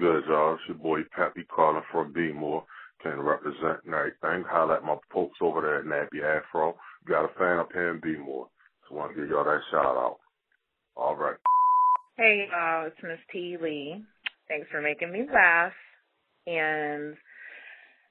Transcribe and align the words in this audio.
Good, 0.00 0.24
y'all. 0.28 0.54
It's 0.54 0.62
your 0.66 0.78
boy 0.78 1.00
Pappy 1.14 1.44
calling 1.54 1.82
from 1.92 2.10
B-More. 2.14 2.64
Can 3.02 3.20
represent 3.20 3.84
and 3.84 3.92
everything. 3.92 4.44
Holla 4.48 4.76
at 4.76 4.82
my 4.82 4.96
folks 5.12 5.36
over 5.42 5.60
there 5.60 5.80
at 5.80 5.84
Nappy 5.84 6.24
Afro. 6.24 6.74
Got 7.06 7.26
a 7.26 7.28
fan 7.38 7.58
up 7.58 7.70
here 7.70 7.90
in 7.90 8.00
B-More. 8.00 8.48
So 8.88 8.96
want 8.96 9.14
to 9.14 9.20
give 9.20 9.28
y'all 9.28 9.44
that 9.44 9.60
shout 9.70 9.84
out. 9.84 10.16
All 10.96 11.16
right. 11.16 11.36
Hey, 12.16 12.48
uh, 12.50 12.86
it's 12.86 12.96
Miss 13.02 13.18
T. 13.30 13.58
Lee. 13.60 14.02
Thanks 14.48 14.68
for 14.70 14.80
making 14.80 15.12
me 15.12 15.26
laugh. 15.30 15.72
And 16.46 17.14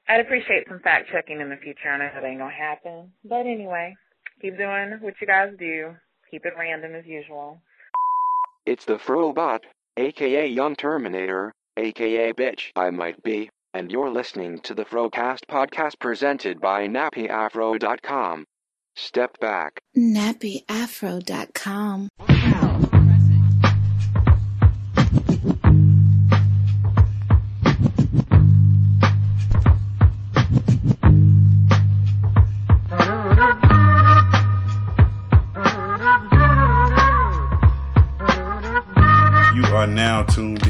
I'd 0.08 0.20
appreciate 0.20 0.68
some 0.70 0.82
fact 0.82 1.10
checking 1.12 1.42
in 1.42 1.50
the 1.50 1.58
future. 1.58 1.90
I 1.90 1.98
know 1.98 2.10
that 2.14 2.24
ain't 2.24 2.38
gonna 2.38 2.54
happen. 2.54 3.12
But 3.26 3.48
anyway, 3.48 3.96
keep 4.40 4.60
doing 4.60 5.00
what 5.02 5.16
you 5.20 5.26
guys 5.26 5.54
do. 5.58 5.96
Keep 6.30 6.46
it 6.46 6.54
random 6.56 6.94
as 6.94 7.06
usual. 7.08 7.60
It's 8.68 8.86
the 8.86 9.00
Frobot, 9.08 9.62
aka 9.98 10.48
Young 10.48 10.76
Terminator, 10.76 11.56
aka 11.80 12.34
Bitch 12.34 12.72
I 12.76 12.92
Might 12.92 13.24
Be, 13.24 13.50
and 13.74 13.92
you're 13.92 14.12
listening 14.12 14.60
to 14.62 14.76
the 14.76 14.86
Frocast 14.86 15.46
podcast 15.50 16.00
presented 16.00 16.60
by 16.60 16.88
NappyAfro.com. 16.88 18.46
Step 18.96 19.40
back. 19.40 19.80
NappyAfro.com. 19.98 22.10
You 39.56 39.66
are 39.76 39.88
now 39.88 40.24
tuned 40.24 40.60
in 40.60 40.60
to 40.60 40.66
the 40.66 40.69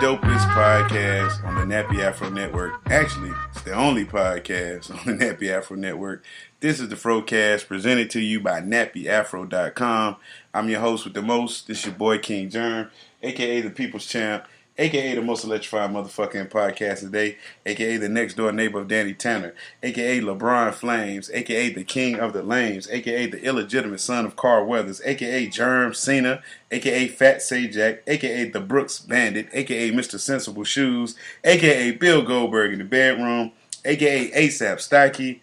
dopest 0.00 0.46
podcast 0.54 1.44
on 1.44 1.56
the 1.56 1.74
Nappy 1.74 1.98
Afro 1.98 2.30
Network. 2.30 2.80
Actually, 2.86 3.32
it's 3.50 3.62
the 3.62 3.72
only 3.72 4.04
podcast 4.04 4.90
on 5.08 5.18
the 5.18 5.24
Nappy 5.24 5.50
Afro 5.50 5.76
Network. 5.76 6.24
This 6.60 6.78
is 6.78 6.88
the 6.88 6.94
Frocast 6.94 7.66
presented 7.66 8.08
to 8.10 8.20
you 8.20 8.38
by 8.38 8.60
NappyAfro.com. 8.60 10.16
I'm 10.54 10.68
your 10.68 10.78
host 10.78 11.02
with 11.04 11.14
the 11.14 11.22
most. 11.22 11.66
This 11.66 11.80
is 11.80 11.86
your 11.86 11.94
boy 11.96 12.18
King 12.18 12.48
Germ, 12.48 12.92
aka 13.24 13.60
the 13.60 13.70
People's 13.70 14.06
Champ, 14.06 14.44
aka 14.78 15.14
the 15.14 15.20
most 15.22 15.44
electrifying 15.44 15.92
motherfucking 15.92 16.48
podcast 16.48 17.00
today, 17.00 17.36
aka 17.66 17.96
the 17.96 18.08
next 18.08 18.34
door 18.34 18.52
neighbor 18.52 18.80
of 18.80 18.88
Danny 18.88 19.12
Tanner, 19.12 19.54
aka 19.82 20.20
LeBron 20.20 20.72
Flames, 20.72 21.30
aka 21.32 21.70
the 21.70 21.82
King 21.82 22.20
of 22.20 22.32
the 22.32 22.42
Lames, 22.42 22.88
aka 22.88 23.26
the 23.26 23.42
illegitimate 23.42 24.00
son 24.00 24.24
of 24.24 24.36
Carl 24.36 24.66
Weathers, 24.66 25.02
aka 25.04 25.48
Germ 25.48 25.92
Cena, 25.92 26.42
aka 26.70 27.08
Fat 27.08 27.38
Sajak, 27.38 28.00
aka 28.06 28.48
the 28.50 28.60
Brooks 28.60 29.00
Bandit, 29.00 29.48
aka 29.52 29.90
Mr. 29.90 30.18
Sensible 30.18 30.64
Shoes, 30.64 31.16
aka 31.42 31.90
Bill 31.90 32.22
Goldberg 32.22 32.72
in 32.72 32.78
the 32.78 32.84
bedroom, 32.84 33.52
aka 33.84 34.30
ASAP 34.30 34.80
Stocky, 34.80 35.42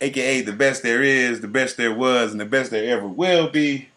aka 0.00 0.40
the 0.42 0.52
best 0.52 0.84
there 0.84 1.02
is, 1.02 1.40
the 1.40 1.48
best 1.48 1.76
there 1.76 1.94
was, 1.94 2.30
and 2.30 2.40
the 2.40 2.46
best 2.46 2.70
there 2.70 2.96
ever 2.96 3.08
will 3.08 3.48
be. 3.48 3.88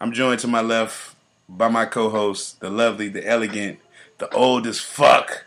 I'm 0.00 0.12
joined 0.12 0.40
to 0.40 0.48
my 0.48 0.60
left 0.60 1.14
by 1.48 1.68
my 1.68 1.84
co-host, 1.86 2.60
the 2.60 2.70
lovely, 2.70 3.08
the 3.08 3.26
elegant, 3.26 3.78
the 4.22 4.32
old 4.36 4.68
as 4.68 4.78
fuck, 4.78 5.46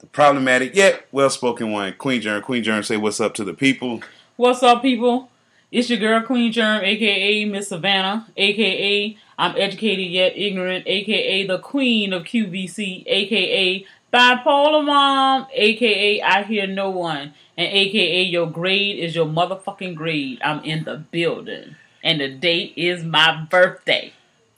the 0.00 0.06
problematic 0.06 0.76
yet 0.76 1.06
well-spoken 1.12 1.72
one, 1.72 1.94
Queen 1.94 2.20
Germ. 2.20 2.42
Queen 2.42 2.62
Germ, 2.62 2.82
say 2.82 2.98
what's 2.98 3.22
up 3.22 3.32
to 3.32 3.42
the 3.42 3.54
people. 3.54 4.02
What's 4.36 4.62
up, 4.62 4.82
people? 4.82 5.30
It's 5.70 5.88
your 5.88 5.98
girl 5.98 6.20
Queen 6.20 6.52
Germ, 6.52 6.84
aka 6.84 7.46
Miss 7.46 7.68
Savannah, 7.68 8.26
aka 8.36 9.16
I'm 9.38 9.56
educated 9.56 10.08
yet 10.08 10.36
ignorant, 10.36 10.86
aka 10.86 11.46
the 11.46 11.58
Queen 11.60 12.12
of 12.12 12.24
QVC, 12.24 13.04
aka 13.06 13.86
Bipolar 14.12 14.84
Mom, 14.84 15.46
aka 15.50 16.20
I 16.20 16.42
hear 16.42 16.66
no 16.66 16.90
one, 16.90 17.32
and 17.56 17.66
aka 17.66 18.22
your 18.24 18.46
grade 18.46 18.98
is 18.98 19.14
your 19.14 19.24
motherfucking 19.24 19.94
grade. 19.94 20.38
I'm 20.44 20.62
in 20.64 20.84
the 20.84 20.98
building, 20.98 21.76
and 22.04 22.20
the 22.20 22.28
date 22.28 22.74
is 22.76 23.04
my 23.04 23.46
birthday. 23.48 24.12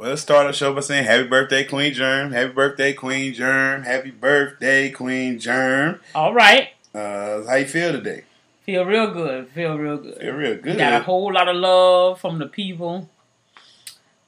Well, 0.05 0.11
let's 0.11 0.21
start 0.21 0.45
our 0.45 0.53
show 0.53 0.75
by 0.75 0.81
saying 0.83 1.05
happy 1.05 1.27
birthday, 1.27 1.65
Queen 1.65 1.95
Germ. 1.95 2.33
Happy 2.33 2.53
birthday, 2.53 2.93
Queen 2.93 3.33
Germ. 3.33 3.85
Happy 3.85 4.11
birthday, 4.11 4.91
Queen 4.91 5.39
Germ. 5.39 5.99
All 6.15 6.35
right, 6.35 6.75
Uh, 6.95 7.43
how 7.49 7.55
you 7.55 7.65
feel 7.65 7.91
today? 7.93 8.25
feel 8.67 8.85
real 8.85 9.11
good, 9.15 9.49
feel 9.49 9.79
real 9.79 9.97
good. 9.97 10.19
Feel 10.19 10.35
real 10.35 10.57
good. 10.57 10.77
Got 10.77 10.93
a 10.93 11.05
whole 11.05 11.33
lot 11.33 11.49
of 11.49 11.57
love 11.57 12.21
from 12.21 12.39
the 12.39 12.45
people. 12.45 13.09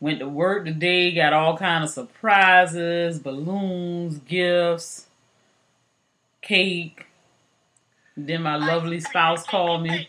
Went 0.00 0.20
to 0.20 0.28
work 0.30 0.64
today, 0.64 1.12
got 1.12 1.34
all 1.34 1.58
kind 1.58 1.84
of 1.84 1.90
surprises, 1.90 3.18
balloons, 3.18 4.16
gifts, 4.20 5.08
cake. 6.40 7.04
Then 8.16 8.44
my 8.44 8.56
lovely 8.56 9.00
spouse 9.00 9.44
called 9.44 9.82
me 9.82 10.08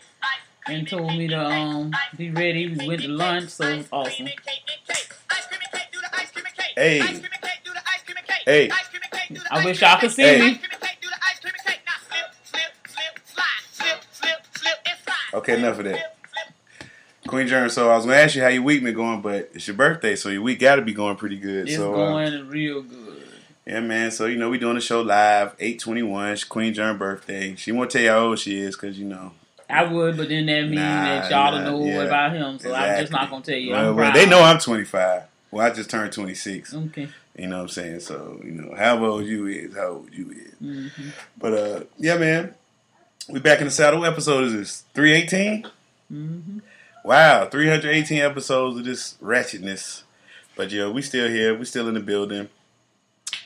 and 0.66 0.88
told 0.88 1.10
me 1.10 1.28
to 1.28 1.38
um 1.38 1.92
be 2.16 2.30
ready. 2.30 2.74
We 2.74 2.88
went 2.88 3.02
to 3.02 3.08
lunch, 3.08 3.50
so 3.50 3.66
it 3.68 3.76
was 3.76 3.88
awesome. 3.92 4.28
Hey. 6.78 7.00
ice 7.00 7.18
cream 7.18 7.30
Hey. 8.46 8.70
I 9.50 9.64
wish 9.64 9.80
y'all 9.80 9.98
could 9.98 10.12
see 10.12 10.22
Hey. 10.22 10.40
me. 10.40 10.60
Okay, 15.34 15.58
enough 15.58 15.78
of 15.78 15.84
that. 15.84 16.16
Queen 17.26 17.46
Germ, 17.46 17.68
so 17.68 17.90
I 17.90 17.96
was 17.96 18.06
gonna 18.06 18.16
ask 18.16 18.34
you 18.36 18.42
how 18.42 18.48
your 18.48 18.62
week 18.62 18.82
been 18.82 18.94
going, 18.94 19.20
but 19.20 19.50
it's 19.54 19.66
your 19.66 19.76
birthday, 19.76 20.14
so 20.16 20.28
your 20.30 20.40
week 20.40 20.60
gotta 20.60 20.80
be 20.80 20.94
going 20.94 21.16
pretty 21.16 21.36
good. 21.36 21.68
It's 21.68 21.76
so 21.76 21.92
uh, 21.92 21.96
going 21.96 22.48
real 22.48 22.80
good. 22.82 23.22
yeah, 23.66 23.80
man. 23.80 24.10
So 24.12 24.24
you 24.26 24.38
know 24.38 24.48
we 24.48 24.56
doing 24.58 24.76
the 24.76 24.80
show 24.80 25.02
live, 25.02 25.54
eight 25.58 25.80
twenty 25.80 26.02
one. 26.02 26.36
Queen 26.48 26.72
Germ 26.72 26.96
birthday. 26.96 27.54
She 27.56 27.72
won't 27.72 27.90
tell 27.90 28.00
you 28.00 28.08
how 28.08 28.18
old 28.20 28.38
she 28.38 28.56
is, 28.58 28.76
cause 28.76 28.96
you 28.96 29.04
know. 29.04 29.32
I 29.68 29.82
would, 29.84 30.16
but 30.16 30.30
then 30.30 30.46
that 30.46 30.62
means 30.62 30.76
Nah, 30.76 31.04
that 31.04 31.30
y'all 31.30 31.52
nah, 31.52 31.62
don't 31.62 31.64
know 31.64 31.84
yeah. 31.84 32.02
about 32.04 32.32
him, 32.32 32.58
so 32.58 32.72
I'm 32.72 33.00
just 33.00 33.12
not 33.12 33.28
gonna 33.28 33.44
tell 33.44 33.56
you. 33.56 33.72
Well, 33.72 33.90
I'm 33.90 33.96
well, 33.96 34.12
they 34.12 34.24
know 34.26 34.42
I'm 34.42 34.58
twenty 34.58 34.84
five. 34.84 35.24
Well, 35.50 35.66
I 35.66 35.70
just 35.70 35.90
turned 35.90 36.12
twenty 36.12 36.34
six. 36.34 36.74
Okay. 36.74 37.08
You 37.36 37.46
know 37.46 37.56
what 37.58 37.62
I'm 37.62 37.68
saying? 37.68 38.00
So 38.00 38.40
you 38.44 38.50
know 38.52 38.74
how 38.76 39.04
old 39.04 39.24
you 39.24 39.46
is, 39.46 39.74
how 39.74 39.88
old 39.88 40.12
you 40.12 40.30
is. 40.30 40.54
hmm 40.58 41.08
But 41.36 41.54
uh, 41.54 41.84
yeah, 41.98 42.16
man. 42.18 42.54
We 43.28 43.40
back 43.40 43.58
in 43.60 43.66
the 43.66 43.70
saddle. 43.70 44.00
What 44.00 44.10
episode 44.12 44.44
is 44.44 44.52
this? 44.54 44.84
Three 44.94 45.12
eighteen. 45.12 45.66
hmm 46.08 46.58
Wow, 47.04 47.46
318 47.46 48.20
episodes 48.20 48.76
of 48.78 48.84
this 48.84 49.14
ratchetness. 49.22 50.02
But 50.56 50.70
yeah, 50.70 50.88
we 50.90 51.00
still 51.00 51.28
here. 51.28 51.56
We 51.56 51.64
still 51.64 51.88
in 51.88 51.94
the 51.94 52.00
building. 52.00 52.48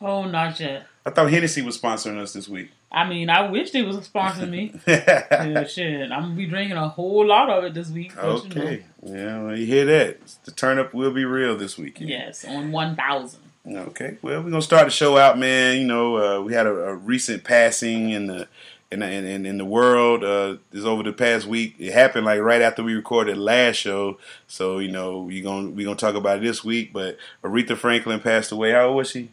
Oh, 0.02 0.26
not 0.26 0.60
yet. 0.60 0.88
I 1.06 1.10
thought 1.10 1.32
Hennessy 1.32 1.62
was 1.62 1.80
sponsoring 1.80 2.20
us 2.20 2.34
this 2.34 2.48
week. 2.48 2.70
I 2.92 3.08
mean, 3.08 3.30
I 3.30 3.50
wish 3.50 3.72
they 3.72 3.82
was 3.84 3.98
sponsoring 4.08 4.50
me. 4.50 4.74
yeah, 4.88 5.64
shit. 5.66 6.12
I'm 6.12 6.24
gonna 6.24 6.36
be 6.36 6.46
drinking 6.46 6.78
a 6.78 6.90
whole 6.90 7.26
lot 7.26 7.50
of 7.50 7.64
it 7.64 7.74
this 7.74 7.90
week. 7.90 8.14
but 8.16 8.44
you 8.44 8.50
know. 8.50 8.62
okay. 8.62 8.86
Yeah, 9.02 9.54
you 9.54 9.66
hear 9.66 9.86
that. 9.86 10.20
The 10.44 10.52
turn 10.52 10.78
up 10.78 10.94
will 10.94 11.12
be 11.12 11.24
real 11.26 11.58
this 11.58 11.78
weekend. 11.78 12.10
Yes, 12.10 12.44
on 12.46 12.72
one 12.72 12.96
thousand. 12.96 13.40
Okay, 13.66 14.18
well, 14.22 14.42
we're 14.42 14.50
gonna 14.50 14.62
start 14.62 14.86
the 14.86 14.92
show 14.92 15.18
out, 15.18 15.40
man. 15.40 15.80
You 15.80 15.88
know, 15.88 16.18
uh, 16.18 16.42
we 16.42 16.54
had 16.54 16.68
a, 16.68 16.72
a 16.72 16.96
recent 16.96 17.44
passing 17.44 18.10
in 18.10 18.28
the 18.28 18.48
in 18.92 19.02
in, 19.02 19.46
in 19.46 19.58
the 19.58 19.66
world. 19.66 20.24
Uh, 20.24 20.58
this 20.72 20.84
over 20.84 21.04
the 21.04 21.14
past 21.14 21.48
week. 21.48 21.76
It 21.80 21.94
happened 21.94 22.26
like 22.26 22.42
right 22.42 22.62
after 22.62 22.84
we 22.84 22.94
recorded 22.94 23.38
last 23.38 23.78
show, 23.78 24.18
so 24.48 24.80
you 24.80 24.92
know 24.92 25.20
we 25.20 25.42
gonna 25.42 25.70
we 25.70 25.84
gonna 25.84 25.96
talk 25.96 26.16
about 26.16 26.40
it 26.40 26.44
this 26.44 26.64
week. 26.64 26.92
But 26.92 27.18
Aretha 27.44 27.78
Franklin 27.78 28.20
passed 28.20 28.52
away. 28.52 28.72
How 28.72 28.88
old 28.88 28.98
was 28.98 29.12
she? 29.12 29.30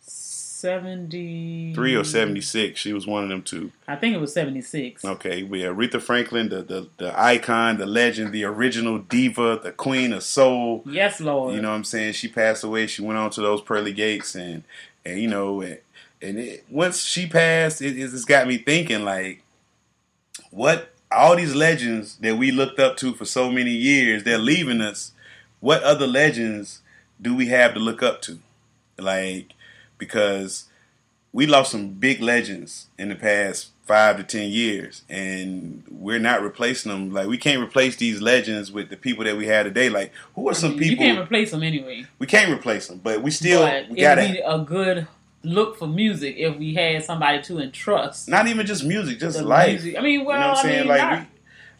Seventy 0.00 1.74
Three 1.74 1.96
or 1.96 2.04
seventy 2.04 2.40
six? 2.40 2.78
She 2.78 2.92
was 2.92 3.04
one 3.04 3.24
of 3.24 3.28
them 3.28 3.42
two. 3.42 3.72
I 3.88 3.96
think 3.96 4.14
it 4.14 4.20
was 4.20 4.32
seventy 4.32 4.60
six. 4.60 5.04
Okay, 5.04 5.42
we 5.42 5.62
have 5.62 5.74
Aretha 5.74 6.00
Franklin, 6.00 6.48
the, 6.50 6.62
the 6.62 6.88
the 6.98 7.20
icon, 7.20 7.78
the 7.78 7.86
legend, 7.86 8.32
the 8.32 8.44
original 8.44 8.98
diva, 8.98 9.58
the 9.62 9.72
queen 9.72 10.12
of 10.12 10.22
soul. 10.22 10.84
Yes, 10.86 11.20
Lord. 11.20 11.54
You 11.54 11.60
know 11.60 11.70
what 11.70 11.74
I'm 11.74 11.84
saying? 11.84 12.12
She 12.12 12.28
passed 12.28 12.62
away. 12.62 12.86
She 12.86 13.02
went 13.02 13.18
on 13.18 13.30
to 13.30 13.40
those 13.40 13.60
pearly 13.60 13.92
gates, 13.92 14.36
and 14.36 14.62
and 15.04 15.18
you 15.18 15.26
know, 15.26 15.62
and, 15.62 15.78
and 16.22 16.38
it, 16.38 16.64
once 16.70 17.02
she 17.02 17.26
passed, 17.26 17.82
it, 17.82 17.98
it's 17.98 18.24
got 18.24 18.46
me 18.46 18.58
thinking 18.58 19.04
like, 19.04 19.42
what 20.50 20.92
all 21.10 21.36
these 21.36 21.54
legends 21.54 22.16
that 22.16 22.36
we 22.36 22.50
looked 22.50 22.78
up 22.80 22.96
to 22.98 23.12
for 23.14 23.24
so 23.24 23.50
many 23.50 23.72
years, 23.72 24.24
they're 24.24 24.38
leaving 24.38 24.80
us. 24.80 25.12
What 25.60 25.82
other 25.82 26.06
legends 26.06 26.80
do 27.20 27.34
we 27.34 27.46
have 27.46 27.74
to 27.74 27.80
look 27.80 28.02
up 28.02 28.22
to? 28.22 28.38
Like, 28.98 29.52
because 29.98 30.66
we 31.32 31.46
lost 31.46 31.72
some 31.72 31.90
big 31.90 32.20
legends 32.20 32.86
in 32.98 33.08
the 33.08 33.14
past 33.14 33.68
five 33.84 34.16
to 34.16 34.22
ten 34.22 34.50
years, 34.50 35.02
and 35.08 35.82
we're 35.90 36.18
not 36.18 36.42
replacing 36.42 36.90
them. 36.90 37.12
Like, 37.12 37.26
we 37.26 37.38
can't 37.38 37.62
replace 37.62 37.96
these 37.96 38.20
legends 38.20 38.70
with 38.72 38.90
the 38.90 38.96
people 38.96 39.24
that 39.24 39.36
we 39.36 39.46
have 39.46 39.66
today. 39.66 39.88
Like, 39.88 40.12
who 40.34 40.48
are 40.48 40.54
some 40.54 40.72
You 40.72 40.78
people? 40.78 41.04
You 41.04 41.12
can't 41.14 41.24
replace 41.24 41.50
them 41.50 41.62
anyway. 41.62 42.06
we 42.18 42.26
can't 42.26 42.52
replace 42.52 42.88
them, 42.88 43.00
but 43.02 43.22
we 43.22 43.30
still 43.30 43.62
but 43.62 43.88
we 43.88 43.98
it 43.98 44.02
gotta. 44.02 44.22
be 44.22 44.38
a 44.44 44.58
good 44.58 45.06
look 45.42 45.76
for 45.78 45.86
music 45.86 46.36
if 46.38 46.56
we 46.56 46.74
had 46.74 47.02
somebody 47.04 47.42
to 47.42 47.58
entrust. 47.58 48.28
not 48.28 48.46
even 48.46 48.64
just 48.66 48.84
music, 48.84 49.18
just 49.18 49.40
life. 49.42 49.70
music. 49.82 49.98
I 49.98 50.00
mean, 50.02 50.24
well, 50.24 50.36
you 50.36 50.40
know 50.42 50.48
what 50.50 50.58
I'm 50.58 50.66
I 50.66 50.68
saying? 50.68 50.78
mean, 50.80 50.88
like, 50.88 51.00
not- 51.00 51.20
we, 51.20 51.26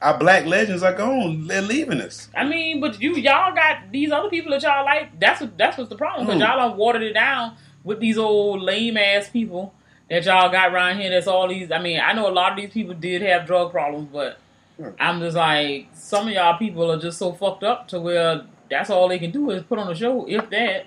our 0.01 0.19
black 0.19 0.47
legends 0.47 0.83
are 0.83 0.93
gone. 0.95 1.47
They're 1.47 1.63
leaving 1.63 2.01
us. 2.01 2.29
I 2.35 2.45
mean, 2.45 2.81
but 2.81 3.01
you 3.01 3.15
y'all 3.17 3.55
got 3.55 3.93
these 3.93 4.11
other 4.11 4.29
people 4.29 4.51
that 4.51 4.63
y'all 4.63 4.85
like. 4.85 5.19
That's 5.21 5.41
what 5.41 5.57
that's 5.57 5.79
what's 5.79 5.91
the 5.91 5.97
problem 5.97 6.27
because 6.27 6.41
y'all 6.41 6.59
have 6.69 6.77
watered 6.77 7.03
it 7.03 7.13
down 7.13 7.57
with 7.85 8.01
these 8.01 8.19
old 8.19 8.63
lame 8.63 8.97
ass 8.97 9.29
people 9.29 9.73
that 10.11 10.25
y'all 10.25 10.51
got 10.51 10.73
around 10.75 10.99
here. 11.01 11.09
That's 11.11 11.29
all 11.29 11.47
these. 11.47 11.71
I 11.71 11.81
mean, 11.81 12.01
I 12.05 12.15
know 12.15 12.29
a 12.29 12.33
lot 12.33 12.51
of 12.51 12.57
these 12.59 12.71
people 12.73 12.95
did 12.95 13.23
have 13.23 13.47
drug 13.47 13.71
problems, 13.71 14.09
but 14.13 14.39
Sure. 14.77 14.93
I'm 14.99 15.21
just 15.21 15.37
like 15.37 15.89
some 15.95 16.27
of 16.27 16.35
y'all 16.35 16.59
people 16.59 16.91
are 16.91 16.99
just 16.99 17.19
so 17.19 17.33
fucked 17.33 17.63
up 17.63 17.87
to 17.89 18.01
where 18.01 18.43
that's 18.71 18.91
all 18.91 19.07
they 19.07 19.19
can 19.21 19.31
do 19.31 19.51
is 19.51 19.63
put 19.63 19.79
on 19.79 19.89
a 19.89 19.95
show, 19.95 20.27
if 20.29 20.51
that, 20.51 20.87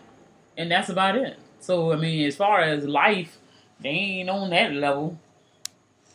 and 0.58 0.70
that's 0.70 0.90
about 0.90 1.16
it. 1.16 1.38
So 1.66 1.92
I 1.92 1.96
mean, 1.96 2.28
as 2.28 2.36
far 2.36 2.62
as 2.62 2.86
life, 2.86 3.40
they 3.82 3.90
ain't 3.90 4.30
on 4.30 4.52
that 4.52 4.72
level. 4.72 5.18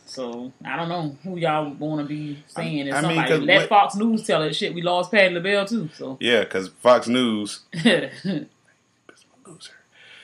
So 0.06 0.52
I 0.64 0.76
don't 0.76 0.88
know 0.88 1.16
who 1.24 1.36
y'all 1.38 1.72
want 1.74 2.02
to 2.02 2.06
be 2.06 2.42
saying 2.46 2.86
is 2.86 2.94
I 2.94 3.00
mean, 3.02 3.46
Let 3.46 3.60
what- 3.60 3.68
Fox 3.68 3.96
News 3.96 4.24
tell 4.26 4.42
it. 4.42 4.54
Shit, 4.54 4.74
we 4.74 4.82
lost 4.82 5.10
Patti 5.10 5.34
LaBelle 5.34 5.66
too. 5.66 5.88
So 5.94 6.16
Yeah, 6.20 6.40
because 6.40 6.68
Fox 6.68 7.08
News. 7.08 7.60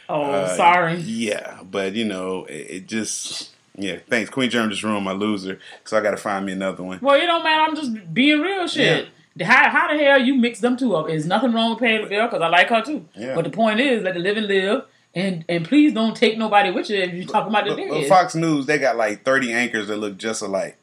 oh, 0.09 0.23
uh, 0.23 0.57
sorry. 0.57 0.95
Yeah, 0.99 1.63
but 1.69 1.95
you 1.95 2.05
know, 2.05 2.45
it, 2.45 2.53
it 2.71 2.87
just. 2.87 3.51
Yeah, 3.79 3.99
thanks. 4.09 4.31
Queen 4.31 4.49
Germ 4.49 4.71
just 4.71 4.83
ruined 4.83 5.05
my 5.05 5.13
loser, 5.13 5.59
so 5.85 5.99
I 5.99 6.01
got 6.01 6.13
to 6.13 6.17
find 6.17 6.47
me 6.47 6.53
another 6.53 6.83
one. 6.83 6.99
Well, 7.03 7.21
it 7.21 7.27
don't 7.27 7.45
matter. 7.45 7.63
I'm 7.63 7.77
just 7.77 8.15
being 8.15 8.41
real 8.41 8.67
shit. 8.67 9.09
How, 9.43 9.69
how 9.69 9.93
the 9.93 10.03
hell 10.03 10.19
you 10.19 10.35
mix 10.35 10.61
them 10.61 10.79
two 10.79 10.97
up? 10.97 11.11
Is 11.11 11.27
nothing 11.27 11.53
wrong 11.53 11.71
with 11.71 11.81
Patti 11.81 12.03
LaBelle 12.03 12.29
because 12.29 12.41
I 12.41 12.49
like 12.49 12.69
her 12.71 12.81
too. 12.83 13.07
Yeah. 13.15 13.35
But 13.35 13.45
the 13.45 13.51
point 13.51 13.81
is, 13.81 14.03
let 14.03 14.15
the 14.15 14.21
living 14.21 14.45
live, 14.45 14.85
and 15.17 15.47
and 15.49 15.65
please 15.65 15.95
don't 15.95 16.15
take 16.15 16.37
nobody 16.37 16.71
with 16.71 16.91
you 16.91 16.99
if 16.99 17.15
you're 17.15 17.25
talking 17.25 17.49
about 17.49 17.65
the 17.65 17.75
But, 17.75 17.89
but 17.89 18.07
Fox 18.07 18.35
News, 18.35 18.67
they 18.67 18.79
got 18.79 18.97
like 18.97 19.25
30 19.25 19.53
anchors 19.53 19.89
that 19.89 19.97
look 19.97 20.19
just 20.19 20.43
alike. 20.43 20.77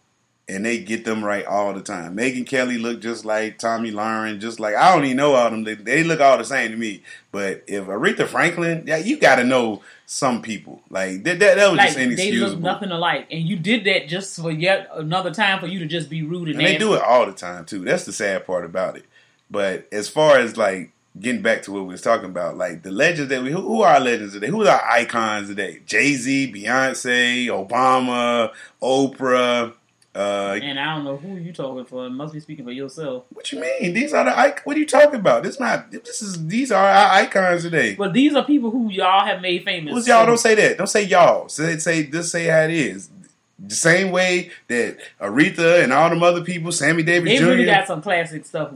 And 0.45 0.65
they 0.65 0.79
get 0.79 1.05
them 1.05 1.23
right 1.23 1.45
all 1.45 1.73
the 1.73 1.81
time. 1.81 2.17
Megyn 2.17 2.45
Kelly 2.45 2.77
look 2.77 2.99
just 2.99 3.23
like 3.23 3.59
Tomi 3.59 3.93
Lahren, 3.93 4.41
just 4.41 4.59
like 4.59 4.75
I 4.75 4.93
don't 4.93 5.05
even 5.05 5.15
know 5.15 5.35
all 5.35 5.49
them. 5.49 5.63
They, 5.63 5.75
they 5.75 6.03
look 6.03 6.19
all 6.19 6.37
the 6.37 6.43
same 6.43 6.71
to 6.71 6.75
me. 6.75 7.01
But 7.31 7.63
if 7.65 7.85
Aretha 7.85 8.27
Franklin, 8.27 8.83
yeah, 8.85 8.97
you 8.97 9.17
got 9.17 9.37
to 9.37 9.45
know 9.45 9.81
some 10.05 10.41
people. 10.41 10.81
Like 10.89 11.23
that, 11.23 11.39
that, 11.39 11.55
that 11.55 11.69
was 11.69 11.77
like 11.77 11.95
just 11.95 12.17
they 12.17 12.33
look 12.33 12.59
nothing 12.59 12.91
alike, 12.91 13.27
and 13.31 13.41
you 13.41 13.55
did 13.55 13.85
that 13.85 14.09
just 14.09 14.37
for 14.37 14.51
yet 14.51 14.89
another 14.93 15.31
time 15.31 15.61
for 15.61 15.67
you 15.67 15.79
to 15.79 15.85
just 15.85 16.09
be 16.09 16.23
rude 16.23 16.49
and, 16.49 16.57
And 16.57 16.67
they 16.67 16.77
do 16.77 16.93
it 16.93 17.01
all 17.01 17.25
the 17.25 17.31
time 17.31 17.63
too. 17.63 17.79
That's 17.79 18.03
the 18.03 18.11
sad 18.11 18.45
part 18.45 18.65
about 18.65 18.97
it. 18.97 19.05
But 19.49 19.87
as 19.93 20.09
far 20.09 20.39
as 20.39 20.57
like 20.57 20.92
getting 21.19 21.41
back 21.41 21.61
to 21.63 21.71
what 21.71 21.81
we 21.83 21.89
was 21.91 22.01
talking 22.01 22.25
about, 22.29 22.57
like 22.57 22.83
the 22.83 22.91
legends 22.91 23.29
that 23.29 23.43
we 23.43 23.51
who, 23.51 23.61
who 23.61 23.81
are 23.81 23.93
our 23.95 23.99
legends 23.99 24.33
today? 24.33 24.47
Who 24.47 24.65
are 24.65 24.69
our 24.69 24.89
icons 24.91 25.47
today? 25.49 25.81
Jay 25.85 26.13
Z, 26.13 26.51
Beyonce, 26.53 27.45
Obama, 27.47 28.51
Oprah. 28.81 29.73
Uh, 30.15 30.59
And 30.61 30.79
I 30.79 30.95
don't 30.95 31.05
know 31.05 31.17
who 31.17 31.37
you 31.37 31.51
talking 31.51 31.85
for. 31.85 32.07
Must 32.07 32.33
be 32.35 32.39
speaking 32.39 32.65
for 32.65 32.71
yourself. 32.71 33.23
what 33.33 33.51
you 33.51 33.59
mean? 33.59 33.93
These 33.95 34.13
are 34.13 34.23
the 34.23 34.47
ic- 34.47 34.61
what 34.63 34.75
are 34.77 34.79
you 34.79 34.85
talking 34.85 35.19
about? 35.19 35.41
This 35.41 35.59
not 35.59 35.91
this 35.91 36.21
is 36.21 36.45
these 36.47 36.71
are 36.71 36.85
our 36.87 37.11
icons 37.13 37.63
today. 37.63 37.95
But 37.95 38.13
these 38.13 38.35
are 38.35 38.43
people 38.43 38.69
who 38.69 38.89
y'all 38.91 39.25
have 39.25 39.41
made 39.41 39.63
famous. 39.63 39.91
Who's 39.91 40.07
y'all? 40.07 40.25
Don't 40.27 40.37
say 40.37 40.53
that. 40.53 40.77
Don't 40.77 40.85
say 40.87 41.03
y'all. 41.03 41.49
Say 41.49 41.77
say 41.77 42.03
just 42.05 42.31
say 42.31 42.45
how 42.45 42.61
it 42.61 42.69
is. 42.71 43.09
The 43.57 43.73
same 43.73 44.11
way 44.11 44.51
that 44.67 44.97
Aretha 45.19 45.83
and 45.83 45.91
all 45.91 46.09
them 46.09 46.21
other 46.21 46.43
people, 46.43 46.71
Sammy 46.71 47.01
Davis 47.01 47.29
They 47.31 47.37
Jr. 47.37 47.45
really 47.45 47.65
got 47.65 47.87
some 47.87 48.01
classic 48.01 48.45
stuff. 48.45 48.69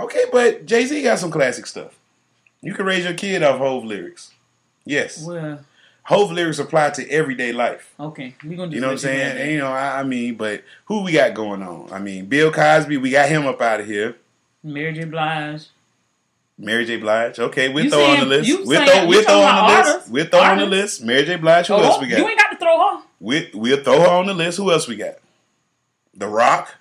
Okay, 0.00 0.24
but 0.32 0.66
Jay 0.66 0.84
Z 0.86 1.02
got 1.02 1.18
some 1.18 1.30
classic 1.30 1.66
stuff. 1.66 1.96
You 2.62 2.74
can 2.74 2.86
raise 2.86 3.04
your 3.04 3.14
kid 3.14 3.42
off 3.42 3.58
Hove 3.58 3.84
lyrics. 3.84 4.32
Yes, 4.84 5.24
Well, 5.24 5.60
Hove 6.04 6.32
lyrics 6.32 6.58
apply 6.58 6.90
to 6.90 7.08
everyday 7.10 7.52
life. 7.52 7.92
okay, 8.00 8.34
we 8.44 8.56
gonna. 8.56 8.72
You 8.74 8.80
know 8.80 8.88
what 8.88 8.92
I'm 8.94 8.98
saying? 8.98 9.38
And, 9.38 9.50
you 9.52 9.58
know, 9.58 9.68
I, 9.68 10.00
I 10.00 10.02
mean, 10.02 10.34
but 10.34 10.64
who 10.86 11.02
we 11.04 11.12
got 11.12 11.34
going 11.34 11.62
on? 11.62 11.92
I 11.92 11.98
mean, 11.98 12.26
Bill 12.26 12.50
Cosby, 12.50 12.96
we 12.96 13.10
got 13.10 13.28
him 13.28 13.46
up 13.46 13.60
out 13.60 13.80
of 13.80 13.86
here. 13.86 14.16
Mary 14.62 14.92
J. 14.92 15.04
Blige. 15.04 15.66
Mary 16.58 16.84
J. 16.84 16.96
Blige. 16.98 17.38
Okay, 17.38 17.68
we'll 17.68 17.84
You 17.84 17.90
throw 17.90 18.04
on 18.04 18.20
the 18.20 18.26
list. 18.26 18.50
We'll 18.66 18.66
saying- 18.66 18.90
throw, 18.90 19.06
we'll 19.06 19.22
throw 19.24 19.40
on 19.40 19.54
the 19.56 19.72
about 19.72 19.96
list. 19.96 20.10
We'll 20.10 20.26
throw 20.26 20.40
on 20.40 20.58
the 20.58 20.66
list. 20.66 21.02
Mary 21.04 21.24
J. 21.24 21.36
Blige. 21.36 21.66
Who 21.68 21.74
Oh, 21.74 21.82
else 21.82 22.00
we 22.00 22.06
got? 22.08 22.18
you 22.18 22.28
ain't 22.28 22.38
got 22.38 22.50
to 22.50 22.56
throw 22.56 22.78
her. 22.96 23.02
We, 23.20 23.50
we'll 23.54 23.82
throw 23.82 24.00
her 24.00 24.08
on 24.08 24.26
the 24.26 24.34
list. 24.34 24.58
Who 24.58 24.70
else 24.72 24.88
we 24.88 24.96
got? 24.96 25.14
The 26.14 26.26
Rock. 26.26 26.74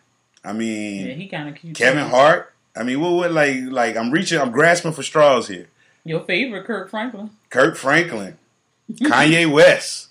I 0.44 0.54
mean, 0.54 1.06
Yeah, 1.08 1.14
he 1.14 1.28
kind 1.28 1.50
of 1.50 1.56
cute. 1.56 1.76
Kevin 1.76 2.06
too. 2.06 2.10
Hart. 2.10 2.54
I 2.80 2.84
mean, 2.84 3.02
what, 3.02 3.12
what, 3.12 3.32
like, 3.34 3.58
like 3.70 3.98
I'm 3.98 4.10
reaching, 4.10 4.40
I'm 4.40 4.52
grasping 4.52 4.94
for 4.94 5.04
straws 5.04 5.50
here. 5.50 5.68
Your 6.06 6.22
favorite, 6.22 6.66
Kirk 6.66 6.90
Franklin. 6.90 7.32
Kirk 7.50 7.76
Franklin, 7.76 8.38
Kanye 8.90 9.52
West. 9.52 10.08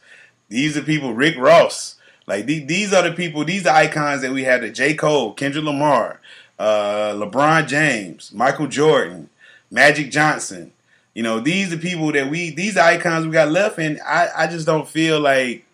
These 0.50 0.76
are 0.76 0.82
people. 0.82 1.14
Rick 1.14 1.38
Ross. 1.38 1.96
Like 2.26 2.44
these, 2.44 2.66
these 2.66 2.92
are 2.92 3.02
the 3.02 3.12
people. 3.12 3.42
These 3.46 3.66
are 3.66 3.74
icons 3.74 4.20
that 4.20 4.32
we 4.32 4.44
had. 4.44 4.60
The 4.60 4.68
J. 4.68 4.94
Cole, 4.94 5.32
Kendrick 5.32 5.64
Lamar, 5.64 6.20
uh, 6.58 7.14
LeBron 7.14 7.66
James, 7.66 8.32
Michael 8.34 8.66
Jordan, 8.66 9.30
Magic 9.70 10.10
Johnson. 10.10 10.72
You 11.14 11.22
know, 11.22 11.40
these 11.40 11.72
are 11.72 11.78
people 11.78 12.12
that 12.12 12.28
we. 12.28 12.50
These 12.50 12.76
are 12.76 12.84
icons 12.84 13.24
we 13.24 13.32
got 13.32 13.50
left, 13.50 13.78
and 13.78 13.98
I, 14.06 14.28
I 14.36 14.46
just 14.46 14.66
don't 14.66 14.86
feel 14.86 15.20
like. 15.20 15.64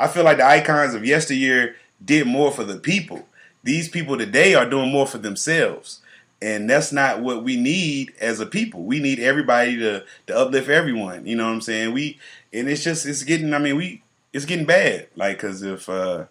I 0.00 0.08
feel 0.08 0.24
like 0.24 0.38
the 0.38 0.46
icons 0.46 0.94
of 0.94 1.06
yesteryear 1.06 1.76
did 2.04 2.26
more 2.26 2.50
for 2.50 2.64
the 2.64 2.76
people. 2.76 3.24
These 3.62 3.88
people 3.88 4.18
today 4.18 4.54
are 4.54 4.68
doing 4.68 4.90
more 4.90 5.06
for 5.06 5.18
themselves. 5.18 6.00
And 6.44 6.68
that's 6.68 6.92
not 6.92 7.22
what 7.22 7.42
we 7.42 7.56
need 7.56 8.12
as 8.20 8.38
a 8.38 8.44
people. 8.44 8.82
We 8.82 9.00
need 9.00 9.18
everybody 9.18 9.78
to, 9.78 10.04
to 10.26 10.36
uplift 10.36 10.68
everyone. 10.68 11.26
You 11.26 11.36
know 11.36 11.46
what 11.46 11.54
I'm 11.54 11.62
saying? 11.62 11.94
We 11.94 12.18
and 12.52 12.68
it's 12.68 12.84
just 12.84 13.06
it's 13.06 13.22
getting. 13.22 13.54
I 13.54 13.58
mean, 13.58 13.76
we 13.76 14.02
it's 14.34 14.44
getting 14.44 14.66
bad. 14.66 15.08
Like, 15.16 15.38
cause 15.38 15.62
if 15.62 15.88
uh, 15.88 16.26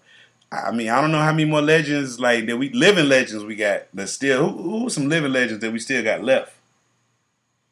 I 0.52 0.70
mean, 0.70 0.90
I 0.90 1.02
don't 1.02 1.12
know 1.12 1.18
how 1.18 1.32
many 1.32 1.46
more 1.46 1.64
legends 1.64 2.20
like 2.20 2.46
that 2.46 2.58
we 2.58 2.70
living 2.70 3.10
legends 3.10 3.44
we 3.44 3.56
got 3.56 3.88
that 3.96 4.08
still. 4.08 4.50
Who, 4.50 4.82
who 4.82 4.90
some 4.92 5.10
living 5.10 5.32
legends 5.32 5.62
that 5.62 5.74
we 5.74 5.80
still 5.80 6.04
got 6.04 6.24
left? 6.24 6.54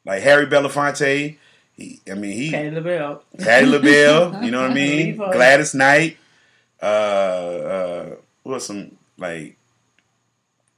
Like 0.04 0.24
Harry 0.24 0.46
Belafonte. 0.46 1.36
He, 1.74 2.00
I 2.10 2.14
mean, 2.14 2.32
he 2.32 2.50
Patti 2.50 2.72
LaBelle. 2.72 3.22
Patti 3.38 3.66
LaBelle, 3.66 4.42
you 4.44 4.50
know 4.50 4.62
what 4.62 4.72
I 4.72 4.74
mean? 4.74 5.16
Gladys 5.16 5.76
Knight. 5.76 6.16
Uh, 6.82 6.86
uh, 6.86 8.14
who 8.42 8.54
else 8.54 8.66
some 8.66 8.96
like 9.16 9.56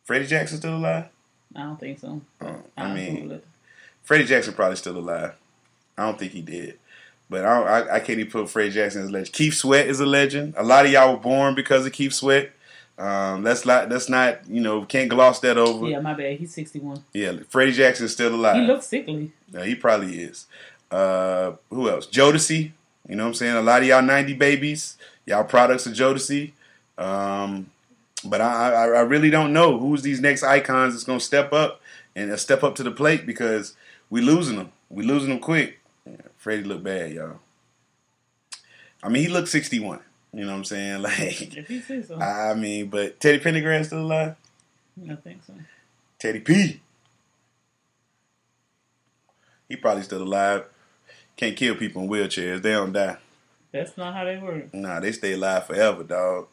Freddie 0.04 0.26
Jackson 0.26 0.58
still 0.58 0.76
alive? 0.76 1.08
I 1.54 1.62
don't 1.62 1.78
think 1.78 1.98
so. 1.98 2.20
Oh, 2.40 2.62
I'll 2.76 2.86
I 2.90 2.94
mean. 2.94 3.40
Freddie 4.02 4.24
Jackson 4.24 4.54
probably 4.54 4.76
still 4.76 4.98
alive. 4.98 5.34
I 5.96 6.06
don't 6.06 6.18
think 6.18 6.32
he 6.32 6.42
did, 6.42 6.78
but 7.30 7.44
I, 7.44 7.58
don't, 7.58 7.68
I, 7.68 7.94
I 7.96 8.00
can't 8.00 8.18
even 8.18 8.30
put 8.30 8.50
Freddie 8.50 8.70
Jackson 8.70 9.02
as 9.02 9.08
a 9.08 9.12
legend. 9.12 9.32
Keith 9.32 9.54
Sweat 9.54 9.86
is 9.86 10.00
a 10.00 10.06
legend. 10.06 10.54
A 10.56 10.62
lot 10.62 10.84
of 10.84 10.92
y'all 10.92 11.12
were 11.12 11.20
born 11.20 11.54
because 11.54 11.86
of 11.86 11.92
Keith 11.92 12.12
Sweat. 12.12 12.50
Um, 12.96 13.42
that's 13.42 13.66
not 13.66 13.88
that's 13.88 14.08
not 14.08 14.48
you 14.48 14.60
know 14.60 14.84
can't 14.84 15.08
gloss 15.08 15.40
that 15.40 15.58
over. 15.58 15.88
Yeah, 15.88 16.00
my 16.00 16.14
bad. 16.14 16.38
He's 16.38 16.54
61. 16.54 17.02
Yeah, 17.12 17.32
Freddie 17.48 17.72
Jackson's 17.72 18.12
still 18.12 18.34
alive. 18.34 18.56
He 18.56 18.62
looks 18.62 18.86
sickly. 18.86 19.32
Yeah, 19.52 19.64
he 19.64 19.74
probably 19.74 20.20
is. 20.22 20.46
Uh, 20.90 21.52
who 21.70 21.88
else? 21.88 22.06
Jodeci. 22.06 22.72
You 23.08 23.16
know 23.16 23.24
what 23.24 23.28
I'm 23.28 23.34
saying? 23.34 23.56
A 23.56 23.62
lot 23.62 23.82
of 23.82 23.88
y'all 23.88 24.00
90 24.02 24.34
babies, 24.34 24.96
y'all 25.26 25.44
products 25.44 25.86
of 25.86 25.92
Jodeci. 25.92 26.52
Um, 26.96 27.70
but 28.24 28.40
I, 28.40 28.72
I, 28.72 28.84
I 28.86 29.00
really 29.00 29.30
don't 29.30 29.52
know 29.52 29.78
who's 29.78 30.02
these 30.02 30.20
next 30.20 30.42
icons 30.42 30.94
that's 30.94 31.04
going 31.04 31.18
to 31.18 31.24
step 31.24 31.52
up 31.52 31.80
and 32.16 32.30
uh, 32.30 32.36
step 32.36 32.62
up 32.62 32.74
to 32.76 32.82
the 32.82 32.90
plate 32.90 33.26
because 33.26 33.76
we 34.10 34.20
losing 34.20 34.56
them. 34.56 34.72
We 34.88 35.04
losing 35.04 35.30
them 35.30 35.40
quick. 35.40 35.80
Yeah, 36.06 36.16
Freddie 36.36 36.64
look 36.64 36.82
bad, 36.82 37.12
y'all. 37.12 37.38
I 39.02 39.08
mean, 39.08 39.22
he 39.22 39.28
looked 39.28 39.48
61. 39.48 40.00
You 40.32 40.44
know 40.44 40.52
what 40.52 40.58
I'm 40.58 40.64
saying? 40.64 41.02
Like, 41.02 41.56
If 41.56 41.68
he 41.68 41.80
says 41.80 42.08
so. 42.08 42.20
I 42.20 42.54
mean, 42.54 42.88
but 42.88 43.20
Teddy 43.20 43.38
Pendergrass 43.38 43.86
still 43.86 44.00
alive? 44.00 44.36
I 45.10 45.14
think 45.16 45.42
so. 45.46 45.52
Teddy 46.18 46.40
P. 46.40 46.80
He 49.68 49.76
probably 49.76 50.02
still 50.02 50.22
alive. 50.22 50.64
Can't 51.36 51.56
kill 51.56 51.74
people 51.74 52.02
in 52.02 52.08
wheelchairs. 52.08 52.62
They 52.62 52.72
don't 52.72 52.92
die. 52.92 53.16
That's 53.72 53.96
not 53.96 54.14
how 54.14 54.24
they 54.24 54.36
work. 54.38 54.72
Nah, 54.72 55.00
they 55.00 55.10
stay 55.10 55.32
alive 55.32 55.66
forever, 55.66 56.04
dog. 56.04 56.46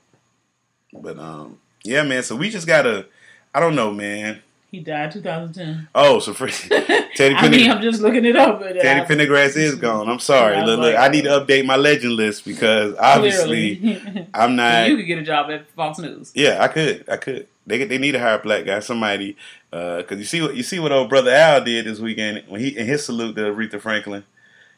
But 0.93 1.19
um, 1.19 1.59
yeah, 1.83 2.03
man. 2.03 2.23
So 2.23 2.35
we 2.35 2.49
just 2.49 2.67
gotta. 2.67 3.05
I 3.53 3.59
don't 3.59 3.75
know, 3.75 3.91
man. 3.91 4.41
He 4.71 4.79
died 4.79 5.11
2010. 5.11 5.89
Oh, 5.93 6.19
so 6.19 6.33
for 6.33 6.47
Teddy 7.15 7.35
I 7.35 7.49
mean, 7.49 7.69
I'm 7.69 7.81
just 7.81 8.01
looking 8.01 8.23
it 8.23 8.37
up. 8.37 8.61
But 8.61 8.73
Teddy 8.79 9.01
Pendergrass 9.05 9.57
is 9.57 9.75
gone. 9.75 10.07
I'm 10.09 10.19
sorry. 10.19 10.55
I 10.55 10.61
was 10.61 10.69
Look, 10.69 10.79
look, 10.79 10.95
I 10.97 11.09
need 11.09 11.23
to 11.23 11.31
update 11.31 11.65
my 11.65 11.75
legend 11.75 12.13
list 12.13 12.45
because 12.45 12.95
obviously 12.97 14.25
I'm 14.33 14.55
not. 14.55 14.87
you 14.87 14.95
could 14.95 15.07
get 15.07 15.17
a 15.19 15.23
job 15.23 15.51
at 15.51 15.69
Fox 15.71 15.99
News. 15.99 16.31
Yeah, 16.33 16.63
I 16.63 16.69
could. 16.69 17.03
I 17.09 17.17
could. 17.17 17.47
They 17.67 17.83
they 17.83 17.97
need 17.97 18.13
to 18.13 18.19
hire 18.19 18.39
a 18.39 18.41
black 18.41 18.65
guy, 18.65 18.79
somebody. 18.79 19.35
Because 19.71 20.17
you 20.17 20.23
see 20.23 20.41
what 20.41 20.55
you 20.55 20.63
see 20.63 20.79
what 20.79 20.93
old 20.93 21.09
brother 21.09 21.31
Al 21.31 21.63
did 21.63 21.85
this 21.85 21.99
weekend 21.99 22.43
when 22.47 22.61
he 22.61 22.77
in 22.77 22.85
his 22.85 23.05
salute 23.05 23.35
to 23.35 23.41
Aretha 23.41 23.79
Franklin. 23.81 24.23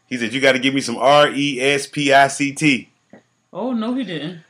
He 0.07 0.17
said, 0.17 0.33
"You 0.33 0.41
got 0.41 0.53
to 0.53 0.59
give 0.59 0.73
me 0.73 0.81
some 0.81 0.97
R 0.97 1.29
E 1.29 1.61
S 1.61 1.85
P 1.85 2.11
I 2.11 2.27
C 2.29 2.51
T." 2.51 2.89
Oh 3.51 3.73
no, 3.73 3.93
he 3.93 4.03
didn't. 4.03 4.41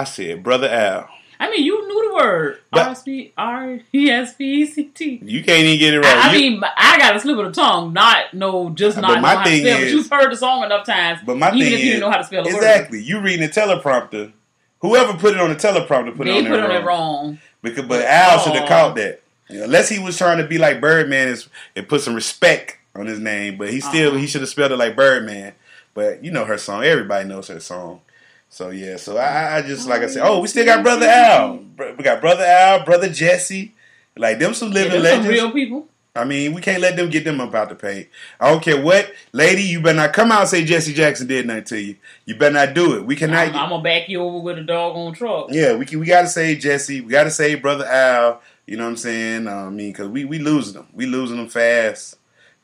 I 0.00 0.04
said, 0.04 0.42
"Brother 0.42 0.68
Al, 0.68 1.08
I 1.40 1.50
mean, 1.50 1.64
you 1.64 1.86
knew 1.86 2.08
the 2.08 2.14
word 2.14 2.58
R 2.72 2.80
S 2.90 3.02
P 3.02 3.32
R 3.36 3.78
E 3.94 4.10
S 4.10 4.34
P 4.34 4.44
E 4.62 4.66
C 4.66 4.84
T. 4.84 5.20
you 5.22 5.42
can't 5.44 5.60
even 5.64 5.78
get 5.78 5.94
it 5.94 5.98
right." 6.00 6.16
I, 6.16 6.30
I 6.30 6.34
You- 6.34 6.50
mean, 6.52 6.62
I 6.76 6.98
got 6.98 7.16
a 7.16 7.20
slip 7.20 7.38
of 7.38 7.46
the 7.46 7.52
tongue, 7.52 7.92
not 7.92 8.34
no, 8.34 8.70
just 8.70 8.96
not 8.98 9.14
know 9.16 9.20
my 9.20 9.34
how 9.36 9.42
to 9.44 9.50
thing 9.50 9.62
spell. 9.62 9.76
but 9.78 9.82
is- 9.84 9.92
you've 9.92 10.10
heard 10.10 10.32
the 10.32 10.36
song 10.36 10.64
enough 10.64 10.84
times, 10.86 11.20
but 11.26 11.36
my 11.36 11.48
even 11.48 11.58
thing 11.60 11.66
if 11.66 11.70
you 11.72 11.76
is 11.76 11.82
didn't 11.84 12.00
know 12.00 12.10
how 12.10 12.18
to 12.18 12.24
spell 12.24 12.44
word. 12.44 12.54
exactly. 12.54 13.02
You 13.02 13.20
reading 13.20 13.40
the 13.46 13.48
teleprompter. 13.52 14.32
Whoever 14.80 15.14
put 15.14 15.34
it 15.34 15.40
on 15.40 15.48
the 15.50 15.56
teleprompter 15.56 16.16
put 16.16 16.26
They 16.26 16.38
it 16.38 16.44
on 16.44 16.50
put 16.50 16.56
there 16.68 16.78
on 16.80 16.84
wrong. 16.84 17.24
wrong. 17.26 17.38
Because, 17.62 17.84
but 17.86 18.04
Al 18.04 18.38
should 18.38 18.54
have 18.54 18.68
caught 18.68 18.94
that. 18.96 19.20
Unless 19.48 19.88
he 19.88 19.98
was 19.98 20.16
trying 20.16 20.38
to 20.38 20.46
be 20.46 20.58
like 20.58 20.80
Birdman 20.80 21.28
and, 21.28 21.46
and 21.74 21.88
put 21.88 22.00
some 22.02 22.14
respect 22.14 22.76
on 22.94 23.06
his 23.06 23.18
name, 23.18 23.56
but 23.56 23.70
he 23.70 23.80
still 23.80 24.10
Uh-huh. 24.10 24.18
he 24.18 24.26
should 24.28 24.42
have 24.42 24.50
spelled 24.50 24.70
it 24.72 24.76
like 24.76 24.94
Birdman. 24.94 25.54
But 25.94 26.22
you 26.22 26.30
know 26.30 26.44
her 26.44 26.58
song. 26.58 26.84
Everybody 26.84 27.26
knows 27.28 27.48
her 27.48 27.58
song. 27.58 28.02
So 28.50 28.70
yeah. 28.70 28.96
So 28.96 29.16
I, 29.18 29.58
I 29.58 29.62
just 29.62 29.88
like 29.88 30.02
I 30.02 30.06
said. 30.06 30.22
Oh, 30.26 30.40
we 30.40 30.48
still 30.48 30.64
got 30.64 30.82
brother 30.82 31.06
Al. 31.06 31.60
We 31.96 32.04
got 32.04 32.20
brother 32.20 32.44
Al, 32.44 32.84
brother 32.84 33.08
Jesse. 33.08 33.74
Like 34.16 34.38
them 34.38 34.54
some 34.54 34.68
Yeah, 34.68 34.74
living 34.84 34.92
some 34.94 35.02
legends. 35.02 35.28
real 35.28 35.50
people. 35.52 35.86
I 36.16 36.24
mean, 36.24 36.52
we 36.52 36.60
can't 36.60 36.82
let 36.82 36.96
them 36.96 37.10
get 37.10 37.22
them 37.22 37.40
up 37.40 37.54
out 37.54 37.68
the 37.68 37.76
paint. 37.76 38.08
I 38.40 38.50
don't 38.50 38.60
care 38.60 38.80
what, 38.82 39.12
lady. 39.32 39.62
You 39.62 39.80
better 39.80 39.94
not 39.98 40.12
come 40.12 40.32
out 40.32 40.40
and 40.40 40.48
say 40.48 40.64
Jesse 40.64 40.92
Jackson 40.92 41.28
did 41.28 41.46
nothing 41.46 41.64
to 41.64 41.80
you. 41.80 41.96
You 42.24 42.34
better 42.34 42.54
not 42.54 42.74
do 42.74 42.96
it. 42.96 43.04
We 43.04 43.14
cannot. 43.14 43.48
I'm, 43.48 43.54
I'm 43.56 43.68
gonna 43.68 43.82
back 43.84 44.08
you 44.08 44.20
over 44.20 44.40
with 44.40 44.58
a 44.58 44.64
doggone 44.64 45.14
truck. 45.14 45.48
Yeah, 45.50 45.76
we 45.76 45.84
can, 45.86 46.00
we 46.00 46.06
got 46.06 46.22
to 46.22 46.26
save 46.28 46.58
Jesse. 46.58 47.00
We 47.02 47.10
got 47.12 47.24
to 47.24 47.30
save 47.30 47.62
brother 47.62 47.84
Al. 47.84 48.40
You 48.66 48.76
know 48.76 48.84
what 48.84 48.90
I'm 48.90 48.96
saying? 48.96 49.46
Uh, 49.46 49.66
I 49.66 49.70
mean, 49.70 49.92
because 49.92 50.08
we 50.08 50.24
we 50.24 50.40
losing 50.40 50.74
them. 50.74 50.88
We 50.92 51.06
losing 51.06 51.36
them 51.36 51.48
fast, 51.48 52.16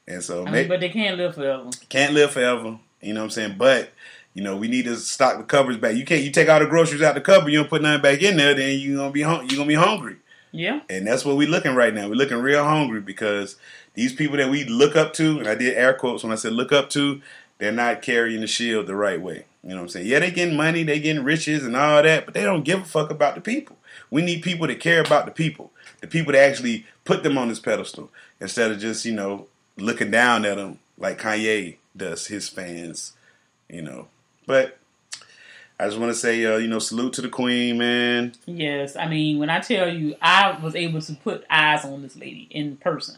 and 0.08 0.20
so 0.22 0.44
I 0.46 0.50
mean, 0.50 0.68
but 0.68 0.80
they 0.80 0.88
can't 0.88 1.16
live 1.16 1.36
forever. 1.36 1.70
can't 1.88 2.12
live 2.12 2.32
forever. 2.32 2.78
You 3.00 3.14
know 3.14 3.20
what 3.20 3.24
I'm 3.26 3.30
saying? 3.30 3.54
But 3.56 3.90
you 4.34 4.42
know, 4.42 4.56
we 4.56 4.68
need 4.68 4.84
to 4.84 4.96
stock 4.96 5.38
the 5.38 5.44
cupboards 5.44 5.78
back. 5.78 5.94
You 5.96 6.04
can't. 6.04 6.22
You 6.22 6.30
take 6.30 6.48
all 6.48 6.60
the 6.60 6.66
groceries 6.66 7.02
out 7.02 7.14
the 7.14 7.20
cupboard. 7.20 7.50
You 7.50 7.60
don't 7.60 7.70
put 7.70 7.82
nothing 7.82 8.02
back 8.02 8.20
in 8.22 8.36
there. 8.36 8.54
Then 8.54 8.78
you're 8.78 8.98
gonna 8.98 9.10
be 9.12 9.22
hung- 9.22 9.48
you 9.48 9.56
gonna 9.56 9.68
be 9.68 9.74
hungry. 9.74 10.16
Yeah. 10.50 10.80
And 10.88 11.06
that's 11.06 11.24
what 11.24 11.36
we're 11.36 11.48
looking 11.48 11.74
right 11.74 11.92
now. 11.94 12.08
We're 12.08 12.14
looking 12.14 12.38
real 12.38 12.64
hungry 12.64 13.00
because 13.00 13.56
these 13.94 14.12
people 14.12 14.36
that 14.36 14.50
we 14.50 14.64
look 14.64 14.94
up 14.94 15.12
to, 15.14 15.38
and 15.38 15.48
I 15.48 15.54
did 15.54 15.74
air 15.74 15.94
quotes 15.94 16.22
when 16.22 16.32
I 16.32 16.36
said 16.36 16.52
look 16.52 16.72
up 16.72 16.90
to, 16.90 17.20
they're 17.58 17.72
not 17.72 18.02
carrying 18.02 18.40
the 18.40 18.46
shield 18.46 18.86
the 18.86 18.94
right 18.94 19.20
way. 19.20 19.46
You 19.62 19.70
know 19.70 19.76
what 19.76 19.82
I'm 19.82 19.88
saying? 19.88 20.06
Yeah, 20.06 20.18
they 20.18 20.30
getting 20.30 20.56
money, 20.56 20.82
they 20.82 21.00
getting 21.00 21.24
riches 21.24 21.64
and 21.64 21.76
all 21.76 22.02
that, 22.02 22.24
but 22.24 22.34
they 22.34 22.42
don't 22.42 22.64
give 22.64 22.82
a 22.82 22.84
fuck 22.84 23.10
about 23.10 23.34
the 23.34 23.40
people. 23.40 23.76
We 24.10 24.22
need 24.22 24.42
people 24.42 24.66
that 24.66 24.80
care 24.80 25.00
about 25.00 25.26
the 25.26 25.32
people, 25.32 25.72
the 26.00 26.06
people 26.06 26.32
that 26.32 26.48
actually 26.48 26.86
put 27.04 27.22
them 27.22 27.38
on 27.38 27.48
this 27.48 27.60
pedestal 27.60 28.10
instead 28.40 28.70
of 28.70 28.78
just, 28.78 29.04
you 29.04 29.12
know, 29.12 29.46
looking 29.76 30.10
down 30.10 30.44
at 30.44 30.56
them 30.56 30.78
like 30.98 31.20
Kanye 31.20 31.76
does 31.96 32.26
his 32.26 32.48
fans, 32.48 33.14
you 33.68 33.82
know. 33.82 34.08
But 34.46 34.78
I 35.78 35.86
just 35.86 35.98
want 35.98 36.12
to 36.12 36.18
say, 36.18 36.44
uh, 36.44 36.58
you 36.58 36.68
know, 36.68 36.78
salute 36.78 37.14
to 37.14 37.22
the 37.22 37.28
queen, 37.28 37.78
man. 37.78 38.34
Yes, 38.46 38.94
I 38.96 39.08
mean 39.08 39.38
when 39.38 39.50
I 39.50 39.60
tell 39.60 39.92
you, 39.92 40.14
I 40.22 40.58
was 40.62 40.74
able 40.74 41.00
to 41.02 41.14
put 41.14 41.44
eyes 41.50 41.84
on 41.84 42.02
this 42.02 42.16
lady 42.16 42.46
in 42.50 42.76
person, 42.76 43.16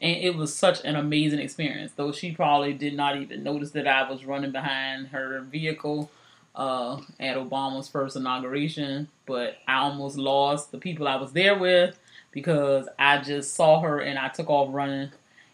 and 0.00 0.16
it 0.16 0.36
was 0.36 0.54
such 0.54 0.84
an 0.84 0.94
amazing 0.94 1.40
experience. 1.40 1.92
Though 1.96 2.12
she 2.12 2.32
probably 2.32 2.74
did 2.74 2.94
not 2.94 3.16
even 3.16 3.42
notice 3.42 3.72
that 3.72 3.88
I 3.88 4.08
was 4.08 4.24
running 4.24 4.52
behind 4.52 5.08
her 5.08 5.40
vehicle 5.40 6.10
uh, 6.54 7.00
at 7.18 7.36
Obama's 7.36 7.88
first 7.88 8.16
inauguration, 8.16 9.08
but 9.26 9.56
I 9.66 9.78
almost 9.78 10.16
lost 10.16 10.70
the 10.70 10.78
people 10.78 11.08
I 11.08 11.16
was 11.16 11.32
there 11.32 11.58
with 11.58 11.98
because 12.30 12.88
I 12.98 13.18
just 13.18 13.54
saw 13.54 13.80
her 13.80 13.98
and 13.98 14.16
I 14.16 14.28
took 14.28 14.48
off 14.48 14.68
running, 14.72 15.10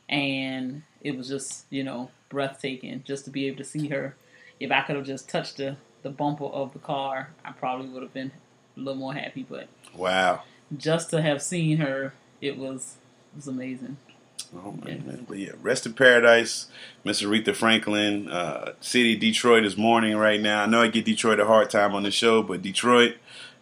and 0.09 0.83
it 1.01 1.17
was 1.17 1.29
just 1.29 1.65
you 1.71 1.83
know 1.83 2.11
breathtaking 2.29 3.05
just 3.07 3.25
to 3.25 3.31
be 3.31 3.47
able 3.47 3.57
to 3.59 3.65
see 3.65 3.89
her. 3.89 4.17
If 4.61 4.71
I 4.71 4.83
could 4.83 4.97
have 4.97 5.07
just 5.07 5.29
touched 5.29 5.57
the 5.59 5.77
the 6.03 6.11
bumper 6.11 6.45
of 6.45 6.73
the 6.73 6.79
car, 6.79 7.31
I 7.45 7.53
probably 7.53 7.89
would 7.89 8.03
have 8.03 8.15
been 8.15 8.31
a 8.77 8.81
little 8.81 8.95
more 9.01 9.15
happy. 9.15 9.45
But 9.49 9.69
Wow. 9.95 10.43
just 10.77 11.11
to 11.11 11.21
have 11.23 11.43
seen 11.43 11.79
her, 11.79 12.13
it 12.41 12.57
was 12.57 12.97
it 13.33 13.37
was 13.37 13.49
amazing. 13.49 13.97
Oh 14.55 14.73
man. 14.85 15.27
But 15.29 15.39
yeah, 15.39 15.53
rest 15.61 15.87
in 15.87 15.95
paradise, 15.95 16.67
Miss 17.05 17.21
Aretha 17.23 17.55
Franklin. 17.55 18.29
Uh, 18.31 18.73
city 18.81 19.15
of 19.15 19.21
Detroit 19.21 19.65
is 19.65 19.77
mourning 19.77 20.17
right 20.17 20.41
now. 20.41 20.63
I 20.63 20.67
know 20.67 20.83
I 20.83 20.89
give 20.89 21.05
Detroit 21.05 21.41
a 21.41 21.47
hard 21.47 21.69
time 21.71 21.95
on 21.95 22.05
the 22.05 22.11
show, 22.13 22.43
but 22.43 22.63
Detroit, 22.63 23.17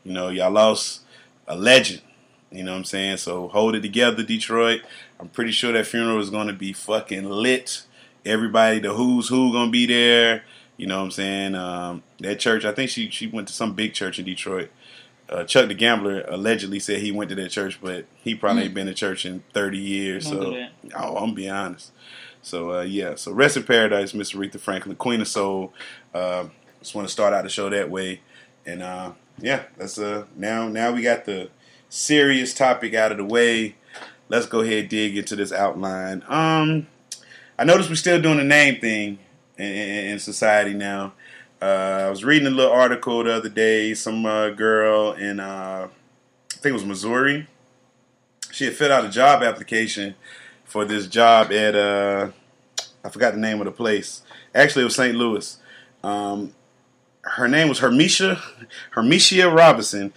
you 0.05 0.13
know, 0.13 0.29
y'all 0.29 0.51
lost 0.51 1.01
a 1.49 1.57
legend. 1.57 2.03
You 2.53 2.63
know 2.63 2.73
what 2.73 2.79
I'm 2.79 2.85
saying? 2.85 3.17
So 3.17 3.49
hold 3.49 3.75
it 3.75 3.81
together, 3.81 4.23
Detroit. 4.23 4.83
I'm 5.19 5.29
pretty 5.29 5.51
sure 5.53 5.73
that 5.73 5.87
funeral 5.87 6.21
is 6.21 6.31
going 6.31 6.47
to 6.49 6.53
be 6.53 6.73
fucking 6.73 7.25
lit. 7.25 7.83
Everybody, 8.25 8.79
the 8.79 8.93
who's 8.95 9.29
who, 9.29 9.53
gonna 9.53 9.71
be 9.71 9.87
there. 9.87 10.45
You 10.77 10.87
know 10.87 10.99
what 10.99 11.05
I'm 11.05 11.11
saying? 11.13 11.55
Um, 11.55 12.03
that 12.21 12.41
church, 12.41 12.65
I 12.65 12.73
think 12.73 12.91
she 12.91 13.09
she 13.11 13.27
went 13.27 13.49
to 13.49 13.55
some 13.55 13.75
big 13.75 13.95
church 13.95 14.19
in 14.19 14.25
Detroit. 14.25 14.71
Uh, 15.29 15.45
Chuck 15.45 15.69
the 15.69 15.75
Gambler 15.75 16.25
allegedly 16.29 16.79
said 16.79 17.01
he 17.01 17.11
went 17.11 17.31
to 17.31 17.37
that 17.37 17.51
church, 17.51 17.79
but 17.81 18.05
he 18.17 18.35
probably 18.35 18.65
ain't 18.65 18.75
been 18.75 18.87
to 18.87 18.95
church 18.95 19.25
in 19.25 19.43
30 19.55 19.79
years. 19.79 20.29
So, 20.29 20.67
oh, 20.95 21.17
I'm 21.17 21.33
be 21.33 21.49
honest. 21.49 21.93
So, 22.43 22.81
uh, 22.81 22.83
yeah. 22.83 23.15
So, 23.15 23.33
rest 23.33 23.57
in 23.57 23.63
paradise, 23.63 24.13
Miss 24.13 24.33
Aretha 24.33 24.61
Franklin, 24.61 24.97
Queen 24.97 25.23
of 25.23 25.29
Soul. 25.29 25.73
Uh, 26.13 26.49
just 26.81 26.95
want 26.95 27.09
to 27.09 27.13
start 27.13 27.33
out 27.33 27.45
the 27.45 27.49
show 27.49 27.71
that 27.71 27.91
way, 27.91 28.21
and 28.67 28.83
uh, 28.83 29.13
yeah, 29.39 29.63
that's 29.79 29.99
uh 29.99 30.27
now 30.37 30.69
now 30.69 30.93
we 30.93 31.01
got 31.01 31.25
the 31.25 31.49
serious 31.89 32.53
topic 32.53 32.93
out 32.93 33.11
of 33.11 33.17
the 33.17 33.25
way. 33.25 33.77
Let's 34.29 34.47
go 34.47 34.61
ahead 34.61 34.91
dig 34.91 35.17
into 35.17 35.37
this 35.37 35.53
outline. 35.53 36.23
Um, 36.29 36.87
I 37.59 37.65
noticed 37.65 37.89
we're 37.89 37.97
still 37.97 38.21
doing 38.21 38.39
the 38.39 38.45
name 38.45 38.81
thing 38.81 39.19
in, 39.59 39.65
in, 39.65 40.19
society 40.19 40.75
now. 40.75 41.13
Uh, 41.61 42.05
I 42.07 42.11
was 42.11 42.25
reading 42.25 42.47
a 42.47 42.51
little 42.51 42.73
article 42.73 43.25
the 43.25 43.35
other 43.35 43.49
day. 43.49 43.95
Some 43.95 44.27
uh, 44.27 44.51
girl 44.51 45.13
in, 45.13 45.41
uh, 45.41 45.89
I 45.89 46.57
think 46.57 46.67
it 46.67 46.73
was 46.73 46.85
Missouri. 46.85 47.47
She 48.51 48.65
had 48.65 48.75
filled 48.75 48.93
out 48.93 49.05
a 49.05 49.11
job 49.11 49.43
application 49.43 50.15
for 50.65 50.85
this 50.85 51.07
job 51.07 51.53
at, 51.53 51.75
uh, 51.75 52.31
I 53.05 53.09
forgot 53.09 53.35
the 53.35 53.41
name 53.41 53.61
of 53.61 53.67
the 53.67 53.73
place. 53.73 54.23
Actually, 54.55 54.83
it 54.83 54.87
was 54.87 54.97
St. 54.97 55.17
Louis. 55.17 55.59
Um, 56.03 56.55
her 57.23 57.49
name 57.49 57.69
was 57.69 57.81
Hermeisha, 57.81 58.41
Hermeisha 58.95 59.55
Robinson. 59.55 60.13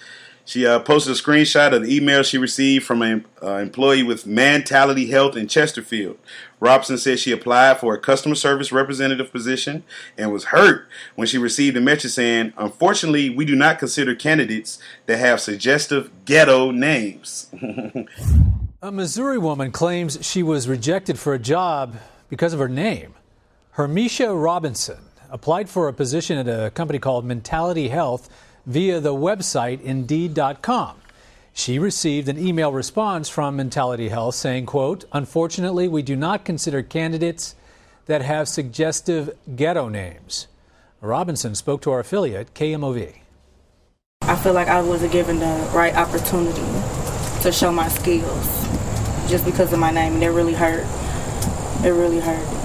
She 0.47 0.65
uh, 0.65 0.79
posted 0.79 1.11
a 1.11 1.19
screenshot 1.19 1.73
of 1.73 1.83
the 1.83 1.93
email 1.93 2.23
she 2.23 2.37
received 2.37 2.85
from 2.85 3.01
an 3.01 3.25
uh, 3.43 3.55
employee 3.55 4.01
with 4.01 4.25
Mentality 4.25 5.07
Health 5.07 5.35
in 5.35 5.49
Chesterfield. 5.49 6.17
Robinson 6.61 6.97
said 6.97 7.19
she 7.19 7.33
applied 7.33 7.81
for 7.81 7.93
a 7.93 7.99
customer 7.99 8.33
service 8.33 8.71
representative 8.71 9.29
position 9.29 9.83
and 10.17 10.31
was 10.31 10.45
hurt 10.45 10.87
when 11.15 11.27
she 11.27 11.37
received 11.37 11.75
a 11.75 11.81
message 11.81 12.11
saying, 12.11 12.53
Unfortunately, 12.55 13.29
we 13.29 13.43
do 13.43 13.57
not 13.57 13.77
consider 13.77 14.15
candidates 14.15 14.79
that 15.05 15.17
have 15.17 15.41
suggestive 15.41 16.09
ghetto 16.23 16.71
names. 16.71 17.51
A 18.81 18.91
Missouri 18.91 19.39
woman 19.39 19.71
claims 19.71 20.17
she 20.25 20.43
was 20.43 20.69
rejected 20.69 21.19
for 21.19 21.33
a 21.33 21.39
job 21.39 21.95
because 22.29 22.53
of 22.53 22.59
her 22.59 22.69
name. 22.69 23.15
Hermeisha 23.75 24.41
Robinson 24.41 24.99
applied 25.29 25.67
for 25.67 25.87
a 25.87 25.93
position 25.93 26.37
at 26.37 26.47
a 26.47 26.69
company 26.69 26.99
called 26.99 27.25
Mentality 27.25 27.89
Health 27.89 28.29
via 28.67 28.99
the 28.99 29.15
website 29.15 29.81
Indeed.com. 29.81 30.97
She 31.53 31.79
received 31.79 32.29
an 32.29 32.37
email 32.37 32.71
response 32.71 33.29
from 33.29 33.55
Mentality 33.55 34.09
Health 34.09 34.35
saying, 34.35 34.67
quote, 34.67 35.05
Unfortunately, 35.11 35.87
we 35.87 36.03
do 36.03 36.15
not 36.15 36.45
consider 36.45 36.83
candidates 36.83 37.55
that 38.05 38.21
have 38.21 38.47
suggestive 38.47 39.35
ghetto 39.55 39.89
names. 39.89 40.47
Robinson 41.01 41.55
spoke 41.55 41.81
to 41.81 41.91
our 41.91 42.01
affiliate, 42.01 42.53
KMOV. 42.53 43.15
I 44.21 44.35
feel 44.35 44.53
like 44.53 44.67
I 44.67 44.81
wasn't 44.81 45.13
given 45.13 45.39
the 45.39 45.69
right 45.73 45.95
opportunity 45.95 46.61
to 47.41 47.51
show 47.51 47.71
my 47.71 47.87
skills 47.87 48.67
just 49.29 49.45
because 49.45 49.73
of 49.73 49.79
my 49.79 49.91
name, 49.91 50.13
and 50.13 50.23
it 50.23 50.29
really 50.29 50.53
hurt. 50.53 50.85
It 51.83 51.91
really 51.91 52.19
hurt. 52.19 52.56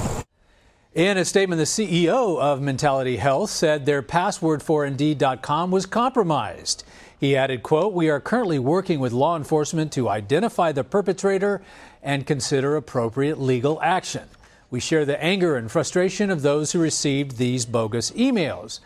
In 0.94 1.16
a 1.16 1.24
statement, 1.24 1.58
the 1.58 1.64
CEO 1.64 2.38
of 2.38 2.60
Mentality 2.60 3.16
Health 3.16 3.48
said 3.48 3.86
their 3.86 4.02
password 4.02 4.62
for 4.62 4.84
Indeed.com 4.84 5.70
was 5.70 5.86
compromised. 5.86 6.84
He 7.18 7.34
added, 7.34 7.62
quote, 7.62 7.94
We 7.94 8.10
are 8.10 8.20
currently 8.20 8.58
working 8.58 9.00
with 9.00 9.10
law 9.10 9.34
enforcement 9.34 9.90
to 9.92 10.10
identify 10.10 10.70
the 10.70 10.84
perpetrator 10.84 11.62
and 12.02 12.26
consider 12.26 12.76
appropriate 12.76 13.40
legal 13.40 13.80
action. 13.80 14.28
We 14.70 14.80
share 14.80 15.06
the 15.06 15.22
anger 15.22 15.56
and 15.56 15.70
frustration 15.70 16.30
of 16.30 16.42
those 16.42 16.72
who 16.72 16.78
received 16.78 17.38
these 17.38 17.64
bogus 17.64 18.10
emails. 18.10 18.80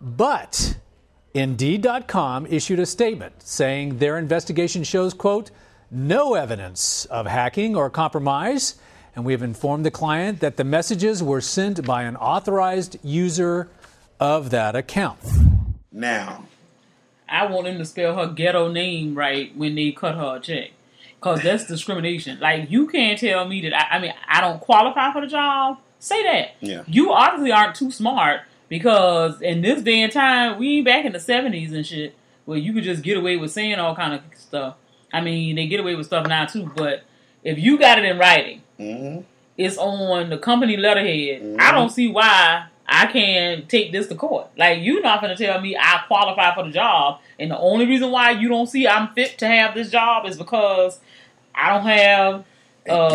But 0.00 0.78
Indeed.com 1.34 2.46
issued 2.46 2.80
a 2.80 2.86
statement 2.86 3.42
saying 3.42 3.98
their 3.98 4.16
investigation 4.16 4.82
shows, 4.82 5.12
quote, 5.12 5.50
no 5.90 6.36
evidence 6.36 7.04
of 7.06 7.26
hacking 7.26 7.76
or 7.76 7.90
compromise, 7.90 8.76
and 9.14 9.24
we 9.24 9.32
have 9.32 9.42
informed 9.42 9.84
the 9.84 9.90
client 9.90 10.40
that 10.40 10.56
the 10.56 10.64
messages 10.64 11.22
were 11.22 11.40
sent 11.40 11.84
by 11.84 12.02
an 12.02 12.16
authorized 12.16 12.96
user 13.02 13.68
of 14.18 14.50
that 14.50 14.76
account. 14.76 15.18
Now, 15.92 16.44
I 17.28 17.46
want 17.46 17.64
them 17.64 17.78
to 17.78 17.84
spell 17.84 18.16
her 18.16 18.26
ghetto 18.26 18.70
name 18.70 19.14
right 19.14 19.56
when 19.56 19.74
they 19.74 19.92
cut 19.92 20.16
her 20.16 20.36
a 20.36 20.40
check. 20.40 20.70
Cause 21.20 21.42
that's 21.42 21.66
discrimination. 21.66 22.38
Like 22.40 22.70
you 22.70 22.86
can't 22.86 23.18
tell 23.18 23.46
me 23.46 23.60
that 23.62 23.74
I, 23.74 23.96
I 23.96 23.98
mean 24.00 24.14
I 24.26 24.40
don't 24.40 24.60
qualify 24.60 25.12
for 25.12 25.20
the 25.20 25.26
job. 25.26 25.78
Say 25.98 26.22
that. 26.22 26.54
Yeah. 26.60 26.82
You 26.86 27.12
obviously 27.12 27.52
aren't 27.52 27.74
too 27.74 27.90
smart 27.90 28.40
because 28.68 29.42
in 29.42 29.60
this 29.60 29.82
day 29.82 30.00
and 30.00 30.10
time, 30.10 30.58
we 30.58 30.78
ain't 30.78 30.86
back 30.86 31.04
in 31.04 31.12
the 31.12 31.20
seventies 31.20 31.72
and 31.72 31.86
shit 31.86 32.14
where 32.46 32.58
you 32.58 32.72
could 32.72 32.84
just 32.84 33.02
get 33.02 33.18
away 33.18 33.36
with 33.36 33.50
saying 33.50 33.78
all 33.78 33.94
kind 33.94 34.14
of 34.14 34.22
stuff. 34.34 34.76
I 35.12 35.20
mean, 35.20 35.56
they 35.56 35.66
get 35.66 35.80
away 35.80 35.94
with 35.94 36.06
stuff 36.06 36.26
now 36.26 36.46
too, 36.46 36.72
but 36.74 37.04
if 37.44 37.58
you 37.58 37.78
got 37.78 37.98
it 37.98 38.04
in 38.04 38.18
writing, 38.18 38.62
mhm. 38.80 39.24
it's 39.56 39.76
on 39.76 40.30
the 40.30 40.38
company 40.38 40.76
letterhead. 40.76 41.56
I 41.58 41.72
don't 41.72 41.90
see 41.90 42.08
why 42.08 42.66
I 42.86 43.06
can't 43.06 43.68
take 43.68 43.92
this 43.92 44.08
to 44.08 44.16
court. 44.16 44.48
Like 44.56 44.82
you're 44.82 45.02
not 45.02 45.20
gonna 45.20 45.36
tell 45.36 45.60
me 45.60 45.76
I 45.76 46.02
qualify 46.08 46.54
for 46.54 46.64
the 46.64 46.72
job, 46.72 47.20
and 47.38 47.50
the 47.50 47.58
only 47.58 47.86
reason 47.86 48.10
why 48.10 48.32
you 48.32 48.48
don't 48.48 48.66
see 48.66 48.88
I'm 48.88 49.08
fit 49.14 49.38
to 49.38 49.46
have 49.46 49.74
this 49.74 49.90
job 49.90 50.26
is 50.26 50.36
because 50.36 50.98
I 51.54 51.72
don't 51.72 51.86
have. 51.86 52.44
Uh, 52.88 52.92
uh, 52.92 53.08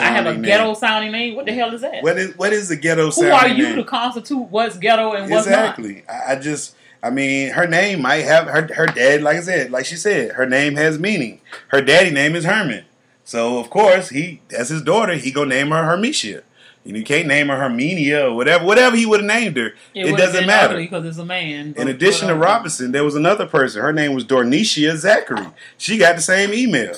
I 0.00 0.06
have 0.06 0.26
a 0.26 0.34
sounding 0.34 0.42
ghetto 0.42 0.66
name. 0.66 0.74
sounding 0.74 1.12
name. 1.12 1.36
What 1.36 1.46
the 1.46 1.52
hell 1.52 1.72
is 1.74 1.82
that? 1.82 2.02
what 2.02 2.18
is 2.18 2.36
what 2.36 2.52
is 2.52 2.68
the 2.70 2.76
ghetto 2.76 3.10
Who 3.10 3.26
are 3.26 3.48
you 3.48 3.64
name? 3.64 3.76
to 3.76 3.84
constitute 3.84 4.48
what's 4.48 4.78
ghetto 4.78 5.12
and 5.12 5.30
what's 5.30 5.46
not? 5.46 5.78
exactly. 5.78 6.04
I 6.08 6.36
just, 6.36 6.74
I 7.02 7.10
mean, 7.10 7.50
her 7.50 7.66
name 7.66 8.02
might 8.02 8.24
have 8.24 8.46
her 8.46 8.68
her 8.74 8.86
dad. 8.86 9.22
Like 9.22 9.36
I 9.36 9.40
said, 9.42 9.70
like 9.70 9.84
she 9.84 9.96
said, 9.96 10.32
her 10.32 10.46
name 10.46 10.74
has 10.76 10.98
meaning. 10.98 11.40
Her 11.68 11.82
daddy 11.82 12.10
name 12.10 12.34
is 12.34 12.44
Herman, 12.44 12.84
so 13.30 13.60
of 13.60 13.70
course 13.70 14.08
he, 14.08 14.40
as 14.58 14.70
his 14.70 14.82
daughter, 14.82 15.14
he 15.14 15.30
gonna 15.30 15.50
name 15.50 15.70
her 15.70 15.84
Hermetia. 15.84 16.42
And 16.84 16.96
you 16.96 17.04
can't 17.04 17.28
name 17.28 17.46
her 17.46 17.58
Hermenia 17.58 18.24
or 18.24 18.34
whatever, 18.34 18.64
whatever 18.64 18.96
he 18.96 19.06
would 19.06 19.20
have 19.20 19.28
named 19.28 19.56
her. 19.56 19.74
It, 19.94 20.16
doesn't 20.16 20.48
matter. 20.48 20.76
because 20.76 21.04
it's 21.04 21.18
a 21.18 21.24
man. 21.24 21.74
In 21.76 21.86
addition 21.86 22.26
to 22.26 22.34
Robinson, 22.34 22.90
there 22.90 23.04
was 23.04 23.14
another 23.14 23.46
person. 23.46 23.82
Her 23.82 23.92
name 23.92 24.14
was 24.14 24.24
Dornicia 24.24 24.96
Zachary. 24.96 25.46
She 25.78 25.96
got 25.96 26.16
the 26.16 26.22
same 26.22 26.52
email. 26.52 26.96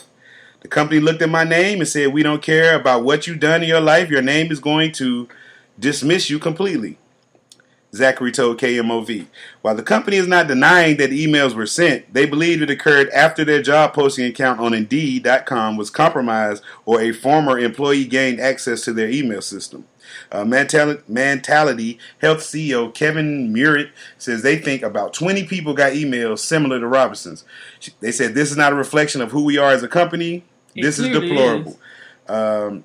The 0.61 0.69
company 0.69 1.01
looked 1.01 1.21
at 1.21 1.29
my 1.29 1.45
name 1.45 1.81
and 1.81 1.89
said, 1.89 2.15
We 2.15 2.23
don't 2.23 2.41
care 2.41 2.77
about 2.77 3.05
what 3.05 3.27
you've 3.27 3.41
done 3.41 3.63
in 3.63 3.69
your 3.69 3.83
life. 3.83 4.09
Your 4.09 4.23
name 4.23 4.51
is 4.51 4.59
going 4.59 4.93
to 4.93 5.29
dismiss 5.79 6.31
you 6.31 6.39
completely. 6.39 6.97
Zachary 7.95 8.33
told 8.33 8.59
KMOV. 8.59 9.27
While 9.61 9.75
the 9.75 9.83
company 9.83 10.17
is 10.17 10.27
not 10.27 10.49
denying 10.49 10.97
that 10.97 11.11
emails 11.11 11.55
were 11.55 11.67
sent, 11.67 12.13
they 12.15 12.25
believe 12.25 12.63
it 12.63 12.71
occurred 12.71 13.11
after 13.11 13.45
their 13.45 13.61
job 13.61 13.93
posting 13.93 14.25
account 14.25 14.61
on 14.61 14.73
Indeed.com 14.73 15.77
was 15.77 15.91
compromised 15.91 16.63
or 16.87 17.03
a 17.03 17.13
former 17.13 17.59
employee 17.59 18.07
gained 18.07 18.41
access 18.41 18.81
to 18.83 18.95
their 18.95 19.11
email 19.11 19.43
system. 19.43 19.85
Uh, 20.31 20.45
Mental- 20.45 20.99
Mentality 21.07 21.99
Health 22.19 22.39
CEO 22.39 22.93
Kevin 22.93 23.53
Murrett 23.53 23.91
says 24.17 24.43
they 24.43 24.57
think 24.57 24.83
about 24.83 25.13
20 25.13 25.45
people 25.45 25.75
got 25.75 25.93
emails 25.93 26.39
similar 26.39 26.81
to 26.81 26.87
Robinson's. 26.87 27.45
They 28.01 28.13
said 28.13 28.35
this 28.35 28.51
is 28.51 28.57
not 28.57 28.73
a 28.73 28.77
reflection 28.77 29.21
of 29.21 29.33
who 29.33 29.45
we 29.45 29.59
are 29.59 29.71
as 29.71 29.83
a 29.83 29.89
company. 29.89 30.45
It 30.75 30.83
This 30.83 30.99
is 30.99 31.09
deplorable. 31.09 31.79
Um, 32.27 32.85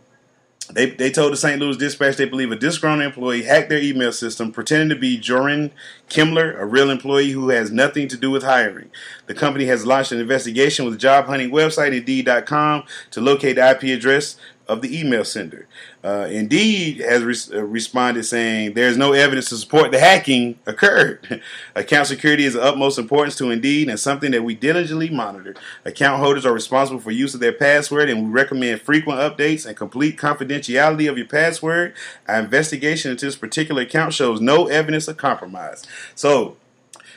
they, 0.74 0.90
they 0.90 1.12
told 1.12 1.32
the 1.32 1.38
St. 1.38 1.60
Louis 1.60 1.78
Dispatch 1.78 2.18
they 2.18 2.26
believe 2.26 2.52
a 2.52 2.56
disgruntled 2.56 3.06
employee 3.06 3.44
hacked 3.44 3.70
their 3.70 3.82
email 3.82 4.12
system 4.12 4.52
pretending 4.52 4.90
to 4.90 4.96
be 4.96 5.18
Joran 5.18 5.72
Kimmler, 6.10 6.60
a 6.60 6.66
real 6.66 6.90
employee 6.90 7.32
who 7.32 7.50
has 7.50 7.72
nothing 7.72 8.08
to 8.10 8.18
do 8.18 8.32
with 8.32 8.44
hiring. 8.44 8.90
The 9.28 9.34
company 9.34 9.66
has 9.66 9.86
launched 9.86 10.12
an 10.12 10.20
investigation 10.20 10.86
with 10.86 11.00
job 11.00 11.26
hunting 11.26 11.52
website 11.52 11.96
Indeed.com 11.96 12.84
to 13.12 13.22
locate 13.22 13.56
the 13.56 13.70
IP 13.70 13.84
address 13.84 14.38
of 14.68 14.82
the 14.82 15.00
email 15.00 15.24
sender. 15.24 15.68
Uh, 16.04 16.28
Indeed 16.30 17.00
has 17.00 17.24
res- 17.24 17.52
uh, 17.52 17.64
responded 17.64 18.24
saying 18.24 18.74
there's 18.74 18.98
no 18.98 19.14
evidence 19.14 19.50
to 19.50 19.58
support 19.58 19.92
the 19.92 20.00
hacking 20.00 20.58
occurred. 20.66 21.42
Account 21.76 22.08
security 22.08 22.46
is 22.46 22.56
of 22.56 22.62
utmost 22.62 23.00
importance 23.00 23.36
to 23.38 23.50
Indeed 23.50 23.90
and 23.90 24.00
something 24.00 24.32
that 24.32 24.44
we 24.44 24.54
diligently 24.56 25.10
monitor. 25.10 25.56
Account 25.86 26.22
holders 26.22 26.46
are 26.46 26.54
responsible 26.54 27.00
for 27.00 27.12
use 27.12 27.34
of 27.34 27.40
their 27.40 27.52
password, 27.52 28.10
and 28.10 28.26
we 28.26 28.30
recommend 28.30 28.82
frequent 28.82 29.20
updates 29.20 29.66
and 29.66 29.76
complete 29.76 30.18
confidentiality 30.18 31.10
of 31.10 31.18
your 31.18 31.28
password. 31.28 31.94
Our 32.28 32.40
investigation 32.40 33.12
into 33.12 33.26
this 33.26 33.36
particular 33.36 33.82
account 33.82 34.14
shows 34.14 34.40
no 34.40 34.68
evidence 34.68 35.08
of 35.08 35.18
compromise. 35.18 35.84
So, 36.14 36.58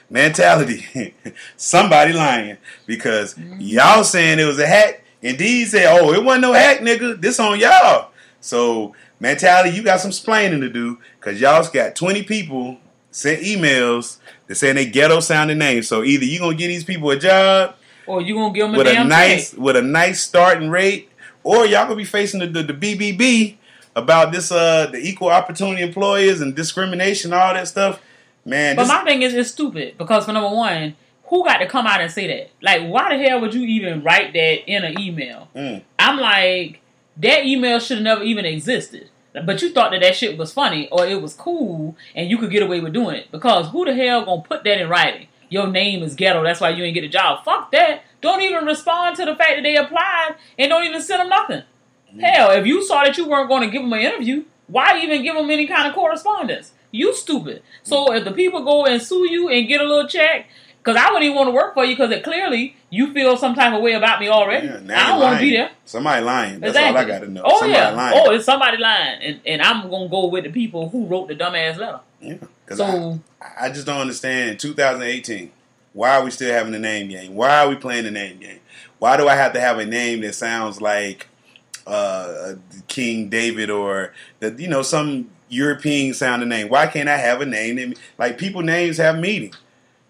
mentality. 0.08 1.14
Somebody 1.56 2.12
lying 2.12 2.56
because 2.86 3.36
y'all 3.58 4.04
saying 4.04 4.38
it 4.38 4.44
was 4.44 4.58
a 4.58 4.66
hack. 4.66 5.04
Indeed 5.22 5.68
said, 5.68 5.86
"Oh, 5.86 6.12
it 6.14 6.24
wasn't 6.24 6.42
no 6.42 6.54
hack, 6.54 6.80
nigga. 6.80 7.20
This 7.20 7.38
on 7.38 7.60
y'all." 7.60 8.10
So 8.40 8.94
mentality, 9.18 9.70
you 9.70 9.82
got 9.82 10.00
some 10.00 10.10
splaining 10.10 10.60
to 10.60 10.68
do 10.68 10.98
because 11.18 11.40
y'all's 11.40 11.68
got 11.70 11.94
twenty 11.94 12.22
people 12.22 12.78
sent 13.10 13.42
emails 13.42 14.18
that 14.46 14.54
saying 14.54 14.76
they 14.76 14.86
ghetto 14.86 15.20
sounding 15.20 15.58
names. 15.58 15.88
So 15.88 16.02
either 16.02 16.24
you 16.24 16.38
gonna 16.38 16.56
give 16.56 16.68
these 16.68 16.84
people 16.84 17.10
a 17.10 17.18
job 17.18 17.74
or 18.06 18.20
you 18.20 18.34
gonna 18.34 18.52
give 18.52 18.66
them 18.66 18.74
a 18.74 18.78
with 18.78 18.86
a 18.86 19.04
nice 19.04 19.50
check. 19.50 19.60
with 19.60 19.76
a 19.76 19.82
nice 19.82 20.22
starting 20.22 20.70
rate, 20.70 21.10
or 21.42 21.66
y'all 21.66 21.84
gonna 21.84 21.96
be 21.96 22.04
facing 22.04 22.40
the, 22.40 22.46
the, 22.46 22.72
the 22.72 22.74
BBB 22.74 23.56
about 23.94 24.32
this 24.32 24.50
uh 24.52 24.86
the 24.86 24.98
equal 24.98 25.28
opportunity 25.28 25.82
employers 25.82 26.40
and 26.40 26.54
discrimination, 26.54 27.32
all 27.32 27.54
that 27.54 27.68
stuff. 27.68 28.00
Man, 28.44 28.76
But 28.76 28.88
my 28.88 29.04
thing 29.04 29.20
is, 29.22 29.34
it's 29.34 29.50
stupid 29.50 29.98
because 29.98 30.24
for 30.24 30.32
number 30.32 30.54
one, 30.54 30.96
who 31.24 31.44
got 31.44 31.58
to 31.58 31.66
come 31.66 31.86
out 31.86 32.00
and 32.00 32.10
say 32.10 32.26
that? 32.26 32.50
Like, 32.62 32.88
why 32.88 33.16
the 33.16 33.22
hell 33.22 33.40
would 33.40 33.54
you 33.54 33.62
even 33.62 34.02
write 34.02 34.32
that 34.32 34.70
in 34.70 34.82
an 34.82 34.98
email? 34.98 35.48
Mm. 35.54 35.82
I'm 35.98 36.18
like, 36.18 36.80
that 37.16 37.44
email 37.44 37.78
should 37.78 37.98
have 37.98 38.04
never 38.04 38.22
even 38.22 38.44
existed. 38.44 39.10
But 39.32 39.62
you 39.62 39.70
thought 39.70 39.92
that 39.92 40.00
that 40.00 40.16
shit 40.16 40.36
was 40.36 40.52
funny 40.52 40.88
or 40.90 41.06
it 41.06 41.22
was 41.22 41.34
cool 41.34 41.96
and 42.16 42.28
you 42.28 42.38
could 42.38 42.50
get 42.50 42.62
away 42.62 42.80
with 42.80 42.92
doing 42.92 43.16
it 43.16 43.30
because 43.30 43.68
who 43.68 43.84
the 43.84 43.94
hell 43.94 44.24
gonna 44.24 44.42
put 44.42 44.64
that 44.64 44.80
in 44.80 44.88
writing? 44.88 45.28
Your 45.48 45.66
name 45.66 46.02
is 46.02 46.14
ghetto. 46.14 46.42
That's 46.42 46.60
why 46.60 46.70
you 46.70 46.84
ain't 46.84 46.94
get 46.94 47.04
a 47.04 47.08
job. 47.08 47.44
Fuck 47.44 47.72
that. 47.72 48.02
Don't 48.20 48.40
even 48.42 48.64
respond 48.64 49.16
to 49.16 49.24
the 49.24 49.36
fact 49.36 49.56
that 49.56 49.62
they 49.62 49.76
applied 49.76 50.36
and 50.58 50.68
don't 50.68 50.84
even 50.84 51.00
send 51.00 51.20
them 51.20 51.28
nothing. 51.28 51.62
Mm-hmm. 52.08 52.20
Hell, 52.20 52.50
if 52.52 52.66
you 52.66 52.84
saw 52.84 53.04
that 53.04 53.16
you 53.16 53.28
weren't 53.28 53.48
going 53.48 53.62
to 53.62 53.70
give 53.70 53.82
them 53.82 53.92
an 53.92 54.00
interview, 54.00 54.44
why 54.66 55.00
even 55.00 55.22
give 55.22 55.34
them 55.34 55.50
any 55.50 55.66
kind 55.66 55.88
of 55.88 55.94
correspondence? 55.94 56.72
You 56.92 57.14
stupid. 57.14 57.62
So 57.82 58.12
if 58.12 58.24
the 58.24 58.32
people 58.32 58.64
go 58.64 58.84
and 58.84 59.02
sue 59.02 59.28
you 59.30 59.48
and 59.48 59.68
get 59.68 59.80
a 59.80 59.84
little 59.84 60.08
check, 60.08 60.48
because 60.78 60.96
I 60.96 61.06
wouldn't 61.06 61.24
even 61.24 61.36
want 61.36 61.48
to 61.48 61.52
work 61.52 61.74
for 61.74 61.84
you 61.84 61.94
because 61.94 62.10
it 62.10 62.24
clearly 62.24 62.76
you 62.90 63.12
feel 63.14 63.36
some 63.36 63.54
type 63.54 63.72
of 63.72 63.80
way 63.82 63.92
about 63.92 64.20
me 64.20 64.28
already. 64.28 64.66
Yeah, 64.66 64.80
I 65.00 65.08
don't 65.10 65.20
want 65.20 65.38
to 65.38 65.40
be 65.40 65.52
there. 65.52 65.70
Somebody 65.84 66.24
lying. 66.24 66.60
That's 66.60 66.70
exactly. 66.76 66.98
all 66.98 67.04
I 67.04 67.08
got 67.08 67.24
to 67.24 67.30
know. 67.30 67.42
Oh 67.44 67.60
Somebody 67.60 67.72
yeah. 67.72 67.90
lying. 67.90 68.20
Oh, 68.20 68.30
it's 68.32 68.44
somebody 68.44 68.76
lying, 68.78 69.22
and 69.22 69.40
and 69.46 69.62
I'm 69.62 69.88
gonna 69.88 70.08
go 70.08 70.26
with 70.26 70.44
the 70.44 70.50
people 70.50 70.88
who 70.88 71.06
wrote 71.06 71.28
the 71.28 71.36
dumbass 71.36 71.76
letter. 71.78 72.00
Yeah, 72.20 72.36
So- 72.74 73.20
I, 73.40 73.66
I 73.66 73.68
just 73.70 73.86
don't 73.86 74.00
understand. 74.00 74.58
2018, 74.60 75.50
why 75.92 76.16
are 76.16 76.24
we 76.24 76.30
still 76.30 76.52
having 76.52 76.72
the 76.72 76.78
name 76.78 77.08
game? 77.08 77.34
Why 77.34 77.60
are 77.64 77.68
we 77.68 77.76
playing 77.76 78.04
the 78.04 78.10
name 78.10 78.38
game? 78.38 78.60
Why 78.98 79.16
do 79.16 79.28
I 79.28 79.34
have 79.36 79.52
to 79.54 79.60
have 79.60 79.78
a 79.78 79.86
name 79.86 80.20
that 80.20 80.34
sounds 80.34 80.80
like 80.80 81.28
uh, 81.86 82.54
King 82.88 83.28
David 83.28 83.70
or 83.70 84.12
that 84.40 84.58
you 84.58 84.68
know 84.68 84.82
some 84.82 85.30
European 85.48 86.12
sounding 86.12 86.48
name? 86.48 86.68
Why 86.68 86.86
can't 86.86 87.08
I 87.08 87.16
have 87.16 87.40
a 87.40 87.46
name 87.46 87.76
that 87.76 87.98
like 88.18 88.36
people 88.36 88.62
names 88.62 88.98
have 88.98 89.18
meaning? 89.18 89.54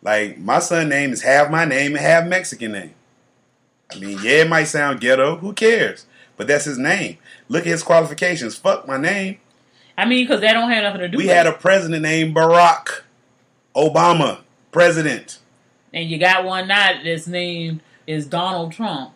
Like 0.03 0.39
my 0.39 0.59
son 0.61 0.89
name 0.89 1.13
is 1.13 1.23
half 1.23 1.51
my 1.51 1.65
name 1.65 1.93
and 1.93 2.01
half 2.05 2.27
Mexican 2.27 2.73
name. 2.73 2.95
I 3.93 3.99
mean, 3.99 4.19
yeah, 4.23 4.43
it 4.43 4.49
might 4.49 4.65
sound 4.65 5.01
ghetto. 5.01 5.37
Who 5.37 5.53
cares? 5.53 6.07
But 6.37 6.47
that's 6.47 6.65
his 6.65 6.79
name. 6.79 7.19
Look 7.49 7.63
at 7.63 7.67
his 7.71 7.83
qualifications. 7.83 8.57
Fuck 8.57 8.87
my 8.87 8.97
name. 8.97 9.39
I 9.99 10.07
mean, 10.07 10.25
because 10.27 10.41
that 10.41 10.55
don't 10.55 10.71
have 10.71 10.83
nothing 10.85 11.01
to 11.01 11.09
do. 11.09 11.17
With 11.17 11.25
We 11.25 11.29
with 11.29 11.37
had 11.37 11.47
it. 11.47 11.55
a 11.55 11.59
president 11.59 12.03
named 12.03 12.35
Barack 12.35 13.03
Obama, 13.77 14.41
president. 14.73 15.39
and 15.93 16.09
you 16.09 16.19
got 16.19 16.45
one 16.45 16.67
now 16.69 16.93
that's 17.05 17.27
name 17.27 17.81
is 18.07 18.27
Donald 18.27 18.73
Trump. 18.73 19.13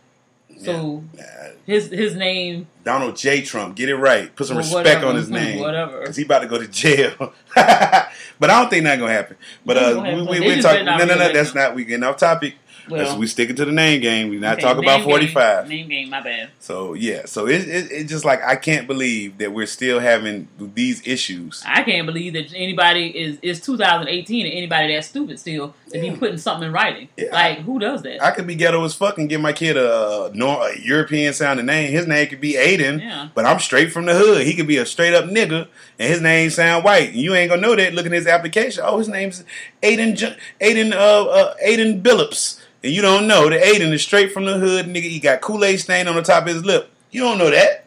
So 0.62 1.05
Uh, 1.19 1.49
his 1.67 1.88
his 1.90 2.14
name 2.14 2.67
Donald 2.85 3.17
J. 3.17 3.43
Trump, 3.43 3.77
get 3.77 3.88
it 3.88 3.97
right. 3.97 4.35
Put 4.37 4.47
some 4.47 4.57
Well, 4.57 4.64
respect 4.64 4.87
whatever, 4.87 5.07
on 5.07 5.17
his 5.17 5.31
name. 5.31 5.61
whatever. 5.61 6.01
Because 6.01 6.17
he 6.17 6.25
about 6.25 6.40
to 6.40 6.49
go 6.49 6.59
to 6.59 6.69
jail. 6.69 7.14
but 7.55 8.51
I 8.51 8.61
don't 8.61 8.69
think 8.69 8.85
that's 8.85 8.99
going 8.99 9.09
to 9.11 9.14
happen. 9.14 9.37
But 9.64 9.77
uh, 9.79 10.03
we, 10.05 10.23
we, 10.23 10.40
we 10.40 10.55
just 10.57 10.62
talk, 10.67 10.85
no, 10.85 10.99
no, 10.99 11.07
no, 11.07 11.33
that's 11.33 11.51
him. 11.51 11.57
not, 11.57 11.75
we 11.75 11.85
getting 11.85 12.05
off 12.05 12.19
topic. 12.19 12.55
Well, 12.88 13.19
we 13.19 13.27
sticking 13.27 13.57
to 13.57 13.64
the 13.64 13.73
name 13.73 14.03
game. 14.03 14.29
We 14.29 14.37
not 14.37 14.55
okay, 14.55 14.62
talking 14.62 14.85
about 14.85 15.05
45. 15.05 15.69
Name 15.69 15.88
game, 15.88 16.11
my 16.11 16.21
bad. 16.21 16.51
So, 16.59 16.93
yeah. 16.93 17.25
So, 17.25 17.47
it, 17.47 17.67
it, 17.67 17.90
it's 17.90 18.11
just 18.11 18.27
like, 18.27 18.43
I 18.45 18.57
can't 18.57 18.87
believe 18.87 19.38
that 19.38 19.53
we're 19.53 19.64
still 19.67 20.01
having 20.01 20.49
these 20.59 21.07
issues. 21.07 21.62
I 21.67 21.83
can't 21.83 22.05
believe 22.05 22.35
that 22.35 22.53
anybody 22.55 23.07
is 23.07 23.38
is 23.40 23.61
2018 23.62 24.45
and 24.45 24.55
anybody 24.55 24.93
that's 24.93 25.07
stupid 25.09 25.40
still 25.40 25.75
to 25.94 26.00
be 26.00 26.11
putting 26.16 26.37
something 26.37 26.66
in 26.66 26.72
writing. 26.74 27.09
Yeah. 27.16 27.28
Like 27.33 27.59
who 27.61 27.78
does 27.78 28.02
that? 28.02 28.22
I 28.22 28.30
could 28.33 28.46
be 28.46 28.54
ghetto 28.54 28.85
as 28.85 28.94
fuck 28.94 29.16
and 29.18 29.28
give 29.28 29.40
my 29.40 29.52
kid 29.52 29.76
a, 29.78 30.30
a 30.35 30.78
European 30.83 31.33
sounding 31.33 31.66
name. 31.66 31.90
His 31.90 32.07
name 32.07 32.26
could 32.28 32.40
be 32.40 32.54
Aiden, 32.54 33.00
Yeah. 33.00 33.28
but 33.35 33.46
I'm 33.46 33.59
straight 33.61 33.92
from 33.92 34.04
the 34.07 34.14
hood. 34.14 34.46
He 34.46 34.54
could 34.54 34.66
be 34.66 34.76
a 34.76 34.85
straight 34.87 35.14
up 35.14 35.24
nigga, 35.24 35.68
and 35.98 36.09
his 36.12 36.20
name 36.20 36.50
sound 36.50 36.85
white. 36.85 37.09
And 37.11 37.16
you 37.16 37.35
ain't 37.35 37.48
gonna 37.50 37.62
know 37.62 37.74
that 37.76 37.94
looking 37.94 38.12
at 38.12 38.16
his 38.18 38.26
application. 38.26 38.83
Oh, 38.87 38.98
his 38.98 39.09
name's 39.09 39.44
Aiden. 39.83 40.37
Aiden. 40.61 40.92
Uh, 40.92 41.24
uh, 41.28 41.54
Aiden 41.64 42.02
Billups. 42.02 42.61
and 42.83 42.92
you 42.92 43.00
don't 43.02 43.26
know 43.26 43.48
that 43.48 43.62
Aiden 43.62 43.92
is 43.92 44.02
straight 44.02 44.33
from 44.33 44.44
the 44.44 44.59
hood, 44.59 44.87
nigga. 44.87 45.02
He 45.09 45.20
got 45.20 45.40
Kool 45.40 45.64
Aid 45.64 45.80
stain 45.80 46.09
on 46.09 46.16
the 46.16 46.22
top 46.22 46.42
of 46.46 46.48
his 46.54 46.64
lip. 46.64 46.90
You 47.11 47.20
don't 47.22 47.38
know 47.38 47.50
that. 47.50 47.84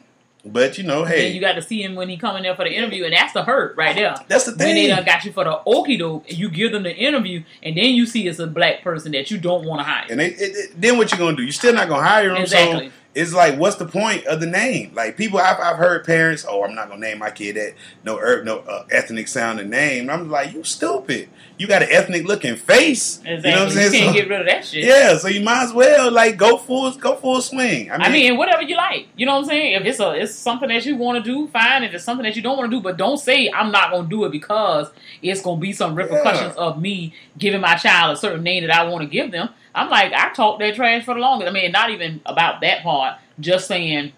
But 0.51 0.77
you 0.77 0.83
know, 0.83 1.03
hey, 1.05 1.31
you 1.31 1.39
got 1.41 1.53
to 1.53 1.61
see 1.61 1.81
him 1.83 1.95
when 1.95 2.09
he 2.09 2.17
come 2.17 2.35
in 2.37 2.43
there 2.43 2.55
for 2.55 2.63
the 2.63 2.71
interview, 2.75 3.03
and 3.05 3.13
that's 3.13 3.33
the 3.33 3.43
hurt 3.43 3.75
right 3.77 3.95
there. 3.95 4.15
that's 4.27 4.45
the 4.45 4.51
thing. 4.53 4.67
When 4.67 4.75
they 4.75 4.87
done 4.87 5.05
got 5.05 5.23
you 5.25 5.31
for 5.31 5.43
the 5.43 5.59
okie 5.67 5.99
doke, 5.99 6.27
and 6.29 6.37
you 6.37 6.49
give 6.49 6.71
them 6.71 6.83
the 6.83 6.95
interview, 6.95 7.43
and 7.63 7.77
then 7.77 7.91
you 7.95 8.05
see 8.05 8.27
it's 8.27 8.39
a 8.39 8.47
black 8.47 8.81
person 8.83 9.11
that 9.13 9.29
you 9.31 9.37
don't 9.37 9.65
want 9.65 9.79
to 9.79 9.83
hire. 9.83 10.05
And 10.09 10.19
they, 10.19 10.27
it, 10.27 10.55
it- 10.55 10.81
then 10.81 10.97
what 10.97 11.11
you 11.11 11.17
gonna 11.17 11.35
do? 11.37 11.43
You're 11.43 11.51
still 11.51 11.73
not 11.73 11.87
gonna 11.89 12.07
hire 12.07 12.31
him. 12.31 12.37
Exactly. 12.41 12.87
So 12.87 12.93
it's 13.17 13.33
like, 13.33 13.57
what's 13.57 13.77
the 13.77 13.85
point 13.87 14.25
of 14.27 14.39
the 14.39 14.45
name? 14.45 14.93
Like 14.93 15.17
people, 15.17 15.39
I've, 15.39 15.59
I've 15.59 15.77
heard 15.77 16.05
parents, 16.05 16.45
oh, 16.47 16.63
I'm 16.63 16.75
not 16.75 16.87
gonna 16.87 17.01
name 17.01 17.17
my 17.17 17.31
kid 17.31 17.55
that 17.55 17.73
no 18.03 18.17
er, 18.19 18.43
no 18.43 18.59
uh, 18.59 18.85
ethnic 18.91 19.27
sounding 19.27 19.71
name. 19.71 20.09
I'm 20.09 20.29
like, 20.29 20.53
you 20.53 20.63
stupid. 20.63 21.27
You 21.57 21.65
got 21.65 21.81
an 21.81 21.89
ethnic 21.91 22.25
looking 22.25 22.55
face. 22.55 23.17
Exactly. 23.25 23.49
You 23.49 23.55
know 23.55 23.61
what 23.63 23.69
I'm 23.69 23.73
saying? 23.73 23.91
can't 23.91 24.09
So- 24.09 24.13
get 24.13 24.29
rid 24.29 24.41
of 24.41 24.45
that 24.45 24.65
shit. 24.65 24.83
yeah, 24.83 25.17
so 25.17 25.27
you 25.29 25.41
might 25.41 25.63
as 25.63 25.73
well 25.73 26.11
like 26.11 26.37
go 26.37 26.57
full 26.57 26.91
go 26.91 27.15
full 27.15 27.41
swing. 27.41 27.89
I 27.91 27.97
mean, 27.97 28.05
I 28.05 28.09
mean, 28.09 28.37
whatever 28.37 28.61
you 28.61 28.77
like. 28.77 29.07
You 29.15 29.25
know 29.25 29.33
what 29.33 29.39
I'm 29.39 29.45
saying? 29.45 29.73
If 29.81 29.85
it's 29.85 29.99
a 29.99 30.11
it's 30.11 30.35
something 30.35 30.69
that 30.69 30.85
you 30.85 30.95
want 30.95 31.23
to 31.23 31.31
do, 31.31 31.47
fine. 31.47 31.83
If 31.83 31.95
it's 31.95 32.03
something 32.03 32.23
that 32.23 32.35
you 32.35 32.43
don't 32.43 32.57
want 32.57 32.69
to 32.69 32.77
do, 32.77 32.81
but 32.83 32.97
don't 32.97 33.17
say 33.17 33.49
I'm 33.51 33.71
not 33.71 33.91
to 33.91 34.07
do 34.07 34.25
it 34.25 34.31
because 34.31 34.91
it's 35.23 35.41
to 35.41 35.55
be 35.57 35.73
some 35.73 35.95
repercussions 35.95 36.55
of 36.55 36.79
me 36.79 37.15
giving 37.37 37.61
my 37.61 37.75
child 37.75 38.15
a 38.15 38.19
certain 38.19 38.43
name 38.43 38.65
that 38.67 38.75
I 38.75 38.87
want 38.87 39.01
to 39.01 39.07
give 39.07 39.31
them. 39.31 39.49
I'm 39.77 39.89
like, 39.89 40.11
I 40.11 40.33
talked 40.33 40.59
that 40.59 40.75
trash 40.75 41.05
for 41.05 41.13
the 41.13 41.19
longest. 41.19 41.49
I 41.49 41.53
mean, 41.53 41.71
not 41.71 41.91
even 41.91 42.21
about 42.25 42.61
that 42.61 42.83
part. 42.83 43.19
Just 43.39 43.67
saying 43.67 44.13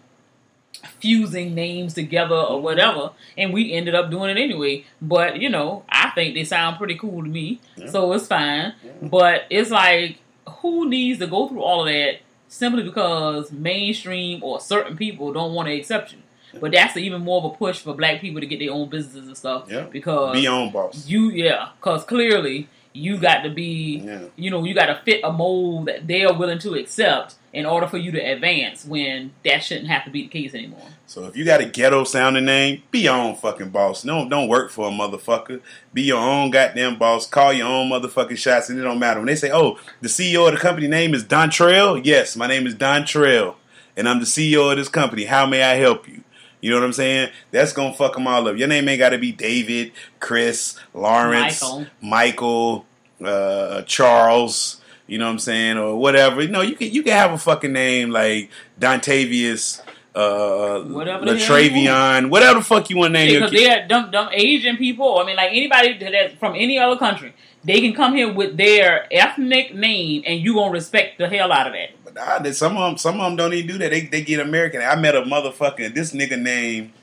fusing 0.99 1.53
names 1.53 1.93
together 1.93 2.35
or 2.35 2.61
whatever, 2.61 3.11
and 3.37 3.53
we 3.53 3.73
ended 3.73 3.95
up 3.95 4.09
doing 4.09 4.29
it 4.29 4.41
anyway. 4.41 4.85
But 5.01 5.39
you 5.39 5.49
know, 5.49 5.83
I 5.89 6.11
think 6.11 6.35
they 6.35 6.43
sound 6.43 6.77
pretty 6.77 6.95
cool 6.95 7.23
to 7.23 7.29
me, 7.29 7.59
so 7.87 8.13
it's 8.13 8.27
fine. 8.27 8.73
But 9.01 9.43
it's 9.49 9.69
like, 9.69 10.19
who 10.47 10.87
needs 10.87 11.19
to 11.19 11.27
go 11.27 11.47
through 11.47 11.61
all 11.61 11.81
of 11.81 11.93
that 11.93 12.19
simply 12.47 12.83
because 12.83 13.51
mainstream 13.51 14.43
or 14.43 14.59
certain 14.59 14.95
people 14.95 15.33
don't 15.33 15.53
want 15.53 15.67
an 15.69 15.75
exception? 15.75 16.23
But 16.59 16.71
that's 16.71 16.97
even 16.97 17.21
more 17.21 17.43
of 17.43 17.53
a 17.53 17.55
push 17.55 17.79
for 17.79 17.93
black 17.93 18.21
people 18.21 18.41
to 18.41 18.47
get 18.47 18.59
their 18.59 18.71
own 18.71 18.89
businesses 18.89 19.27
and 19.27 19.37
stuff. 19.37 19.65
Yeah. 19.69 19.83
Because 19.83 20.33
be 20.33 20.47
on 20.47 20.71
boss. 20.71 21.07
you, 21.07 21.29
yeah, 21.29 21.69
because 21.79 22.03
clearly 22.05 22.67
you 22.99 23.17
got 23.17 23.41
to 23.43 23.49
be, 23.49 24.01
Yeah. 24.05 24.19
you 24.35 24.51
know, 24.51 24.63
you 24.63 24.73
got 24.73 24.87
to 24.87 25.01
fit 25.05 25.21
a 25.23 25.31
mold 25.31 25.87
that 25.87 26.07
they 26.07 26.23
are 26.25 26.33
willing 26.37 26.59
to 26.59 26.73
accept 26.75 27.35
in 27.51 27.65
order 27.65 27.87
for 27.87 27.97
you 27.97 28.11
to 28.11 28.19
advance. 28.19 28.85
When 28.85 29.31
that 29.43 29.63
shouldn't 29.63 29.87
have 29.87 30.05
to 30.05 30.11
be 30.11 30.23
the 30.23 30.27
case 30.27 30.53
anymore. 30.53 30.85
So 31.07 31.25
if 31.25 31.35
you 31.35 31.43
got 31.43 31.61
a 31.61 31.65
ghetto 31.65 32.03
sounding 32.03 32.45
name, 32.45 32.83
be 32.91 32.99
your 32.99 33.15
own 33.15 33.35
fucking 33.35 33.69
boss. 33.69 34.03
Don't 34.03 34.29
don't 34.29 34.47
work 34.47 34.69
for 34.69 34.87
a 34.87 34.91
motherfucker. 34.91 35.61
Be 35.93 36.03
your 36.03 36.19
own 36.19 36.51
goddamn 36.51 36.99
boss. 36.99 37.25
Call 37.25 37.51
your 37.53 37.67
own 37.67 37.89
motherfucking 37.89 38.37
shots, 38.37 38.69
and 38.69 38.79
it 38.79 38.83
don't 38.83 38.99
matter 38.99 39.19
when 39.19 39.25
they 39.27 39.35
say, 39.35 39.49
"Oh, 39.51 39.79
the 40.01 40.09
CEO 40.09 40.45
of 40.47 40.53
the 40.53 40.59
company 40.59 40.87
name 40.87 41.15
is 41.15 41.23
Don 41.23 41.49
Trail." 41.49 41.97
Yes, 41.97 42.35
my 42.35 42.45
name 42.45 42.67
is 42.67 42.75
Don 42.75 43.05
Trail, 43.05 43.57
and 43.97 44.07
I'm 44.07 44.19
the 44.19 44.25
CEO 44.27 44.69
of 44.71 44.77
this 44.77 44.87
company. 44.89 45.23
How 45.25 45.47
may 45.47 45.63
I 45.63 45.75
help 45.75 46.07
you? 46.07 46.23
You 46.61 46.69
know 46.69 46.75
what 46.75 46.85
I'm 46.85 46.93
saying? 46.93 47.29
That's 47.51 47.73
gonna 47.73 47.93
fuck 47.95 48.13
them 48.13 48.27
all 48.27 48.47
up. 48.47 48.57
Your 48.57 48.67
name 48.67 48.87
ain't 48.89 48.99
got 48.99 49.09
to 49.09 49.17
be 49.17 49.31
David, 49.31 49.93
Chris, 50.19 50.77
Lawrence, 50.93 51.61
Michael. 51.63 51.85
Michael, 52.01 52.85
uh, 53.23 53.81
Charles. 53.83 54.81
You 55.07 55.17
know 55.17 55.25
what 55.25 55.31
I'm 55.31 55.39
saying, 55.39 55.77
or 55.77 55.95
whatever. 55.95 56.39
You 56.41 56.49
know, 56.49 56.61
you 56.61 56.75
can 56.75 56.91
you 56.91 57.01
can 57.01 57.13
have 57.13 57.31
a 57.31 57.37
fucking 57.39 57.73
name 57.73 58.11
like 58.11 58.51
Dontavius, 58.79 59.81
uh, 60.13 60.81
Whatever 60.81 61.25
Latravion, 61.25 62.29
whatever 62.29 62.59
the 62.59 62.65
fuck 62.65 62.89
you 62.89 62.97
want 62.97 63.09
to 63.09 63.19
name 63.19 63.31
your 63.31 63.39
Because 63.41 63.51
kid. 63.51 63.69
they're 63.69 63.87
dumb, 63.87 64.11
dumb 64.11 64.29
Asian 64.31 64.77
people. 64.77 65.17
I 65.17 65.25
mean, 65.25 65.35
like 65.35 65.49
anybody 65.51 65.97
that's 65.97 66.35
from 66.35 66.55
any 66.55 66.77
other 66.77 66.97
country, 66.97 67.33
they 67.63 67.81
can 67.81 67.93
come 67.93 68.13
here 68.15 68.31
with 68.31 68.57
their 68.57 69.07
ethnic 69.11 69.73
name, 69.73 70.23
and 70.25 70.39
you 70.41 70.53
gonna 70.53 70.71
respect 70.71 71.17
the 71.17 71.27
hell 71.27 71.51
out 71.51 71.67
of 71.67 71.73
that. 71.73 71.89
But 72.03 72.13
nah, 72.15 72.51
some 72.51 72.77
of 72.77 72.89
them, 72.89 72.97
some 72.97 73.19
of 73.19 73.25
them 73.25 73.35
don't 73.35 73.53
even 73.53 73.67
do 73.67 73.77
that. 73.79 73.89
They 73.91 74.01
they 74.01 74.21
get 74.21 74.39
American. 74.39 74.81
I 74.81 74.95
met 74.95 75.15
a 75.15 75.21
motherfucking 75.21 75.93
this 75.93 76.13
nigga 76.13 76.39
name. 76.39 76.93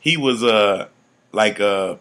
He 0.00 0.16
was 0.16 0.42
uh 0.42 0.88
like 1.32 1.60
uh 1.60 1.96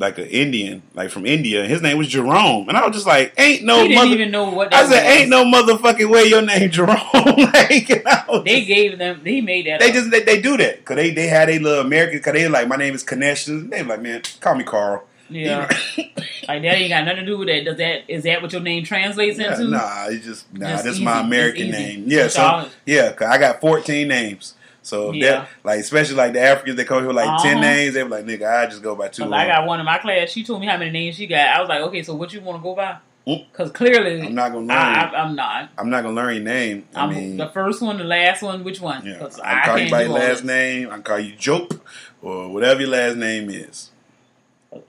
like 0.00 0.18
an 0.18 0.26
Indian, 0.26 0.82
like 0.94 1.10
from 1.10 1.24
India. 1.24 1.64
His 1.64 1.80
name 1.80 1.98
was 1.98 2.08
Jerome, 2.08 2.68
and 2.68 2.76
I 2.76 2.84
was 2.86 2.94
just 2.96 3.06
like, 3.06 3.32
ain't 3.38 3.62
no 3.62 3.82
he 3.82 3.88
didn't 3.88 3.94
mother. 4.02 4.14
even 4.14 4.30
know 4.32 4.50
what 4.50 4.70
that 4.72 4.84
I 4.86 4.88
said, 4.88 5.04
was. 5.04 5.16
ain't 5.18 5.30
no 5.30 5.44
motherfucking 5.44 6.10
way 6.10 6.24
your 6.24 6.42
name 6.42 6.68
Jerome. 6.72 6.96
like, 7.14 7.90
and 7.90 8.02
I 8.08 8.24
was 8.28 8.44
They 8.44 8.56
just- 8.56 8.68
gave 8.68 8.98
them. 8.98 9.20
He 9.24 9.40
made 9.40 9.66
that. 9.66 9.80
They 9.80 9.88
up. 9.88 9.94
just 9.94 10.10
they, 10.10 10.20
they 10.22 10.40
do 10.40 10.56
that 10.56 10.78
because 10.78 10.96
they 10.96 11.10
they 11.10 11.28
had 11.28 11.48
a 11.48 11.58
little 11.60 11.84
American 11.84 12.18
because 12.18 12.32
they 12.32 12.48
like 12.48 12.66
my 12.68 12.76
name 12.76 12.94
is 12.94 13.02
Connections. 13.04 13.70
They 13.70 13.82
like 13.82 14.00
man, 14.02 14.22
call 14.40 14.56
me 14.56 14.64
Carl. 14.64 15.04
yeah. 15.30 15.68
like 15.96 16.62
that 16.62 16.64
ain't 16.76 16.90
got 16.90 17.04
nothing 17.04 17.20
to 17.24 17.26
do 17.26 17.38
with 17.38 17.48
that. 17.48 17.64
Does 17.64 17.76
that 17.78 18.02
is 18.08 18.24
that 18.24 18.42
what 18.42 18.52
your 18.52 18.60
name 18.62 18.84
translates 18.84 19.38
Yeah, 19.38 19.52
into? 19.52 19.68
nah, 19.70 20.06
it's 20.08 20.24
just 20.24 20.52
nah. 20.52 20.66
That's 20.68 20.86
easy. 20.86 21.04
my 21.04 21.20
American 21.20 21.70
name. 21.70 22.04
Yeah, 22.08 22.28
so 22.28 22.42
yeah. 22.42 22.68
yeah, 22.84 23.12
'cause 23.12 23.28
I 23.28 23.38
got 23.38 23.60
fourteen 23.60 24.08
names. 24.08 24.54
So 24.84 25.12
Yeah. 25.12 25.30
that 25.40 25.48
like 25.64 25.80
especially 25.80 26.14
like 26.16 26.34
the 26.34 26.40
Africans, 26.42 26.76
that 26.76 26.84
come 26.86 26.98
here 26.98 27.08
with 27.08 27.16
like 27.16 27.42
ten 27.42 27.56
Uh-huh. 27.58 27.66
names. 27.66 27.94
They 27.94 28.02
were 28.04 28.10
like, 28.10 28.26
nigga, 28.26 28.46
I 28.48 28.66
just 28.66 28.82
go 28.82 28.94
by 28.94 29.08
two. 29.08 29.24
I 29.34 29.46
got 29.46 29.66
one 29.66 29.80
in 29.80 29.86
my 29.86 29.98
class. 29.98 30.30
She 30.30 30.44
told 30.44 30.60
me 30.60 30.66
how 30.66 30.76
many 30.76 30.90
names 30.90 31.16
she 31.16 31.26
got. 31.26 31.48
I 31.48 31.60
was 31.60 31.68
like, 31.68 31.80
okay, 31.82 32.02
so 32.02 32.14
what 32.14 32.32
you 32.32 32.40
want 32.42 32.58
to 32.58 32.62
go 32.62 32.74
by? 32.74 32.98
Because 33.24 33.72
clearly, 33.72 34.20
I'm 34.20 34.34
not 34.34 34.52
gonna 34.52 34.66
learn. 34.66 34.76
I, 34.76 35.04
I, 35.06 35.22
I'm 35.22 35.34
not. 35.34 35.70
I'm 35.78 35.88
not 35.88 36.02
gonna 36.02 36.14
learn 36.14 36.34
your 36.34 36.44
name. 36.44 36.86
I 36.94 37.04
I'm 37.04 37.08
mean, 37.10 37.36
the 37.38 37.48
first 37.48 37.80
one, 37.80 37.96
the 37.96 38.04
last 38.04 38.42
one. 38.42 38.62
Which 38.62 38.82
one? 38.82 39.06
yeah, 39.06 39.26
I 39.42 39.54
can 39.54 39.64
call 39.64 39.78
you 39.78 39.90
by 39.90 40.02
your 40.02 40.12
last 40.12 40.38
this. 40.40 40.44
name. 40.44 40.90
I 40.90 40.98
call 41.00 41.18
you 41.18 41.34
Jope 41.34 41.72
or 42.20 42.52
whatever 42.52 42.82
your 42.82 42.90
last 42.90 43.16
name 43.16 43.48
is. 43.48 43.90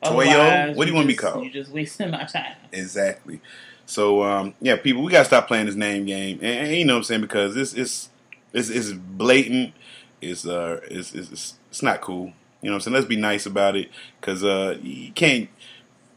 Otherwise, 0.03 0.75
What 0.75 0.85
do 0.85 0.91
you 0.91 0.95
wanna 0.95 1.07
be 1.07 1.15
called? 1.15 1.45
You 1.45 1.51
just 1.51 1.71
wasting 1.71 2.11
my 2.11 2.25
time. 2.25 2.55
Exactly. 2.71 3.39
So 3.85 4.23
um, 4.23 4.53
yeah, 4.59 4.75
people, 4.77 5.03
we 5.03 5.11
gotta 5.11 5.25
stop 5.25 5.47
playing 5.47 5.67
this 5.67 5.75
name 5.75 6.05
game, 6.05 6.39
and, 6.41 6.67
and 6.67 6.75
you 6.75 6.85
know 6.85 6.93
what 6.95 6.97
I'm 6.99 7.03
saying 7.03 7.21
because 7.21 7.55
this 7.55 7.73
is 7.73 8.09
it's, 8.51 8.69
it's 8.69 8.91
blatant. 8.91 9.73
It's 10.21 10.45
uh 10.47 10.79
it's, 10.89 11.13
it's 11.13 11.31
it's 11.31 11.53
it's 11.69 11.83
not 11.83 12.01
cool. 12.01 12.33
You 12.61 12.69
know 12.69 12.71
what 12.71 12.75
I'm 12.75 12.79
saying? 12.81 12.93
Let's 12.95 13.05
be 13.05 13.15
nice 13.17 13.45
about 13.45 13.75
it 13.75 13.89
because 14.19 14.43
uh 14.43 14.77
you 14.81 15.11
can't. 15.11 15.49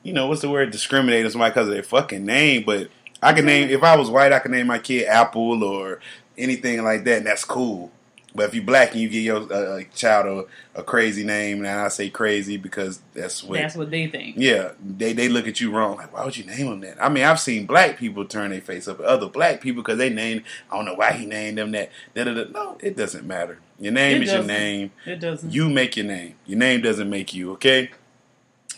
You 0.03 0.13
know 0.13 0.27
what's 0.27 0.41
the 0.41 0.49
word? 0.49 0.71
Discriminate 0.71 1.25
on 1.25 1.31
somebody 1.31 1.51
because 1.51 1.69
of 1.69 1.75
their 1.75 1.83
fucking 1.83 2.25
name, 2.25 2.63
but 2.65 2.89
I 3.23 3.33
can 3.33 3.45
name 3.45 3.69
if 3.69 3.83
I 3.83 3.97
was 3.97 4.11
white, 4.11 4.33
I 4.33 4.39
could 4.39 4.53
name 4.53 4.69
my 4.69 4.79
kid 4.79 5.07
Apple 5.07 5.63
or 5.65 6.01
anything 6.39 6.83
like 6.85 7.05
that, 7.05 7.19
and 7.19 7.27
that's 7.27 7.45
cool. 7.45 7.91
But 8.35 8.45
if 8.45 8.55
you 8.55 8.63
black 8.63 8.93
and 8.93 9.01
you 9.01 9.09
give 9.09 9.23
your 9.23 9.53
uh, 9.53 9.83
child 9.95 10.47
a, 10.75 10.81
a 10.81 10.83
crazy 10.85 11.25
name, 11.25 11.59
and 11.59 11.67
I 11.67 11.89
say 11.89 12.09
crazy 12.11 12.57
because 12.57 13.01
that's 13.13 13.43
what 13.43 13.59
That's 13.59 13.75
what 13.75 13.91
they 13.91 14.07
think. 14.07 14.37
yeah, 14.39 14.73
they 14.81 15.13
they 15.13 15.29
look 15.29 15.49
at 15.49 15.61
you 15.61 15.73
wrong. 15.73 15.97
Like, 15.97 16.13
why 16.13 16.25
would 16.25 16.37
you 16.37 16.45
name 16.45 16.69
him 16.69 16.81
that? 16.81 17.03
I 17.03 17.09
mean, 17.09 17.25
I've 17.25 17.41
seen 17.41 17.67
black 17.67 17.99
people 17.99 18.25
turn 18.25 18.51
their 18.53 18.61
face 18.61 18.87
up 18.87 19.01
at 19.01 19.07
other 19.07 19.29
black 19.29 19.61
people 19.61 19.83
because 19.83 19.99
they 19.99 20.11
named. 20.11 20.45
I 20.71 20.77
don't 20.77 20.85
know 20.85 20.95
why 20.95 21.13
he 21.13 21.27
named 21.27 21.59
them 21.59 21.73
that. 21.73 21.91
Da, 22.15 22.25
da, 22.25 22.35
da. 22.35 22.45
No, 22.51 22.77
it 22.81 22.97
doesn't 22.97 23.27
matter. 23.27 23.59
Your 23.79 23.93
name 23.93 24.23
It 24.23 24.29
is 24.29 24.33
your 24.33 24.43
name. 24.43 24.91
It 25.07 25.21
doesn't. 25.21 25.53
You 25.53 25.69
make 25.69 25.97
your 25.97 26.07
name. 26.07 26.35
Your 26.47 26.59
name 26.59 26.81
doesn't 26.81 27.09
make 27.09 27.33
you. 27.33 27.53
Okay. 27.53 27.91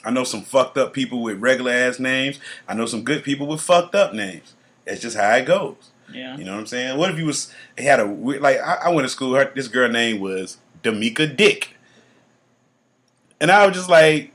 I 0.04 0.10
know 0.10 0.24
some 0.24 0.42
fucked 0.42 0.78
up 0.78 0.92
people 0.92 1.22
with 1.22 1.40
regular 1.40 1.72
ass 1.72 1.98
names. 1.98 2.38
I 2.68 2.74
know 2.74 2.86
some 2.86 3.02
good 3.02 3.22
people 3.22 3.46
with 3.46 3.60
fucked 3.60 3.94
up 3.94 4.14
names. 4.14 4.54
That's 4.84 5.00
just 5.00 5.16
how 5.16 5.34
it 5.36 5.46
goes. 5.46 5.90
yeah. 6.12 6.36
You 6.36 6.44
know 6.44 6.52
what 6.52 6.60
I'm 6.60 6.66
saying? 6.66 6.98
What 6.98 7.10
if 7.10 7.18
you 7.18 7.26
was 7.26 7.52
had 7.76 8.00
a 8.00 8.04
like 8.04 8.58
I, 8.58 8.74
I 8.84 8.88
went 8.90 9.04
to 9.06 9.10
school. 9.10 9.34
Her, 9.34 9.50
this 9.54 9.68
girl 9.68 9.90
name 9.90 10.20
was 10.20 10.58
Damika 10.82 11.34
Dick, 11.36 11.76
and 13.40 13.50
I 13.50 13.66
was 13.66 13.76
just 13.76 13.90
like, 13.90 14.32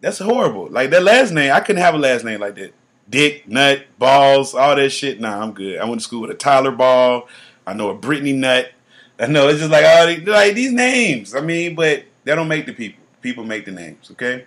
that's 0.00 0.18
horrible. 0.18 0.68
Like 0.68 0.90
that 0.90 1.02
last 1.02 1.32
name, 1.32 1.52
I 1.52 1.60
couldn't 1.60 1.82
have 1.82 1.94
a 1.94 1.98
last 1.98 2.24
name 2.24 2.40
like 2.40 2.54
that. 2.56 2.74
Dick, 3.08 3.48
Nut, 3.48 3.84
Balls, 3.98 4.54
all 4.54 4.76
that 4.76 4.90
shit. 4.90 5.20
Nah, 5.20 5.42
I'm 5.42 5.52
good. 5.52 5.78
I 5.78 5.84
went 5.84 6.00
to 6.00 6.04
school 6.04 6.22
with 6.22 6.30
a 6.30 6.34
Tyler 6.34 6.70
Ball. 6.70 7.26
I 7.66 7.72
know 7.74 7.90
a 7.90 7.94
Brittany 7.94 8.32
Nut. 8.32 8.70
I 9.20 9.26
know 9.26 9.48
it's 9.48 9.58
just 9.58 9.70
like 9.70 9.84
all 9.84 10.06
these, 10.06 10.26
like 10.26 10.54
these 10.54 10.72
names. 10.72 11.34
I 11.34 11.40
mean, 11.40 11.74
but 11.74 12.04
they 12.24 12.34
don't 12.34 12.48
make 12.48 12.66
the 12.66 12.72
people. 12.72 13.02
People 13.20 13.44
make 13.44 13.64
the 13.64 13.72
names. 13.72 14.10
Okay. 14.12 14.44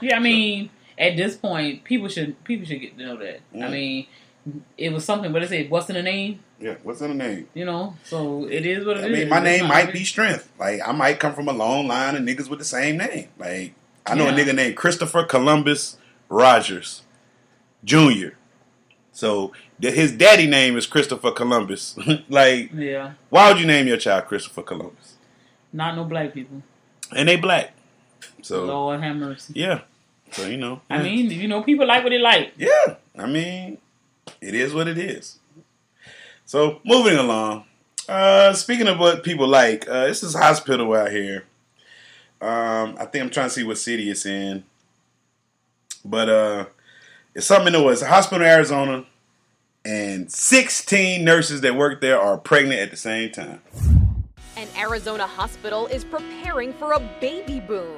Yeah, 0.00 0.16
I 0.16 0.20
mean, 0.20 0.70
at 0.98 1.16
this 1.16 1.36
point, 1.36 1.84
people 1.84 2.08
should 2.08 2.42
people 2.44 2.66
should 2.66 2.80
get 2.80 2.96
to 2.96 3.04
know 3.04 3.16
that. 3.18 3.40
I 3.54 3.56
Mm. 3.56 3.70
mean, 3.70 4.06
it 4.78 4.90
was 4.92 5.04
something. 5.04 5.30
What 5.32 5.42
they 5.42 5.48
say? 5.48 5.68
What's 5.68 5.90
in 5.90 5.96
the 5.96 6.02
name? 6.02 6.40
Yeah. 6.58 6.74
What's 6.82 7.00
in 7.02 7.08
the 7.08 7.14
name? 7.24 7.48
You 7.54 7.64
know, 7.66 7.96
so 8.04 8.46
it 8.50 8.64
is 8.66 8.86
what 8.86 8.96
it 8.98 9.04
I 9.04 9.06
is. 9.08 9.18
mean, 9.18 9.28
my 9.28 9.36
It's 9.38 9.44
name 9.60 9.68
might 9.68 9.92
be 9.92 10.04
Strength. 10.04 10.50
Like, 10.58 10.80
I 10.86 10.92
might 10.92 11.18
come 11.20 11.34
from 11.34 11.48
a 11.48 11.52
long 11.52 11.86
line 11.88 12.16
of 12.16 12.22
niggas 12.22 12.48
with 12.48 12.58
the 12.58 12.64
same 12.64 12.96
name. 12.96 13.28
Like, 13.38 13.74
I 14.06 14.14
know 14.14 14.28
a 14.28 14.32
nigga 14.32 14.54
named 14.54 14.76
Christopher 14.76 15.24
Columbus 15.24 15.96
Rogers 16.28 17.02
Jr. 17.84 18.30
So, 19.20 19.52
th- 19.82 19.92
his 19.92 20.12
daddy 20.12 20.46
name 20.46 20.78
is 20.78 20.86
Christopher 20.86 21.30
Columbus. 21.30 21.94
like, 22.30 22.70
Yeah, 22.72 23.12
why 23.28 23.50
would 23.52 23.60
you 23.60 23.66
name 23.66 23.86
your 23.86 23.98
child 23.98 24.24
Christopher 24.24 24.62
Columbus? 24.62 25.16
not 25.74 25.94
no 25.94 26.04
black 26.04 26.32
people. 26.32 26.62
And 27.14 27.28
they 27.28 27.36
black. 27.36 27.74
So, 28.40 28.64
Lord 28.64 29.02
have 29.02 29.16
mercy. 29.16 29.52
yeah. 29.54 29.82
So, 30.32 30.46
you 30.46 30.56
know. 30.56 30.80
I 30.88 31.02
mean, 31.02 31.30
you 31.30 31.48
know, 31.48 31.62
people 31.62 31.86
like 31.86 32.02
what 32.02 32.10
they 32.10 32.18
like. 32.18 32.54
Yeah, 32.56 32.96
I 33.18 33.26
mean, 33.26 33.76
it 34.40 34.54
is 34.54 34.72
what 34.72 34.88
it 34.88 34.96
is. 34.96 35.38
So 36.46 36.80
moving 36.82 37.18
along. 37.18 37.64
Uh, 38.08 38.54
speaking 38.54 38.88
of 38.88 38.98
what 38.98 39.22
people 39.22 39.46
like, 39.46 39.86
uh, 39.86 40.06
this 40.06 40.22
is 40.22 40.34
hospital 40.34 40.94
out 40.94 41.10
here. 41.10 41.44
Um, 42.40 42.96
I 42.98 43.04
think 43.04 43.22
I'm 43.24 43.30
trying 43.30 43.48
to 43.48 43.54
see 43.54 43.64
what 43.64 43.76
city 43.76 44.10
it's 44.10 44.24
in, 44.24 44.64
but 46.06 46.28
uh, 46.30 46.64
it's 47.34 47.46
something 47.46 47.74
in 47.74 47.80
the 47.82 47.88
It's 47.88 48.02
a 48.02 48.06
hospital 48.06 48.44
in 48.44 48.50
Arizona. 48.50 49.04
And 49.84 50.30
16 50.30 51.24
nurses 51.24 51.60
that 51.62 51.74
work 51.74 52.00
there 52.00 52.20
are 52.20 52.36
pregnant 52.36 52.80
at 52.80 52.90
the 52.90 52.96
same 52.96 53.30
time. 53.30 53.60
An 54.56 54.68
Arizona 54.76 55.26
hospital 55.26 55.86
is 55.86 56.04
preparing 56.04 56.72
for 56.74 56.92
a 56.92 57.00
baby 57.20 57.60
boom, 57.60 57.96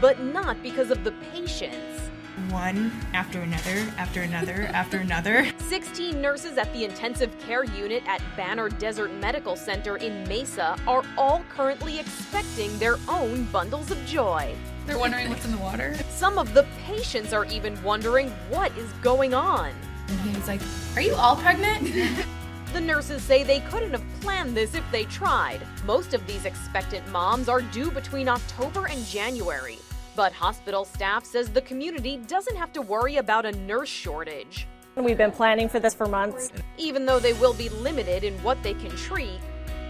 but 0.00 0.20
not 0.20 0.62
because 0.62 0.90
of 0.90 1.04
the 1.04 1.12
patients. 1.32 2.00
One 2.48 2.90
after 3.12 3.40
another, 3.40 3.92
after 3.98 4.22
another, 4.22 4.70
after 4.72 4.98
another. 4.98 5.52
16 5.58 6.20
nurses 6.22 6.56
at 6.56 6.72
the 6.72 6.84
intensive 6.84 7.38
care 7.38 7.64
unit 7.64 8.02
at 8.06 8.22
Banner 8.34 8.70
Desert 8.70 9.12
Medical 9.12 9.56
Center 9.56 9.98
in 9.98 10.26
Mesa 10.26 10.76
are 10.86 11.02
all 11.18 11.42
currently 11.50 11.98
expecting 11.98 12.76
their 12.78 12.96
own 13.08 13.44
bundles 13.46 13.90
of 13.90 14.02
joy. 14.06 14.54
They're 14.86 14.98
wondering 14.98 15.28
what's 15.28 15.44
in 15.44 15.52
the 15.52 15.58
water. 15.58 15.94
Some 16.08 16.38
of 16.38 16.54
the 16.54 16.66
patients 16.86 17.34
are 17.34 17.44
even 17.44 17.80
wondering 17.82 18.30
what 18.48 18.76
is 18.78 18.90
going 19.02 19.34
on. 19.34 19.72
And 20.10 20.36
he's 20.36 20.48
like, 20.48 20.60
Are 20.96 21.02
you 21.02 21.14
all 21.14 21.36
pregnant? 21.36 22.26
The 22.72 22.80
nurses 22.80 23.20
say 23.24 23.42
they 23.42 23.58
couldn't 23.62 23.90
have 23.90 24.04
planned 24.20 24.56
this 24.56 24.76
if 24.76 24.84
they 24.92 25.02
tried. 25.06 25.60
Most 25.84 26.14
of 26.14 26.24
these 26.24 26.44
expectant 26.44 27.04
moms 27.10 27.48
are 27.48 27.62
due 27.62 27.90
between 27.90 28.28
October 28.28 28.86
and 28.86 29.04
January. 29.06 29.76
But 30.14 30.32
hospital 30.32 30.84
staff 30.84 31.24
says 31.24 31.50
the 31.50 31.62
community 31.62 32.18
doesn't 32.28 32.54
have 32.54 32.72
to 32.74 32.80
worry 32.80 33.16
about 33.16 33.44
a 33.44 33.50
nurse 33.50 33.88
shortage. 33.88 34.68
We've 34.94 35.18
been 35.18 35.32
planning 35.32 35.68
for 35.68 35.80
this 35.80 35.94
for 35.94 36.06
months. 36.06 36.52
Even 36.78 37.06
though 37.06 37.18
they 37.18 37.32
will 37.32 37.54
be 37.54 37.68
limited 37.70 38.22
in 38.22 38.34
what 38.44 38.62
they 38.62 38.74
can 38.74 38.90
treat, 38.90 39.40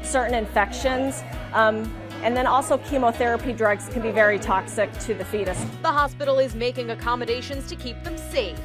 Certain 0.03 0.35
infections, 0.35 1.23
um, 1.53 1.93
and 2.23 2.37
then 2.37 2.47
also 2.47 2.79
chemotherapy 2.79 3.53
drugs 3.53 3.89
can 3.89 4.03
be 4.03 4.11
very 4.11 4.39
toxic 4.39 4.91
to 5.01 5.15
the 5.15 5.25
fetus. 5.25 5.63
the 5.83 5.93
hospital 5.93 6.39
is 6.39 6.55
making 6.55 6.91
accommodations 6.91 7.69
to 7.69 7.77
keep 7.77 8.03
them 8.03 8.17
safe, 8.17 8.59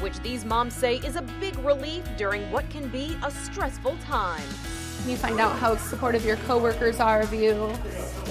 which 0.00 0.18
these 0.20 0.44
moms 0.44 0.74
say 0.74 0.96
is 0.98 1.16
a 1.16 1.22
big 1.40 1.58
relief 1.58 2.04
during 2.16 2.50
what 2.50 2.68
can 2.70 2.88
be 2.88 3.16
a 3.22 3.30
stressful 3.30 3.96
time. 3.98 4.42
You 5.06 5.16
find 5.16 5.40
out 5.40 5.58
how 5.58 5.76
supportive 5.76 6.24
your 6.24 6.36
coworkers 6.38 7.00
are 7.00 7.20
of 7.20 7.32
you, 7.32 7.72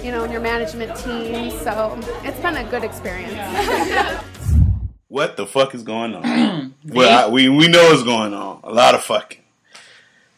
you 0.03 0.11
know, 0.11 0.23
and 0.23 0.31
your 0.31 0.41
management 0.41 0.95
team. 0.97 1.51
So 1.51 1.99
it's 2.23 2.39
been 2.39 2.57
a 2.57 2.63
good 2.69 2.83
experience. 2.83 4.23
What 5.09 5.37
the 5.37 5.47
fuck 5.47 5.73
is 5.73 5.81
going 5.81 6.13
on? 6.13 6.75
well, 6.85 7.27
I, 7.27 7.31
we 7.31 7.49
we 7.49 7.67
know 7.67 7.83
what's 7.89 8.03
going 8.03 8.31
on. 8.31 8.59
A 8.63 8.71
lot 8.71 8.93
of 8.93 9.03
fucking. 9.03 9.41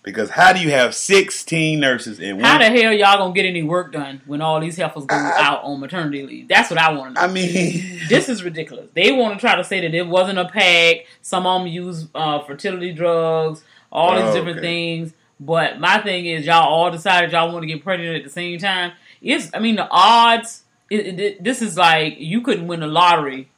Because 0.03 0.31
how 0.31 0.51
do 0.51 0.59
you 0.59 0.71
have 0.71 0.95
16 0.95 1.79
nurses 1.79 2.19
in 2.19 2.37
one? 2.37 2.45
How 2.45 2.57
the 2.57 2.65
hell 2.69 2.91
y'all 2.91 3.17
gonna 3.19 3.33
get 3.33 3.45
any 3.45 3.61
work 3.61 3.91
done 3.91 4.21
when 4.25 4.41
all 4.41 4.59
these 4.59 4.75
heifers 4.77 5.05
go 5.05 5.15
out 5.15 5.63
on 5.63 5.79
maternity 5.79 6.25
leave? 6.25 6.47
That's 6.47 6.71
what 6.71 6.79
I 6.79 6.91
want 6.93 7.15
to 7.15 7.21
know. 7.21 7.27
I 7.27 7.31
mean, 7.31 7.99
this 8.09 8.27
is 8.27 8.43
ridiculous. 8.43 8.89
They 8.95 9.11
want 9.11 9.35
to 9.35 9.39
try 9.39 9.55
to 9.55 9.63
say 9.63 9.81
that 9.81 9.93
it 9.93 10.07
wasn't 10.07 10.39
a 10.39 10.45
pack. 10.49 11.05
Some 11.21 11.45
of 11.45 11.61
them 11.61 11.67
use 11.67 12.07
uh, 12.15 12.39
fertility 12.43 12.93
drugs, 12.93 13.63
all 13.91 14.15
these 14.15 14.25
Oh, 14.25 14.33
different 14.33 14.57
okay. 14.57 14.67
things. 14.67 15.13
But 15.39 15.79
my 15.79 15.99
thing 15.99 16.25
is, 16.25 16.45
y'all 16.45 16.67
all 16.67 16.89
decided 16.91 17.31
y'all 17.31 17.51
want 17.51 17.63
to 17.63 17.67
get 17.67 17.83
pregnant 17.83 18.15
at 18.17 18.23
the 18.23 18.29
same 18.29 18.57
time. 18.59 18.93
It's, 19.21 19.49
I 19.53 19.59
mean, 19.59 19.75
the 19.75 19.87
odds. 19.89 20.63
It, 20.89 21.19
it, 21.19 21.43
this 21.43 21.61
is 21.61 21.77
like 21.77 22.15
you 22.19 22.41
couldn't 22.41 22.67
win 22.67 22.81
the 22.81 22.87
lottery, 22.87 23.49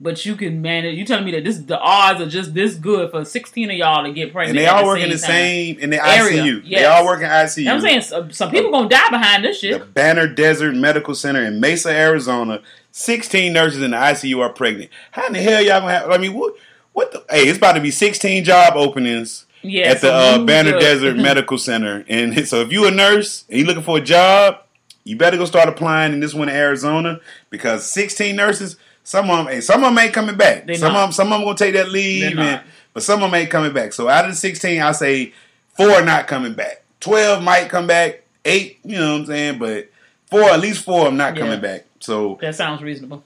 but 0.00 0.26
you 0.26 0.36
can 0.36 0.60
manage. 0.60 0.96
You 0.98 1.04
telling 1.04 1.24
me 1.24 1.30
that 1.32 1.44
this 1.44 1.58
the 1.58 1.78
odds 1.78 2.20
are 2.20 2.28
just 2.28 2.54
this 2.54 2.74
good 2.74 3.10
for 3.10 3.24
sixteen 3.24 3.70
of 3.70 3.76
y'all 3.76 4.04
to 4.04 4.12
get 4.12 4.32
pregnant? 4.32 4.58
and 4.58 4.58
they 4.58 4.66
all 4.68 4.82
the 4.82 4.86
work 4.88 5.00
in 5.00 5.10
the 5.10 5.18
same 5.18 5.28
time. 5.28 5.36
same 5.76 5.78
in 5.78 5.90
the 5.90 6.06
Area, 6.06 6.42
ICU. 6.42 6.68
They 6.70 6.84
all 6.84 7.04
work 7.04 7.20
in 7.20 7.28
ICU. 7.28 7.70
I'm 7.70 7.80
saying 7.80 8.00
some, 8.02 8.32
some 8.32 8.50
people 8.50 8.70
gonna 8.70 8.88
die 8.88 9.10
behind 9.10 9.44
this 9.44 9.58
shit. 9.60 9.78
the 9.80 9.86
Banner 9.86 10.26
Desert 10.26 10.74
Medical 10.74 11.14
Center 11.14 11.44
in 11.44 11.60
Mesa, 11.60 11.90
Arizona. 11.90 12.60
16 12.96 13.52
nurses 13.52 13.82
in 13.82 13.90
the 13.90 13.96
ICU 13.96 14.38
are 14.40 14.50
pregnant. 14.50 14.88
How 15.10 15.26
in 15.26 15.32
the 15.32 15.40
hell 15.40 15.60
y'all 15.60 15.80
gonna 15.80 15.92
have? 15.92 16.10
I 16.10 16.18
mean, 16.18 16.34
what? 16.34 16.54
What 16.92 17.10
the? 17.10 17.24
Hey, 17.28 17.48
it's 17.48 17.58
about 17.58 17.72
to 17.72 17.80
be 17.80 17.90
16 17.90 18.44
job 18.44 18.74
openings 18.76 19.46
Yeah, 19.62 19.88
at 19.88 20.00
the 20.00 20.06
so 20.06 20.42
uh, 20.42 20.44
Banner 20.44 20.74
up. 20.74 20.80
Desert 20.80 21.16
Medical 21.16 21.58
Center. 21.58 22.04
And 22.08 22.46
so, 22.48 22.60
if 22.60 22.70
you 22.70 22.86
a 22.86 22.92
nurse 22.92 23.44
and 23.48 23.58
you 23.58 23.66
looking 23.66 23.82
for 23.82 23.98
a 23.98 24.00
job, 24.00 24.58
you 25.02 25.16
better 25.16 25.36
go 25.36 25.44
start 25.44 25.68
applying 25.68 26.12
in 26.12 26.20
this 26.20 26.34
one 26.34 26.48
in 26.48 26.54
Arizona 26.54 27.20
because 27.50 27.90
16 27.90 28.34
nurses. 28.36 28.76
Some 29.04 29.28
of 29.30 29.36
them, 29.44 29.46
hey, 29.54 29.60
some 29.60 29.84
of 29.84 29.90
them 29.90 29.98
ain't 29.98 30.14
coming 30.14 30.36
back. 30.36 30.66
They 30.66 30.74
some 30.76 30.92
not. 30.94 31.02
of 31.02 31.08
them, 31.08 31.12
some 31.12 31.26
of 31.32 31.38
them 31.38 31.44
gonna 31.46 31.56
take 31.58 31.74
that 31.74 31.90
leave, 31.90 32.38
and, 32.38 32.62
but 32.94 33.02
some 33.02 33.22
of 33.22 33.30
them 33.30 33.38
ain't 33.38 33.50
coming 33.50 33.72
back. 33.72 33.92
So 33.92 34.08
out 34.08 34.24
of 34.24 34.30
the 34.30 34.36
16, 34.36 34.80
I 34.80 34.92
say 34.92 35.32
four 35.76 36.00
not 36.02 36.26
coming 36.26 36.54
back. 36.54 36.82
12 37.00 37.42
might 37.42 37.68
come 37.68 37.86
back. 37.86 38.22
Eight, 38.46 38.78
you 38.84 38.98
know 38.98 39.12
what 39.12 39.20
I'm 39.20 39.26
saying, 39.26 39.58
but 39.58 39.90
four, 40.30 40.42
at 40.44 40.60
least 40.60 40.84
four, 40.84 41.06
I'm 41.06 41.16
not 41.16 41.34
Yeah. 41.36 41.42
coming 41.42 41.60
back. 41.60 41.84
So 42.00 42.38
That 42.40 42.54
sounds 42.54 42.82
reasonable. 42.82 43.22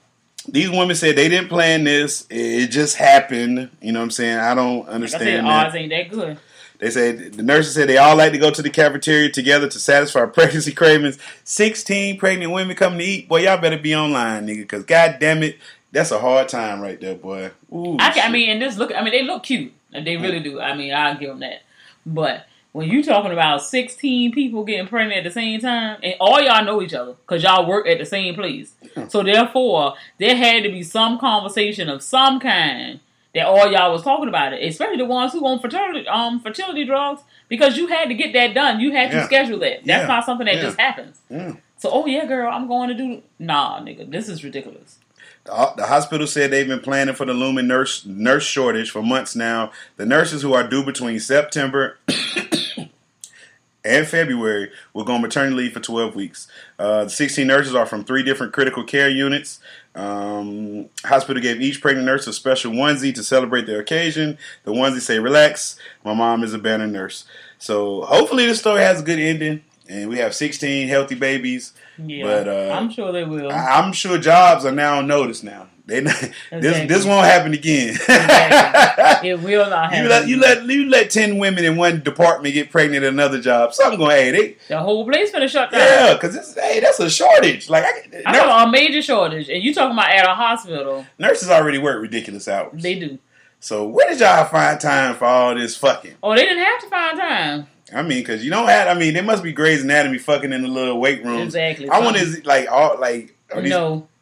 these 0.47 0.69
women 0.69 0.95
said 0.95 1.15
they 1.15 1.27
didn't 1.29 1.49
plan 1.49 1.83
this. 1.85 2.25
It 2.29 2.67
just 2.67 2.95
happened. 2.97 3.69
You 3.81 3.91
know 3.93 3.99
what 3.99 4.03
I'm 4.05 4.11
saying? 4.11 4.37
I 4.37 4.53
don't 4.55 4.79
Like 4.79 4.87
I 4.89 4.91
understand 4.91 5.23
said, 5.23 5.45
that. 5.45 5.65
odds 5.67 5.75
ain't 5.75 5.89
that 5.91 6.09
good. 6.09 6.37
They 6.79 6.89
said 6.91 7.33
the 7.33 7.43
nurses 7.43 7.73
said 7.73 7.89
they 7.89 7.97
all 7.97 8.15
like 8.15 8.31
to 8.31 8.37
go 8.37 8.51
to 8.51 8.61
the 8.61 8.69
cafeteria 8.69 9.29
together 9.29 9.67
to 9.67 9.79
satisfy 9.79 10.25
pregnancy 10.27 10.73
cravings. 10.73 11.19
Sixteen 11.43 12.17
pregnant 12.17 12.51
women 12.51 12.75
coming 12.75 12.99
to 12.99 13.05
eat. 13.05 13.29
Boy, 13.29 13.43
y'all 13.43 13.61
better 13.61 13.77
be 13.77 13.93
online, 13.93 14.47
nigga, 14.47 14.61
because 14.61 14.85
god 14.85 15.17
damn 15.19 15.43
it, 15.43 15.57
that's 15.91 16.11
a 16.11 16.19
hard 16.19 16.47
time 16.47 16.79
right 16.79 16.99
there, 16.99 17.15
boy. 17.15 17.51
Ooh, 17.73 17.97
I, 17.99 18.11
can, 18.11 18.29
I 18.29 18.31
mean, 18.31 18.49
and 18.49 18.61
this 18.61 18.77
look. 18.77 18.93
I 18.95 19.01
mean, 19.01 19.11
they 19.11 19.23
look 19.23 19.43
cute. 19.43 19.73
They 19.91 20.15
really 20.17 20.39
do. 20.39 20.59
I 20.59 20.75
mean, 20.75 20.93
I'll 20.93 21.17
give 21.17 21.29
them 21.29 21.39
that. 21.39 21.63
But 22.05 22.45
when 22.71 22.87
you 22.87 23.03
talking 23.03 23.33
about 23.33 23.61
sixteen 23.61 24.31
people 24.31 24.63
getting 24.63 24.87
pregnant 24.87 25.17
at 25.17 25.23
the 25.25 25.33
same 25.33 25.59
time, 25.59 25.99
and 26.01 26.15
all 26.21 26.39
y'all 26.41 26.63
know 26.63 26.81
each 26.81 26.93
other 26.93 27.13
because 27.13 27.43
y'all 27.43 27.67
work 27.67 27.87
at 27.87 27.97
the 27.97 28.05
same 28.05 28.35
place, 28.35 28.73
so 29.09 29.21
therefore 29.21 29.95
there 30.17 30.37
had 30.37 30.63
to 30.63 30.69
be 30.69 30.83
some 30.83 31.19
conversation 31.19 31.89
of 31.89 32.01
some 32.01 32.39
kind 32.39 33.01
that 33.35 33.45
all 33.45 33.71
y'all 33.71 33.91
was 33.91 34.01
talking 34.03 34.27
about 34.27 34.53
it, 34.53 34.63
especially 34.67 34.97
the 34.97 35.05
ones 35.05 35.31
who 35.33 35.45
on 35.45 35.59
fertility 35.59 36.07
um 36.07 36.39
fertility 36.39 36.85
drugs 36.85 37.21
because 37.47 37.77
you 37.77 37.87
had 37.87 38.09
to 38.09 38.15
get 38.15 38.33
that 38.33 38.53
done. 38.53 38.79
You 38.79 38.91
had 38.91 39.11
to 39.11 39.23
schedule 39.25 39.59
that. 39.59 39.85
That's 39.85 40.01
Yeah. 40.01 40.07
not 40.07 40.25
something 40.25 40.45
that 40.45 40.55
Yeah. 40.55 40.61
just 40.61 40.79
happens. 40.79 41.17
Yeah. 41.29 41.53
So, 41.77 41.89
oh 41.91 42.05
yeah, 42.05 42.25
girl, 42.25 42.51
I'm 42.51 42.67
going 42.67 42.89
to 42.89 42.95
do. 42.95 43.21
Nah, 43.37 43.79
nigga, 43.81 44.09
this 44.09 44.27
is 44.29 44.43
ridiculous. 44.43 44.97
The, 45.45 45.73
the 45.77 45.85
hospital 45.85 46.27
said 46.27 46.51
they've 46.51 46.67
been 46.67 46.81
planning 46.81 47.15
for 47.15 47.25
the 47.25 47.33
looming 47.33 47.67
nurse 47.67 48.05
nurse 48.05 48.43
shortage 48.45 48.91
for 48.91 49.01
months 49.01 49.35
now. 49.35 49.71
The 49.95 50.05
nurses 50.05 50.41
who 50.41 50.53
are 50.53 50.67
due 50.67 50.83
between 50.83 51.19
September 51.19 51.97
and 53.85 54.05
February 54.07 54.71
will 54.93 55.05
go 55.05 55.13
on 55.13 55.21
maternity 55.21 55.55
leave 55.55 55.73
for 55.73 55.79
12 55.79 56.15
weeks. 56.15 56.47
Uh, 56.77 57.05
the 57.05 57.09
16 57.09 57.47
nurses 57.47 57.73
are 57.73 57.85
from 57.85 58.03
three 58.03 58.23
different 58.23 58.51
critical 58.53 58.83
care 58.83 59.09
units. 59.09 59.59
Um, 59.95 60.87
hospital 61.03 61.41
gave 61.41 61.61
each 61.61 61.81
pregnant 61.81 62.05
nurse 62.05 62.27
a 62.27 62.33
special 62.33 62.71
onesie 62.71 63.13
to 63.15 63.23
celebrate 63.23 63.65
their 63.65 63.79
occasion. 63.79 64.37
The 64.63 64.71
onesie 64.71 65.01
say, 65.01 65.19
"Relax, 65.19 65.75
my 66.05 66.13
mom 66.13 66.43
is 66.43 66.53
a 66.53 66.59
banner 66.59 66.87
nurse." 66.87 67.25
So 67.57 68.01
hopefully 68.01 68.45
the 68.45 68.55
story 68.55 68.81
has 68.81 69.01
a 69.01 69.03
good 69.03 69.19
ending, 69.19 69.61
and 69.89 70.07
we 70.09 70.17
have 70.19 70.33
16 70.35 70.87
healthy 70.87 71.15
babies. 71.15 71.73
Yeah, 71.97 72.23
But, 72.23 72.47
uh, 72.47 72.71
I'm 72.73 72.89
sure 72.91 73.11
they 73.11 73.23
will. 73.25 73.51
I- 73.51 73.79
I'm 73.81 73.91
sure 73.91 74.17
jobs 74.17 74.63
are 74.65 74.71
now 74.71 74.99
on 74.99 75.07
notice 75.07 75.43
now. 75.43 75.67
They 75.89 76.01
not, 76.01 76.15
this 76.19 76.31
Exactly. 76.51 76.87
this 76.87 77.05
won't 77.05 77.25
happen 77.25 77.53
again. 77.53 77.89
Exactly. 77.89 79.29
it 79.29 79.41
will 79.41 79.69
not 79.69 79.91
happen. 79.91 80.03
you 80.03 80.09
let 80.09 80.27
you 80.27 80.37
let 80.39 80.65
you 80.65 80.89
let 80.89 81.09
ten 81.09 81.37
women 81.37 81.65
in 81.65 81.75
one 81.77 82.01
department 82.01 82.53
get 82.53 82.71
pregnant 82.71 83.03
at 83.03 83.11
another 83.11 83.41
job. 83.41 83.73
Something 83.73 83.99
going 83.99 84.15
to 84.15 84.21
hey 84.21 84.31
they 84.31 84.57
the 84.69 84.79
whole 84.79 85.05
place 85.05 85.31
gonna 85.31 85.47
shut 85.47 85.71
down. 85.71 85.81
yeah 85.81 86.13
because 86.13 86.35
it's 86.35 86.53
hey 86.53 86.79
that's 86.79 86.99
a 86.99 87.09
shortage. 87.09 87.69
Like 87.69 87.83
I, 87.85 88.23
I'm 88.25 88.33
nurse- 88.33 88.67
a 88.67 88.71
major 88.71 89.01
shortage, 89.01 89.49
and 89.49 89.61
you 89.63 89.73
talking 89.73 89.97
about 89.97 90.09
at 90.11 90.25
a 90.25 90.33
hospital? 90.35 91.05
nurses 91.17 91.49
already 91.49 91.77
work 91.77 92.01
ridiculous 92.01 92.47
hours. 92.47 92.81
They 92.81 92.97
do. 92.99 93.19
so 93.59 93.87
where 93.87 94.09
did 94.09 94.19
y'all 94.19 94.45
find 94.45 94.79
time 94.79 95.15
for 95.15 95.25
all 95.25 95.55
this 95.55 95.75
fucking? 95.75 96.15
Oh, 96.23 96.35
they 96.35 96.43
didn't 96.45 96.63
have 96.63 96.81
to 96.81 96.87
find 96.89 97.17
time. 97.19 97.67
I 97.91 98.03
mean, 98.03 98.19
because 98.19 98.43
you 98.45 98.51
don't 98.51 98.67
have. 98.67 98.87
I 98.95 98.99
mean, 98.99 99.15
there 99.15 99.23
must 99.23 99.41
be 99.41 99.51
Grey's 99.51 99.83
Anatomy 99.83 100.19
fucking 100.19 100.53
in 100.53 100.61
the 100.61 100.67
little 100.67 100.99
weight 101.01 101.23
rooms. 101.25 101.55
Exactly. 101.55 101.89
I 101.89 101.99
want 102.01 102.17
is 102.17 102.35
it 102.37 102.45
like 102.45 102.69
all 102.71 102.99
like 102.99 103.35
these, 103.55 103.69
No, 103.71 104.07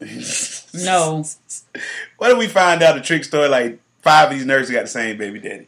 no, 0.86 1.24
What 2.18 2.32
if 2.32 2.38
we 2.38 2.48
find 2.48 2.82
out 2.84 2.96
the 2.96 3.02
trick 3.02 3.24
story? 3.24 3.48
Like 3.50 3.80
five 4.02 4.30
of 4.32 4.38
these 4.38 4.46
nurses 4.46 4.72
got 4.72 4.82
the 4.84 4.88
same 4.88 5.18
baby 5.18 5.40
daddy. 5.40 5.68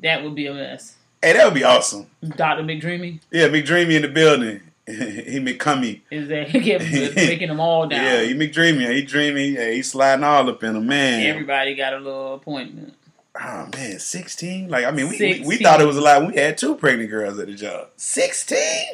that 0.00 0.22
would 0.24 0.34
be 0.34 0.46
a 0.46 0.54
mess. 0.54 0.96
Hey, 1.22 1.32
that 1.34 1.44
would 1.44 1.54
be 1.54 1.64
awesome. 1.64 2.06
Doctor 2.36 2.62
McDreamy 2.62 3.20
Yeah, 3.30 3.48
McDreamy 3.48 3.96
in 3.96 4.02
the 4.02 4.08
building. 4.08 4.60
he 4.86 5.38
McCummy. 5.40 6.02
is 6.10 6.28
that 6.28 6.52
getting 6.52 7.14
breaking 7.14 7.48
them 7.48 7.58
all 7.60 7.86
down. 7.86 8.04
Yeah, 8.04 8.22
he 8.22 8.34
McDreamy. 8.34 8.94
He 8.94 9.02
dreamy. 9.02 9.48
Yeah, 9.50 9.70
he 9.70 9.80
sliding 9.82 10.22
all 10.24 10.48
up 10.50 10.62
in 10.62 10.74
them, 10.74 10.86
man. 10.86 11.24
Everybody 11.24 11.74
got 11.74 11.94
a 11.94 11.98
little 11.98 12.34
appointment. 12.34 12.92
oh 13.40 13.68
man, 13.74 13.98
sixteen. 13.98 14.68
Like 14.68 14.84
I 14.84 14.90
mean, 14.90 15.08
we, 15.08 15.18
we 15.18 15.44
we 15.46 15.56
thought 15.56 15.80
it 15.80 15.86
was 15.86 15.96
a 15.96 16.02
lot. 16.02 16.26
We 16.26 16.36
had 16.36 16.58
two 16.58 16.74
pregnant 16.76 17.08
girls 17.10 17.38
at 17.38 17.46
the 17.46 17.54
job. 17.54 17.88
Sixteen. 17.96 18.84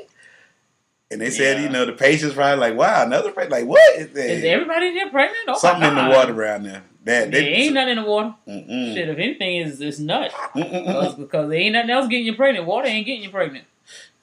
And 1.12 1.20
they 1.20 1.30
said, 1.30 1.58
Yeah. 1.58 1.62
you 1.64 1.68
know, 1.70 1.84
the 1.86 1.92
patients 1.92 2.34
probably 2.34 2.58
like, 2.60 2.76
wow, 2.78 3.04
another 3.04 3.32
pregnant. 3.32 3.62
Like 3.62 3.66
what 3.68 3.96
is 3.98 4.10
that? 4.10 4.30
Is 4.30 4.44
everybody 4.44 4.94
there 4.94 5.10
pregnant? 5.10 5.40
Oh 5.48 5.58
Something 5.58 5.88
in 5.88 5.94
the 5.96 6.08
water 6.10 6.32
around 6.32 6.64
there. 6.64 6.82
That 7.04 7.30
There 7.30 7.40
they, 7.40 7.48
ain't 7.48 7.74
nothing 7.74 7.96
in 7.96 8.04
the 8.04 8.08
water. 8.08 8.34
Mm-mm. 8.46 8.94
Shit, 8.94 9.08
if 9.08 9.18
anything, 9.18 9.56
is 9.56 9.80
it's 9.80 9.98
nut. 9.98 10.30
Mm-mm-mm. 10.54 10.86
Because 10.86 11.14
because 11.14 11.48
there 11.50 11.58
ain't 11.58 11.72
nothing 11.72 11.90
else 11.90 12.06
getting 12.08 12.26
you 12.26 12.34
pregnant. 12.34 12.66
Water 12.66 12.86
ain't 12.88 13.06
getting 13.06 13.22
you 13.24 13.30
pregnant. 13.30 13.64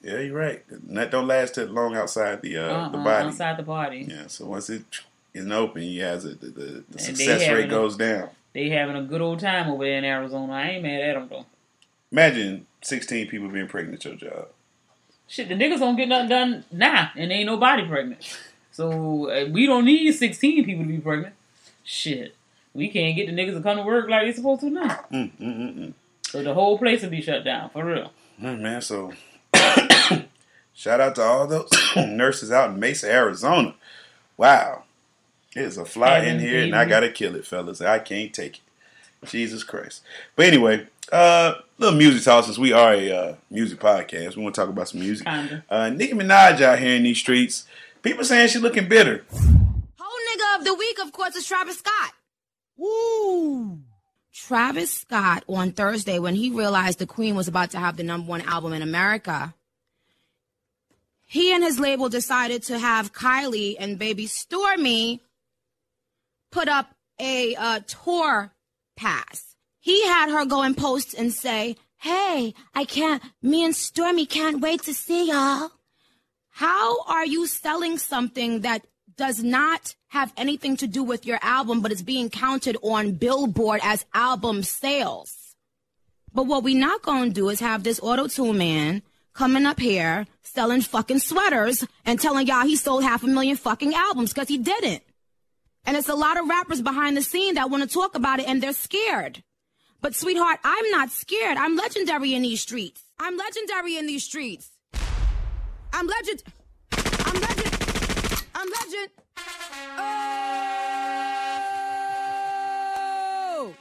Yeah, 0.00 0.20
you're 0.20 0.36
right. 0.36 0.62
That 0.94 1.10
don't 1.10 1.26
last 1.26 1.56
that 1.56 1.72
long 1.72 1.96
outside 1.96 2.40
the 2.40 2.56
uh, 2.56 2.62
Uh-uh, 2.62 2.88
the 2.90 2.98
body. 2.98 3.26
outside 3.26 3.56
the 3.58 3.62
body. 3.64 4.06
Yeah, 4.08 4.28
so 4.28 4.46
once 4.46 4.70
it 4.70 4.84
isn't 5.34 5.50
open, 5.52 5.82
you 5.82 6.02
has 6.04 6.24
it, 6.24 6.40
the, 6.40 6.46
the, 6.46 6.84
the 6.88 6.98
success 7.00 7.40
rate 7.50 7.64
a- 7.64 7.68
goes 7.68 7.96
down. 7.96 8.28
They 8.54 8.70
having 8.70 8.96
a 8.96 9.02
good 9.02 9.20
old 9.20 9.40
time 9.40 9.68
over 9.68 9.84
there 9.84 9.98
in 9.98 10.04
Arizona. 10.04 10.52
I 10.52 10.68
ain't 10.70 10.82
mad 10.84 11.00
at 11.02 11.14
them 11.14 11.28
though. 11.28 11.46
Imagine 12.12 12.66
16 12.82 13.26
people 13.28 13.48
being 13.48 13.66
pregnant 13.68 13.96
at 13.96 14.04
your 14.04 14.30
job. 14.30 14.48
Shit, 15.28 15.48
the 15.48 15.54
niggas 15.54 15.78
don't 15.78 15.96
get 15.96 16.08
nothing 16.08 16.28
done 16.30 16.64
now, 16.72 17.10
and 17.14 17.30
ain't 17.30 17.46
nobody 17.46 17.86
pregnant. 17.86 18.38
So 18.72 19.30
uh, 19.30 19.46
we 19.50 19.66
don't 19.66 19.84
need 19.84 20.12
16 20.12 20.64
people 20.64 20.84
to 20.84 20.88
be 20.88 20.98
pregnant. 20.98 21.34
Shit, 21.84 22.34
we 22.72 22.88
can't 22.88 23.14
get 23.14 23.26
the 23.26 23.32
niggas 23.32 23.54
to 23.54 23.62
come 23.62 23.76
to 23.76 23.82
work 23.82 24.08
like 24.08 24.22
they 24.22 24.32
supposed 24.32 24.62
to 24.62 24.70
now. 24.70 25.04
Mm, 25.12 25.30
mm, 25.32 25.40
mm, 25.40 25.78
mm. 25.78 25.92
So 26.22 26.42
the 26.42 26.54
whole 26.54 26.78
place 26.78 27.02
will 27.02 27.10
be 27.10 27.20
shut 27.20 27.44
down 27.44 27.70
for 27.70 27.84
real. 27.84 28.12
Mm, 28.40 28.60
man, 28.60 28.80
so 28.80 29.12
shout 30.74 31.00
out 31.00 31.14
to 31.16 31.22
all 31.22 31.46
those 31.46 31.70
nurses 31.96 32.50
out 32.50 32.70
in 32.70 32.80
Mesa, 32.80 33.10
Arizona. 33.10 33.74
Wow. 34.36 34.84
There's 35.54 35.76
a 35.76 35.84
fly 35.84 36.20
in 36.20 36.38
here 36.38 36.62
and 36.62 36.74
I 36.74 36.84
gotta 36.84 37.10
kill 37.10 37.34
it, 37.34 37.46
fellas. 37.46 37.80
I 37.80 37.98
can't 37.98 38.32
take 38.32 38.60
it. 39.22 39.28
Jesus 39.28 39.64
Christ. 39.64 40.02
But 40.36 40.46
anyway, 40.46 40.86
uh 41.12 41.54
little 41.78 41.98
music 41.98 42.22
talk 42.24 42.44
since 42.44 42.58
we 42.58 42.72
are 42.72 42.92
a 42.92 43.10
uh, 43.10 43.34
music 43.50 43.78
podcast. 43.78 44.36
We 44.36 44.42
want 44.42 44.54
to 44.54 44.60
talk 44.60 44.68
about 44.68 44.88
some 44.88 45.00
music. 45.00 45.26
Kinda. 45.26 45.64
Uh 45.68 45.90
Nicki 45.90 46.14
Minaj 46.14 46.60
out 46.60 46.78
here 46.78 46.94
in 46.94 47.02
these 47.02 47.18
streets. 47.18 47.66
People 48.02 48.24
saying 48.24 48.48
she 48.48 48.58
looking 48.58 48.88
bitter. 48.88 49.24
Whole 49.30 50.36
nigga 50.36 50.58
of 50.58 50.64
the 50.64 50.74
week, 50.74 50.98
of 51.00 51.12
course, 51.12 51.34
is 51.36 51.46
Travis 51.46 51.78
Scott. 51.78 52.12
Woo! 52.76 53.80
Travis 54.32 54.92
Scott 54.92 55.44
on 55.48 55.72
Thursday, 55.72 56.18
when 56.20 56.36
he 56.36 56.50
realized 56.50 57.00
the 57.00 57.06
Queen 57.06 57.34
was 57.34 57.48
about 57.48 57.72
to 57.72 57.78
have 57.78 57.96
the 57.96 58.04
number 58.04 58.28
one 58.28 58.40
album 58.42 58.72
in 58.72 58.82
America, 58.82 59.52
he 61.26 61.52
and 61.52 61.62
his 61.62 61.80
label 61.80 62.08
decided 62.08 62.62
to 62.64 62.78
have 62.78 63.12
Kylie 63.12 63.76
and 63.78 63.98
baby 63.98 64.26
Stormi 64.26 65.20
put 66.52 66.68
up 66.68 66.94
a 67.20 67.54
uh, 67.56 67.80
tour 67.86 68.52
pass. 68.96 69.47
He 69.80 70.06
had 70.06 70.30
her 70.30 70.44
go 70.44 70.62
and 70.62 70.76
post 70.76 71.14
and 71.14 71.32
say, 71.32 71.76
Hey, 72.00 72.54
I 72.74 72.84
can't, 72.84 73.22
me 73.42 73.64
and 73.64 73.74
Stormi 73.74 74.28
can't 74.28 74.60
wait 74.60 74.82
to 74.82 74.94
see 74.94 75.28
y'all. 75.28 75.70
How 76.50 77.02
are 77.04 77.26
you 77.26 77.46
selling 77.46 77.98
something 77.98 78.60
that 78.60 78.86
does 79.16 79.42
not 79.42 79.96
have 80.08 80.32
anything 80.36 80.76
to 80.76 80.86
do 80.86 81.02
with 81.02 81.26
your 81.26 81.38
album, 81.42 81.80
but 81.80 81.92
is 81.92 82.02
being 82.02 82.30
counted 82.30 82.76
on 82.82 83.12
Billboard 83.12 83.80
as 83.82 84.06
album 84.14 84.62
sales? 84.62 85.54
But 86.32 86.46
what 86.46 86.62
we 86.62 86.74
not 86.74 87.02
gonna 87.02 87.30
do 87.30 87.48
is 87.48 87.60
have 87.60 87.82
this 87.82 88.00
auto 88.00 88.28
tune 88.28 88.58
man 88.58 89.02
coming 89.34 89.66
up 89.66 89.80
here 89.80 90.26
selling 90.42 90.80
fucking 90.82 91.18
sweaters 91.18 91.84
and 92.04 92.20
telling 92.20 92.46
y'all 92.46 92.66
he 92.66 92.76
sold 92.76 93.02
half 93.02 93.22
a 93.22 93.26
million 93.26 93.56
fucking 93.56 93.94
albums 93.94 94.32
because 94.32 94.48
he 94.48 94.58
didn't. 94.58 95.02
And 95.84 95.96
it's 95.96 96.08
a 96.08 96.14
lot 96.14 96.38
of 96.38 96.48
rappers 96.48 96.82
behind 96.82 97.16
the 97.16 97.22
scene 97.22 97.54
that 97.54 97.70
want 97.70 97.82
to 97.82 97.88
talk 97.88 98.14
about 98.14 98.40
it 98.40 98.48
and 98.48 98.62
they're 98.62 98.72
scared. 98.72 99.42
But 100.00 100.14
sweetheart, 100.14 100.60
I'm 100.62 100.90
not 100.90 101.10
scared. 101.10 101.58
I'm 101.58 101.76
legendary 101.76 102.32
in 102.34 102.42
these 102.42 102.62
streets. 102.62 103.02
I'm 103.18 103.36
legendary 103.36 103.96
in 103.96 104.06
these 104.06 104.22
streets. 104.24 104.70
I'm 105.92 106.06
legend. 106.06 106.44
I'm 106.92 107.40
legend. 107.40 107.76
I'm 108.54 108.68
legend. 108.68 109.10
Oh. 113.60 113.74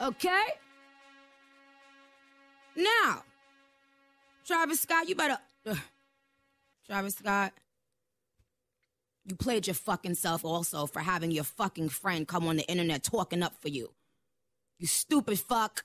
Okay. 0.00 0.44
Now, 2.76 3.22
Travis 4.44 4.80
Scott, 4.80 5.08
you 5.08 5.14
better. 5.14 5.38
Ugh. 5.66 5.78
Travis 6.86 7.14
Scott, 7.14 7.52
you 9.24 9.34
played 9.34 9.66
your 9.66 9.74
fucking 9.74 10.14
self 10.14 10.44
also 10.44 10.86
for 10.86 11.00
having 11.00 11.30
your 11.30 11.44
fucking 11.44 11.88
friend 11.88 12.28
come 12.28 12.46
on 12.46 12.56
the 12.56 12.68
internet 12.68 13.02
talking 13.02 13.42
up 13.42 13.54
for 13.60 13.68
you. 13.68 13.90
You 14.78 14.86
stupid 14.86 15.38
fuck. 15.38 15.84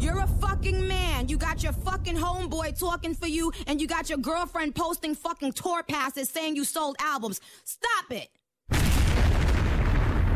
You're 0.00 0.18
a 0.18 0.26
fucking 0.40 0.88
man. 0.88 1.28
You 1.28 1.36
got 1.36 1.62
your 1.62 1.72
fucking 1.72 2.16
homeboy 2.16 2.78
talking 2.78 3.14
for 3.14 3.28
you, 3.28 3.52
and 3.66 3.80
you 3.80 3.86
got 3.86 4.08
your 4.08 4.18
girlfriend 4.18 4.74
posting 4.74 5.14
fucking 5.14 5.52
tour 5.52 5.82
passes 5.84 6.28
saying 6.28 6.56
you 6.56 6.64
sold 6.64 6.96
albums. 6.98 7.40
Stop 7.64 8.10
it. 8.10 8.28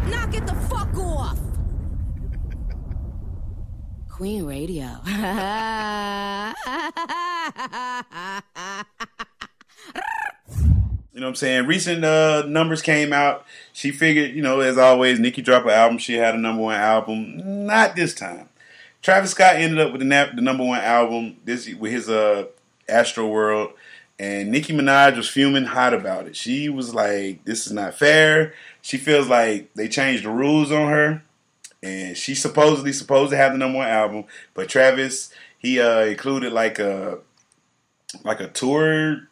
Knock 0.09 0.35
it 0.35 0.47
the 0.47 0.55
fuck 0.71 0.97
off. 0.97 1.41
Queen 4.09 4.45
Radio. 4.47 5.01
You 11.19 11.23
know 11.23 11.27
what 11.27 11.31
I'm 11.31 11.35
saying? 11.37 11.67
Recent 11.67 12.05
uh, 12.05 12.45
numbers 12.47 12.81
came 12.81 13.13
out. 13.13 13.45
She 13.73 13.91
figured, 13.91 14.37
you 14.37 14.43
know, 14.43 14.61
as 14.61 14.79
always, 14.79 15.19
Nicki 15.19 15.43
dropped 15.43 15.67
an 15.67 15.73
album. 15.73 15.99
She 15.99 16.15
had 16.15 16.37
a 16.37 16.39
number 16.39 16.63
one 16.63 16.77
album. 16.77 17.67
Not 17.67 17.97
this 17.97 18.15
time. 18.15 18.49
Travis 19.03 19.33
Scott 19.33 19.57
ended 19.57 19.81
up 19.81 19.93
with 19.93 20.01
the, 20.01 20.05
na- 20.07 20.33
the 20.35 20.43
number 20.43 20.65
one 20.65 20.81
album 20.81 21.37
this 21.45 21.73
with 21.75 21.93
his 21.93 22.09
uh, 22.09 22.47
Astroworld, 22.89 23.73
and 24.19 24.51
Nicki 24.51 24.73
Minaj 24.73 25.17
was 25.17 25.29
fuming 25.29 25.65
hot 25.65 25.95
about 25.95 26.27
it. 26.27 26.37
She 26.37 26.69
was 26.69 26.95
like, 26.95 27.45
"This 27.45 27.67
is 27.67 27.73
not 27.73 27.95
fair." 27.95 28.55
She 28.83 28.97
feels 28.97 29.29
like 29.29 29.73
they 29.75 29.89
changed 29.89 30.25
the 30.25 30.31
rules 30.31 30.73
on 30.73 30.89
her, 30.89 31.23
and 31.83 32.17
she's 32.17 32.41
supposedly 32.41 32.93
supposed 32.93 33.31
to 33.31 33.37
have 33.37 33.53
the 33.53 33.59
number 33.59 33.79
one 33.79 33.89
album, 33.89 34.25
but 34.55 34.69
Travis 34.69 35.33
he 35.59 35.81
uh, 35.81 36.01
included 36.05 36.53
like 36.53 36.79
a 36.79 37.19
like 38.25 38.41
a 38.41 38.49
tour 38.49 39.28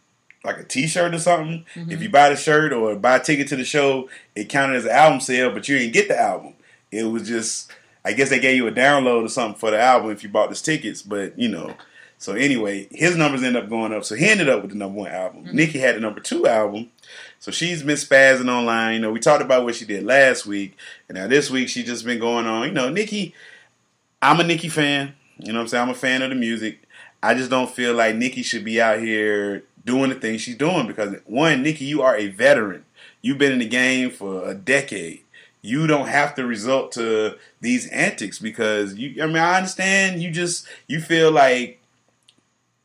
like 0.46 0.58
a 0.58 0.64
T-shirt 0.64 1.14
or 1.14 1.18
something. 1.18 1.64
Mhm. 1.74 1.92
If 1.92 2.02
you 2.02 2.08
buy 2.08 2.30
the 2.30 2.36
shirt 2.36 2.72
or 2.72 2.96
buy 2.96 3.16
a 3.16 3.20
ticket 3.22 3.48
to 3.48 3.56
the 3.56 3.64
show, 3.64 4.08
it 4.34 4.48
counted 4.48 4.76
as 4.76 4.84
an 4.84 4.92
album 4.92 5.20
sale, 5.20 5.50
but 5.50 5.68
you 5.68 5.78
didn't 5.78 5.92
get 5.92 6.08
the 6.08 6.18
album. 6.20 6.54
It 6.90 7.04
was 7.04 7.26
just, 7.28 7.70
I 8.04 8.12
guess 8.12 8.30
they 8.30 8.38
gave 8.38 8.56
you 8.56 8.66
a 8.66 8.72
download 8.72 9.24
or 9.24 9.28
something 9.28 9.58
for 9.58 9.70
the 9.70 9.80
album 9.80 10.10
if 10.10 10.22
you 10.22 10.28
bought 10.28 10.48
the 10.48 10.56
tickets. 10.56 11.02
But 11.02 11.38
you 11.38 11.48
know, 11.48 11.74
so 12.18 12.32
anyway, 12.32 12.88
his 12.90 13.16
numbers 13.16 13.42
ended 13.42 13.62
up 13.62 13.68
going 13.68 13.92
up. 13.92 14.04
So 14.04 14.14
he 14.14 14.26
ended 14.26 14.48
up 14.48 14.62
with 14.62 14.70
the 14.70 14.76
number 14.76 15.00
one 15.00 15.10
album. 15.10 15.48
Nicki 15.52 15.78
had 15.78 15.96
the 15.96 16.00
number 16.00 16.20
two 16.20 16.46
album. 16.46 16.90
So 17.38 17.50
she's 17.52 17.82
been 17.82 17.96
spazzing 17.96 18.48
online. 18.48 18.94
You 18.94 19.00
know, 19.00 19.12
we 19.12 19.20
talked 19.20 19.42
about 19.42 19.64
what 19.64 19.74
she 19.74 19.84
did 19.84 20.04
last 20.04 20.46
week, 20.46 20.76
and 21.08 21.16
now 21.18 21.26
this 21.26 21.50
week 21.50 21.68
she's 21.68 21.86
just 21.86 22.04
been 22.04 22.18
going 22.18 22.46
on. 22.46 22.66
You 22.68 22.72
know, 22.72 22.88
Nicki, 22.88 23.34
I'm 24.22 24.40
a 24.40 24.44
Nicki 24.44 24.68
fan. 24.68 25.14
You 25.38 25.52
know 25.52 25.58
what 25.58 25.64
I'm 25.64 25.68
saying? 25.68 25.82
I'm 25.82 25.90
a 25.90 25.94
fan 25.94 26.22
of 26.22 26.30
the 26.30 26.34
music. 26.34 26.80
I 27.22 27.34
just 27.34 27.50
don't 27.50 27.70
feel 27.70 27.94
like 27.94 28.16
Nicki 28.16 28.42
should 28.42 28.64
be 28.64 28.80
out 28.80 29.00
here 29.00 29.64
doing 29.86 30.10
the 30.10 30.16
things 30.16 30.42
she's 30.42 30.56
doing 30.56 30.86
because 30.86 31.14
one, 31.24 31.62
Nicki, 31.62 31.86
you 31.86 32.02
are 32.02 32.16
a 32.16 32.26
veteran. 32.26 32.84
You've 33.22 33.38
been 33.38 33.52
in 33.52 33.60
the 33.60 33.68
game 33.68 34.10
for 34.10 34.46
a 34.46 34.54
decade. 34.54 35.22
You 35.62 35.86
don't 35.86 36.08
have 36.08 36.34
to 36.34 36.46
resort 36.46 36.92
to 36.92 37.38
these 37.60 37.88
antics 37.88 38.38
because 38.38 38.94
you 38.96 39.22
I 39.22 39.26
mean 39.26 39.38
I 39.38 39.56
understand 39.56 40.22
you 40.22 40.30
just 40.30 40.66
you 40.86 41.00
feel 41.00 41.30
like 41.32 41.80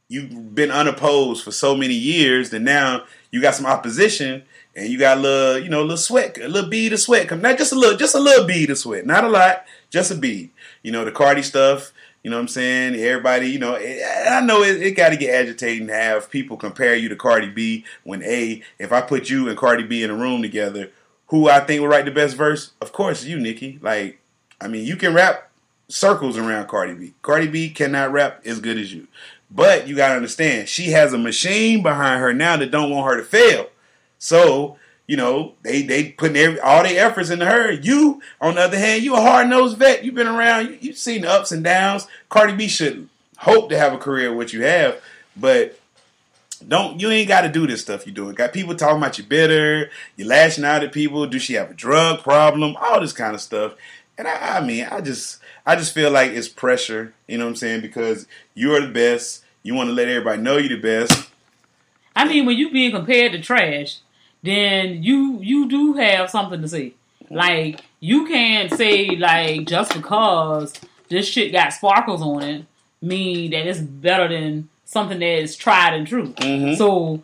you've 0.07 0.55
been 0.55 0.71
unopposed 0.71 1.43
for 1.43 1.51
so 1.51 1.75
many 1.75 1.93
years 1.93 2.49
that 2.51 2.61
now 2.61 3.03
you 3.31 3.41
got 3.41 3.55
some 3.55 3.65
opposition 3.65 4.43
and 4.75 4.87
you 4.89 4.97
got 4.97 5.17
a 5.17 5.21
little, 5.21 5.59
you 5.59 5.69
know, 5.69 5.81
a 5.81 5.83
little 5.83 5.97
sweat, 5.97 6.37
a 6.37 6.47
little 6.47 6.69
bead 6.69 6.93
of 6.93 6.99
sweat 6.99 7.27
come 7.27 7.41
not 7.41 7.57
just 7.57 7.71
a 7.71 7.75
little, 7.75 7.97
just 7.97 8.15
a 8.15 8.19
little 8.19 8.45
bead 8.45 8.69
of 8.69 8.77
sweat, 8.77 9.05
not 9.05 9.23
a 9.23 9.29
lot, 9.29 9.65
just 9.89 10.11
a 10.11 10.15
bead. 10.15 10.49
You 10.81 10.91
know, 10.91 11.05
the 11.05 11.11
Cardi 11.11 11.43
stuff, 11.43 11.93
you 12.23 12.29
know 12.29 12.37
what 12.37 12.43
I'm 12.43 12.47
saying? 12.49 12.95
Everybody, 12.95 13.47
you 13.47 13.59
know, 13.59 13.75
I 13.75 14.41
know 14.41 14.61
it, 14.61 14.81
it 14.81 14.91
got 14.91 15.09
to 15.09 15.17
get 15.17 15.33
agitating 15.33 15.87
to 15.87 15.93
have 15.93 16.29
people 16.29 16.55
compare 16.55 16.95
you 16.95 17.09
to 17.09 17.15
Cardi 17.15 17.49
B 17.49 17.83
when 18.03 18.23
A, 18.23 18.61
if 18.77 18.91
I 18.91 19.01
put 19.01 19.29
you 19.29 19.49
and 19.49 19.57
Cardi 19.57 19.83
B 19.83 20.03
in 20.03 20.11
a 20.11 20.15
room 20.15 20.41
together, 20.41 20.91
who 21.27 21.49
I 21.49 21.61
think 21.61 21.81
would 21.81 21.89
write 21.89 22.05
the 22.05 22.11
best 22.11 22.35
verse? 22.35 22.71
Of 22.79 22.91
course, 22.91 23.23
you, 23.23 23.39
Nicki. 23.39 23.79
Like, 23.81 24.19
I 24.59 24.67
mean, 24.67 24.85
you 24.85 24.95
can 24.95 25.13
rap 25.13 25.49
circles 25.87 26.37
around 26.37 26.67
Cardi 26.67 26.93
B. 26.93 27.13
Cardi 27.21 27.47
B 27.47 27.69
cannot 27.69 28.11
rap 28.11 28.41
as 28.45 28.59
good 28.59 28.77
as 28.77 28.93
you. 28.93 29.07
But 29.49 29.87
you 29.87 29.95
gotta 29.95 30.15
understand, 30.15 30.69
she 30.69 30.91
has 30.91 31.13
a 31.13 31.17
machine 31.17 31.81
behind 31.81 32.21
her 32.21 32.33
now 32.33 32.55
that 32.57 32.71
don't 32.71 32.91
want 32.91 33.11
her 33.11 33.17
to 33.17 33.25
fail. 33.25 33.67
So, 34.17 34.77
you 35.11 35.17
know, 35.17 35.55
they 35.61 35.81
they 35.81 36.09
putting 36.13 36.37
every, 36.37 36.57
all 36.61 36.83
their 36.83 37.05
efforts 37.05 37.29
into 37.29 37.45
her. 37.45 37.69
You, 37.69 38.21
on 38.39 38.55
the 38.55 38.61
other 38.61 38.77
hand, 38.77 39.03
you 39.03 39.13
a 39.13 39.19
hard 39.19 39.49
nosed 39.49 39.77
vet. 39.77 40.05
You've 40.05 40.15
been 40.15 40.25
around. 40.25 40.67
You, 40.67 40.77
you've 40.79 40.97
seen 40.97 41.23
the 41.23 41.29
ups 41.29 41.51
and 41.51 41.65
downs. 41.65 42.07
Cardi 42.29 42.55
B 42.55 42.69
should 42.69 43.09
hope 43.39 43.67
to 43.71 43.77
have 43.77 43.91
a 43.91 43.97
career 43.97 44.33
what 44.33 44.53
you 44.53 44.63
have, 44.63 45.01
but 45.35 45.77
don't 46.65 47.01
you 47.01 47.09
ain't 47.09 47.27
got 47.27 47.41
to 47.41 47.49
do 47.49 47.67
this 47.67 47.81
stuff 47.81 48.07
you 48.07 48.13
doing. 48.13 48.35
Got 48.35 48.53
people 48.53 48.73
talking 48.73 48.99
about 48.99 49.17
you 49.17 49.25
bitter. 49.25 49.89
You 50.15 50.23
lashing 50.23 50.63
out 50.63 50.81
at 50.81 50.93
people. 50.93 51.27
Do 51.27 51.39
she 51.39 51.55
have 51.55 51.71
a 51.71 51.73
drug 51.73 52.23
problem? 52.23 52.77
All 52.79 53.01
this 53.01 53.11
kind 53.11 53.35
of 53.35 53.41
stuff. 53.41 53.73
And 54.17 54.29
I, 54.29 54.59
I 54.59 54.65
mean, 54.65 54.87
I 54.89 55.01
just 55.01 55.41
I 55.65 55.75
just 55.75 55.93
feel 55.93 56.09
like 56.09 56.31
it's 56.31 56.47
pressure. 56.47 57.13
You 57.27 57.37
know 57.37 57.43
what 57.43 57.49
I'm 57.49 57.55
saying? 57.57 57.81
Because 57.81 58.27
you 58.53 58.73
are 58.75 58.79
the 58.79 58.93
best. 58.93 59.43
You 59.61 59.73
want 59.73 59.89
to 59.89 59.93
let 59.93 60.07
everybody 60.07 60.41
know 60.41 60.55
you're 60.55 60.69
the 60.69 60.81
best. 60.81 61.29
I 62.15 62.25
mean, 62.25 62.45
when 62.45 62.57
you 62.57 62.71
being 62.71 62.91
compared 62.91 63.33
to 63.33 63.41
trash, 63.41 63.99
then 64.43 65.03
you 65.03 65.39
you 65.41 65.67
do 65.69 65.93
have 65.93 66.29
something 66.29 66.61
to 66.61 66.67
say. 66.67 66.93
Like 67.29 67.81
you 67.99 68.25
can't 68.27 68.71
say 68.73 69.15
like 69.15 69.65
just 69.67 69.93
because 69.93 70.73
this 71.09 71.27
shit 71.27 71.51
got 71.51 71.73
sparkles 71.73 72.21
on 72.21 72.41
it, 72.43 72.65
mean 73.01 73.51
that 73.51 73.67
it's 73.67 73.79
better 73.79 74.27
than 74.27 74.69
something 74.85 75.19
that 75.19 75.41
is 75.41 75.55
tried 75.55 75.93
and 75.93 76.05
true. 76.07 76.33
Mhm. 76.33 76.75
So 76.77 77.21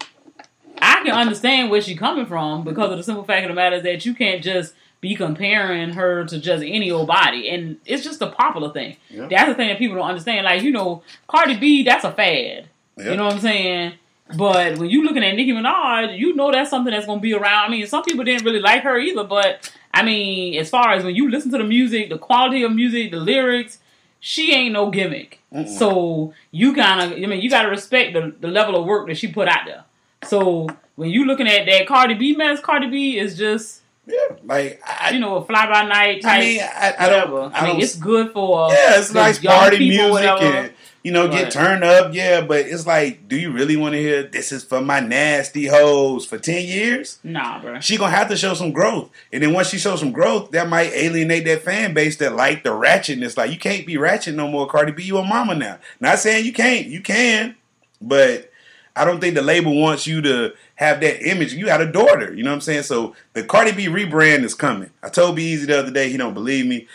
I 0.82 1.02
can 1.04 1.12
understand 1.12 1.70
where 1.70 1.82
she's 1.82 1.98
coming 2.00 2.26
from 2.26 2.64
because 2.64 2.92
of 2.92 2.98
the 2.98 3.04
simple 3.04 3.24
fact 3.24 3.46
of 3.46 3.50
the 3.50 3.56
matter 3.56 3.78
is 3.78 3.84
that 3.84 4.06
you 4.06 4.14
can't 4.14 4.44
just 4.44 4.74
be 5.02 5.16
comparing 5.16 5.92
her 5.92 6.26
to 6.26 6.40
just 6.40 6.64
any 6.64 6.90
old 6.90 7.08
body, 7.08 7.50
and 7.50 7.78
it's 7.86 8.04
just 8.04 8.22
a 8.22 8.28
popular 8.28 8.72
thing. 8.72 8.96
Yeah. 9.10 9.28
That's 9.30 9.50
the 9.50 9.56
thing 9.56 9.68
that 9.70 9.78
people 9.78 9.98
don't 9.98 10.08
understand. 10.08 10.46
Like 10.46 10.64
you 10.64 10.72
know, 10.72 11.04
Cardi 11.28 11.58
B, 11.58 11.84
that's 11.84 12.04
a 12.04 12.12
fad. 12.12 12.68
Yeah. 12.98 13.12
You 13.12 13.18
know 13.18 13.26
what 13.26 13.34
I'm 13.36 13.40
saying? 13.40 13.94
But 14.36 14.78
when 14.78 14.90
you 14.90 15.04
looking 15.04 15.24
at 15.24 15.36
Nicki 15.36 15.52
Minaj, 15.54 16.18
you 16.18 16.36
know 16.36 16.52
that's 16.52 16.70
something 16.70 16.92
that's 16.94 17.06
gonna 17.06 17.22
be 17.22 17.34
around. 17.34 17.66
I 17.66 17.70
mean, 17.70 17.88
some 17.88 18.04
people 18.04 18.26
didn't 18.26 18.44
really 18.46 18.60
like 18.60 18.84
her 18.84 18.98
either, 18.98 19.24
but 19.24 19.72
I 19.94 20.04
mean, 20.04 20.56
as 20.60 20.70
far 20.70 20.92
as 20.94 21.04
when 21.04 21.16
you 21.16 21.30
listen 21.30 21.52
to 21.52 21.58
the 21.58 21.64
music, 21.64 22.10
the 22.10 22.18
quality 22.18 22.64
of 22.64 22.74
music, 22.74 23.12
the 23.12 23.18
lyrics, 23.18 23.80
she 24.20 24.54
ain't 24.54 24.74
no 24.74 24.90
gimmick. 24.90 25.40
Mm-mm. 25.54 25.68
So 25.70 26.34
you 26.52 26.74
kind 26.74 27.02
of, 27.14 27.18
I 27.18 27.26
mean, 27.26 27.40
you 27.42 27.50
gotta 27.50 27.70
respect 27.70 28.14
the, 28.14 28.36
the 28.40 28.50
level 28.50 28.76
of 28.80 28.86
work 28.86 29.08
that 29.08 29.18
she 29.18 29.28
put 29.32 29.48
out 29.48 29.66
there. 29.66 29.86
So 30.24 30.68
when 30.96 31.10
you 31.10 31.26
looking 31.26 31.48
at 31.48 31.66
that 31.66 31.88
Cardi 31.88 32.16
B 32.16 32.36
mess, 32.36 32.60
Cardi 32.60 32.88
B 32.90 33.18
is 33.18 33.38
just. 33.38 33.82
yeah, 34.06 34.18
Like 34.44 34.82
you 35.14 35.20
know, 35.20 35.38
a 35.38 35.46
fly 35.46 35.68
by 35.68 35.84
night 35.88 36.22
type. 36.22 36.34
I 36.34 36.40
mean, 36.42 36.60
I, 36.62 36.96
I 37.00 37.10
don't. 37.10 37.32
whatever. 37.32 37.56
I 37.56 37.60
I 37.60 37.68
mean, 37.72 37.82
it's 37.82 37.96
good 37.96 38.34
for 38.34 38.70
Yeah, 38.72 39.00
it's 39.00 39.14
nice 39.14 39.40
party 39.40 39.80
music 39.88 40.12
whatever. 40.12 40.44
and 40.44 40.74
you 41.08 41.14
know 41.14 41.30
get 41.30 41.52
turned 41.52 41.86
up. 41.86 42.14
Yeah, 42.14 42.42
but 42.42 42.66
it's 42.66 42.86
like, 42.86 43.30
do 43.30 43.38
you 43.38 43.54
really 43.54 43.78
want 43.78 43.94
to 43.94 44.02
hear 44.02 44.24
this 44.24 44.52
is 44.52 44.66
for 44.66 44.82
my 44.82 45.00
nasty 45.00 45.68
hoes 45.68 46.26
for 46.26 46.38
ten 46.38 46.68
years? 46.68 47.18
Nah, 47.24 47.62
bro. 47.62 47.80
She 47.80 47.96
gonna 47.96 48.12
have 48.12 48.28
to 48.28 48.36
show 48.36 48.54
some 48.56 48.74
growth, 48.74 49.10
and 49.32 49.42
then 49.42 49.54
once 49.54 49.70
she 49.70 49.78
shows 49.78 50.02
some 50.02 50.12
growth, 50.12 50.52
that 50.52 50.68
might 50.68 50.92
alienate 50.92 51.46
that 51.46 51.62
fan 51.62 51.94
base 51.94 52.18
that 52.18 52.36
like 52.36 52.66
the 52.66 52.72
ratchetness. 52.72 53.38
Like 53.38 53.52
you 53.52 53.58
can't 53.58 53.88
be 53.88 53.96
ratchet 53.96 54.36
no 54.36 54.50
more, 54.50 54.68
Cardi 54.68 54.92
B. 54.92 55.04
You 55.04 55.18
a 55.20 55.24
mama 55.24 55.56
now. 55.56 55.80
Not 56.02 56.20
saying 56.20 56.46
you 56.46 56.52
can't. 56.52 56.88
You 56.88 57.00
can, 57.00 57.56
but 58.02 58.52
I 58.94 59.06
don't 59.06 59.22
think 59.22 59.36
the 59.36 59.42
label 59.42 59.80
wants 59.80 60.08
you 60.08 60.22
to 60.24 60.56
have 60.76 61.00
that 61.00 61.26
image. 61.26 61.54
You 61.54 61.68
had 61.68 61.80
a 61.80 61.90
daughter, 61.90 62.34
you 62.34 62.44
know 62.44 62.50
what 62.50 62.56
I'm 62.56 62.62
saying? 62.62 62.84
So 62.84 63.16
the 63.32 63.44
Cardi 63.44 63.72
B 63.72 63.86
rebrand 63.86 64.44
is 64.44 64.54
coming. 64.54 64.90
I 65.02 65.08
told 65.08 65.38
B 65.38 65.54
Easy 65.54 65.68
the 65.68 65.80
other 65.80 65.92
day, 65.92 66.10
he 66.10 66.18
don't 66.18 66.34
believe 66.34 66.66
me. 66.66 66.88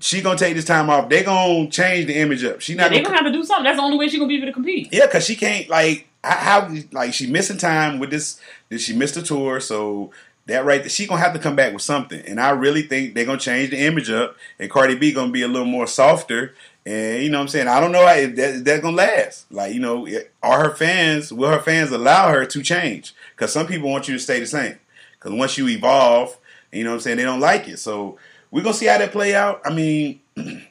She 0.00 0.20
gonna 0.20 0.38
take 0.38 0.56
this 0.56 0.64
time 0.64 0.90
off. 0.90 1.08
They 1.08 1.22
gonna 1.22 1.70
change 1.70 2.06
the 2.06 2.16
image 2.16 2.44
up. 2.44 2.60
She 2.60 2.74
Yeah, 2.74 2.82
not 2.82 2.90
they 2.90 2.96
gonna, 2.96 3.04
gonna 3.10 3.16
have 3.24 3.32
to 3.32 3.38
do 3.38 3.44
something. 3.44 3.64
That's 3.64 3.76
the 3.76 3.82
only 3.84 3.96
way 3.96 4.08
she 4.08 4.18
gonna 4.18 4.28
be 4.28 4.36
able 4.36 4.46
to 4.46 4.52
compete. 4.52 4.88
yeah, 4.92 5.06
cause 5.06 5.24
she 5.24 5.36
can't 5.36 5.68
like 5.68 6.08
how 6.24 6.68
like 6.92 7.14
she 7.14 7.28
missing 7.28 7.56
time 7.56 7.98
with 7.98 8.10
this. 8.10 8.40
Did 8.68 8.80
she 8.80 8.94
miss 8.96 9.12
the 9.12 9.22
tour? 9.22 9.60
So 9.60 10.10
that 10.46 10.64
right, 10.64 10.90
she 10.90 11.06
gonna 11.06 11.20
have 11.20 11.34
to 11.34 11.38
come 11.38 11.54
back 11.56 11.72
with 11.72 11.82
something. 11.82 12.20
And 12.20 12.40
I 12.40 12.50
really 12.50 12.82
think 12.82 13.14
they're 13.14 13.24
gonna 13.24 13.38
change 13.38 13.70
the 13.70 13.78
image 13.78 14.10
up. 14.10 14.36
And 14.58 14.70
Cardi 14.70 14.96
B 14.96 15.12
gonna 15.12 15.32
be 15.32 15.42
a 15.42 15.48
little 15.48 15.66
more 15.66 15.86
softer. 15.86 16.54
And 16.84 17.22
you 17.22 17.30
know 17.30 17.38
what 17.38 17.42
I'm 17.42 17.48
saying? 17.48 17.68
I 17.68 17.80
don't 17.80 17.92
know 17.92 18.06
if 18.08 18.36
that, 18.36 18.64
that's 18.64 18.82
gonna 18.82 18.96
last. 18.96 19.50
Like 19.52 19.72
you 19.72 19.80
know, 19.80 20.08
are 20.42 20.64
her 20.64 20.74
fans? 20.74 21.32
Will 21.32 21.50
her 21.50 21.60
fans 21.60 21.92
allow 21.92 22.30
her 22.30 22.44
to 22.44 22.62
change? 22.62 23.14
Because 23.34 23.52
some 23.52 23.66
people 23.68 23.88
want 23.90 24.08
you 24.08 24.14
to 24.14 24.20
stay 24.20 24.40
the 24.40 24.46
same. 24.46 24.78
Because 25.12 25.32
once 25.32 25.58
you 25.58 25.68
evolve, 25.68 26.36
you 26.72 26.84
know 26.84 26.90
what 26.90 26.96
I'm 26.96 27.00
saying, 27.00 27.16
they 27.18 27.24
don't 27.24 27.40
like 27.40 27.68
it. 27.68 27.78
So 27.78 28.18
we're 28.50 28.62
gonna 28.62 28.74
see 28.74 28.86
how 28.86 28.98
that 28.98 29.12
play 29.12 29.34
out. 29.34 29.60
I 29.64 29.72
mean. 29.72 30.20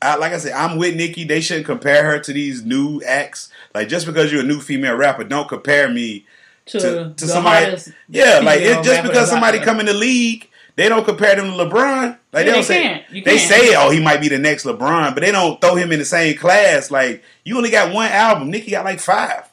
I, 0.00 0.14
like 0.14 0.32
I 0.32 0.38
said, 0.38 0.52
I'm 0.52 0.78
with 0.78 0.94
Nicki. 0.94 1.24
They 1.24 1.40
shouldn't 1.40 1.66
compare 1.66 2.04
her 2.04 2.20
to 2.20 2.32
these 2.32 2.64
new 2.64 3.02
acts. 3.02 3.50
Like 3.74 3.88
just 3.88 4.06
because 4.06 4.30
you're 4.30 4.42
a 4.42 4.46
new 4.46 4.60
female 4.60 4.94
rapper, 4.94 5.24
don't 5.24 5.48
compare 5.48 5.90
me 5.90 6.24
To 6.66 6.78
to, 6.78 7.14
to 7.16 7.26
somebody. 7.26 7.76
Yeah, 8.08 8.38
like 8.44 8.60
it, 8.60 8.84
just 8.84 9.02
because 9.02 9.28
somebody 9.28 9.58
come 9.58 9.80
in 9.80 9.86
the 9.86 9.94
league, 9.94 10.48
they 10.76 10.88
don't 10.88 11.04
compare 11.04 11.34
them 11.34 11.46
to 11.46 11.64
LeBron. 11.64 12.10
Like 12.10 12.18
Yeah, 12.32 12.42
they 12.44 12.44
don't 12.44 12.54
they 12.54 12.62
say 12.62 13.06
they 13.10 13.38
can't. 13.38 13.40
say, 13.40 13.74
oh, 13.74 13.90
he 13.90 14.00
might 14.00 14.20
be 14.20 14.28
the 14.28 14.38
next 14.38 14.64
LeBron, 14.64 15.14
but 15.14 15.20
they 15.20 15.32
don't 15.32 15.60
throw 15.60 15.74
him 15.74 15.90
in 15.90 15.98
the 15.98 16.04
same 16.04 16.36
class. 16.38 16.92
Like 16.92 17.24
you 17.42 17.56
only 17.56 17.70
got 17.70 17.92
one 17.92 18.06
album. 18.12 18.52
Nicki 18.52 18.70
got 18.70 18.84
like 18.84 19.00
five. 19.00 19.47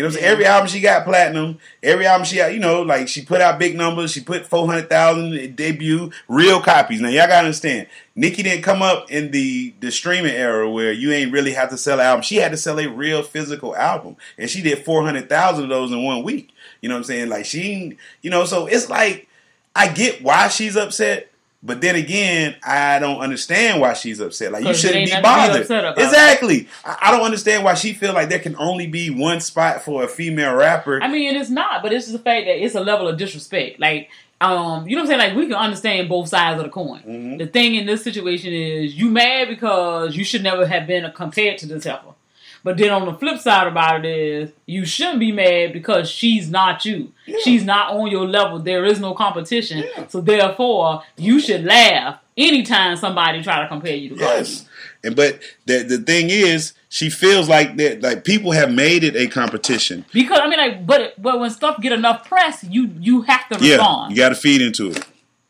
You 0.00 0.04
know 0.04 0.08
what 0.08 0.14
I'm 0.14 0.20
saying? 0.22 0.32
Every 0.32 0.46
album 0.46 0.68
she 0.68 0.80
got 0.80 1.04
platinum. 1.04 1.58
Every 1.82 2.06
album 2.06 2.24
she 2.24 2.36
got, 2.36 2.54
you 2.54 2.58
know, 2.58 2.80
like 2.80 3.06
she 3.06 3.22
put 3.22 3.42
out 3.42 3.58
big 3.58 3.76
numbers. 3.76 4.10
She 4.12 4.22
put 4.22 4.46
400,000 4.46 5.54
debut, 5.54 6.10
real 6.26 6.62
copies. 6.62 7.02
Now, 7.02 7.10
y'all 7.10 7.26
got 7.26 7.42
to 7.42 7.46
understand, 7.48 7.86
Nicki 8.14 8.42
didn't 8.42 8.62
come 8.62 8.80
up 8.80 9.10
in 9.10 9.30
the, 9.30 9.74
the 9.80 9.92
streaming 9.92 10.32
era 10.32 10.70
where 10.70 10.90
you 10.90 11.12
ain't 11.12 11.34
really 11.34 11.52
have 11.52 11.68
to 11.68 11.76
sell 11.76 12.00
an 12.00 12.06
album. 12.06 12.22
She 12.22 12.36
had 12.36 12.50
to 12.52 12.56
sell 12.56 12.80
a 12.80 12.86
real 12.86 13.22
physical 13.22 13.76
album. 13.76 14.16
And 14.38 14.48
she 14.48 14.62
did 14.62 14.86
400,000 14.86 15.64
of 15.64 15.68
those 15.68 15.92
in 15.92 16.02
one 16.02 16.22
week. 16.22 16.50
You 16.80 16.88
know 16.88 16.94
what 16.94 17.00
I'm 17.00 17.04
saying? 17.04 17.28
Like 17.28 17.44
she, 17.44 17.98
you 18.22 18.30
know, 18.30 18.46
so 18.46 18.68
it's 18.68 18.88
like, 18.88 19.28
I 19.76 19.88
get 19.88 20.22
why 20.22 20.48
she's 20.48 20.78
upset. 20.78 21.29
But 21.62 21.82
then 21.82 21.94
again, 21.94 22.56
I 22.62 22.98
don't 23.00 23.20
understand 23.20 23.82
why 23.82 23.92
she's 23.92 24.18
upset. 24.18 24.50
Like 24.50 24.64
you 24.64 24.72
shouldn't 24.72 25.06
be 25.06 25.14
be 25.14 25.20
bothered. 25.20 25.66
about. 25.66 25.98
exactly. 25.98 26.68
I, 26.84 26.96
I 27.02 27.10
don't 27.10 27.22
understand 27.22 27.64
why 27.64 27.74
she 27.74 27.92
feel 27.92 28.14
like 28.14 28.30
there 28.30 28.38
can 28.38 28.56
only 28.56 28.86
be 28.86 29.10
one 29.10 29.40
spot 29.40 29.82
for 29.82 30.02
a 30.02 30.08
female 30.08 30.54
rapper. 30.54 31.02
I 31.02 31.08
mean, 31.08 31.36
it's 31.36 31.50
not, 31.50 31.82
but 31.82 31.92
it's 31.92 32.06
just 32.06 32.16
the 32.16 32.22
fact 32.22 32.46
that 32.46 32.64
it's 32.64 32.74
a 32.74 32.80
level 32.80 33.08
of 33.08 33.18
disrespect. 33.18 33.78
Like, 33.78 34.08
um, 34.40 34.88
you 34.88 34.96
know 34.96 35.02
what 35.02 35.12
I'm 35.12 35.18
saying? 35.18 35.30
Like, 35.34 35.38
we 35.38 35.48
can 35.48 35.54
understand 35.54 36.08
both 36.08 36.28
sides 36.28 36.58
of 36.58 36.64
the 36.64 36.70
coin. 36.70 37.00
Mm-hmm. 37.00 37.36
The 37.36 37.46
thing 37.46 37.74
in 37.74 37.84
this 37.84 38.02
situation 38.02 38.54
is 38.54 38.94
you 38.94 39.10
mad 39.10 39.48
because 39.48 40.16
you 40.16 40.24
should 40.24 40.42
never 40.42 40.66
have 40.66 40.86
been 40.86 41.12
compared 41.12 41.58
to 41.58 41.66
this 41.66 41.84
heifer. 41.84 42.14
But 42.62 42.76
then 42.76 42.90
on 42.90 43.06
the 43.06 43.14
flip 43.14 43.38
side 43.40 43.66
about 43.66 44.04
it 44.04 44.18
is 44.18 44.50
you 44.66 44.84
shouldn't 44.84 45.20
be 45.20 45.32
mad 45.32 45.72
because 45.72 46.10
she's 46.10 46.50
not 46.50 46.84
you. 46.84 47.12
She's 47.42 47.64
not 47.64 47.92
on 47.94 48.10
your 48.10 48.26
level. 48.26 48.58
There 48.58 48.84
is 48.84 49.00
no 49.00 49.14
competition. 49.14 49.84
So 50.08 50.20
therefore, 50.20 51.02
you 51.16 51.40
should 51.40 51.64
laugh 51.64 52.18
anytime 52.36 52.96
somebody 52.96 53.42
try 53.42 53.62
to 53.62 53.68
compare 53.68 53.94
you 53.94 54.10
to 54.10 54.16
Cardi 54.16 54.38
Yes. 54.38 54.66
And 55.02 55.16
but 55.16 55.40
the 55.64 55.82
the 55.82 55.98
thing 55.98 56.28
is, 56.28 56.74
she 56.90 57.08
feels 57.08 57.48
like 57.48 57.76
that 57.76 58.02
like 58.02 58.24
people 58.24 58.52
have 58.52 58.70
made 58.70 59.02
it 59.04 59.16
a 59.16 59.26
competition. 59.28 60.04
Because 60.12 60.40
I 60.40 60.48
mean, 60.48 60.58
like, 60.58 60.86
but 60.86 61.14
but 61.20 61.40
when 61.40 61.48
stuff 61.50 61.80
get 61.80 61.92
enough 61.92 62.28
press, 62.28 62.62
you 62.64 62.90
you 63.00 63.22
have 63.22 63.48
to 63.48 63.64
Yeah, 63.64 63.76
respond. 63.76 64.10
you 64.10 64.18
got 64.18 64.30
to 64.30 64.34
feed 64.34 64.60
into 64.60 64.90
it. 64.90 65.02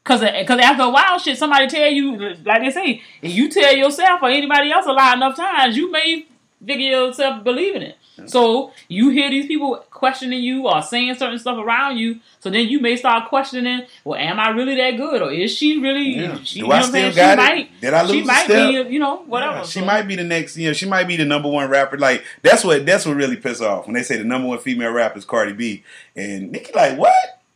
Cause, 0.03 0.21
cause 0.21 0.59
after 0.61 0.85
a 0.85 0.89
while, 0.91 1.19
shit, 1.19 1.37
somebody 1.37 1.69
tell 1.69 1.89
you, 1.91 2.17
like 2.45 2.63
they 2.63 2.71
say, 2.71 3.03
if 3.23 3.33
you 3.33 3.49
tell 3.51 3.77
yourself 3.77 4.23
or 4.23 4.31
anybody 4.31 4.73
else 4.73 4.87
a 4.87 4.93
lie 4.93 5.13
enough 5.15 5.37
times, 5.37 5.77
you 5.77 5.91
may 5.91 6.27
figure 6.67 6.91
yourself 6.91 7.43
believing 7.45 7.83
it. 7.83 7.97
So 8.27 8.73
you 8.87 9.09
hear 9.09 9.31
these 9.31 9.47
people 9.47 9.83
questioning 9.91 10.43
you 10.43 10.69
or 10.69 10.83
saying 10.83 11.15
certain 11.15 11.39
stuff 11.39 11.57
around 11.57 11.97
you, 11.97 12.21
so 12.39 12.51
then 12.51 12.69
you 12.69 12.79
may 12.79 12.97
start 12.97 13.31
questioning, 13.31 13.87
well, 14.05 14.21
am 14.21 14.39
I 14.39 14.51
really 14.51 14.75
that 14.77 14.99
good, 14.99 15.23
or 15.23 15.33
is 15.33 15.57
she 15.57 15.79
really? 15.81 16.17
Yeah. 16.17 16.37
She, 16.43 16.61
Do 16.61 16.67
you 16.67 16.67
know 16.67 16.73
I 16.73 16.77
what 16.81 16.85
I'm 16.85 16.91
still 16.91 17.15
got 17.15 17.15
she 17.15 17.33
it? 17.33 17.37
might. 17.37 17.81
Did 17.81 17.95
I 17.95 18.03
lose 18.03 18.23
a 18.23 18.27
might 18.27 18.45
step? 18.45 18.87
be, 18.89 18.93
you 18.93 18.99
know, 18.99 19.23
whatever. 19.23 19.57
Yeah, 19.59 19.63
she 19.63 19.79
So- 19.81 19.87
might 19.87 20.03
be 20.03 20.17
the 20.17 20.25
next. 20.25 20.55
You 20.59 20.67
know, 20.67 20.73
she 20.75 20.87
might 20.87 21.09
be 21.09 21.17
the 21.17 21.25
number 21.25 21.49
one 21.49 21.71
rapper. 21.71 21.97
Like 21.97 22.23
that's 22.43 22.63
what 22.63 22.85
that's 22.85 23.07
what 23.07 23.17
really 23.17 23.37
pisses 23.39 23.63
off 23.67 23.87
when 23.87 23.95
they 23.95 24.03
say 24.03 24.19
the 24.19 24.25
number 24.25 24.49
one 24.49 24.59
female 24.59 24.91
rapper 24.91 25.17
is 25.19 25.25
Cardi 25.25 25.55
B, 25.55 25.83
and 26.15 26.53
Nicki 26.53 26.73
like 26.75 26.99
what? 26.99 27.15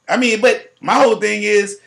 I 0.09 0.17
mean, 0.17 0.41
but 0.41 0.73
my 0.81 0.95
whole 0.95 1.17
thing 1.17 1.43
is 1.43 1.79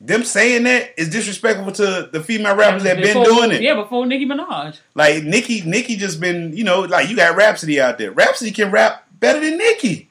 them 0.00 0.24
saying 0.24 0.64
that 0.64 0.92
is 0.98 1.08
disrespectful 1.08 1.72
to 1.72 2.08
the 2.12 2.22
female 2.22 2.54
rappers 2.54 2.82
that 2.82 2.96
been 2.98 3.22
doing 3.22 3.50
it. 3.50 3.62
Yeah, 3.62 3.74
before 3.74 4.04
Nicki 4.06 4.26
Minaj. 4.26 4.78
Like 4.94 5.24
Nicki, 5.24 5.62
Nicki 5.62 5.96
just 5.96 6.20
been, 6.20 6.54
you 6.56 6.64
know, 6.64 6.80
like 6.80 7.08
you 7.08 7.16
got 7.16 7.36
Rapsody 7.36 7.80
out 7.80 7.96
there. 7.98 8.10
Rapsody 8.10 8.50
can 8.50 8.70
rap 8.70 9.06
better 9.18 9.40
than 9.40 9.56
Nicki. 9.58 10.10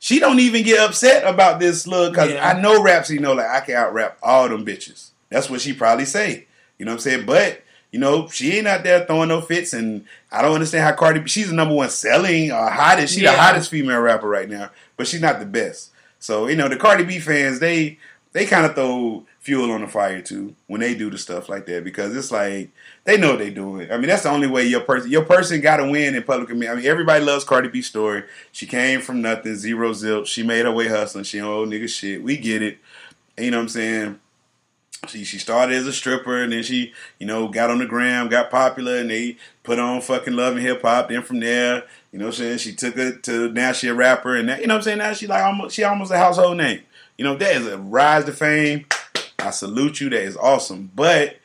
She 0.00 0.18
don't 0.18 0.40
even 0.40 0.64
get 0.64 0.80
upset 0.80 1.24
about 1.24 1.60
this 1.60 1.86
look 1.86 2.12
because 2.14 2.30
Yeah. 2.32 2.48
I 2.48 2.60
know 2.60 2.82
Rapsody 2.82 3.18
know 3.18 3.34
like 3.34 3.46
I 3.46 3.60
can 3.60 3.76
out 3.76 3.92
rap 3.94 4.18
all 4.22 4.48
them 4.48 4.64
bitches. 4.66 5.10
That's 5.28 5.48
what 5.48 5.60
she 5.60 5.74
probably 5.74 6.06
say. 6.06 6.46
You 6.78 6.86
know 6.86 6.92
what 6.92 6.96
I'm 6.96 7.00
saying? 7.00 7.26
But 7.26 7.62
you 7.92 7.98
know, 8.00 8.28
she 8.28 8.56
ain't 8.56 8.66
out 8.66 8.82
there 8.84 9.04
throwing 9.04 9.28
no 9.28 9.40
fits, 9.40 9.72
and 9.72 10.04
I 10.30 10.42
don't 10.42 10.54
understand 10.54 10.84
how 10.84 10.92
Cardi. 10.94 11.26
She's 11.26 11.48
the 11.50 11.54
number 11.54 11.74
one 11.74 11.90
selling, 11.90 12.50
uh, 12.50 12.70
hottest. 12.70 13.14
She's 13.14 13.22
Yeah. 13.22 13.32
the 13.32 13.38
hottest 13.38 13.70
female 13.70 14.00
rapper 14.00 14.28
right 14.28 14.48
now, 14.48 14.70
but 14.96 15.06
she's 15.06 15.20
not 15.20 15.38
the 15.40 15.46
best. 15.46 15.90
So 16.18 16.46
you 16.48 16.56
know, 16.56 16.68
the 16.68 16.76
Cardi 16.76 17.04
B 17.04 17.18
fans 17.20 17.58
they 17.60 17.98
they 18.32 18.46
kind 18.46 18.64
of 18.64 18.74
throw 18.74 19.26
fuel 19.40 19.70
on 19.72 19.80
the 19.80 19.86
fire 19.86 20.20
too 20.20 20.54
when 20.66 20.80
they 20.80 20.94
do 20.94 21.10
the 21.10 21.18
stuff 21.18 21.48
like 21.48 21.66
that 21.66 21.82
because 21.82 22.14
it's 22.14 22.30
like 22.30 22.70
they 23.04 23.16
know 23.16 23.30
what 23.30 23.38
they 23.38 23.50
doing. 23.50 23.90
I 23.90 23.96
mean, 23.96 24.08
that's 24.08 24.22
the 24.22 24.30
only 24.30 24.46
way 24.46 24.64
your 24.66 24.82
person 24.82 25.10
your 25.10 25.24
person 25.24 25.60
got 25.60 25.78
to 25.78 25.90
win 25.90 26.14
in 26.14 26.22
public. 26.22 26.50
I 26.50 26.54
mean, 26.54 26.86
everybody 26.86 27.24
loves 27.24 27.44
Cardi 27.44 27.68
B's 27.68 27.86
story. 27.86 28.24
She 28.52 28.66
came 28.66 29.00
from 29.00 29.22
nothing, 29.22 29.56
zero 29.56 29.90
zilch. 29.92 30.26
She 30.26 30.42
made 30.42 30.66
her 30.66 30.72
way 30.72 30.88
hustling. 30.88 31.24
She 31.24 31.40
old 31.40 31.68
nigga 31.68 31.88
shit. 31.88 32.22
We 32.22 32.36
get 32.36 32.62
it. 32.62 32.78
You 33.38 33.50
know 33.50 33.58
what 33.58 33.62
I'm 33.62 33.68
saying? 33.70 34.20
She 35.08 35.24
she 35.24 35.38
started 35.38 35.74
as 35.76 35.86
a 35.86 35.92
stripper 35.92 36.42
and 36.42 36.52
then 36.52 36.62
she, 36.62 36.92
you 37.18 37.26
know, 37.26 37.48
got 37.48 37.70
on 37.70 37.78
the 37.78 37.86
gram, 37.86 38.28
got 38.28 38.50
popular, 38.50 38.98
and 38.98 39.10
they 39.10 39.38
put 39.62 39.78
on 39.78 40.02
fucking 40.02 40.34
love 40.34 40.56
and 40.56 40.62
hip 40.62 40.82
hop. 40.82 41.08
Then 41.08 41.22
from 41.22 41.40
there, 41.40 41.84
you 42.12 42.18
know 42.18 42.26
what 42.26 42.34
I'm 42.34 42.38
saying, 42.38 42.58
she 42.58 42.74
took 42.74 42.98
it 42.98 43.22
to 43.22 43.50
now 43.50 43.72
she 43.72 43.88
a 43.88 43.94
rapper 43.94 44.36
and 44.36 44.50
that, 44.50 44.60
you 44.60 44.66
know 44.66 44.74
what 44.74 44.80
I'm 44.80 44.84
saying, 44.84 44.98
now 44.98 45.14
she 45.14 45.26
like 45.26 45.42
almost 45.42 45.74
she 45.74 45.84
almost 45.84 46.12
a 46.12 46.18
household 46.18 46.58
name. 46.58 46.82
You 47.20 47.24
know, 47.26 47.36
that 47.36 47.54
is 47.56 47.66
a 47.66 47.76
rise 47.76 48.24
to 48.24 48.32
fame. 48.32 48.86
I 49.40 49.50
salute 49.50 50.00
you, 50.00 50.08
that 50.08 50.22
is 50.22 50.38
awesome. 50.38 50.90
But 50.94 51.36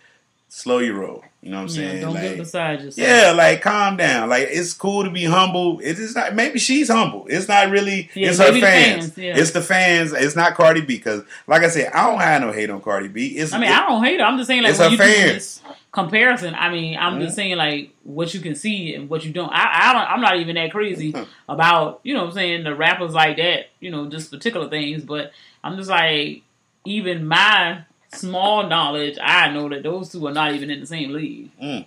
slow 0.47 0.77
your 0.77 0.95
roll. 0.95 1.25
You 1.41 1.51
know 1.51 1.57
what 1.63 1.63
I'm 1.63 1.67
Yeah, 1.67 1.89
saying? 1.89 2.01
don't 2.01 2.13
like, 2.13 2.23
get 2.23 2.37
beside 2.37 2.81
yourself. 2.81 3.07
yeah, 3.09 3.31
like 3.31 3.61
calm 3.61 3.97
down. 3.97 4.29
Like 4.29 4.47
it's 4.49 4.71
cool 4.73 5.03
to 5.03 5.09
be 5.09 5.25
humble. 5.25 5.81
It's 5.83 5.99
just 5.99 6.15
not. 6.15 6.33
Maybe 6.33 6.59
she's 6.59 6.87
humble. 6.87 7.27
It's 7.29 7.49
not 7.49 7.71
really. 7.71 8.09
Yeah, 8.15 8.29
it's 8.29 8.37
her 8.39 8.53
fans. 8.53 8.61
fans, 8.61 9.17
yeah. 9.17 9.37
It's 9.37 9.51
the 9.51 9.61
fans. 9.61 10.13
It's 10.13 10.37
not 10.37 10.55
Cardi 10.55 10.79
B. 10.79 10.95
Because, 10.95 11.23
like 11.45 11.63
I 11.63 11.67
said, 11.67 11.91
I 11.91 12.09
don't 12.09 12.21
have 12.21 12.41
no 12.41 12.53
hate 12.53 12.69
on 12.69 12.79
Cardi 12.79 13.09
B. 13.09 13.27
It's, 13.37 13.51
I 13.51 13.59
mean, 13.59 13.69
it- 13.69 13.75
I 13.77 13.85
don't 13.85 14.01
hate 14.01 14.21
her. 14.21 14.25
I'm 14.25 14.37
just 14.37 14.47
saying, 14.47 14.63
like, 14.63 14.69
it's 14.71 14.79
when 14.79 14.87
her 14.87 14.91
you 14.93 14.97
do 14.97 15.03
fans. 15.03 15.33
this 15.33 15.61
comparison, 15.91 16.55
I 16.55 16.69
mean, 16.69 16.97
I'm 16.97 17.19
just 17.19 17.33
Mhm. 17.33 17.35
saying, 17.35 17.57
like, 17.57 17.91
what 18.03 18.33
you 18.33 18.39
can 18.39 18.55
see 18.55 18.95
and 18.95 19.09
what 19.09 19.23
you 19.25 19.31
don't. 19.33 19.49
I, 19.51 19.89
I 19.89 19.93
don't. 19.93 20.09
I'm 20.09 20.21
not 20.21 20.37
even 20.37 20.55
that 20.55 20.71
crazy 20.71 21.13
about, 21.49 21.99
you 22.03 22.13
know, 22.15 22.21
what 22.21 22.29
I'm 22.29 22.33
saying 22.33 22.63
the 22.63 22.75
rappers 22.75 23.13
like 23.13 23.37
that. 23.37 23.69
You 23.81 23.91
know, 23.91 24.09
just 24.09 24.31
particular 24.31 24.67
things. 24.67 25.03
But 25.03 25.31
I'm 25.65 25.77
just 25.77 25.89
like, 25.89 26.43
even 26.85 27.27
my 27.27 27.83
small 28.13 28.67
knowledge, 28.67 29.17
I 29.19 29.51
know 29.51 29.67
that 29.69 29.81
those 29.81 30.11
two 30.11 30.27
are 30.27 30.31
not 30.31 30.53
even 30.53 30.69
in 30.69 30.79
the 30.79 30.85
same 30.85 31.11
league. 31.11 31.49
Mm. 31.59 31.85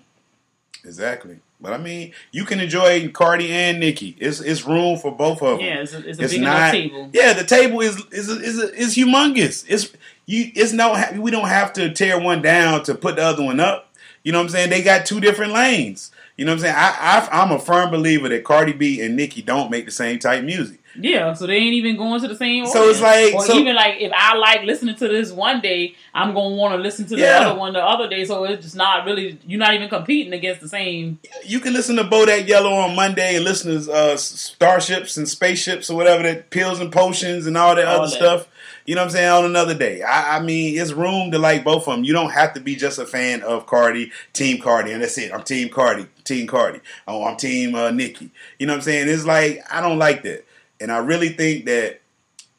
Exactly. 0.85 1.39
But 1.61 1.73
I 1.73 1.79
mean, 1.79 2.13
you 2.33 2.45
can 2.45 2.59
enjoy 2.59 3.09
Cardi 3.09 3.53
and 3.53 3.79
Nicki. 3.79 4.17
It's 4.19 4.41
it's 4.41 4.65
room 4.65 4.99
for 4.99 5.13
both 5.13 5.43
of 5.43 5.59
them. 5.59 5.67
Yeah, 5.67 5.81
it's 5.81 5.93
a, 5.93 6.09
it's 6.09 6.19
a 6.19 6.23
big 6.23 6.35
enough 6.35 6.73
table. 6.73 7.11
Yeah, 7.13 7.33
the 7.33 7.45
table 7.45 7.81
is 7.81 8.05
is 8.13 8.29
is 8.29 8.59
is 8.59 8.97
humongous. 8.97 9.65
It's 9.69 9.93
you. 10.27 10.53
It's 10.55 10.73
no. 10.73 11.01
We 11.17 11.31
don't 11.31 11.49
have 11.49 11.73
to 11.75 11.93
tear 11.93 12.21
one 12.21 12.43
down 12.43 12.85
to 12.85 12.95
put 12.95 13.17
the 13.17 13.23
other 13.23 13.45
one 13.45 13.59
up. 13.59 13.93
You 14.23 14.33
know 14.33 14.39
what 14.39 14.45
I'm 14.45 14.51
saying? 14.51 14.71
They 14.71 14.83
got 14.83 15.07
two 15.07 15.21
different 15.21 15.53
lanes. 15.53 16.13
You 16.37 16.45
know 16.45 16.53
what 16.53 16.59
I'm 16.59 16.63
saying? 16.63 16.77
I, 16.77 17.29
I 17.33 17.43
I'm 17.43 17.51
a 17.51 17.59
firm 17.59 17.91
believer 17.91 18.29
that 18.29 18.45
Cardi 18.45 18.73
B 18.73 19.01
and 19.01 19.17
Nicki 19.17 19.43
don't 19.43 19.71
make 19.71 19.85
the 19.85 19.91
same 19.91 20.21
type 20.21 20.45
music. 20.45 20.78
Yeah, 21.01 21.33
so 21.35 21.47
they 21.47 21.55
ain't 21.57 21.75
even 21.75 21.97
going 21.97 22.21
to 22.21 22.29
the 22.29 22.35
same. 22.37 22.67
So 22.67 22.89
it's 22.89 23.01
like- 23.01 23.33
or 23.35 23.45
so- 23.45 23.55
even 23.57 23.75
like 23.77 24.01
if 24.01 24.11
I 24.15 24.37
like 24.37 24.65
listening 24.65 24.97
to 24.97 25.09
this 25.09 25.31
one 25.31 25.61
day, 25.61 25.95
I'm 26.15 26.35
gonna 26.35 26.57
want 26.57 26.75
to 26.75 26.79
listen 26.81 27.07
to 27.07 27.15
the 27.17 27.23
Yeah. 27.23 27.41
other 27.49 27.59
one 27.59 27.73
the 27.73 27.83
other 27.85 28.09
day. 28.09 28.25
So 28.25 28.45
it's 28.45 28.63
just 28.65 28.77
not 28.77 29.05
really. 29.07 29.39
You're 29.47 29.61
not 29.61 29.75
even 29.75 29.89
competing 29.89 30.33
against 30.33 30.61
the 30.61 30.69
same. 30.69 31.19
You 31.45 31.61
can 31.61 31.73
listen 31.73 31.97
to 31.97 32.05
Bodak 32.05 32.49
Yellow 32.49 32.73
on 32.73 32.97
Monday 32.97 33.37
and 33.37 33.45
listen 33.45 33.85
to 33.85 33.93
uh, 33.93 34.17
starships 34.17 35.17
and 35.17 35.29
spaceships 35.29 35.91
or 35.91 35.97
whatever 35.97 36.23
that 36.25 36.51
pills 36.51 36.81
and 36.81 36.91
potions 36.93 37.47
and 37.47 37.57
all 37.57 37.75
that 37.75 37.87
All 37.87 38.01
other 38.03 38.11
that. 38.11 38.17
stuff. 38.17 38.49
You 38.87 38.95
know 38.95 39.03
what 39.03 39.07
I'm 39.09 39.11
saying? 39.13 39.29
On 39.29 39.45
another 39.45 39.75
day. 39.75 40.01
I, 40.03 40.39
I 40.39 40.41
mean, 40.41 40.81
it's 40.81 40.93
room 40.93 41.31
to 41.33 41.39
like 41.39 41.63
both 41.63 41.87
of 41.87 41.95
them. 41.95 42.05
You 42.05 42.15
don't 42.15 42.31
have 42.31 42.55
to 42.55 42.61
be 42.61 42.75
just 42.75 42.99
a 42.99 43.05
fan 43.05 43.43
of 43.43 43.67
Cardi, 43.67 44.11
Team 44.33 44.63
Cardi, 44.63 44.93
and 44.93 45.03
that's 45.03 45.19
it. 45.19 45.31
I'm 45.33 45.43
Team 45.43 45.69
Cardi, 45.69 46.07
Team 46.25 46.47
Cardi. 46.47 46.81
Oh, 47.07 47.23
I'm 47.25 47.37
Team 47.37 47.75
uh, 47.75 47.91
Nicki. 47.91 48.31
You 48.59 48.67
know 48.67 48.73
what 48.73 48.77
I'm 48.79 48.83
saying? 48.83 49.09
It's 49.11 49.27
like 49.27 49.63
I 49.71 49.83
don't 49.83 49.99
like 49.99 50.23
that, 50.23 50.47
and 50.81 50.93
I 50.93 50.99
really 50.99 51.31
think 51.31 51.65
that 51.67 52.01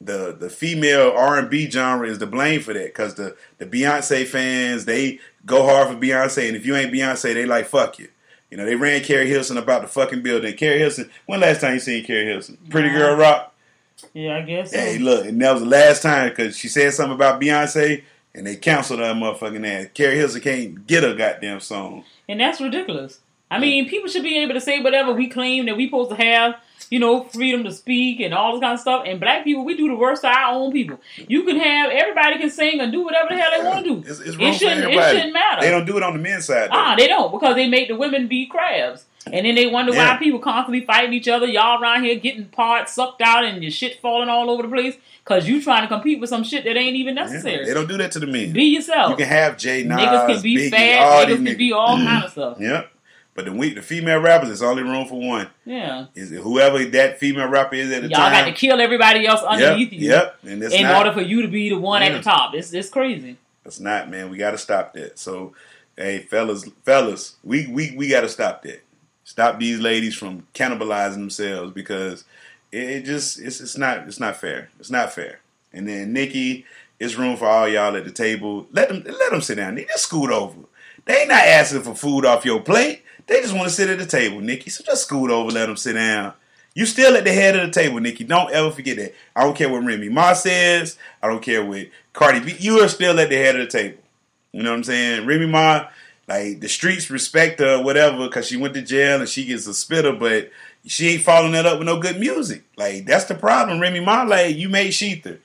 the 0.01 0.35
the 0.37 0.49
female 0.49 1.11
R 1.15 1.37
and 1.37 1.49
B 1.49 1.69
genre 1.69 2.07
is 2.07 2.17
to 2.19 2.25
blame 2.27 2.61
for 2.61 2.73
that 2.73 2.85
because 2.85 3.15
the 3.15 3.35
the 3.57 3.65
Beyonce 3.65 4.25
fans 4.25 4.85
they 4.85 5.19
go 5.45 5.63
hard 5.65 5.89
for 5.89 5.95
Beyonce, 5.95 6.47
and 6.47 6.55
if 6.55 6.65
you 6.65 6.75
ain't 6.75 6.93
Beyonce, 6.93 7.33
they 7.33 7.45
like 7.45 7.65
fuck 7.65 7.99
you. 7.99 8.07
You 8.49 8.57
know, 8.57 8.65
they 8.65 8.75
ran 8.75 9.01
Keri 9.01 9.29
Hilson 9.29 9.57
about 9.57 9.81
the 9.83 9.87
fucking 9.87 10.23
building. 10.23 10.55
Keri 10.55 10.79
Hilson. 10.79 11.09
When 11.27 11.39
last 11.39 11.61
time 11.61 11.75
you 11.75 11.79
seen 11.79 12.03
Keri 12.03 12.25
Hilson? 12.25 12.57
Pretty 12.69 12.89
Girl 12.89 13.15
Rock. 13.15 13.53
Yeah, 14.13 14.37
I 14.37 14.41
guess. 14.41 14.71
So. 14.71 14.77
Hey, 14.77 14.97
look, 14.97 15.25
and 15.25 15.39
that 15.41 15.51
was 15.53 15.61
the 15.61 15.69
last 15.69 16.01
time 16.01 16.29
because 16.29 16.57
she 16.57 16.67
said 16.67 16.93
something 16.93 17.13
about 17.13 17.39
Beyonce, 17.39 18.03
and 18.33 18.47
they 18.47 18.55
canceled 18.55 19.01
her 19.01 19.13
motherfucking 19.13 19.67
ass. 19.67 19.89
Keri 19.93 20.15
Hilson 20.15 20.41
can't 20.41 20.87
get 20.87 21.03
a 21.03 21.13
goddamn 21.13 21.59
song. 21.59 22.05
and 22.27 22.39
that's 22.39 22.59
ridiculous. 22.61 23.19
I 23.51 23.59
mean, 23.59 23.89
people 23.89 24.09
should 24.09 24.23
be 24.23 24.37
able 24.39 24.53
to 24.53 24.61
say 24.61 24.79
whatever 24.79 25.11
we 25.11 25.27
claim 25.27 25.65
that 25.65 25.75
we 25.75 25.87
supposed 25.87 26.11
to 26.11 26.15
have. 26.15 26.55
You 26.89 26.99
know, 26.99 27.23
freedom 27.25 27.63
to 27.65 27.71
speak 27.71 28.19
and 28.19 28.33
all 28.33 28.53
this 28.53 28.61
kind 28.61 28.73
of 28.73 28.79
stuff. 28.79 29.03
And 29.05 29.19
black 29.19 29.43
people, 29.43 29.63
we 29.63 29.77
do 29.77 29.87
the 29.87 29.95
worst 29.95 30.23
to 30.23 30.27
our 30.27 30.53
own 30.55 30.71
people. 30.71 30.99
You 31.27 31.43
can 31.43 31.59
have 31.59 31.91
everybody 31.91 32.37
can 32.39 32.49
sing 32.49 32.79
and 32.79 32.91
do 32.91 33.03
whatever 33.03 33.29
the 33.29 33.37
hell 33.37 33.51
they 33.55 33.63
want 33.63 33.85
to 33.85 34.01
do. 34.01 34.09
It's, 34.09 34.19
it's 34.19 34.37
it 34.39 34.53
shouldn't. 34.55 34.85
It 34.91 35.11
shouldn't 35.11 35.33
matter. 35.33 35.61
They 35.61 35.69
don't 35.69 35.85
do 35.85 35.97
it 35.97 36.03
on 36.03 36.13
the 36.13 36.19
men's 36.19 36.45
side. 36.45 36.69
Ah, 36.73 36.95
they 36.97 37.07
don't 37.07 37.31
because 37.31 37.55
they 37.55 37.67
make 37.67 37.89
the 37.89 37.95
women 37.95 38.27
be 38.27 38.47
crabs. 38.47 39.05
And 39.31 39.45
then 39.45 39.53
they 39.53 39.67
wonder 39.67 39.93
Yeah. 39.93 40.13
why 40.13 40.17
people 40.17 40.39
constantly 40.39 40.83
fighting 40.85 41.13
each 41.13 41.27
other. 41.27 41.45
Y'all 41.45 41.79
around 41.79 42.03
here 42.03 42.15
getting 42.15 42.45
parts 42.45 42.93
sucked 42.93 43.21
out 43.21 43.45
and 43.45 43.61
your 43.61 43.69
shit 43.71 43.99
falling 44.01 44.27
all 44.29 44.49
over 44.49 44.63
the 44.63 44.69
place 44.69 44.95
because 45.23 45.47
you 45.47 45.61
trying 45.61 45.83
to 45.83 45.87
compete 45.87 46.19
with 46.19 46.29
some 46.31 46.43
shit 46.43 46.63
that 46.63 46.75
ain't 46.75 46.95
even 46.95 47.15
Yeah, 47.15 47.23
necessary. 47.25 47.65
They 47.65 47.73
don't 47.75 47.87
do 47.87 47.97
that 47.97 48.11
to 48.13 48.19
the 48.19 48.25
men. 48.25 48.53
Be 48.53 48.63
yourself. 48.63 49.11
You 49.11 49.17
can 49.17 49.27
have 49.27 49.57
Jay 49.57 49.83
Nas, 49.83 49.99
Niggas 49.99 50.27
can 50.33 50.41
be 50.41 50.55
Biggie, 50.57 50.69
fat. 50.71 50.99
all 51.01 51.25
Niggas 51.25 51.35
can 51.35 51.45
niggas. 51.45 51.57
be 51.59 51.71
all 51.73 51.97
kind 51.97 52.23
of 52.25 52.31
stuff. 52.31 52.57
Yep. 52.59 52.91
But 53.39 53.45
the 53.45 53.53
we, 53.53 53.73
the 53.73 53.81
female 53.81 54.19
rappers, 54.19 54.49
it's 54.49 54.61
only 54.61 54.83
room 54.83 55.07
for 55.07 55.17
one. 55.17 55.47
Yeah. 55.63 56.07
Is 56.13 56.29
it 56.33 56.41
whoever 56.41 56.83
that 56.83 57.19
female 57.19 57.47
rapper 57.47 57.75
is 57.75 57.89
at 57.89 58.01
the 58.01 58.09
Y'all 58.09 58.17
time? 58.17 58.33
got 58.33 58.45
to 58.47 58.51
kill 58.51 58.81
everybody 58.81 59.25
else 59.25 59.41
underneath 59.43 59.93
yep, 59.93 60.01
you. 60.01 60.09
Yep. 60.09 60.39
And 60.43 60.73
in 60.73 60.83
not, 60.83 60.97
order 60.97 61.13
for 61.13 61.21
you 61.21 61.41
to 61.43 61.47
be 61.47 61.69
the 61.69 61.77
one 61.77 62.01
at 62.01 62.11
the 62.11 62.19
mm. 62.19 62.23
top. 62.23 62.53
It's 62.53 62.73
it's 62.73 62.89
crazy. 62.89 63.37
It's 63.63 63.79
not, 63.79 64.09
man. 64.09 64.29
We 64.29 64.35
got 64.35 64.51
to 64.51 64.57
stop 64.57 64.91
that. 64.95 65.17
So, 65.17 65.53
hey, 65.95 66.19
fellas, 66.19 66.67
fellas, 66.83 67.37
we 67.41 67.65
we 67.67 67.95
we 67.95 68.09
got 68.09 68.21
to 68.21 68.27
stop 68.27 68.61
that. 68.63 68.83
Stop 69.23 69.57
these 69.57 69.79
ladies 69.79 70.15
from 70.15 70.45
cannibalizing 70.53 71.13
themselves 71.13 71.71
because 71.71 72.25
it, 72.73 72.89
it 72.89 73.05
just 73.05 73.39
it's 73.39 73.61
it's 73.61 73.77
not 73.77 73.99
it's 73.99 74.19
not 74.19 74.35
fair. 74.35 74.69
It's 74.81 74.91
not 74.91 75.13
fair. 75.13 75.39
And 75.71 75.87
then 75.87 76.11
Nicki, 76.11 76.65
it's 76.99 77.15
room 77.15 77.37
for 77.37 77.47
all 77.47 77.69
y'all 77.69 77.95
at 77.95 78.03
the 78.03 78.11
table. 78.11 78.67
Let 78.73 78.89
them 78.89 79.01
let 79.05 79.31
them 79.31 79.39
sit 79.39 79.55
down. 79.55 79.75
They 79.75 79.85
just 79.85 80.03
scoot 80.03 80.29
over. 80.29 80.59
They 81.05 81.21
ain't 81.21 81.29
not 81.29 81.45
asking 81.45 81.83
for 81.83 81.95
food 81.95 82.25
off 82.25 82.43
your 82.43 82.59
plate. 82.59 83.03
They 83.29 83.41
just 83.41 83.53
want 83.53 83.67
to 83.67 83.73
sit 83.73 83.89
at 83.89 83.99
the 83.99 84.07
table, 84.07 84.41
Nicki. 84.41 84.71
So 84.71 84.83
just 84.83 85.03
scoot 85.03 85.29
over, 85.29 85.51
let 85.51 85.67
them 85.67 85.77
sit 85.77 85.93
down. 85.93 86.33
You 86.73 86.85
still 86.87 87.15
at 87.15 87.23
the 87.23 87.31
head 87.31 87.55
of 87.55 87.67
the 87.67 87.71
table, 87.71 87.99
Nicki. 87.99 88.23
Don't 88.23 88.51
ever 88.51 88.71
forget 88.71 88.97
that. 88.97 89.13
I 89.35 89.43
don't 89.43 89.55
care 89.55 89.69
what 89.69 89.83
Remy 89.83 90.09
Ma 90.09 90.33
says. 90.33 90.97
I 91.21 91.27
don't 91.27 91.41
care 91.41 91.63
what 91.63 91.87
Cardi 92.13 92.39
B. 92.39 92.55
You 92.59 92.79
are 92.79 92.87
still 92.87 93.19
at 93.19 93.29
the 93.29 93.35
head 93.35 93.55
of 93.59 93.71
the 93.71 93.77
table. 93.77 93.99
You 94.51 94.63
know 94.63 94.71
what 94.71 94.77
I'm 94.77 94.83
saying? 94.83 95.27
Remy 95.27 95.45
Ma, 95.45 95.87
like 96.27 96.59
the 96.59 96.67
streets 96.67 97.11
respect 97.11 97.59
her, 97.59 97.83
whatever, 97.83 98.25
because 98.27 98.47
she 98.47 98.57
went 98.57 98.73
to 98.73 98.81
jail 98.81 99.19
and 99.19 99.29
she 99.29 99.45
gets 99.45 99.67
a 99.67 99.73
spitter, 99.75 100.13
but 100.13 100.49
she 100.85 101.09
ain't 101.09 101.23
following 101.23 101.51
that 101.51 101.67
up 101.67 101.77
with 101.77 101.87
no 101.87 101.99
good 101.99 102.19
music. 102.19 102.63
Like 102.77 103.05
that's 103.05 103.25
the 103.25 103.35
problem. 103.35 103.79
Remy 103.79 103.99
Ma, 103.99 104.23
like 104.23 104.55
you 104.55 104.69
made 104.69 104.91
Shether, 104.91 105.37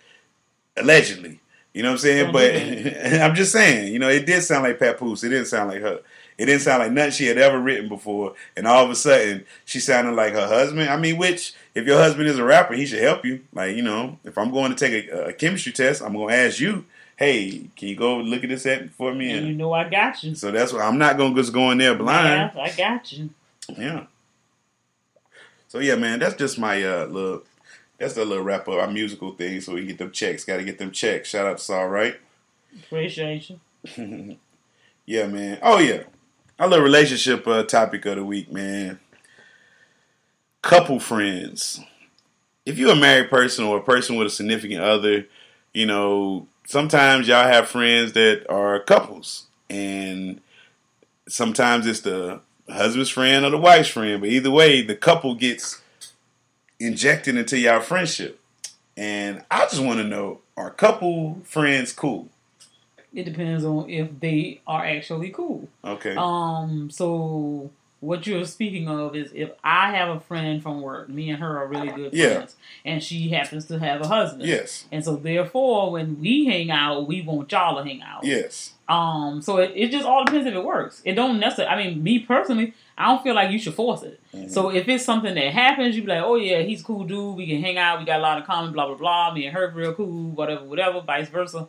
allegedly. 0.76 1.40
You 1.74 1.82
know 1.82 1.90
what 1.90 1.94
I'm 1.94 1.98
saying? 1.98 2.32
But 2.32 2.54
I'm 3.20 3.34
just 3.34 3.52
saying, 3.52 3.92
you 3.92 3.98
know, 3.98 4.08
it 4.08 4.24
did 4.24 4.42
sound 4.42 4.62
like 4.62 4.78
Papoose. 4.78 5.24
It 5.24 5.30
didn't 5.30 5.46
sound 5.46 5.70
like 5.70 5.82
her. 5.82 6.00
It 6.36 6.46
didn't 6.46 6.62
sound 6.62 6.82
like 6.82 6.92
nothing 6.92 7.12
she 7.12 7.26
had 7.26 7.38
ever 7.38 7.58
written 7.58 7.88
before. 7.88 8.34
And 8.56 8.66
all 8.66 8.84
of 8.84 8.90
a 8.90 8.94
sudden, 8.94 9.44
she 9.64 9.80
sounded 9.80 10.12
like 10.12 10.32
her 10.32 10.48
husband. 10.48 10.88
I 10.88 10.96
mean, 10.96 11.16
which, 11.16 11.54
if 11.74 11.86
your 11.86 11.98
husband 11.98 12.28
is 12.28 12.38
a 12.38 12.44
rapper, 12.44 12.74
he 12.74 12.86
should 12.86 13.02
help 13.02 13.24
you. 13.24 13.42
Like, 13.52 13.76
you 13.76 13.82
know, 13.82 14.18
if 14.24 14.36
I'm 14.36 14.50
going 14.50 14.74
to 14.74 14.76
take 14.76 15.08
a, 15.08 15.26
a 15.26 15.32
chemistry 15.32 15.72
test, 15.72 16.02
I'm 16.02 16.14
going 16.14 16.28
to 16.28 16.34
ask 16.34 16.58
you, 16.58 16.84
hey, 17.16 17.68
can 17.76 17.88
you 17.88 17.96
go 17.96 18.16
look 18.18 18.42
at 18.42 18.50
this 18.50 18.66
at 18.66 18.90
for 18.90 19.14
me? 19.14 19.30
And 19.30 19.46
you 19.46 19.54
know 19.54 19.72
I 19.72 19.88
got 19.88 20.22
you. 20.24 20.34
so 20.34 20.50
that's 20.50 20.72
why 20.72 20.80
I'm 20.80 20.98
not 20.98 21.16
going 21.16 21.34
to 21.34 21.40
just 21.40 21.52
go 21.52 21.70
in 21.70 21.78
there 21.78 21.94
blind. 21.94 22.52
Yeah, 22.54 22.62
I 22.62 22.70
got 22.72 23.12
you. 23.12 23.30
Yeah. 23.76 24.06
So 25.68 25.80
yeah, 25.80 25.96
man, 25.96 26.20
that's 26.20 26.36
just 26.36 26.56
my 26.56 26.80
uh 26.84 27.06
little 27.06 27.42
that's 27.98 28.14
the 28.14 28.24
little 28.24 28.44
wrap 28.44 28.68
up 28.68 28.74
our 28.74 28.90
musical 28.90 29.32
thing 29.32 29.60
so 29.60 29.74
we 29.74 29.80
can 29.80 29.88
get 29.88 29.98
them 29.98 30.12
checks. 30.12 30.44
Gotta 30.44 30.62
get 30.62 30.78
them 30.78 30.92
checks. 30.92 31.30
Shout 31.30 31.46
out 31.46 31.58
to 31.58 31.64
Saul, 31.64 31.88
right? 31.88 32.14
Appreciate 32.84 33.50
you. 33.50 33.58
yeah, 35.06 35.26
man. 35.26 35.58
Oh 35.62 35.78
yeah. 35.78 36.04
Our 36.56 36.68
little 36.68 36.84
relationship 36.84 37.48
uh, 37.48 37.64
topic 37.64 38.06
of 38.06 38.14
the 38.14 38.24
week, 38.24 38.52
man. 38.52 39.00
Couple 40.62 41.00
friends. 41.00 41.80
If 42.64 42.78
you're 42.78 42.92
a 42.92 42.96
married 42.96 43.28
person 43.28 43.64
or 43.64 43.78
a 43.78 43.82
person 43.82 44.14
with 44.14 44.28
a 44.28 44.30
significant 44.30 44.80
other, 44.80 45.26
you 45.72 45.84
know, 45.84 46.46
sometimes 46.64 47.26
y'all 47.26 47.48
have 47.48 47.68
friends 47.68 48.12
that 48.12 48.46
are 48.48 48.78
couples. 48.78 49.46
And 49.68 50.40
sometimes 51.26 51.88
it's 51.88 52.02
the 52.02 52.40
husband's 52.68 53.10
friend 53.10 53.44
or 53.44 53.50
the 53.50 53.58
wife's 53.58 53.88
friend, 53.88 54.20
but 54.20 54.30
either 54.30 54.50
way, 54.52 54.80
the 54.80 54.94
couple 54.94 55.34
gets 55.34 55.82
injected 56.78 57.36
into 57.36 57.58
y'all 57.58 57.80
friendship. 57.80 58.38
And 58.96 59.44
I 59.50 59.62
just 59.62 59.82
want 59.82 59.98
to 59.98 60.04
know: 60.04 60.40
Are 60.56 60.70
couple 60.70 61.40
friends 61.42 61.92
cool? 61.92 62.28
It 63.14 63.24
depends 63.24 63.64
on 63.64 63.88
if 63.88 64.18
they 64.20 64.60
are 64.66 64.84
actually 64.84 65.30
cool. 65.30 65.68
Okay. 65.84 66.14
Um. 66.16 66.90
So 66.90 67.70
what 68.00 68.26
you're 68.26 68.44
speaking 68.44 68.86
of 68.88 69.16
is 69.16 69.30
if 69.34 69.50
I 69.62 69.92
have 69.92 70.14
a 70.14 70.20
friend 70.20 70.62
from 70.62 70.82
work, 70.82 71.08
me 71.08 71.30
and 71.30 71.38
her 71.40 71.58
are 71.58 71.66
really 71.66 71.88
good 71.88 72.12
Yeah. 72.12 72.34
friends, 72.34 72.56
and 72.84 73.02
she 73.02 73.30
happens 73.30 73.64
to 73.66 73.78
have 73.78 74.02
a 74.02 74.06
husband. 74.08 74.42
Yes. 74.46 74.84
And 74.92 75.02
so 75.04 75.16
therefore, 75.16 75.92
when 75.92 76.20
we 76.20 76.44
hang 76.44 76.70
out, 76.70 77.06
we 77.06 77.22
want 77.22 77.50
y'all 77.50 77.76
to 77.82 77.84
hang 77.88 78.02
out. 78.02 78.24
Yes. 78.24 78.72
Um. 78.88 79.40
So 79.40 79.58
it, 79.58 79.72
it 79.74 79.90
just 79.90 80.04
all 80.04 80.24
depends 80.24 80.46
if 80.46 80.54
it 80.54 80.64
works. 80.64 81.00
It 81.04 81.12
don't 81.14 81.38
necessarily. 81.40 81.72
I 81.74 81.84
mean, 81.86 82.02
me 82.02 82.18
personally, 82.18 82.74
I 82.98 83.06
don't 83.06 83.22
feel 83.22 83.34
like 83.34 83.50
you 83.50 83.58
should 83.58 83.74
force 83.74 84.02
it. 84.02 84.20
Mm-hmm. 84.34 84.48
So 84.48 84.70
if 84.70 84.86
it's 84.88 85.04
something 85.04 85.34
that 85.34 85.52
happens, 85.54 85.96
you 85.96 86.02
be 86.02 86.08
like, 86.08 86.22
oh 86.22 86.34
yeah, 86.34 86.60
he's 86.60 86.82
a 86.82 86.84
cool 86.84 87.04
dude. 87.04 87.36
We 87.36 87.46
can 87.46 87.62
hang 87.62 87.78
out. 87.78 88.00
We 88.00 88.04
got 88.04 88.18
a 88.18 88.22
lot 88.22 88.38
in 88.38 88.44
common. 88.44 88.72
Blah 88.72 88.88
blah 88.88 88.96
blah. 88.96 89.32
Me 89.32 89.46
and 89.46 89.56
her 89.56 89.72
real 89.74 89.94
cool. 89.94 90.30
Whatever, 90.32 90.64
whatever. 90.64 91.00
Vice 91.00 91.28
versa. 91.28 91.68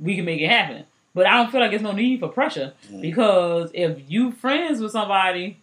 We 0.00 0.16
can 0.16 0.24
make 0.24 0.40
it 0.40 0.48
happen. 0.48 0.84
But 1.14 1.26
I 1.26 1.38
don't 1.38 1.50
feel 1.50 1.60
like 1.60 1.70
there's 1.70 1.82
no 1.82 1.92
need 1.92 2.20
for 2.20 2.28
pressure 2.28 2.72
Mm-hmm. 2.86 3.00
because 3.00 3.70
if 3.72 3.98
you 4.08 4.32
friends 4.32 4.80
with 4.80 4.92
somebody, 4.92 5.56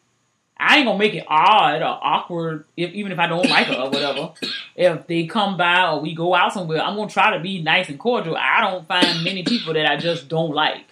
I 0.58 0.78
ain't 0.78 0.86
gonna 0.86 0.98
make 0.98 1.14
it 1.14 1.26
odd 1.28 1.82
or 1.82 2.00
awkward. 2.02 2.66
If 2.78 2.92
even 2.94 3.12
if 3.12 3.20
I 3.20 3.28
don't 3.28 3.48
like 3.50 3.68
her 3.68 3.76
or 3.76 3.90
whatever, 3.90 4.32
if 4.76 5.06
they 5.08 5.26
come 5.28 5.58
by 5.58 5.88
or 5.92 6.00
we 6.02 6.16
go 6.16 6.34
out 6.34 6.54
somewhere, 6.54 6.82
I'm 6.82 6.96
gonna 6.96 7.10
try 7.10 7.36
to 7.38 7.40
be 7.44 7.62
nice 7.62 7.90
and 7.90 8.00
cordial. 8.00 8.36
I 8.38 8.62
don't 8.62 8.88
find 8.88 9.24
many 9.24 9.44
people 9.44 9.74
that 9.74 9.86
I 9.86 9.98
just 9.98 10.28
don't 10.28 10.52
like. 10.54 10.86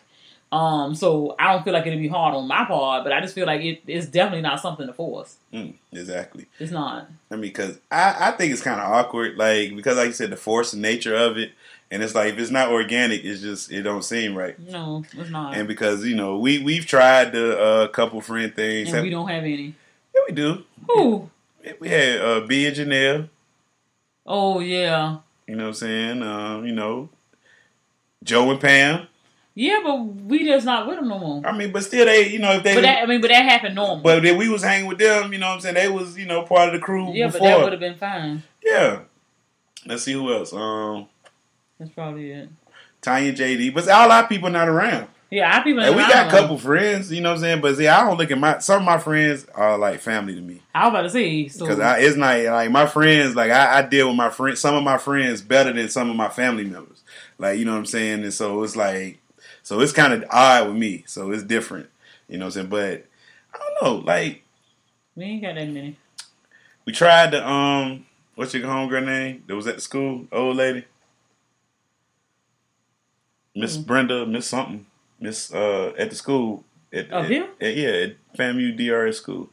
Um, 0.52 0.96
so 0.96 1.34
I 1.40 1.54
don't 1.54 1.64
feel 1.64 1.72
like 1.72 1.88
it'd 1.88 1.98
be 1.98 2.10
hard 2.10 2.36
on 2.36 2.46
my 2.46 2.66
part, 2.66 3.06
but 3.06 3.14
I 3.14 3.22
just 3.22 3.34
feel 3.34 3.46
like 3.48 3.62
it, 3.62 3.84
it's 3.88 4.06
definitely 4.08 4.42
not 4.42 4.60
something 4.60 4.86
to 4.86 4.92
force. 4.92 5.38
Mm, 5.54 5.76
exactly. 5.94 6.48
It's 6.60 6.74
not. 6.74 7.08
I 7.32 7.36
mean, 7.36 7.42
because 7.44 7.80
I, 7.90 8.16
I 8.20 8.32
think 8.32 8.52
it's 8.52 8.62
kind 8.62 8.82
of 8.82 8.92
awkward, 8.92 9.38
like 9.38 9.74
because 9.76 9.96
like 9.96 10.08
you 10.08 10.14
said, 10.14 10.30
the 10.30 10.36
forced 10.36 10.76
nature 10.76 11.16
of 11.16 11.38
it, 11.38 11.54
and 11.92 12.02
it's 12.02 12.16
like 12.16 12.34
if 12.34 12.40
it's 12.40 12.50
not 12.52 12.70
organic, 12.72 13.24
it's 13.26 13.42
just 13.42 13.72
it 13.72 13.84
don't 13.84 14.04
seem 14.04 14.36
right. 14.36 14.58
No, 14.58 15.04
it's 15.16 15.30
not. 15.30 15.56
And 15.56 15.68
because 15.68 16.06
you 16.06 16.16
know 16.16 16.38
we 16.40 16.60
we've 16.60 16.86
tried 16.86 17.34
the 17.34 17.60
uh, 17.60 17.88
couple 17.90 18.22
friend 18.22 18.56
things. 18.56 18.92
And 18.94 19.04
we 19.04 19.10
don't 19.10 19.28
have 19.28 19.44
any. 19.44 19.76
Yeah, 20.16 20.22
we 20.28 20.34
do. 20.34 20.64
Who? 20.88 21.30
We 21.80 21.90
had 21.90 22.22
uh, 22.22 22.40
B 22.48 22.66
and 22.66 22.76
Janelle. 22.76 23.30
Oh 24.26 24.60
yeah. 24.62 25.18
You 25.48 25.56
know 25.58 25.64
what 25.64 25.70
I'm 25.70 25.74
saying? 25.76 26.24
Um, 26.24 26.66
you 26.66 26.74
know, 26.74 27.10
Joe 28.24 28.50
and 28.52 28.60
Pam. 28.60 29.08
Yeah, 29.54 29.82
but 29.84 29.96
we 30.02 30.46
just 30.46 30.66
not 30.66 30.88
with 30.88 30.96
them 30.96 31.10
no 31.10 31.20
more. 31.20 31.46
I 31.46 31.56
mean, 31.56 31.74
but 31.74 31.84
still, 31.84 32.06
they, 32.06 32.30
you 32.30 32.40
know, 32.40 32.54
if 32.54 32.64
they, 32.64 32.74
But 32.74 32.84
that, 32.84 33.04
I 33.04 33.06
mean, 33.06 33.20
but 33.20 33.28
that 33.28 33.44
happened 33.44 33.76
normal. 33.76 33.98
but 33.98 34.26
if 34.26 34.38
we 34.38 34.48
was 34.48 34.64
hanging 34.64 34.88
with 34.88 34.98
them, 34.98 35.34
you 35.34 35.40
know 35.40 35.48
what 35.50 35.56
I'm 35.56 35.60
saying? 35.60 35.76
They 35.76 35.90
was, 35.90 36.18
you 36.18 36.26
know, 36.26 36.44
part 36.44 36.70
of 36.70 36.74
the 36.74 36.80
crew 36.80 37.12
yeah, 37.12 37.30
but 37.30 37.42
that 37.42 37.60
would 37.62 37.74
have 37.74 37.82
been 37.82 37.98
fine. 37.98 38.44
yeah. 38.64 39.02
Let's 39.86 40.04
see 40.04 40.14
who 40.14 40.32
else. 40.32 40.54
Um, 40.54 41.08
That's 41.82 41.94
probably 41.94 42.32
it. 42.32 42.48
Tanya 43.02 43.34
JD, 43.34 43.74
but 43.74 43.90
all 43.90 44.12
our 44.12 44.28
people 44.28 44.52
not 44.52 44.70
around. 44.70 45.08
Yeah, 45.32 45.58
our 45.58 45.64
people. 45.64 45.82
Like, 45.82 45.96
we 45.96 46.02
got 46.04 46.28
a 46.28 46.30
couple 46.30 46.60
friends, 46.60 47.12
you 47.12 47.22
know 47.22 47.30
what 47.30 47.38
I'm 47.38 47.42
saying? 47.42 47.62
But 47.62 47.76
see, 47.78 47.88
I 47.88 48.06
don't 48.06 48.20
look 48.20 48.30
at 48.30 48.38
my 48.38 48.60
some 48.60 48.82
of 48.82 48.86
my 48.86 49.00
friends 49.00 49.48
are 49.56 49.80
like 49.80 50.00
family 50.00 50.36
to 50.36 50.42
me. 50.42 50.62
I 50.76 50.86
was 50.86 50.92
about 50.92 51.02
to 51.02 51.10
say 51.10 51.48
so. 51.48 51.66
Because 51.66 51.80
it's 52.04 52.18
not 52.18 52.38
like 52.38 52.70
my 52.70 52.86
friends, 52.86 53.36
like 53.36 53.50
I, 53.50 53.80
I 53.80 53.82
deal 53.82 54.10
with 54.10 54.16
my 54.16 54.30
friends, 54.30 54.60
some 54.60 54.76
of 54.76 54.84
my 54.84 55.00
friends 55.00 55.42
better 55.42 55.74
than 55.74 55.90
some 55.90 56.12
of 56.12 56.16
my 56.16 56.30
family 56.30 56.66
members. 56.66 57.02
Like, 57.40 57.58
you 57.58 57.66
know 57.66 57.72
what 57.72 57.80
I'm 57.80 57.86
saying? 57.88 58.22
And 58.22 58.34
so 58.34 58.62
it's 58.62 58.76
like, 58.76 59.18
so 59.64 59.80
it's 59.80 59.92
kind 59.92 60.14
of 60.14 60.24
odd 60.30 60.68
with 60.68 60.78
me. 60.78 61.04
So 61.08 61.32
it's 61.32 61.42
different, 61.42 61.90
you 62.30 62.38
know 62.38 62.46
what 62.46 62.58
I'm 62.58 62.70
saying? 62.70 62.70
But 62.70 63.08
I 63.56 63.58
don't 63.58 63.82
know, 63.82 64.06
like 64.06 64.44
we 65.16 65.24
ain't 65.24 65.42
got 65.42 65.56
that 65.56 65.68
many. 65.68 65.98
we 66.86 66.94
tried 66.94 67.32
to, 67.32 67.50
um, 67.50 68.06
what's 68.36 68.54
your 68.54 68.68
homegirl 68.68 69.04
name 69.04 69.44
that 69.48 69.56
was 69.56 69.66
at 69.66 69.76
the 69.76 69.82
school? 69.82 70.28
Old 70.32 70.58
lady? 70.58 70.86
Miss 73.56 73.76
Mm-hmm. 73.78 73.84
Brenda, 73.88 74.26
Miss 74.26 74.48
something, 74.48 74.86
Miss, 75.20 75.54
uh, 75.54 75.94
at 75.98 76.10
the 76.10 76.16
school. 76.16 76.64
At, 76.94 77.10
Of 77.12 77.26
at- 77.26 77.32
here? 77.32 77.48
at- 77.60 77.76
yeah, 77.76 77.90
at 77.90 78.16
FAMU 78.38 78.76
DRS 78.78 79.18
school. 79.18 79.50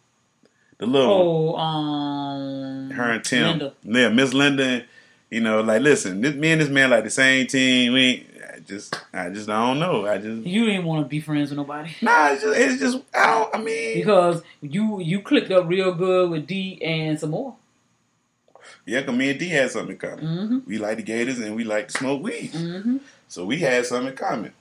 The 0.79 0.87
little. 0.87 1.55
Oh, 1.57 1.57
um, 1.57 2.91
her 2.91 3.11
and 3.13 3.25
Tim. 3.25 3.49
Linda. 3.59 3.73
Yeah, 3.83 4.09
Miss 4.11 4.33
Linda. 4.33 4.85
You 5.31 5.41
know, 5.41 5.61
like 5.61 5.83
listen, 5.83 6.21
this, 6.23 6.35
me 6.35 6.53
and 6.53 6.61
this 6.61 6.69
man 6.71 6.89
like 6.91 7.05
the 7.05 7.11
same 7.11 7.47
team. 7.49 7.93
We 7.93 8.01
ain't, 8.01 8.27
I 8.55 8.59
just, 8.61 8.95
I 9.13 9.29
just, 9.29 9.49
I 9.51 9.67
don't 9.67 9.79
know. 9.79 10.07
I 10.07 10.17
just, 10.19 10.47
You 10.47 10.65
didn't 10.67 10.85
want 10.87 11.05
to 11.05 11.09
be 11.09 11.21
friends 11.21 11.51
with 11.51 11.59
nobody. 11.59 11.91
nah, 12.01 12.31
it's 12.33 12.43
just, 12.43 12.59
it's 12.59 12.81
just, 12.81 12.99
I 13.13 13.27
don't. 13.27 13.55
I 13.55 13.59
mean, 13.61 13.95
because 13.99 14.43
you 14.63 15.01
you 15.01 15.21
clicked 15.21 15.51
up 15.51 15.69
real 15.69 15.93
good 15.93 16.31
with 16.31 16.47
D 16.47 16.79
and 16.83 17.19
some 17.21 17.31
more. 17.31 17.57
yeah, 18.87 19.03
cause 19.03 19.15
me 19.15 19.31
and 19.31 19.39
D 19.39 19.49
had 19.49 19.71
something 19.71 19.93
in 19.93 19.99
common. 19.99 20.25
Mm-hmm. 20.25 20.59
We 20.67 20.79
like 20.79 20.97
the 20.97 21.03
Gators 21.03 21.39
and 21.41 21.55
we 21.57 21.65
like 21.65 21.89
to 21.89 21.99
smoke 21.99 22.23
weed, 22.23 22.53
Mm-hmm. 22.53 22.97
So 23.29 23.45
we 23.45 23.59
had 23.59 23.87
something 23.87 24.09
in 24.11 24.17
common. 24.17 24.53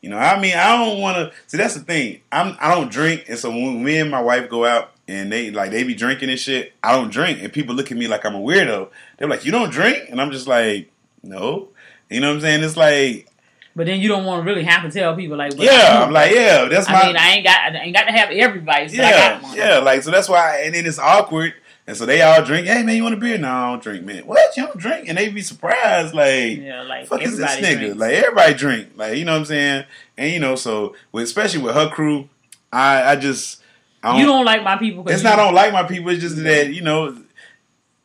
You 0.00 0.10
know, 0.10 0.18
I 0.18 0.40
mean, 0.40 0.56
I 0.56 0.76
don't 0.76 1.00
want 1.00 1.16
to. 1.16 1.32
See, 1.46 1.56
that's 1.56 1.74
the 1.74 1.80
thing. 1.80 2.20
I'm, 2.32 2.56
I 2.60 2.74
don't 2.74 2.90
drink, 2.90 3.24
and 3.28 3.38
so 3.38 3.50
when 3.50 3.82
me 3.84 3.98
and 3.98 4.10
my 4.10 4.20
wife 4.20 4.48
go 4.50 4.64
out 4.64 4.90
and 5.06 5.30
they 5.30 5.50
like 5.52 5.70
they 5.70 5.84
be 5.84 5.94
drinking 5.94 6.28
and 6.30 6.38
shit, 6.40 6.72
I 6.82 6.92
don't 6.96 7.10
drink, 7.12 7.40
and 7.42 7.52
people 7.52 7.74
look 7.76 7.92
at 7.92 7.96
me 7.98 8.08
like 8.08 8.24
I'm 8.26 8.34
a 8.34 8.40
weirdo. 8.40 8.88
They're 9.18 9.28
like, 9.28 9.44
"You 9.44 9.52
don't 9.52 9.70
drink," 9.70 10.06
and 10.10 10.20
I'm 10.20 10.32
just 10.32 10.46
like, 10.48 10.90
"No." 11.22 11.68
You 12.10 12.20
know 12.20 12.28
what 12.28 12.34
I'm 12.34 12.40
saying? 12.42 12.62
It's 12.64 12.76
like, 12.76 13.28
But 13.76 13.86
then 13.86 14.00
you 14.00 14.08
don't 14.08 14.24
want 14.26 14.42
to 14.42 14.44
really 14.50 14.64
have 14.64 14.82
to 14.82 14.90
tell 14.90 15.14
people 15.16 15.36
like, 15.38 15.52
well, 15.56 15.64
yeah, 15.64 15.98
I- 16.00 16.02
I'm 16.04 16.12
like, 16.12 16.32
yeah, 16.34 16.66
that's 16.66 16.88
I 16.90 16.92
my, 16.92 17.06
mean, 17.06 17.16
I 17.16 17.30
ain't 17.30 17.44
got 17.46 17.74
I 17.74 17.78
ain't 17.78 17.96
got 17.96 18.04
to 18.04 18.12
have 18.12 18.30
everybody. 18.32 18.84
I 18.86 18.86
yeah, 18.88 19.10
got 19.34 19.42
one. 19.44 19.56
yeah. 19.56 19.78
Like, 19.78 20.02
so 20.02 20.10
that's 20.10 20.28
why, 20.28 20.62
and 20.64 20.74
then 20.74 20.84
it's 20.84 20.98
awkward, 20.98 21.54
and 21.86 21.96
so 21.96 22.06
they 22.06 22.22
all 22.22 22.44
drink. 22.44 22.66
Hey, 22.66 22.82
man, 22.82 22.96
you 22.96 23.02
want 23.02 23.14
a 23.14 23.18
beer? 23.18 23.38
No, 23.38 23.50
I 23.50 23.70
don't 23.70 23.82
drink, 23.82 24.04
man. 24.04 24.24
What? 24.26 24.56
You 24.56 24.66
don't 24.66 24.78
drink? 24.78 25.08
And 25.08 25.18
they 25.18 25.28
be 25.30 25.42
surprised, 25.42 26.14
like, 26.14 26.58
Yeah, 26.58 26.82
like 26.82 27.06
fuck 27.06 27.22
is 27.22 27.36
this 27.36 27.56
nigga? 27.56 27.78
drinks. 27.78 27.98
Like 27.98 28.12
everybody 28.14 28.54
drink. 28.54 28.88
Like 28.96 29.16
you 29.16 29.24
know 29.24 29.32
what 29.32 29.38
I'm 29.38 29.44
saying? 29.46 29.84
And 30.16 30.32
you 30.32 30.38
know, 30.40 30.54
so 30.54 30.94
with, 31.10 31.24
especially 31.24 31.60
with 31.62 31.74
her 31.74 31.88
crew, 31.88 32.28
I 32.72 33.12
I 33.12 33.16
just 33.16 33.60
I 34.02 34.18
you 34.18 34.26
don't 34.26 34.44
like 34.44 34.62
my 34.62 34.76
people. 34.76 35.08
It's 35.08 35.22
you- 35.22 35.28
not 35.28 35.38
I 35.38 35.44
don't 35.44 35.54
like 35.54 35.72
my 35.72 35.82
people. 35.84 36.10
It's 36.10 36.20
just 36.22 36.36
that 36.42 36.72
you 36.72 36.82
know 36.82 37.16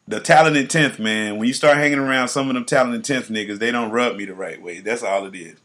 the 0.07 0.19
talented 0.19 0.69
tenth 0.69 0.99
man. 0.99 1.38
When 1.38 1.47
you 1.47 1.53
start 1.53 1.78
hanging 1.78 1.99
around 1.99 2.30
some 2.30 2.47
of 2.49 2.53
them 2.55 2.65
talented 2.65 3.03
tenth 3.03 3.30
niggas, 3.30 3.59
they 3.59 3.71
don't 3.71 3.91
rub 3.91 4.15
me 4.15 4.25
the 4.25 4.34
right 4.34 4.61
way. 4.61 4.80
That's 4.80 5.03
all 5.03 5.25
it 5.25 5.36
is. 5.36 5.57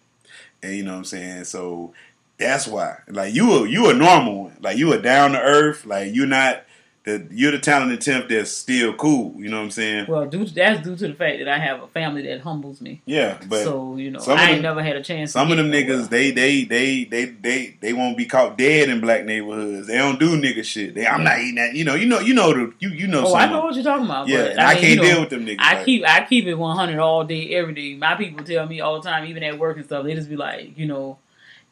And 0.62 0.74
you 0.76 0.82
know 0.84 0.92
what 0.92 0.98
I'm 0.98 1.04
saying? 1.04 1.44
So 1.44 1.92
that's 2.38 2.66
why. 2.66 2.98
Like 3.08 3.34
you 3.34 3.52
a 3.52 3.68
you 3.68 3.88
a 3.90 3.94
normal 3.94 4.44
one. 4.44 4.56
Like 4.60 4.76
you 4.76 4.92
a 4.92 5.00
down 5.00 5.32
to 5.32 5.40
earth. 5.40 5.86
Like 5.86 6.14
you're 6.14 6.26
not 6.26 6.64
the 7.04 7.26
you're 7.30 7.50
the 7.50 7.58
talented 7.58 8.00
tenth 8.00 8.28
that's 8.28 8.50
still 8.50 8.94
cool. 8.94 9.34
You 9.36 9.50
know 9.50 9.58
what 9.58 9.64
I'm 9.64 9.70
saying? 9.70 10.06
Well, 10.08 10.26
due 10.26 10.44
to, 10.44 10.54
that's 10.54 10.82
due 10.84 10.96
to 10.96 11.08
the 11.08 11.14
fact 11.14 11.38
that 11.38 11.48
I 11.48 11.58
have 11.58 11.82
a 11.82 11.88
family 11.88 12.22
that 12.22 12.40
humbles 12.40 12.80
me. 12.80 13.02
Yeah, 13.06 13.38
but 13.48 13.64
so 13.64 13.96
you 13.96 14.10
know, 14.10 14.20
I 14.26 14.50
ain't 14.50 14.62
them- 14.62 14.62
never 14.62 14.82
had 14.82 14.96
a 14.96 15.02
chance. 15.02 15.32
Some 15.32 15.50
of 15.50 15.56
them 15.56 15.70
niggas, 15.70 16.08
they 16.10 16.30
they 16.30 16.64
they 16.64 17.04
they 17.04 17.24
they 17.24 17.76
they 17.80 17.92
won't 17.92 18.16
be 18.16 18.26
caught 18.26 18.56
dead 18.56 18.88
in 18.88 19.00
black 19.00 19.24
neighborhoods. 19.24 19.88
They 19.88 19.98
don't 19.98 20.20
do 20.20 20.40
nigga 20.40 20.64
shit. 20.64 20.94
They, 20.94 21.06
I'm 21.06 21.24
not 21.24 21.38
eating 21.38 21.56
that. 21.56 21.74
You 21.74 21.84
know, 21.84 21.94
you 21.94 22.06
know, 22.06 22.20
you 22.20 22.34
know 22.34 22.52
the 22.52 22.72
you 22.78 22.90
you 22.90 23.08
know. 23.08 23.26
Oh, 23.26 23.34
I 23.34 23.46
know 23.46 23.62
what 23.62 23.74
you're 23.74 23.84
talking 23.84 24.06
about. 24.06 24.28
Yeah, 24.28 24.42
but, 24.42 24.50
and 24.52 24.60
I, 24.60 24.74
mean, 24.74 24.82
can't 24.82 24.90
you 24.90 24.96
know, 24.96 25.02
deal 25.02 25.20
with 25.20 25.30
them 25.30 25.46
niggas. 25.46 25.56
I 25.58 25.74
like- 25.74 25.86
keep 25.86 26.04
I 26.06 26.24
keep 26.24 26.46
it 26.46 26.54
100 26.54 26.98
all 26.98 27.24
day, 27.24 27.54
every 27.54 27.74
day. 27.74 27.94
My 27.94 28.14
people 28.14 28.44
tell 28.44 28.66
me 28.66 28.80
all 28.80 29.00
the 29.00 29.08
time, 29.08 29.26
even 29.26 29.42
at 29.42 29.58
work 29.58 29.76
and 29.76 29.86
stuff. 29.86 30.04
They 30.04 30.14
just 30.14 30.28
be 30.28 30.36
like, 30.36 30.78
you 30.78 30.86
know, 30.86 31.18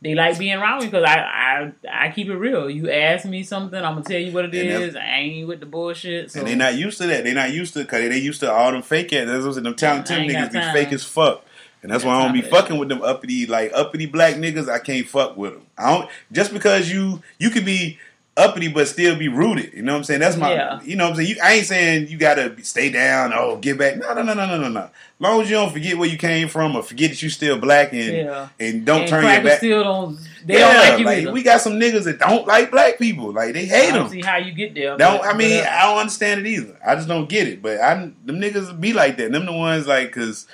they 0.03 0.15
like 0.15 0.39
being 0.39 0.55
around 0.55 0.81
me 0.81 0.87
because 0.87 1.05
I, 1.05 1.19
I 1.19 1.73
I 2.07 2.11
keep 2.11 2.29
it 2.29 2.37
real. 2.37 2.71
You 2.71 2.91
ask 2.91 3.27
me 3.27 3.43
something, 3.43 3.79
I'm 3.79 3.95
gonna 3.95 4.05
tell 4.05 4.19
you 4.19 4.33
what 4.33 4.47
it 4.47 4.55
is. 4.55 4.97
I 4.97 5.01
ain't 5.01 5.49
with 5.49 5.61
the 5.61 5.67
bullshit. 5.67 6.31
So 6.31 6.41
and 6.41 6.49
they're 6.49 6.57
not 6.57 6.75
used 6.75 6.99
to 6.99 7.07
that. 7.09 7.25
They're 7.25 7.35
not 7.35 7.53
used 7.53 7.75
to 7.75 7.81
because 7.81 8.09
they 8.09 8.19
used 8.19 8.41
to 8.41 8.51
all 8.51 8.73
them 8.73 8.83
fake 8.83 9.13
ass. 9.13 9.27
That's 9.27 9.45
what 9.45 9.57
I'm 9.59 9.63
them 9.65 9.75
talented 9.75 10.19
ain't 10.19 10.33
niggas 10.33 10.53
be 10.53 10.73
fake 10.73 10.93
as 10.93 11.05
fuck. 11.05 11.45
And 11.83 11.91
that's 11.91 12.05
why 12.05 12.15
I 12.15 12.25
don't 12.25 12.35
be 12.35 12.43
fucking 12.43 12.79
with 12.79 12.89
them 12.89 13.03
uppity 13.03 13.47
like 13.47 13.73
uppity 13.75 14.07
black 14.07 14.35
niggas. 14.35 14.69
I 14.69 14.79
can't 14.79 15.07
fuck 15.07 15.37
with 15.37 15.55
them. 15.55 15.67
I 15.79 15.95
don't 15.95 16.11
just 16.33 16.53
because 16.53 16.91
you 16.91 17.23
you 17.39 17.51
could 17.51 17.65
be 17.65 17.99
uppity 18.41 18.69
but 18.69 18.89
still 18.89 19.17
be 19.17 19.29
rooted. 19.29 19.73
You 19.75 19.83
know 19.83 19.93
what 19.93 19.99
I'm 19.99 20.05
saying? 20.05 20.21
That's 20.21 20.37
my. 20.37 20.53
Yeah. 20.53 20.81
You 20.83 20.97
know 20.97 21.05
what 21.05 21.11
I'm 21.11 21.17
saying? 21.17 21.29
You, 21.29 21.37
I 21.43 21.53
ain't 21.53 21.67
saying 21.67 22.09
you 22.09 22.19
gotta 22.19 22.65
stay 22.65 22.91
down. 22.91 23.33
Oh, 23.35 23.57
get 23.59 23.79
back. 23.79 23.97
No, 23.97 24.13
no, 24.15 24.23
no, 24.23 24.35
no, 24.35 24.47
no, 24.47 24.59
no, 24.59 24.69
no. 24.69 24.81
As 24.81 24.91
long 25.19 25.43
as 25.43 25.51
you 25.51 25.57
don't 25.57 25.73
forget 25.73 25.99
where 25.99 26.09
you 26.09 26.17
came 26.17 26.49
from 26.49 26.75
or 26.75 26.83
forget 26.83 27.11
that 27.11 27.23
you 27.23 27.29
still 27.29 27.59
black 27.59 27.93
and 27.93 28.17
Yeah. 28.17 28.49
and 28.59 28.85
don't 28.87 29.03
and 29.03 29.09
turn 29.11 29.25
your 29.25 29.43
back. 29.43 29.59
Still 29.59 29.85
don't. 29.85 30.19
They 30.47 30.55
don't 30.59 30.75
like 30.75 30.99
you 30.99 31.09
either. 31.09 31.33
we 31.33 31.43
got 31.43 31.61
some 31.61 31.75
niggas 31.75 32.05
that 32.05 32.19
don't 32.19 32.47
like 32.47 32.71
black 32.71 32.99
people. 32.99 33.33
Like 33.33 33.53
they 33.53 33.67
hate 33.67 33.91
I 33.91 33.97
don't 33.97 34.05
them. 34.05 34.13
see 34.13 34.23
how 34.23 34.39
you 34.39 34.53
get 34.53 34.75
there. 34.75 34.97
Don't 34.97 35.23
I 35.25 35.35
mean. 35.35 35.63
I 35.65 35.83
don't 35.83 35.99
understand 35.99 36.41
it 36.41 36.47
either. 36.47 36.79
I 36.87 36.95
just 36.95 37.09
don't 37.09 37.29
get 37.29 37.47
it. 37.47 37.61
But 37.61 37.81
I 37.81 37.95
them 37.95 38.15
niggas 38.41 38.81
be 38.81 38.93
like 38.95 39.17
that. 39.19 39.33
Them 39.33 39.47
the 39.47 39.53
ones 39.53 39.87
like 39.87 40.09
because 40.09 40.47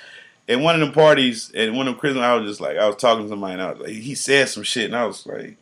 at 0.49 0.59
one 0.59 0.75
of 0.75 0.81
them 0.81 0.91
parties 0.93 1.51
at 1.55 1.71
one 1.71 1.87
of 1.87 1.93
them 1.93 1.99
Christmas 1.99 2.23
I 2.23 2.33
was 2.35 2.49
just 2.49 2.61
like 2.61 2.77
I 2.77 2.87
was 2.87 2.95
talking 2.97 3.23
to 3.23 3.29
somebody 3.29 3.53
and 3.53 3.61
I 3.61 3.71
was 3.71 3.79
like 3.81 3.89
he 3.95 4.15
said 4.15 4.47
some 4.49 4.63
shit 4.63 4.85
and 4.85 4.95
I 4.95 5.05
was 5.05 5.25
like 5.25 5.57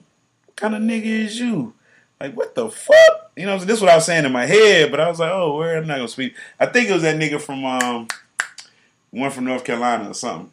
what 0.45 0.55
kind 0.55 0.75
of 0.75 0.81
nigga 0.81 1.05
is 1.05 1.39
you? 1.39 1.73
Like 2.19 2.35
what 2.35 2.55
the 2.55 2.69
fuck? 2.69 3.31
You 3.35 3.45
know 3.45 3.57
this 3.59 3.77
is 3.77 3.81
what 3.81 3.91
I 3.91 3.95
was 3.95 4.05
saying 4.05 4.25
in 4.25 4.31
my 4.31 4.45
head. 4.45 4.91
But 4.91 4.99
I 4.99 5.09
was 5.09 5.19
like 5.19 5.31
oh 5.31 5.57
where 5.57 5.77
I'm 5.77 5.87
not 5.87 5.97
gonna 5.97 6.07
speak. 6.07 6.35
I 6.59 6.65
think 6.65 6.89
it 6.89 6.93
was 6.93 7.03
that 7.03 7.17
nigga 7.17 7.41
from 7.41 7.65
um 7.65 8.07
one 9.11 9.31
from 9.31 9.45
North 9.45 9.63
Carolina 9.63 10.09
or 10.09 10.13
something. 10.13 10.51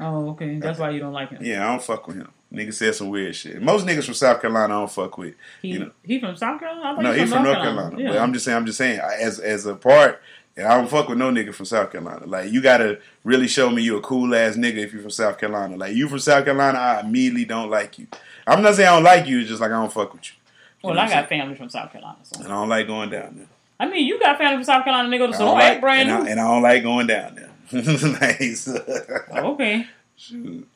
Oh, 0.00 0.30
okay. 0.30 0.58
That's 0.58 0.78
why 0.78 0.90
you 0.90 1.00
don't 1.00 1.12
like 1.12 1.30
him. 1.30 1.44
Yeah, 1.44 1.66
I 1.66 1.70
don't 1.70 1.82
fuck 1.82 2.06
with 2.06 2.16
him. 2.16 2.30
Nigga 2.52 2.72
said 2.72 2.94
some 2.94 3.10
weird 3.10 3.34
shit. 3.34 3.60
Most 3.60 3.84
niggas 3.84 4.04
from 4.04 4.14
South 4.14 4.40
Carolina 4.40 4.74
I 4.74 4.78
don't 4.78 4.90
fuck 4.90 5.18
with. 5.18 5.34
He 5.60 5.68
you 5.68 5.78
know. 5.80 5.90
he 6.02 6.18
from 6.18 6.34
South 6.36 6.58
Carolina. 6.60 6.98
I 6.98 7.02
No, 7.02 7.12
he 7.12 7.20
he's 7.20 7.32
from 7.32 7.42
North 7.42 7.58
Carolina. 7.58 7.96
Yeah. 7.98 8.08
But 8.08 8.18
I'm 8.18 8.32
just 8.32 8.44
saying, 8.44 8.56
I'm 8.56 8.64
just 8.64 8.78
saying, 8.78 9.00
as 9.00 9.38
as 9.38 9.66
a 9.66 9.74
part, 9.74 10.22
and 10.56 10.66
I 10.66 10.76
don't 10.76 10.88
fuck 10.88 11.08
with 11.08 11.18
no 11.18 11.30
nigga 11.30 11.54
from 11.54 11.66
South 11.66 11.92
Carolina. 11.92 12.26
Like 12.26 12.50
you 12.50 12.62
gotta 12.62 13.00
really 13.22 13.48
show 13.48 13.68
me 13.68 13.82
you 13.82 13.98
a 13.98 14.00
cool 14.00 14.34
ass 14.34 14.56
nigga 14.56 14.78
if 14.78 14.92
you're 14.92 15.02
from 15.02 15.10
South 15.10 15.38
Carolina. 15.38 15.76
Like 15.76 15.94
you 15.94 16.08
from 16.08 16.20
South 16.20 16.44
Carolina, 16.44 16.78
I 16.78 17.00
immediately 17.00 17.44
don't 17.44 17.70
like 17.70 17.98
you. 17.98 18.06
I'm 18.46 18.62
not 18.62 18.76
saying 18.76 18.88
I 18.88 18.94
don't 18.94 19.04
like 19.04 19.26
you. 19.26 19.40
It's 19.40 19.48
just 19.50 19.60
like 19.60 19.70
I 19.70 19.74
don't 19.74 19.92
fuck 19.92 20.14
with 20.14 20.30
you. 20.30 20.37
You 20.82 20.88
well, 20.88 20.94
know 20.94 21.02
I 21.02 21.08
got 21.08 21.28
family 21.28 21.54
from 21.56 21.68
South 21.68 21.90
Carolina. 21.92 22.18
So. 22.22 22.38
and 22.40 22.48
I 22.48 22.50
don't 22.50 22.68
like 22.68 22.86
going 22.86 23.10
down 23.10 23.36
there. 23.36 23.46
I 23.80 23.88
mean, 23.88 24.06
you 24.06 24.18
got 24.20 24.38
family 24.38 24.56
from 24.56 24.64
South 24.64 24.84
Carolina, 24.84 25.08
nigga. 25.08 25.28
I 25.28 25.32
So 25.32 25.38
don't 25.38 25.48
don't 25.48 25.58
like, 25.58 25.80
brand 25.80 26.08
and, 26.10 26.22
new. 26.22 26.28
I, 26.28 26.30
and 26.32 26.40
I 26.40 26.44
don't 26.44 26.62
like 26.62 26.82
going 26.82 27.06
down 27.06 27.34
there. 27.34 27.44
Nice. 27.72 28.68
okay. 28.68 29.86
Shoot. 30.16 30.66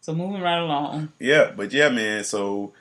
So 0.00 0.14
moving 0.14 0.40
right 0.42 0.58
along. 0.58 1.12
Yeah, 1.18 1.52
but 1.56 1.72
yeah, 1.72 1.88
man. 1.88 2.24
So 2.24 2.72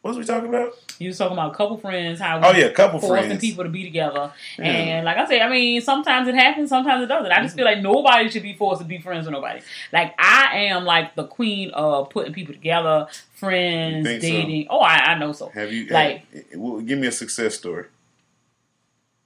what 0.00 0.10
was 0.10 0.18
we 0.18 0.24
talking 0.24 0.48
about? 0.48 0.72
You 1.00 1.08
was 1.08 1.18
talking 1.18 1.32
about 1.32 1.52
a 1.52 1.56
couple 1.56 1.76
friends, 1.76 2.20
how 2.20 2.38
we 2.38 2.46
Oh, 2.46 2.52
yeah, 2.52 2.70
couple 2.70 3.00
forcing 3.00 3.26
friends. 3.26 3.40
people 3.40 3.64
to 3.64 3.70
be 3.70 3.82
together. 3.82 4.32
Yeah. 4.58 4.64
And 4.64 5.04
like 5.04 5.16
I 5.16 5.26
say, 5.26 5.40
I 5.40 5.48
mean, 5.48 5.80
sometimes 5.80 6.28
it 6.28 6.36
happens, 6.36 6.68
sometimes 6.68 7.02
it 7.02 7.06
doesn't. 7.06 7.30
I 7.30 7.42
just 7.42 7.48
mm-hmm. 7.48 7.56
feel 7.56 7.64
like 7.64 7.82
nobody 7.82 8.30
should 8.30 8.44
be 8.44 8.54
forced 8.54 8.80
to 8.80 8.86
be 8.86 8.98
friends 9.00 9.26
with 9.26 9.32
nobody. 9.32 9.60
Like 9.92 10.14
I 10.18 10.66
am 10.68 10.84
like 10.84 11.16
the 11.16 11.24
queen 11.24 11.70
of 11.70 12.10
putting 12.10 12.32
people 12.32 12.54
together, 12.54 13.08
friends, 13.34 14.06
think 14.06 14.22
so? 14.22 14.28
dating. 14.28 14.66
Oh, 14.70 14.78
I, 14.78 14.96
I 14.98 15.18
know 15.18 15.32
so. 15.32 15.48
Have 15.48 15.72
you 15.72 15.86
like 15.86 16.32
have- 16.32 16.86
give 16.86 16.98
me 16.98 17.08
a 17.08 17.12
success 17.12 17.56
story? 17.56 17.86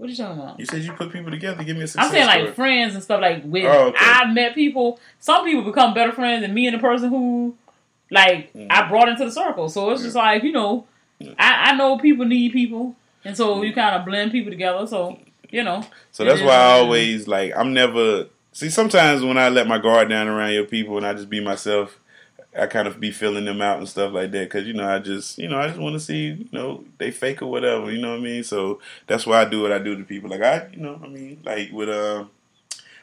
what 0.02 0.08
are 0.08 0.10
you 0.10 0.16
talking 0.16 0.42
about? 0.42 0.58
You 0.58 0.66
said 0.66 0.82
you 0.82 0.92
put 0.94 1.12
people 1.12 1.30
together. 1.30 1.62
Give 1.62 1.76
me 1.76 1.84
a 1.84 1.86
success 1.86 2.06
I'm 2.06 2.10
saying 2.10 2.28
story. 2.28 2.44
like 2.46 2.54
friends 2.56 2.94
and 2.94 3.04
stuff. 3.04 3.20
Like 3.20 3.44
with 3.44 3.66
Oh, 3.66 3.88
okay. 3.90 3.98
I 4.00 4.32
met 4.32 4.52
people. 4.52 4.98
Some 5.20 5.44
people 5.44 5.62
become 5.62 5.94
better 5.94 6.10
friends 6.10 6.42
than 6.42 6.52
me 6.52 6.66
and 6.66 6.74
the 6.74 6.80
person 6.80 7.08
who, 7.08 7.54
like, 8.12 8.52
Mm. 8.52 8.66
I 8.70 8.88
brought 8.88 9.08
into 9.08 9.24
the 9.24 9.32
circle. 9.32 9.68
So 9.68 9.90
it's 9.90 10.02
just 10.02 10.14
like 10.16 10.42
you 10.44 10.52
know, 10.52 10.86
I, 11.38 11.70
I 11.70 11.76
know 11.76 11.98
people 11.98 12.24
need 12.26 12.52
people, 12.52 12.94
and 13.24 13.36
so 13.36 13.62
you 13.62 13.72
kind 13.72 13.96
of 13.96 14.04
blend 14.04 14.30
people 14.32 14.50
together. 14.52 14.86
So 14.86 15.18
you 15.50 15.64
know. 15.64 15.84
So 16.12 16.24
that's 16.24 16.40
is 16.40 16.46
why 16.46 16.54
I 16.54 16.80
what 16.82 16.98
it 16.98 17.02
is. 17.08 17.26
always 17.26 17.28
like 17.28 17.52
I'm 17.56 17.72
never 17.74 18.26
see 18.52 18.68
sometimes 18.70 19.22
when 19.24 19.38
I 19.38 19.48
let 19.48 19.66
my 19.66 19.78
guard 19.78 20.08
down 20.08 20.28
around 20.28 20.52
your 20.52 20.64
people 20.66 20.96
and 20.96 21.06
I 21.06 21.14
just 21.14 21.30
be 21.30 21.40
myself, 21.40 21.98
I 22.58 22.66
kind 22.66 22.86
of 22.86 23.00
be 23.00 23.10
filling 23.10 23.46
them 23.46 23.62
out 23.62 23.78
and 23.78 23.88
stuff 23.88 24.12
like 24.12 24.30
that 24.32 24.44
because 24.50 24.66
you 24.66 24.74
know 24.74 24.86
I 24.88 24.98
just 24.98 25.38
you 25.38 25.48
know 25.48 25.58
I 25.58 25.68
just 25.68 25.80
want 25.80 25.94
to 25.94 26.00
see 26.00 26.24
you 26.26 26.48
know 26.52 26.84
they 26.98 27.10
fake 27.10 27.40
or 27.42 27.46
whatever 27.50 27.90
you 27.90 28.00
know 28.00 28.10
what 28.10 28.20
I 28.20 28.22
mean. 28.22 28.44
So 28.44 28.80
that's 29.06 29.26
why 29.26 29.40
I 29.40 29.44
do 29.46 29.62
what 29.62 29.72
I 29.72 29.78
do 29.78 29.96
to 29.96 30.04
people. 30.04 30.28
Like 30.30 30.42
I 30.42 30.68
you 30.72 30.80
know 30.82 31.00
I 31.02 31.08
mean 31.08 31.40
like 31.44 31.70
with 31.72 31.88
uh 31.88 32.24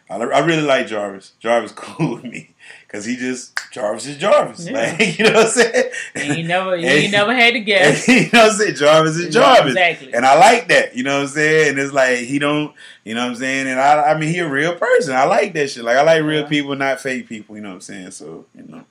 I, 0.10 0.16
I 0.16 0.40
really 0.40 0.64
like 0.64 0.88
Jarvis. 0.88 1.34
Jarvis 1.40 1.72
cool 1.76 2.16
with 2.16 2.24
me 2.24 2.56
because 2.88 3.06
he 3.06 3.16
just 3.16 3.58
Jarvis 3.72 4.08
is 4.08 4.18
Jarvis. 4.18 4.68
Yeah. 4.68 4.96
Like 4.98 5.18
you 5.20 5.26
know 5.26 5.34
what 5.34 5.46
I'm 5.46 5.52
saying. 5.52 5.92
And 6.16 6.34
he 6.34 6.44
never, 6.44 6.76
he 6.78 6.88
And- 7.06 7.12
never 7.12 7.36
had 7.36 7.54
to 7.54 7.60
guess. 7.60 8.08
you 8.08 8.22
know 8.22 8.30
what 8.32 8.52
I'm 8.52 8.52
saying? 8.54 8.76
Jarvis 8.76 9.16
is 9.18 9.26
Yeah, 9.36 9.42
Jarvis. 9.42 9.72
exactly. 9.74 10.14
And 10.14 10.26
I 10.26 10.36
like 10.40 10.68
that. 10.70 10.96
You 10.96 11.04
know 11.04 11.18
what 11.18 11.22
I'm 11.24 11.28
saying? 11.30 11.70
And 11.72 11.80
it's 11.80 11.94
like 11.94 12.20
he 12.20 12.40
don't 12.40 12.74
you 13.04 13.14
know 13.14 13.22
what 13.24 13.30
I'm 13.32 13.36
saying? 13.36 13.68
And 13.68 13.80
I 13.80 14.12
I 14.14 14.20
mean 14.20 14.30
he 14.30 14.40
a 14.40 14.50
real 14.50 14.76
person. 14.76 15.16
I 15.16 15.26
like 15.26 15.54
that 15.54 15.70
shit. 15.70 15.84
Like 15.84 15.98
I 15.98 16.02
like 16.04 16.24
real 16.24 16.42
Yeah. 16.42 16.48
people, 16.48 16.76
not 16.76 17.00
fake 17.00 17.28
people, 17.30 17.56
you 17.56 17.62
know 17.62 17.70
what 17.70 17.76
I'm 17.76 17.82
saying? 17.82 18.12
So, 18.12 18.46
you 18.56 18.64
know. 18.68 18.84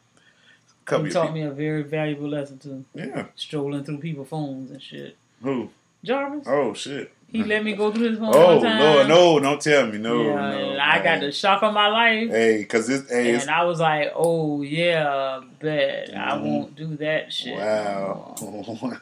Couple 0.84 1.04
He 1.06 1.10
taught 1.12 1.22
people. 1.34 1.34
me 1.34 1.42
a 1.42 1.50
very 1.50 1.82
valuable 1.82 2.28
lesson 2.28 2.58
too. 2.58 2.84
Yeah. 2.94 3.26
Strolling 3.34 3.84
through 3.84 3.98
people's 3.98 4.28
phones 4.28 4.70
and 4.70 4.80
shit. 4.80 5.16
Who? 5.42 5.68
Jarvis. 6.04 6.46
Oh 6.48 6.72
shit. 6.74 7.12
He 7.30 7.44
let 7.44 7.62
me 7.62 7.74
go 7.74 7.92
through 7.92 8.08
his 8.08 8.18
phone 8.18 8.32
Oh 8.34 8.54
one 8.56 8.62
time. 8.64 8.80
Lord, 8.80 9.08
no, 9.08 9.38
don't 9.40 9.60
tell 9.60 9.86
me. 9.86 9.98
No, 9.98 10.22
yeah, 10.22 10.34
no. 10.34 10.78
I 10.80 11.02
got 11.02 11.20
the 11.20 11.30
shock 11.30 11.62
of 11.62 11.74
my 11.74 11.88
life. 11.88 12.30
Hey, 12.30 12.64
cause 12.64 12.88
it's 12.88 13.10
hey, 13.10 13.32
it's, 13.34 13.42
and 13.44 13.50
I 13.50 13.64
was 13.64 13.80
like, 13.80 14.12
"Oh 14.16 14.62
yeah, 14.62 15.40
bet 15.60 16.08
I 16.16 16.30
Mhm. 16.38 16.42
won't 16.42 16.74
do 16.74 16.96
that 16.96 17.30
shit." 17.30 17.54
wow. 17.54 18.34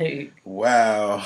Like, 0.00 0.32
wow. 0.44 1.24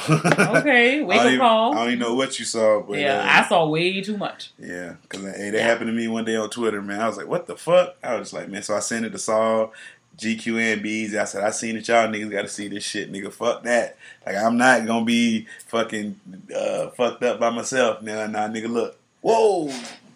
okay, 0.57 1.03
wake 1.05 1.21
up 1.21 1.27
even- 1.27 1.39
call. 1.39 1.73
I 1.73 1.77
don't 1.81 1.87
even 1.89 1.99
know 1.99 2.15
what 2.15 2.39
you 2.39 2.45
saw, 2.47 2.81
but 2.81 2.99
yeah, 2.99 3.19
uh, 3.21 3.45
I 3.45 3.49
saw 3.49 3.69
way 3.69 4.01
too 4.01 4.17
much. 4.17 4.53
Yeah, 4.59 4.95
because 5.03 5.37
hey, 5.37 5.51
that 5.51 5.63
happened 5.63 5.89
to 5.89 5.93
me 5.93 6.09
one 6.09 6.25
day 6.25 6.37
on 6.37 6.49
Twitter, 6.51 6.81
man. 6.81 7.01
I 7.01 7.09
was 7.09 7.19
like, 7.19 7.29
"What 7.29 7.47
the 7.47 7.57
fuck?" 7.57 7.97
I 8.03 8.15
was 8.15 8.29
just 8.29 8.33
like, 8.33 8.49
"Man," 8.49 8.63
so 8.63 8.75
I 8.75 8.81
sent 8.81 9.05
it 9.05 9.11
to 9.11 9.19
Saul, 9.19 9.73
GQ, 10.19 10.73
and 10.75 10.83
Bees. 10.83 11.15
I 11.15 11.25
said, 11.25 11.45
"I 11.45 11.51
seen 11.51 11.77
it, 11.77 11.87
y'all 11.89 12.09
niggas 12.09 12.31
got 12.31 12.43
to 12.43 12.49
see 12.49 12.69
this 12.69 12.85
shit, 12.85 13.13
nigga. 13.13 13.33
Fuck 13.33 13.63
that. 13.63 13.97
Like, 14.27 14.37
I'm 14.37 14.57
not 14.57 14.85
gonna 14.87 15.05
be 15.05 15.47
fucking 15.69 16.21
uh, 16.55 16.89
fucked 16.91 17.23
up 17.23 17.39
by 17.41 17.51
myself. 17.51 18.03
Nah, 18.03 18.27
nah, 18.27 18.49
nigga, 18.49 18.69
look, 18.69 18.99
whoa." 19.21 19.71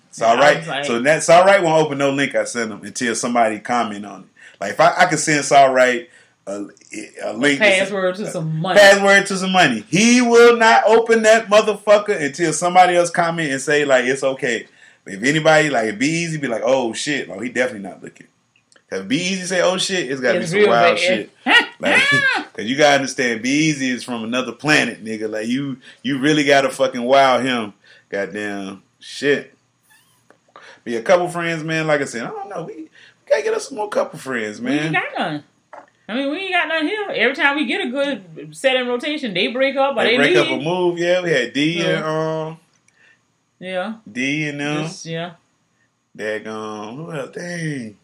It's 0.09 0.21
all 0.21 0.37
right. 0.37 0.67
like- 0.67 0.85
so 0.85 1.01
that's 1.01 1.31
all 1.31 1.43
right. 1.45 1.63
Won't 1.63 1.87
open 1.87 1.97
no 1.97 2.11
link 2.11 2.35
I 2.35 2.45
send 2.45 2.71
them 2.71 2.83
until 2.85 3.15
somebody 3.15 3.61
comment 3.61 4.05
on 4.05 4.21
it. 4.21 4.27
Like 4.61 4.73
if 4.73 4.81
I, 4.81 4.95
I 4.99 5.07
could 5.07 5.19
send 5.19 5.43
Saul 5.43 5.73
right 5.73 6.11
a, 6.47 6.67
a 7.23 7.33
link, 7.33 7.59
to- 7.61 7.65
Password 7.65 8.17
to 8.17 8.31
some 8.31 8.61
money. 8.61 8.79
Password 8.79 9.27
to 9.29 9.37
some 9.39 9.53
money. 9.53 9.85
He 9.89 10.21
will 10.21 10.59
not 10.59 10.85
open 10.87 11.23
that 11.23 11.47
motherfucker 11.47 12.21
until 12.21 12.53
somebody 12.53 12.95
else 12.95 13.09
comment 13.11 13.51
and 13.53 13.61
say 13.61 13.87
like 13.87 14.05
it's 14.05 14.23
okay. 14.23 14.67
But 15.05 15.15
if 15.15 15.23
anybody 15.23 15.71
like 15.71 15.99
B 15.99 16.07
Easy, 16.25 16.37
be 16.37 16.47
like, 16.47 16.63
oh 16.63 16.93
shit, 16.93 17.31
oh 17.31 17.41
he 17.41 17.49
definitely 17.49 17.89
not 17.89 18.03
looking. 18.03 18.27
Cause 18.93 19.07
B 19.07 19.17
Easy 19.17 19.45
say, 19.47 19.63
oh 19.63 19.79
shit, 19.79 20.11
it's 20.11 20.21
gotta 20.21 20.39
It's 20.41 20.53
be 20.53 20.61
some 20.65 20.69
wild 20.71 20.97
bad. 20.97 20.99
shit. 20.99 21.31
Like, 21.81 22.03
cause 22.53 22.67
you 22.67 22.77
gotta 22.77 22.97
understand, 22.97 23.41
B 23.43 23.49
Easy 23.49 23.89
is 23.89 24.05
from 24.05 24.23
another 24.23 24.53
planet, 24.53 25.03
nigga. 25.03 25.31
Like 25.31 25.47
you, 25.49 25.79
you 26.03 26.19
really 26.19 26.45
gotta 26.45 26.69
fucking 26.69 27.03
wow 27.03 27.39
him. 27.41 27.73
Goddamn 28.11 28.83
shit. 29.01 29.55
Be 30.85 30.97
a 30.97 31.03
couple 31.03 31.27
friends, 31.29 31.65
man. 31.65 31.87
Like 31.87 32.03
I 32.03 32.05
said, 32.05 32.25
I 32.25 32.27
don't 32.29 32.51
know. 32.51 32.65
We, 32.65 32.75
we 32.75 32.91
gotta 33.31 33.43
get 33.43 33.55
us 33.55 33.69
some 33.69 33.79
more 33.79 33.89
couple 33.89 34.19
friends, 34.19 34.61
man. 34.61 34.89
We 34.89 34.93
got 34.93 35.05
none. 35.19 35.45
I 36.09 36.15
mean, 36.15 36.31
we 36.31 36.37
ain't 36.41 36.53
got 36.53 36.69
none 36.69 36.87
here. 36.87 37.09
Every 37.15 37.35
time 37.35 37.57
we 37.57 37.65
get 37.65 37.87
a 37.87 37.91
good 37.91 38.55
set 38.55 38.77
in 38.77 38.87
rotation, 38.89 39.33
they 39.33 39.47
break 39.47 39.75
up 39.77 39.97
or 39.97 40.05
They 40.05 40.11
they, 40.11 40.17
break 40.19 40.37
leave. 40.37 40.45
up 40.45 40.51
a 40.51 40.63
move, 40.63 40.99
yeah. 40.99 41.23
We 41.23 41.31
had 41.31 41.55
D 41.55 41.81
and 41.83 42.05
um 42.05 42.59
Yeah, 43.59 43.95
D 44.11 44.49
and 44.51 44.61
them. 44.61 44.83
Just- 44.85 45.07
yeah. 45.07 45.33
Daggone, 46.17 46.97
who 46.97 47.11
else? 47.13 47.31
Dang. 47.35 47.97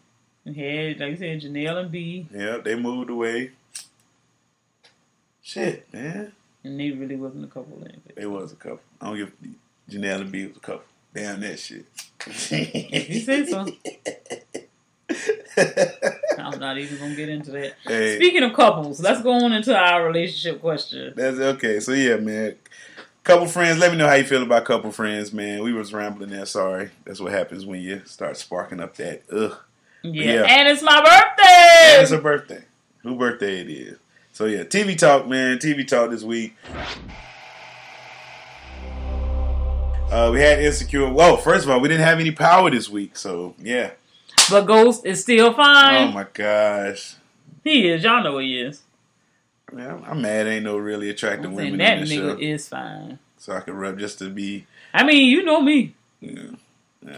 We 0.45 0.53
had, 0.53 0.99
like 0.99 1.13
I 1.13 1.15
said, 1.15 1.41
Janelle 1.41 1.77
and 1.81 1.91
B, 1.91 2.27
Yeah, 2.33 2.57
they 2.63 2.75
moved 2.75 3.09
away. 3.09 3.51
Shit, 5.41 5.91
man. 5.93 6.31
and 6.63 6.79
they 6.79 6.91
really 6.91 7.15
wasn't 7.15 7.43
a 7.45 7.47
couple. 7.47 7.77
Then. 7.81 8.01
They 8.15 8.25
was 8.25 8.51
a 8.51 8.55
couple. 8.55 8.81
I 9.01 9.07
don't 9.07 9.17
give 9.17 9.31
Janelle 9.89 10.21
and 10.21 10.31
B 10.31 10.45
was 10.47 10.57
a 10.57 10.59
couple. 10.59 10.83
Damn 11.13 11.39
that 11.41 11.57
shit. 11.59 11.85
You 12.51 13.19
say 13.21 13.45
so. 13.45 13.65
I'm 16.37 16.59
not 16.59 16.77
even 16.77 16.99
gonna 16.99 17.15
get 17.15 17.29
into 17.29 17.51
that. 17.51 17.73
Hey. 17.85 18.15
Speaking 18.17 18.43
of 18.43 18.53
couples, 18.53 18.99
let's 19.01 19.21
go 19.21 19.31
on 19.31 19.51
into 19.53 19.75
our 19.75 20.05
relationship 20.05 20.61
question. 20.61 21.13
That's 21.15 21.37
okay. 21.39 21.79
So 21.79 21.93
yeah, 21.93 22.17
man. 22.17 22.55
Couple 23.23 23.47
friends, 23.47 23.77
let 23.79 23.91
me 23.91 23.97
know 23.97 24.07
how 24.07 24.15
you 24.15 24.23
feel 24.23 24.41
about 24.41 24.65
couple 24.65 24.91
friends, 24.91 25.33
man. 25.33 25.61
We 25.61 25.73
was 25.73 25.93
rambling 25.93 26.29
there. 26.29 26.45
Sorry, 26.45 26.89
that's 27.05 27.19
what 27.19 27.31
happens 27.31 27.65
when 27.65 27.81
you 27.81 28.01
start 28.05 28.37
sparking 28.37 28.79
up 28.79 28.95
that 28.95 29.23
ugh. 29.31 29.57
But 30.03 30.13
Yeah. 30.13 30.45
and 30.47 30.67
it's 30.67 30.81
my 30.81 30.99
birthday. 31.01 31.93
And 31.93 32.01
it's 32.03 32.11
her 32.11 32.21
birthday. 32.21 32.63
Who 33.03 33.15
birthday 33.15 33.61
it 33.61 33.69
is? 33.69 33.97
So 34.33 34.45
yeah, 34.45 34.63
TV 34.63 34.97
talk, 34.97 35.27
man. 35.27 35.57
TV 35.57 35.85
talk 35.87 36.11
this 36.11 36.23
week. 36.23 36.55
Uh, 40.11 40.31
we 40.33 40.39
had 40.39 40.59
insecure. 40.59 41.07
Well, 41.09 41.37
first 41.37 41.65
of 41.65 41.69
all, 41.71 41.79
we 41.79 41.87
didn't 41.87 42.03
have 42.05 42.19
any 42.19 42.31
power 42.31 42.69
this 42.71 42.89
week, 42.89 43.15
so 43.15 43.53
yeah. 43.59 43.91
But 44.49 44.61
Ghost 44.65 45.05
is 45.05 45.21
still 45.21 45.53
fine. 45.53 46.09
Oh 46.09 46.11
my 46.13 46.25
gosh, 46.33 47.15
He 47.63 47.87
is. 47.89 48.03
Y'all 48.03 48.23
know 48.23 48.39
he 48.39 48.59
is. 48.59 48.81
man, 49.71 50.03
I'm 50.07 50.21
mad. 50.21 50.47
Ain't 50.47 50.63
no 50.63 50.77
really 50.77 51.09
attractive 51.09 51.51
women 51.51 51.77
that 51.77 51.99
nigga 51.99 52.07
show, 52.07 52.37
is 52.39 52.67
fine. 52.67 53.19
so 53.37 53.53
I 53.55 53.59
could 53.59 53.75
rub 53.75 53.99
just 53.99 54.17
to 54.19 54.29
be. 54.29 54.65
I 54.93 55.03
mean, 55.03 55.27
you 55.27 55.43
know 55.43 55.61
me. 55.61 55.93
Yeah, 56.21 56.53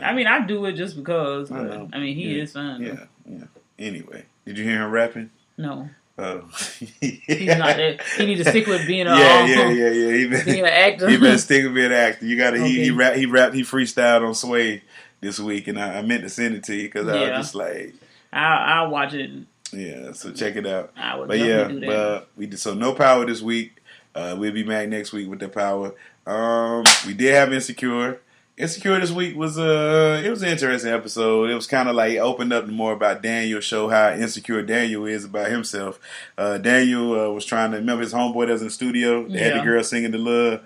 I 0.01 0.13
mean, 0.13 0.27
I 0.27 0.45
do 0.45 0.65
it 0.65 0.73
just 0.73 0.95
because. 0.95 1.51
I 1.51 1.57
But, 1.57 1.63
know. 1.67 1.89
I, 1.93 1.99
mean, 1.99 2.15
he 2.15 2.36
Yeah, 2.36 2.43
is 2.43 2.53
fun. 2.53 2.82
Yeah, 2.82 3.05
yeah. 3.27 3.45
Anyway, 3.79 4.25
did 4.45 4.57
you 4.57 4.63
hear 4.63 4.84
him 4.84 4.91
rapping? 4.91 5.32
No. 5.57 5.89
Oh, 6.17 6.41
He's 6.99 7.47
not 7.47 7.77
that. 7.77 8.01
He 8.17 8.25
need 8.27 8.36
to 8.36 8.45
stick 8.49 8.67
with 8.67 8.86
being 8.86 9.07
a 9.07 9.09
yeah, 9.17 9.39
um, 9.41 9.49
yeah, 9.49 9.69
yeah, 9.69 9.89
yeah. 9.89 10.13
He 10.17 10.27
better, 10.27 10.45
being 10.45 10.59
an 10.59 10.65
actor. 10.67 11.09
he 11.09 11.17
better 11.17 11.38
stick 11.39 11.63
with 11.63 11.73
being 11.73 11.88
an 11.88 11.93
actor. 11.93 12.25
You 12.25 12.38
got 12.38 12.51
to. 12.51 12.63
He, 12.63 12.84
he 12.84 12.91
rap. 12.91 13.15
He 13.15 13.25
rapped. 13.25 13.55
He 13.55 13.63
freestyled 13.63 14.27
on 14.27 14.36
Sway 14.36 14.84
this 15.21 15.39
week, 15.39 15.67
and 15.67 15.79
I, 15.79 15.97
I 15.99 16.01
meant 16.03 16.21
to 16.23 16.29
send 16.29 16.53
it 16.55 16.63
to 16.65 16.75
you 16.75 16.84
because 16.84 17.07
I 17.07 17.19
was 17.21 17.29
just 17.39 17.55
like, 17.55 17.95
I'll, 18.32 18.84
I'll 18.86 18.91
watch 18.91 19.13
it. 19.15 19.32
yeah. 19.71 20.11
So 20.11 20.32
check 20.32 20.57
it 20.57 20.67
out. 20.67 20.91
I 20.95 21.15
would 21.17 21.27
But 21.27 21.39
yeah, 21.39 21.67
do 21.69 21.79
that. 21.79 21.88
but 21.88 22.27
we 22.38 22.45
did 22.45 22.59
so 22.59 22.75
no 22.75 22.93
power 22.93 23.25
this 23.25 23.41
week. 23.41 23.77
Uh, 24.13 24.36
we'll 24.38 24.51
be 24.51 24.63
back 24.63 24.89
next 24.89 25.13
week 25.13 25.27
with 25.29 25.39
the 25.39 25.47
power. 25.49 25.93
Um, 26.27 26.84
we 27.07 27.13
did 27.15 27.34
have 27.34 27.51
insecure. 27.51 28.19
Insecure 28.62 28.99
this 28.99 29.12
week 29.12 29.36
was 29.36 29.57
uh 29.57 30.22
it 30.24 30.30
was 30.30 30.43
an 30.43 30.49
interesting 30.49 30.91
episode. 30.91 31.49
It 31.49 31.55
was 31.55 31.66
kind 31.66 31.89
of 31.89 31.95
like 31.95 32.18
opened 32.20 32.53
up 32.53 32.68
more 32.68 32.93
about 32.93 33.24
Daniel, 33.24 33.59
show 33.59 33.89
how 33.89 34.12
insecure 34.14 34.62
Daniel 34.62 35.05
is 35.07 35.26
about 35.26 35.49
himself. 35.49 35.99
Uh, 36.38 36.59
Daniel 36.59 37.20
uh, 37.20 37.30
was 37.32 37.43
trying 37.43 37.72
to 37.72 37.78
remember 37.78 38.03
his 38.03 38.14
homeboy 38.14 38.45
that 38.45 38.53
was 38.53 38.62
in 38.62 38.68
the 38.68 38.74
studio. 38.74 39.28
They 39.28 39.39
had 39.39 39.59
the 39.59 39.64
girl 39.64 39.84
singing 39.84 40.12
the 40.12 40.20
love 40.20 40.62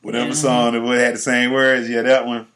whatever 0.00 0.30
Mhm. 0.30 0.34
song 0.34 0.72
that 0.72 0.80
would 0.80 0.98
had 0.98 1.14
the 1.14 1.18
same 1.18 1.52
words. 1.52 1.90
Yeah, 1.90 2.02
that 2.02 2.26
one. 2.26 2.46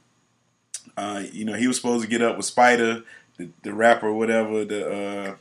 Uh, 0.97 1.25
you 1.31 1.45
know, 1.45 1.55
he 1.55 1.67
was 1.67 1.77
supposed 1.77 2.03
to 2.05 2.09
get 2.11 2.23
up 2.23 2.37
with 2.39 2.47
Spider, 2.47 3.03
the, 3.37 3.49
the 3.63 3.73
rapper, 3.75 4.07
or 4.09 4.15
whatever, 4.15 4.65
the 4.65 5.37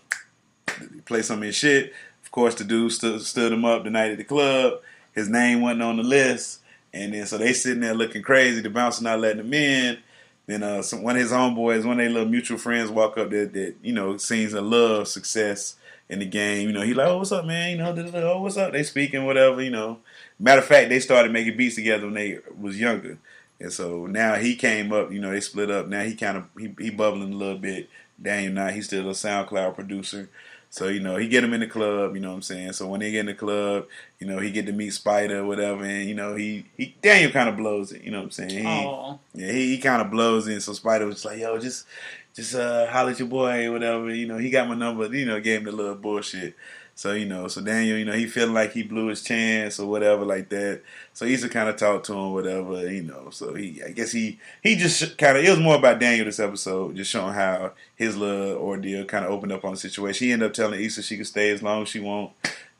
uh, 0.67 0.73
play 1.05 1.21
some 1.21 1.37
of 1.39 1.43
his 1.45 1.55
shit. 1.55 1.93
Of 2.23 2.31
course, 2.31 2.55
the 2.55 2.63
dude 2.65 2.91
stood, 2.91 3.21
stood 3.21 3.51
him 3.53 3.63
up 3.63 3.83
the 3.83 3.89
night 3.89 4.11
at 4.11 4.17
the 4.17 4.23
club. 4.23 4.81
His 5.13 5.29
name 5.29 5.61
wasn't 5.61 5.83
on 5.83 5.97
the 5.97 6.03
list, 6.03 6.58
and 6.93 7.13
then 7.13 7.25
so 7.25 7.37
they 7.37 7.53
sitting 7.53 7.81
there 7.81 7.93
looking 7.93 8.21
crazy. 8.21 8.61
The 8.61 8.69
bouncer 8.69 9.03
not 9.03 9.19
letting 9.19 9.45
him 9.45 9.53
in. 9.53 9.97
Then 10.47 10.63
uh, 10.63 10.81
some, 10.81 11.03
one 11.03 11.15
of 11.15 11.21
his 11.21 11.31
homeboys, 11.31 11.85
one 11.85 11.99
of 11.99 12.05
their 12.05 12.09
little 12.09 12.27
mutual 12.27 12.57
friends, 12.57 12.89
walk 12.89 13.17
up 13.17 13.29
that 13.29 13.53
that 13.53 13.75
you 13.81 13.93
know 13.93 14.17
seems 14.17 14.53
a 14.53 14.61
love 14.61 15.07
success 15.07 15.75
in 16.09 16.19
the 16.19 16.25
game. 16.25 16.67
You 16.67 16.73
know, 16.73 16.81
he 16.81 16.93
like, 16.93 17.07
oh, 17.07 17.19
what's 17.19 17.31
up, 17.31 17.45
man? 17.45 17.71
You 17.71 17.77
know, 17.77 17.93
oh, 18.31 18.41
what's 18.41 18.57
up? 18.57 18.71
They 18.71 18.83
speaking 18.83 19.25
whatever. 19.25 19.61
You 19.61 19.69
know, 19.69 19.99
matter 20.39 20.61
of 20.61 20.67
fact, 20.67 20.89
they 20.89 20.99
started 20.99 21.31
making 21.31 21.55
beats 21.55 21.75
together 21.75 22.05
when 22.05 22.15
they 22.15 22.39
was 22.59 22.79
younger. 22.79 23.19
And 23.59 23.71
so 23.71 24.05
now 24.05 24.35
he 24.35 24.55
came 24.55 24.93
up, 24.93 25.11
you 25.11 25.19
know, 25.19 25.31
they 25.31 25.41
split 25.41 25.69
up. 25.69 25.87
Now 25.87 26.03
he 26.03 26.15
kind 26.15 26.37
of 26.37 26.45
he, 26.57 26.73
he 26.79 26.89
bubbling 26.89 27.33
a 27.33 27.37
little 27.37 27.57
bit. 27.57 27.89
Daniel 28.21 28.53
not, 28.53 28.73
he's 28.73 28.87
still 28.87 29.09
a 29.09 29.13
SoundCloud 29.13 29.75
producer. 29.75 30.29
So, 30.71 30.87
you 30.87 30.99
know, 30.99 31.17
he 31.17 31.27
get 31.27 31.43
him 31.43 31.53
in 31.53 31.61
the 31.61 31.67
club, 31.67 32.13
you 32.13 32.21
know 32.21 32.29
what 32.29 32.35
I'm 32.35 32.41
saying? 32.43 32.73
So 32.73 32.87
when 32.87 32.99
they 32.99 33.09
get 33.11 33.21
in 33.21 33.25
the 33.25 33.33
club, 33.33 33.87
you 34.19 34.27
know, 34.27 34.37
he 34.37 34.51
get 34.51 34.67
to 34.67 34.71
meet 34.71 34.91
Spider 34.91 35.39
or 35.39 35.45
whatever, 35.45 35.83
and 35.83 36.07
you 36.07 36.13
know, 36.13 36.35
he, 36.35 36.65
he 36.77 36.95
Daniel 37.01 37.31
kind 37.31 37.49
of 37.49 37.57
blows 37.57 37.91
it, 37.91 38.03
you 38.03 38.11
know 38.11 38.19
what 38.19 38.25
I'm 38.25 38.31
saying? 38.31 38.49
He, 38.51 38.65
Aw. 38.65 39.17
yeah, 39.33 39.51
he, 39.51 39.75
he 39.75 39.77
kind 39.79 40.01
of 40.01 40.11
blows 40.11 40.47
in. 40.47 40.61
So 40.61 40.73
Spider 40.73 41.07
was 41.07 41.25
like, 41.25 41.39
yo, 41.39 41.57
just 41.57 41.87
just 42.35 42.53
uh 42.53 42.85
holler 42.87 43.11
at 43.11 43.19
your 43.19 43.27
boy 43.27 43.71
whatever. 43.71 44.13
You 44.13 44.27
know, 44.27 44.37
he 44.37 44.51
got 44.51 44.67
my 44.67 44.75
number, 44.75 45.07
you 45.07 45.25
know, 45.25 45.39
gave 45.39 45.59
him 45.59 45.65
the 45.65 45.71
little 45.71 45.95
bullshit. 45.95 46.55
So, 46.99 47.13
you 47.13 47.25
know, 47.25 47.47
so 47.47 47.61
Daniel, 47.61 47.97
you 47.97 48.03
know, 48.03 48.11
he 48.11 48.27
feeling 48.27 48.53
like 48.53 48.73
he 48.73 48.83
blew 48.83 49.07
his 49.07 49.21
chance 49.23 49.79
or 49.79 49.87
whatever 49.87 50.25
like 50.25 50.49
that. 50.49 50.81
So 51.13 51.23
Issa 51.23 51.47
kind 51.47 51.69
of 51.69 51.77
talked 51.77 52.07
to 52.07 52.13
him, 52.13 52.33
whatever, 52.33 52.91
you 52.91 53.03
know. 53.03 53.29
So 53.29 53.53
he, 53.53 53.81
I 53.81 53.91
guess 53.91 54.11
he, 54.11 54.37
he 54.61 54.75
just 54.75 55.17
kind 55.17 55.37
of, 55.37 55.45
it 55.45 55.49
was 55.49 55.59
more 55.61 55.77
about 55.77 56.01
Daniel 56.01 56.25
this 56.25 56.41
episode, 56.41 56.97
just 56.97 57.09
showing 57.09 57.33
how 57.35 57.71
his 57.95 58.17
little 58.17 58.57
ordeal 58.57 59.05
kind 59.05 59.23
of 59.23 59.31
opened 59.31 59.53
up 59.53 59.63
on 59.63 59.71
the 59.71 59.77
situation. 59.77 60.27
He 60.27 60.33
ended 60.33 60.47
up 60.49 60.53
telling 60.53 60.81
Issa 60.81 61.01
she 61.01 61.15
could 61.15 61.27
stay 61.27 61.51
as 61.51 61.63
long 61.63 61.83
as 61.83 61.87
she 61.87 62.01
want, 62.01 62.31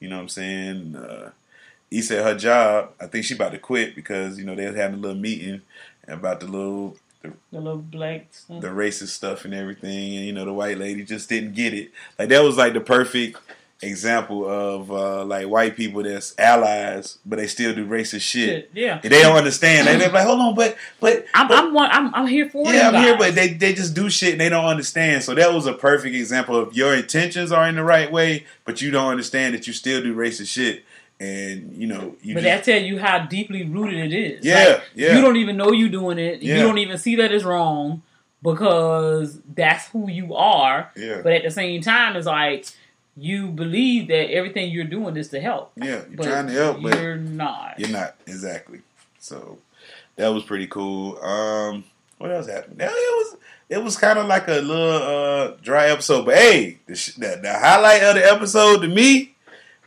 you 0.02 0.10
know 0.10 0.18
what 0.18 0.24
I'm 0.24 0.28
saying? 0.28 0.98
Uh, 0.98 1.32
Issa, 1.90 2.22
her 2.22 2.36
job, 2.38 2.92
I 3.00 3.08
think 3.08 3.24
she 3.24 3.36
about 3.36 3.54
to 3.54 3.58
quit 3.58 3.96
because, 3.96 4.38
you 4.38 4.44
know, 4.44 4.54
they 4.54 4.68
was 4.68 4.76
having 4.76 4.98
a 5.00 5.02
little 5.02 5.18
meeting 5.18 5.62
about 6.10 6.42
the 6.42 6.48
little, 6.48 6.98
the, 7.22 7.32
The 7.54 7.62
little 7.62 7.78
black 7.78 8.28
stuff. 8.32 8.60
the 8.60 8.68
racist 8.68 9.10
stuff 9.12 9.46
and 9.46 9.54
everything, 9.54 10.18
and 10.18 10.26
you 10.26 10.34
know 10.34 10.44
the 10.44 10.54
white 10.54 10.78
lady 10.78 11.06
just 11.06 11.30
didn't 11.30 11.54
get 11.54 11.74
it. 11.74 11.92
Like 12.18 12.30
that 12.30 12.44
was 12.44 12.58
like 12.58 12.74
the 12.74 12.80
perfect 12.82 13.38
example 13.82 14.48
of 14.50 14.92
uh, 14.92 15.24
like 15.26 15.48
white 15.48 15.76
people 15.76 16.04
that's 16.04 16.34
allies, 16.38 17.18
but 17.26 17.38
they 17.38 17.48
still 17.48 17.74
do 17.74 17.86
racist 17.86 18.22
shit. 18.22 18.70
Yeah, 18.74 19.00
they 19.00 19.10
don't 19.10 19.38
understand. 19.38 19.88
They, 19.88 19.98
they're 19.98 20.12
like, 20.12 20.26
hold 20.26 20.40
on, 20.40 20.56
but 20.56 20.78
but 21.00 21.26
I'm 21.34 21.48
but, 21.48 21.58
I'm, 21.58 21.74
one, 21.74 21.90
I'm 21.92 22.14
I'm 22.14 22.28
here 22.28 22.50
for 22.50 22.68
it. 22.68 22.76
yeah, 22.76 22.90
I'm 22.90 23.04
here, 23.04 23.18
but 23.18 23.36
they 23.36 23.54
they 23.54 23.74
just 23.74 23.94
do 23.94 24.10
shit 24.10 24.34
and 24.34 24.42
they 24.42 24.50
don't 24.50 24.66
understand. 24.66 25.24
So 25.24 25.34
that 25.36 25.54
was 25.54 25.66
a 25.66 25.74
perfect 25.74 26.16
example 26.16 26.56
of 26.56 26.76
your 26.76 26.94
intentions 26.94 27.52
are 27.52 27.68
in 27.68 27.76
the 27.76 27.84
right 27.84 28.12
way, 28.12 28.46
but 28.66 28.82
you 28.82 28.92
don't 28.92 29.10
understand 29.10 29.56
that 29.56 29.68
you 29.68 29.74
still 29.74 30.02
do 30.02 30.16
racist 30.16 30.48
shit, 30.48 30.84
and 31.20 31.76
you 31.76 31.88
know 31.88 32.16
you. 32.22 32.34
but 32.34 32.44
just, 32.44 32.66
that 32.66 32.72
tell 32.72 32.82
you 32.82 33.00
how 33.00 33.20
deeply 33.20 33.66
rooted 33.66 34.12
it 34.12 34.14
is. 34.14 34.46
Yeah, 34.46 34.64
Like, 34.64 34.84
yeah. 34.96 35.16
You 35.16 35.22
don't 35.22 35.38
even 35.38 35.58
know 35.58 35.72
you're 35.72 35.90
doing 35.90 36.20
it. 36.20 36.42
Yeah. 36.42 36.58
You 36.58 36.64
don't 36.64 36.80
even 36.80 36.98
see 36.98 37.16
that 37.16 37.32
it's 37.32 37.46
wrong 37.46 38.02
because 38.42 39.40
that's 39.54 39.88
who 39.90 40.10
you 40.10 40.36
are. 40.36 40.92
Yeah. 40.96 41.22
But 41.24 41.34
at 41.34 41.44
the 41.44 41.52
same 41.52 41.82
time, 41.82 42.16
it's 42.16 42.26
like 42.26 42.66
you 43.18 43.48
believe 43.48 44.08
that 44.08 44.32
everything 44.32 44.72
you're 44.72 44.86
doing 44.86 45.18
is 45.18 45.30
to 45.30 45.42
help. 45.42 45.72
yeah, 45.76 46.04
you're 46.10 46.24
trying 46.24 46.48
to 46.48 46.54
help, 46.54 46.82
but 46.82 46.98
you're 47.00 47.16
not. 47.18 47.80
You're 47.80 47.90
not 47.90 48.16
exactly. 48.28 48.82
So 49.20 49.58
that 50.16 50.30
was 50.30 50.44
pretty 50.44 50.68
cool. 50.68 51.18
Um, 51.24 51.84
what 52.18 52.32
else 52.32 52.48
happened? 52.48 52.78
Yeah, 52.80 52.88
It 52.88 52.92
was 52.92 53.38
it 53.70 53.84
was 53.84 53.98
kind 53.98 54.18
of 54.18 54.26
like 54.26 54.48
a 54.48 54.62
little 54.62 54.94
uh, 55.04 55.48
dry 55.62 55.90
episode, 55.90 56.26
but 56.26 56.36
hey, 56.36 56.80
the, 56.88 56.96
sh- 56.96 57.14
the, 57.16 57.40
the 57.42 57.54
highlight 57.54 58.02
of 58.04 58.16
the 58.16 58.26
episode 58.26 58.82
to 58.82 58.88
me, 58.88 59.36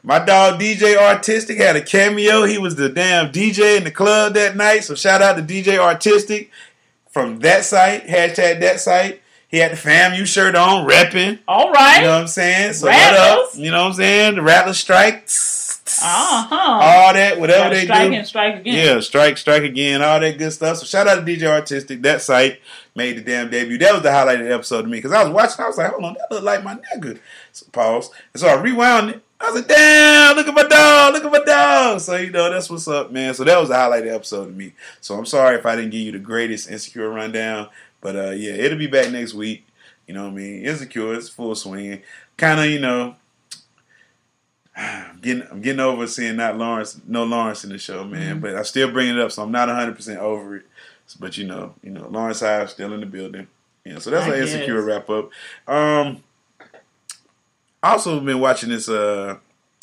my 0.05 0.19
dog 0.19 0.61
DJ 0.61 0.97
Artistic 0.97 1.59
had 1.59 1.75
a 1.77 1.83
cameo. 1.83 2.45
He 2.45 2.59
was 2.59 2.77
the 2.77 2.89
damn 2.91 3.33
DJ 3.33 3.79
in 3.79 3.85
the 3.85 3.91
club 3.91 4.35
that 4.35 4.57
night. 4.57 4.85
So 4.85 4.95
shout 4.95 5.23
out 5.23 5.37
to 5.37 5.43
DJ 5.43 5.79
Artistic 5.79 6.51
from 7.11 7.41
that 7.41 7.65
site. 7.65 8.07
Hashtag 8.07 8.61
that 8.61 8.79
site. 8.81 9.22
He 9.53 9.59
had 9.59 9.73
the 9.73 9.77
FAMU 9.77 10.27
shirt 10.27 10.55
on, 10.55 10.89
repping. 10.89 11.39
All 11.47 11.71
right. 11.71 11.99
You 11.99 12.07
know 12.07 12.15
what 12.15 12.21
I'm 12.23 12.27
saying? 12.27 12.73
So 12.73 12.87
what 12.87 13.15
up? 13.15 13.51
You 13.55 13.71
know 13.71 13.83
what 13.83 13.91
I'm 13.91 13.93
saying? 13.93 14.35
The 14.37 14.43
Rattler 14.43 14.73
strikes. 14.73 15.83
Uh 16.03 16.47
huh. 16.49 16.57
All 16.57 17.13
that, 17.13 17.39
whatever 17.39 17.75
they 17.75 17.85
strike 17.85 18.11
do. 18.11 18.17
and 18.17 18.27
strike 18.27 18.61
again. 18.61 18.75
Yeah, 18.75 19.01
strike, 19.01 19.37
strike 19.37 19.63
again, 19.63 20.01
all 20.01 20.19
that 20.21 20.39
good 20.39 20.53
stuff. 20.53 20.79
So 20.79 20.87
shout 20.87 21.07
out 21.07 21.17
to 21.17 21.21
DJ 21.21 21.49
Artistic. 21.49 22.01
That 22.01 22.23
site 22.23 22.61
made 22.97 23.19
the 23.19 23.21
damn 23.21 23.51
debut. 23.51 23.77
That 23.77 23.93
was 23.93 24.03
the 24.03 24.11
highlight 24.11 24.41
of 24.41 24.47
the 24.47 24.55
episode 24.55 24.83
to 24.83 24.89
me 24.89 24.97
because 24.99 25.13
I 25.13 25.23
was 25.23 25.33
watching. 25.35 25.63
I 25.63 25.69
was 25.69 25.77
like, 25.77 25.91
hold 25.91 26.05
on, 26.05 26.15
that 26.15 26.31
look 26.31 26.45
like 26.45 26.65
my 26.65 26.77
nigga. 26.77 27.21
So, 27.53 27.67
pause. 27.73 28.11
And 28.33 28.41
so 28.41 28.49
I 28.49 28.55
rewound 28.55 29.11
it. 29.11 29.23
I 29.39 29.51
was 29.51 29.57
like, 29.57 29.69
damn, 29.69 30.37
look 30.37 30.49
at 30.49 30.55
my 30.55 30.63
dog, 30.63 31.13
look 31.13 31.25
at 31.25 31.33
my 31.33 31.45
dog. 31.45 32.01
So 32.01 32.17
you 32.17 32.31
know 32.31 32.51
that's 32.51 32.71
what's 32.71 32.89
up, 32.89 33.13
man. 33.13 33.35
So 33.35 33.45
that 33.45 33.59
was 33.61 33.69
the 33.69 33.75
highlight 33.75 34.05
of 34.05 34.09
the 34.09 34.15
episode 34.15 34.47
to 34.47 34.53
me. 34.53 34.73
So 35.03 35.19
I'm 35.19 35.27
sorry 35.27 35.57
if 35.57 35.67
I 35.67 35.77
didn't 35.77 35.91
give 35.91 36.01
you 36.01 36.13
the 36.13 36.21
greatest 36.21 36.71
insecure 36.71 37.11
rundown, 37.11 37.69
but 38.03 38.15
uh, 38.17 38.31
yeah, 38.33 38.53
it'll 38.53 38.77
be 38.79 38.87
back 38.87 39.11
next 39.11 39.33
week. 39.33 39.67
You 40.07 40.13
know 40.15 40.25
what 40.25 40.33
I 40.33 40.37
mean? 40.37 40.67
Insecure, 40.67 41.15
it's 41.15 41.31
full 41.31 41.55
swing. 41.55 42.03
Kind 42.37 42.61
of, 42.61 42.67
you 42.67 42.81
know, 42.81 43.17
I'm 44.77 45.19
getting 45.23 45.47
I'm 45.51 45.61
getting 45.63 45.81
over 45.81 46.07
seeing 46.07 46.37
not 46.37 46.59
Lawrence, 46.59 47.01
no 47.07 47.25
Lawrence 47.25 47.65
in 47.65 47.71
the 47.71 47.79
show, 47.79 48.05
man. 48.05 48.37
Mhm. 48.37 48.41
But 48.43 48.57
I 48.57 48.63
still 48.63 48.91
bring 48.91 49.09
it 49.09 49.19
up, 49.19 49.33
so 49.33 49.43
I'm 49.43 49.53
not 49.53 49.69
100 49.69 49.97
percent 49.97 50.19
over 50.21 50.57
it. 50.57 50.67
But 51.19 51.37
you 51.37 51.47
know, 51.47 51.75
you 51.83 51.91
know, 51.91 52.09
Lawrence 52.09 52.41
Hive 52.41 52.71
still 52.71 52.93
in 52.93 53.01
the 53.01 53.07
building. 53.07 53.47
Yeah, 53.85 53.99
so 53.99 54.11
that's 54.11 54.27
I 54.27 54.37
an 54.37 54.43
insecure 54.43 54.77
guess. 54.81 54.85
wrap 54.85 55.11
up. 55.11 55.31
Um, 55.67 56.23
I 57.83 57.93
also 57.93 58.21
been 58.21 58.41
watching 58.41 58.71
this 58.71 58.89
uh 58.89 59.39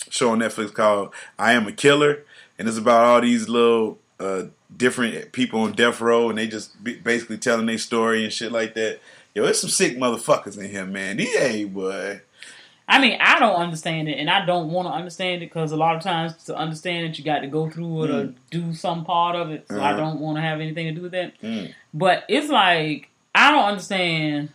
show 0.10 0.32
on 0.32 0.40
Netflix 0.40 0.74
called 0.74 1.14
I 1.38 1.54
Am 1.54 1.68
a 1.68 1.72
Killer, 1.72 2.24
and 2.58 2.68
it's 2.68 2.78
about 2.78 3.04
all 3.04 3.22
these 3.22 3.48
little 3.48 4.00
uh 4.20 4.44
different 4.76 5.32
people 5.32 5.62
on 5.62 5.72
death 5.74 6.02
row, 6.02 6.30
and 6.30 6.38
they 6.38 6.48
just 6.48 6.72
basically 7.04 7.38
telling 7.38 7.66
their 7.66 7.78
story 7.78 8.24
and 8.24 8.32
shit 8.34 8.52
like 8.52 8.74
that. 8.76 9.00
Yo, 9.34 9.44
there's 9.44 9.60
some 9.62 9.70
sick 9.70 9.98
motherfuckers 9.98 10.58
in 10.58 10.70
here, 10.70 10.86
man. 10.86 11.18
DA 11.18 11.64
boy. 11.66 12.22
I 12.88 13.00
mean, 13.00 13.20
I 13.22 13.38
don't 13.40 13.56
understand 13.56 14.10
it, 14.10 14.14
and 14.18 14.30
I 14.32 14.44
don't 14.46 14.72
want 14.72 14.88
to 14.88 14.92
understand 14.92 15.44
it 15.44 15.46
because 15.46 15.72
a 15.72 15.78
lot 15.78 15.96
of 15.96 16.02
times 16.02 16.34
to 16.46 16.56
understand 16.56 17.06
it, 17.06 17.20
you 17.20 17.24
got 17.24 17.40
to 17.42 17.48
go 17.48 17.70
through 17.70 18.06
it 18.06 18.10
or 18.10 18.24
Mm. 18.26 18.34
do 18.50 18.74
some 18.74 19.06
part 19.06 19.36
of 19.36 19.52
it. 19.52 19.66
So 19.70 19.80
I 19.80 19.90
Uh-huh. 19.92 19.98
don't 19.98 20.20
want 20.20 20.38
to 20.38 20.42
have 20.42 20.60
anything 20.60 20.88
to 20.88 20.92
do 20.94 21.02
with 21.04 21.12
that. 21.12 21.40
Mm. 21.42 21.74
But 21.94 22.24
it's 22.28 22.50
like 22.50 23.10
I 23.36 23.52
don't 23.52 23.66
understand 23.66 24.50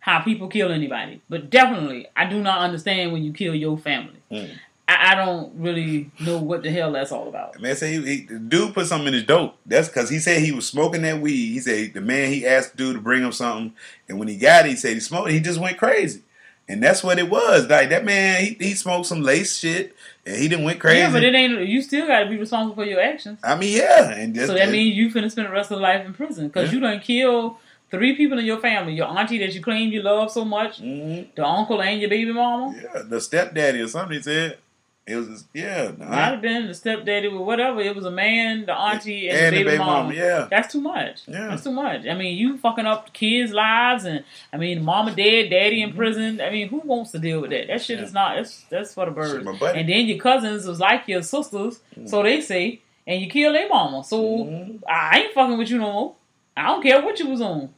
how 0.00 0.20
people 0.20 0.48
kill 0.48 0.72
anybody, 0.72 1.20
but 1.28 1.50
definitely 1.50 2.06
I 2.16 2.24
do 2.24 2.42
not 2.42 2.60
understand 2.60 3.12
when 3.12 3.22
you 3.22 3.32
kill 3.32 3.54
your 3.54 3.76
family. 3.78 4.16
Mm. 4.30 4.50
I, 4.98 5.12
I 5.12 5.14
don't 5.14 5.52
really 5.56 6.10
know 6.20 6.38
what 6.38 6.62
the 6.62 6.70
hell 6.70 6.92
that's 6.92 7.12
all 7.12 7.28
about. 7.28 7.60
Man 7.60 7.76
say 7.76 7.92
he, 8.00 8.02
he 8.16 8.20
dude 8.22 8.74
put 8.74 8.86
something 8.86 9.08
in 9.08 9.14
his 9.14 9.24
dope. 9.24 9.56
That's 9.66 9.88
because 9.88 10.08
he 10.10 10.18
said 10.18 10.42
he 10.42 10.52
was 10.52 10.66
smoking 10.68 11.02
that 11.02 11.20
weed. 11.20 11.52
He 11.52 11.60
said 11.60 11.94
the 11.94 12.00
man 12.00 12.32
he 12.32 12.46
asked 12.46 12.72
the 12.72 12.76
dude 12.78 12.96
to 12.96 13.00
bring 13.02 13.22
him 13.22 13.32
something, 13.32 13.74
and 14.08 14.18
when 14.18 14.28
he 14.28 14.36
got 14.36 14.66
it, 14.66 14.70
he 14.70 14.76
said 14.76 14.94
he 14.94 15.00
smoked. 15.00 15.30
He 15.30 15.40
just 15.40 15.60
went 15.60 15.78
crazy, 15.78 16.22
and 16.68 16.82
that's 16.82 17.02
what 17.02 17.18
it 17.18 17.28
was. 17.30 17.68
Like 17.68 17.90
that 17.90 18.04
man, 18.04 18.42
he, 18.44 18.56
he 18.60 18.74
smoked 18.74 19.06
some 19.06 19.22
lace 19.22 19.56
shit, 19.58 19.94
and 20.26 20.36
he 20.36 20.48
didn't 20.48 20.64
went 20.64 20.80
crazy. 20.80 20.98
Yeah, 21.00 21.10
but 21.12 21.22
it 21.24 21.34
ain't. 21.34 21.60
You 21.68 21.82
still 21.82 22.06
got 22.06 22.20
to 22.20 22.28
be 22.30 22.36
responsible 22.38 22.74
for 22.82 22.88
your 22.88 23.00
actions. 23.00 23.38
I 23.44 23.56
mean, 23.56 23.76
yeah, 23.76 24.10
and 24.12 24.36
so 24.36 24.54
that 24.54 24.70
means 24.70 24.96
you 24.96 25.10
finna 25.10 25.30
spend 25.30 25.48
the 25.48 25.52
rest 25.52 25.70
of 25.70 25.76
your 25.78 25.82
life 25.82 26.04
in 26.06 26.14
prison 26.14 26.48
because 26.48 26.68
Yeah. 26.68 26.74
you 26.74 26.80
done 26.80 27.00
kill 27.00 27.58
three 27.90 28.16
people 28.16 28.38
in 28.38 28.44
your 28.44 28.58
family: 28.58 28.94
your 28.94 29.06
auntie 29.06 29.38
that 29.38 29.54
you 29.54 29.60
claim 29.62 29.92
you 29.92 30.02
love 30.02 30.30
so 30.30 30.44
much, 30.44 30.80
Mm-hmm. 30.80 31.30
the 31.36 31.44
uncle 31.46 31.80
and 31.82 32.00
your 32.00 32.10
baby 32.10 32.32
mama. 32.32 32.74
yeah, 32.82 33.02
the 33.04 33.20
stepdaddy 33.20 33.80
or 33.80 33.88
something. 33.88 34.16
He 34.16 34.22
said 34.22 34.58
it 35.06 35.16
was 35.16 35.28
just, 35.28 35.46
yeah, 35.52 35.88
the 35.90 36.04
Might 36.04 36.16
have 36.30 36.40
been 36.40 36.66
the 36.66 36.72
stepdaddy 36.74 37.26
or 37.28 37.44
whatever. 37.44 37.80
It 37.80 37.94
was 37.94 38.06
a 38.06 38.10
man, 38.10 38.64
the 38.64 38.72
auntie, 38.72 39.28
and, 39.28 39.38
And 39.38 39.54
the 39.56 39.58
baby, 39.64 39.70
baby 39.72 39.78
mama, 39.78 40.14
yeah. 40.14 40.48
that's 40.50 40.72
too 40.72 40.80
much. 40.80 41.22
Yeah. 41.26 41.48
that's 41.48 41.62
too 41.64 41.72
much. 41.72 42.06
I 42.06 42.14
mean, 42.14 42.38
you 42.38 42.56
fucking 42.56 42.86
up 42.86 43.12
kids' 43.12 43.52
lives, 43.52 44.04
and 44.06 44.24
I 44.52 44.56
mean, 44.56 44.82
mama 44.82 45.14
dead, 45.14 45.50
daddy 45.50 45.80
Mm-hmm. 45.82 45.90
in 45.90 45.96
prison. 45.96 46.40
I 46.40 46.48
mean, 46.50 46.68
who 46.68 46.78
wants 46.78 47.10
to 47.10 47.18
deal 47.18 47.40
with 47.42 47.50
that? 47.50 47.66
That 47.68 47.82
shit 47.82 48.00
is 48.00 48.12
not. 48.14 48.36
That's 48.36 48.62
that's 48.70 48.94
for 48.94 49.04
the 49.04 49.12
birds. 49.12 49.46
And 49.60 49.88
then 49.88 50.06
your 50.06 50.18
cousins 50.18 50.66
was 50.66 50.80
like 50.80 51.06
your 51.06 51.22
sisters, 51.22 51.80
so 52.06 52.22
they 52.22 52.40
say, 52.40 52.80
and 53.06 53.20
you 53.20 53.28
kill 53.28 53.52
their 53.52 53.68
mama. 53.68 54.02
So 54.04 54.22
Mm-hmm. 54.22 54.76
I 54.88 55.18
ain't 55.20 55.34
fucking 55.34 55.58
with 55.58 55.68
you 55.70 55.78
no 55.78 55.92
more. 55.92 56.14
I 56.56 56.68
don't 56.68 56.82
care 56.82 57.02
what 57.02 57.18
you 57.18 57.28
was 57.28 57.40
on. 57.42 57.74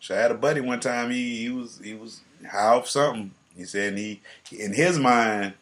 So 0.00 0.14
I 0.14 0.18
had 0.18 0.30
a 0.32 0.34
buddy 0.34 0.60
one 0.60 0.80
time. 0.80 1.10
He 1.10 1.38
he 1.44 1.48
was 1.48 1.80
he 1.82 1.94
was 1.94 2.20
high 2.46 2.74
off 2.74 2.88
something. 2.88 3.30
He 3.56 3.64
said 3.64 3.96
he 3.96 4.20
in 4.58 4.74
his 4.74 4.98
mind, 4.98 5.54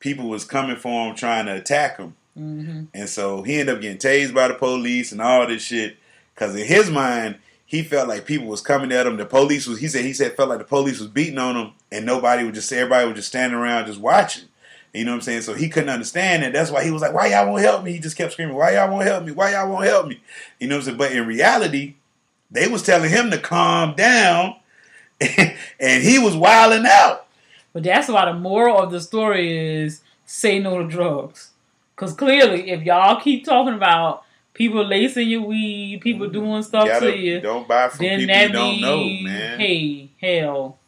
people 0.00 0.28
was 0.28 0.44
coming 0.44 0.76
for 0.76 1.08
him 1.08 1.14
trying 1.14 1.46
to 1.46 1.54
attack 1.54 1.98
him, 1.98 2.14
Mm-hmm. 2.38 2.84
and 2.94 3.08
so 3.08 3.42
he 3.42 3.58
ended 3.58 3.74
up 3.74 3.82
getting 3.82 3.98
tased 3.98 4.32
by 4.32 4.48
the 4.48 4.54
police 4.54 5.12
and 5.12 5.20
all 5.20 5.46
this 5.46 5.62
shit. 5.62 5.96
Because 6.34 6.54
in 6.54 6.64
his 6.64 6.88
mind, 6.90 7.36
he 7.66 7.82
felt 7.82 8.08
like 8.08 8.24
people 8.24 8.46
was 8.46 8.60
coming 8.62 8.92
at 8.92 9.06
him. 9.06 9.16
The 9.16 9.26
police 9.26 9.66
was. 9.66 9.78
He 9.80 9.88
said 9.88 10.04
he 10.04 10.12
said 10.12 10.36
felt 10.36 10.48
like 10.48 10.58
the 10.58 10.64
police 10.64 10.98
was 11.00 11.08
beating 11.08 11.38
on 11.38 11.56
him, 11.56 11.72
and 11.92 12.06
nobody 12.06 12.44
would 12.44 12.54
just 12.54 12.68
say 12.68 12.78
everybody 12.78 13.06
was 13.08 13.16
just 13.16 13.28
standing 13.28 13.58
around 13.58 13.86
just 13.86 14.00
watching. 14.00 14.44
You 14.94 15.04
know 15.04 15.10
what 15.10 15.16
I'm 15.16 15.20
saying? 15.22 15.42
So 15.42 15.54
he 15.54 15.68
couldn't 15.68 15.90
understand 15.90 16.42
it. 16.44 16.52
That's 16.52 16.70
why 16.70 16.82
he 16.84 16.90
was 16.90 17.02
like, 17.02 17.12
"Why 17.12 17.26
y'all 17.26 17.48
won't 17.50 17.62
help 17.62 17.84
me?" 17.84 17.92
He 17.92 17.98
just 17.98 18.16
kept 18.16 18.32
screaming, 18.32 18.56
"Why 18.56 18.74
y'all 18.74 18.90
won't 18.90 19.04
help 19.06 19.24
me? 19.24 19.32
Why 19.32 19.52
y'all 19.52 19.68
won't 19.70 19.84
help 19.84 20.06
me?" 20.06 20.20
You 20.58 20.68
know 20.68 20.76
what 20.76 20.80
I'm 20.82 20.84
saying? 20.86 20.98
But 20.98 21.12
in 21.12 21.26
reality, 21.26 21.94
they 22.50 22.68
was 22.68 22.82
telling 22.82 23.10
him 23.10 23.30
to 23.32 23.38
calm 23.38 23.94
down, 23.96 24.56
and 25.20 26.02
he 26.02 26.18
was 26.18 26.34
wilding 26.36 26.86
out. 26.88 27.26
But 27.72 27.84
that's 27.84 28.08
why 28.08 28.24
the 28.26 28.34
moral 28.34 28.78
of 28.78 28.90
the 28.90 29.00
story 29.00 29.82
is 29.82 30.00
say 30.26 30.58
no 30.58 30.82
to 30.82 30.88
drugs. 30.88 31.50
Because 31.94 32.14
clearly, 32.14 32.70
if 32.70 32.82
y'all 32.82 33.20
keep 33.20 33.44
talking 33.44 33.74
about 33.74 34.24
people 34.54 34.84
lacing 34.84 35.28
your 35.28 35.42
weed, 35.42 36.00
people 36.00 36.26
mm-hmm. 36.26 36.32
doing 36.32 36.62
stuff 36.62 36.86
Gotta- 36.86 37.12
to 37.12 37.16
you, 37.16 37.40
don't 37.40 37.68
buy 37.68 37.88
from 37.88 38.06
then 38.06 38.20
people 38.20 38.34
that 38.34 38.46
you 38.48 38.52
don't 38.52 38.80
know, 38.80 39.04
man. 39.04 39.60
hey, 39.60 40.10
hell, 40.20 40.78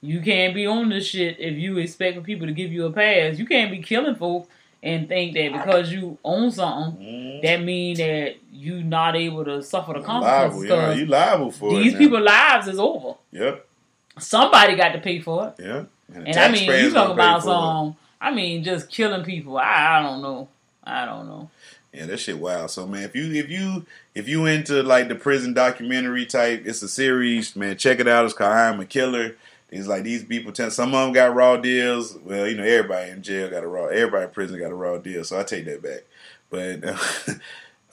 you 0.00 0.20
can't 0.20 0.54
be 0.54 0.66
on 0.66 0.88
this 0.88 1.06
shit 1.06 1.38
if 1.38 1.56
you 1.56 1.78
expecting 1.78 2.22
people 2.22 2.46
to 2.46 2.52
give 2.52 2.72
you 2.72 2.86
a 2.86 2.92
pass. 2.92 3.38
You 3.38 3.46
can't 3.46 3.70
be 3.70 3.78
killing 3.78 4.16
folks 4.16 4.48
and 4.82 5.08
think 5.08 5.34
that 5.34 5.52
because 5.52 5.92
you 5.92 6.18
own 6.24 6.50
something, 6.50 7.04
mm-hmm. 7.04 7.46
that 7.46 7.62
mean 7.62 7.96
that 7.98 8.36
you 8.52 8.82
not 8.82 9.14
able 9.14 9.44
to 9.44 9.62
suffer 9.62 9.92
the 9.92 10.00
consequences. 10.00 10.68
Liable, 10.68 10.94
yeah, 10.94 10.94
you 10.94 11.06
liable 11.06 11.50
for 11.52 11.70
it. 11.72 11.82
these 11.82 11.92
now. 11.92 11.98
people's 11.98 12.24
lives 12.24 12.68
is 12.68 12.78
over. 12.78 13.14
Yep. 13.30 13.66
Somebody 14.18 14.74
got 14.74 14.92
to 14.92 14.98
pay 14.98 15.20
for 15.20 15.48
it. 15.48 15.62
Yeah. 15.64 15.84
And 16.14 16.36
I 16.36 16.50
mean, 16.50 16.70
you 16.70 16.92
talk 16.92 17.10
about 17.10 17.42
some. 17.42 17.96
I 18.20 18.32
mean, 18.32 18.62
just 18.62 18.90
killing 18.90 19.24
people. 19.24 19.58
I, 19.58 19.98
I 19.98 20.02
don't 20.02 20.22
know. 20.22 20.48
I 20.84 21.04
don't 21.04 21.26
know. 21.26 21.50
Yeah, 21.92 22.06
that 22.06 22.18
shit 22.18 22.38
wild. 22.38 22.70
So 22.70 22.86
man, 22.86 23.02
if 23.02 23.14
you 23.14 23.32
if 23.34 23.50
you 23.50 23.84
if 24.14 24.28
you 24.28 24.46
into 24.46 24.82
like 24.82 25.08
the 25.08 25.14
prison 25.14 25.52
documentary 25.52 26.24
type, 26.24 26.62
it's 26.64 26.82
a 26.82 26.88
series, 26.88 27.54
man. 27.54 27.76
Check 27.76 28.00
it 28.00 28.08
out. 28.08 28.24
It's 28.24 28.34
called 28.34 28.52
I 28.52 28.68
Am 28.68 28.80
a 28.80 28.86
Killer. 28.86 29.36
It's 29.70 29.86
like 29.86 30.02
these 30.02 30.24
people. 30.24 30.52
Tell, 30.52 30.70
some 30.70 30.94
of 30.94 31.04
them 31.04 31.12
got 31.12 31.34
raw 31.34 31.56
deals. 31.56 32.16
Well, 32.24 32.46
you 32.46 32.56
know, 32.56 32.64
everybody 32.64 33.10
in 33.10 33.22
jail 33.22 33.50
got 33.50 33.64
a 33.64 33.66
raw. 33.66 33.86
Everybody 33.86 34.24
in 34.24 34.30
prison 34.30 34.58
got 34.58 34.70
a 34.70 34.74
raw 34.74 34.98
deal. 34.98 35.24
So 35.24 35.38
I 35.38 35.44
take 35.44 35.64
that 35.66 35.82
back. 35.82 36.02
But 36.50 37.38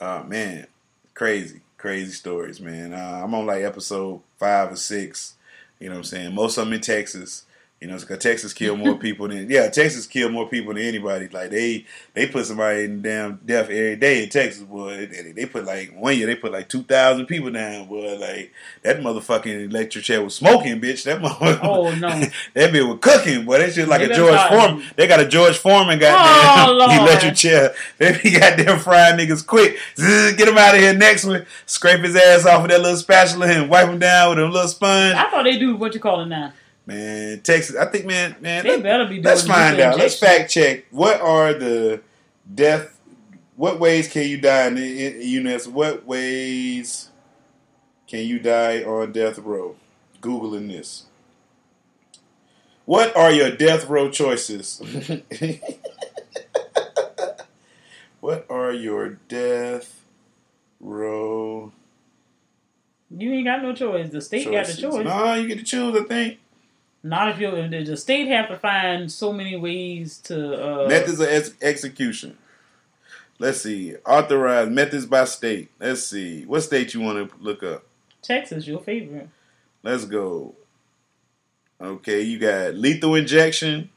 uh, 0.00 0.22
man, 0.24 0.66
crazy, 1.14 1.60
crazy 1.76 2.12
stories, 2.12 2.60
man. 2.60 2.94
Uh, 2.94 3.20
I'm 3.22 3.34
on 3.34 3.46
like 3.46 3.62
episode 3.62 4.20
five 4.38 4.72
or 4.72 4.76
six. 4.76 5.34
You 5.78 5.88
know 5.88 5.94
what 5.94 5.98
I'm 5.98 6.04
saying? 6.04 6.34
Most 6.34 6.58
of 6.58 6.64
them 6.66 6.74
in 6.74 6.80
Texas. 6.80 7.44
You 7.80 7.88
know, 7.88 7.96
because 7.98 8.18
Texas 8.18 8.52
killed 8.52 8.78
more 8.78 8.94
people 8.98 9.26
than 9.28 9.48
yeah, 9.48 9.68
Texas 9.70 10.06
killed 10.06 10.32
more 10.32 10.46
people 10.46 10.74
than 10.74 10.82
anybody. 10.82 11.28
Like 11.28 11.48
they 11.48 11.86
they 12.12 12.26
put 12.26 12.44
somebody 12.44 12.84
in 12.84 13.00
damn 13.00 13.36
death 13.46 13.70
every 13.70 13.96
day 13.96 14.22
in 14.22 14.28
Texas, 14.28 14.62
boy. 14.64 15.06
They, 15.06 15.32
they 15.32 15.46
put 15.46 15.64
like 15.64 15.94
one 15.98 16.14
year 16.18 16.26
they 16.26 16.34
put 16.34 16.52
like 16.52 16.68
two 16.68 16.82
thousand 16.82 17.24
people 17.24 17.50
down, 17.50 17.86
boy. 17.88 18.18
Like 18.18 18.52
that 18.82 18.98
motherfucking 19.00 19.70
electric 19.70 20.04
chair 20.04 20.22
was 20.22 20.34
smoking, 20.34 20.78
bitch. 20.78 21.04
That 21.04 21.22
motherfucker, 21.22 21.60
Oh 21.62 21.94
no. 21.94 22.08
that 22.54 22.70
bitch 22.70 22.86
was 22.86 22.98
cooking, 23.00 23.46
boy. 23.46 23.58
That 23.60 23.72
shit 23.72 23.88
like 23.88 24.00
They 24.06 24.10
a 24.10 24.14
George 24.14 24.40
Foreman. 24.48 24.84
They 24.96 25.06
got 25.06 25.20
a 25.20 25.26
George 25.26 25.56
Foreman 25.56 25.96
Oh, 25.96 26.00
goddamn 26.00 26.76
Lord. 26.76 27.08
electric 27.08 27.34
chair. 27.36 27.74
They 27.96 28.20
be 28.22 28.38
goddamn 28.38 28.78
frying 28.80 29.16
niggas 29.18 29.46
quick. 29.46 29.78
Zzz, 29.96 30.34
Get 30.36 30.48
him 30.48 30.58
out 30.58 30.74
of 30.74 30.82
here. 30.82 30.92
Next 30.92 31.24
one, 31.24 31.46
scrape 31.64 32.00
his 32.00 32.14
ass 32.14 32.44
off 32.44 32.60
with 32.60 32.72
that 32.72 32.82
little 32.82 32.98
spatula 32.98 33.46
and 33.46 33.70
wipe 33.70 33.88
him 33.88 33.98
down 33.98 34.36
with 34.36 34.38
a 34.44 34.46
little 34.48 34.68
sponge. 34.68 35.14
I 35.14 35.30
thought 35.30 35.44
they 35.44 35.58
do 35.58 35.76
what 35.76 35.94
you 35.94 36.00
call 36.00 36.20
it 36.20 36.26
now. 36.26 36.52
Man, 36.90 37.40
Texas. 37.42 37.76
I 37.76 37.86
think, 37.86 38.04
man, 38.04 38.34
man. 38.40 38.64
They 38.64 38.70
let- 38.70 38.82
better 38.82 39.04
be 39.04 39.14
doing 39.14 39.24
Let's 39.24 39.46
find 39.46 39.76
lethal 39.76 39.92
out. 39.92 39.98
Let's 39.98 40.18
fact 40.18 40.50
check. 40.50 40.86
What 40.90 41.20
are 41.20 41.54
the 41.54 42.00
death? 42.52 42.98
What 43.54 43.78
ways 43.78 44.08
can 44.08 44.26
you 44.26 44.40
die 44.40 44.66
in 44.66 44.74
the 44.74 45.06
in, 45.06 45.22
units? 45.22 45.68
What 45.68 46.04
ways 46.04 47.10
can 48.08 48.26
you 48.26 48.40
die 48.40 48.82
on 48.82 49.12
death 49.12 49.38
row? 49.38 49.76
Googling 50.20 50.68
this. 50.68 51.04
What 52.86 53.16
are 53.16 53.30
your 53.30 53.52
death 53.52 53.88
row 53.88 54.10
choices? 54.10 54.82
what 58.20 58.46
are 58.50 58.72
your 58.72 59.10
death 59.28 60.04
row 60.80 61.70
You 63.16 63.32
ain't 63.32 63.44
got 63.44 63.62
no 63.62 63.72
choice. 63.74 64.10
The 64.10 64.20
state 64.20 64.50
got 64.50 64.66
the 64.66 64.74
choice. 64.74 65.04
No, 65.04 65.34
you 65.34 65.46
get 65.46 65.58
to 65.58 65.64
choose. 65.64 65.94
I 65.96 66.02
think. 66.02 66.38
Not 67.02 67.30
if 67.30 67.38
you 67.40 67.50
the 67.84 67.96
state 67.96 68.28
have 68.28 68.48
to 68.48 68.58
find 68.58 69.10
so 69.10 69.32
many 69.32 69.56
ways 69.56 70.18
to 70.24 70.84
uh 70.84 70.88
methods 70.88 71.20
of 71.20 71.28
ex- 71.28 71.54
execution. 71.62 72.36
Let's 73.38 73.62
see. 73.62 73.96
Authorized 74.06 74.70
methods 74.70 75.06
by 75.06 75.24
state. 75.24 75.70
Let's 75.80 76.04
see. 76.04 76.44
What 76.44 76.60
state 76.60 76.92
you 76.92 77.00
want 77.00 77.30
to 77.30 77.36
look 77.38 77.62
up? 77.62 77.84
Texas, 78.20 78.66
your 78.66 78.80
favorite. 78.80 79.30
Let's 79.82 80.04
go. 80.04 80.54
Okay, 81.80 82.20
you 82.20 82.38
got 82.38 82.74
lethal 82.74 83.14
injection, 83.14 83.88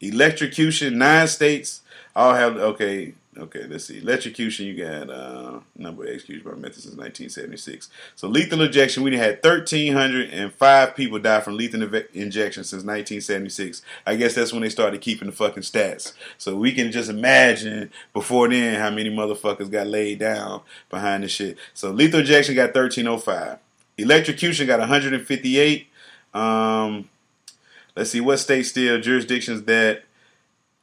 electrocution. 0.00 0.96
Nine 0.96 1.28
states 1.28 1.82
all 2.16 2.32
have. 2.32 2.56
Okay, 2.56 3.12
okay. 3.38 3.64
Let's 3.66 3.84
see. 3.84 3.98
Electrocution. 3.98 4.66
You 4.66 4.84
got 4.84 5.10
uh, 5.10 5.60
number 5.76 6.04
of 6.04 6.10
executions 6.10 6.44
by 6.44 6.56
methods 6.56 6.82
since 6.82 6.96
1976. 6.96 7.88
So 8.16 8.28
lethal 8.28 8.62
injection. 8.62 9.02
We 9.02 9.16
had 9.16 9.40
1,305 9.42 10.96
people 10.96 11.18
die 11.18 11.40
from 11.40 11.56
lethal 11.56 11.82
injection 12.14 12.64
since 12.64 12.84
1976. 12.84 13.82
I 14.06 14.16
guess 14.16 14.34
that's 14.34 14.52
when 14.52 14.62
they 14.62 14.68
started 14.68 15.00
keeping 15.00 15.26
the 15.26 15.32
fucking 15.32 15.62
stats. 15.62 16.12
So 16.36 16.56
we 16.56 16.72
can 16.72 16.92
just 16.92 17.10
imagine 17.10 17.90
before 18.12 18.48
then 18.48 18.78
how 18.78 18.90
many 18.90 19.10
motherfuckers 19.10 19.70
got 19.70 19.86
laid 19.86 20.18
down 20.18 20.62
behind 20.90 21.24
this 21.24 21.32
shit. 21.32 21.58
So 21.74 21.90
lethal 21.90 22.20
injection 22.20 22.54
got 22.54 22.74
1,305. 22.74 23.58
Electrocution 23.98 24.66
got 24.66 24.78
158. 24.78 25.88
Um, 26.34 27.08
let's 27.96 28.10
see 28.10 28.20
what 28.20 28.36
states 28.38 28.68
still 28.68 29.00
jurisdictions 29.00 29.62
that 29.64 30.04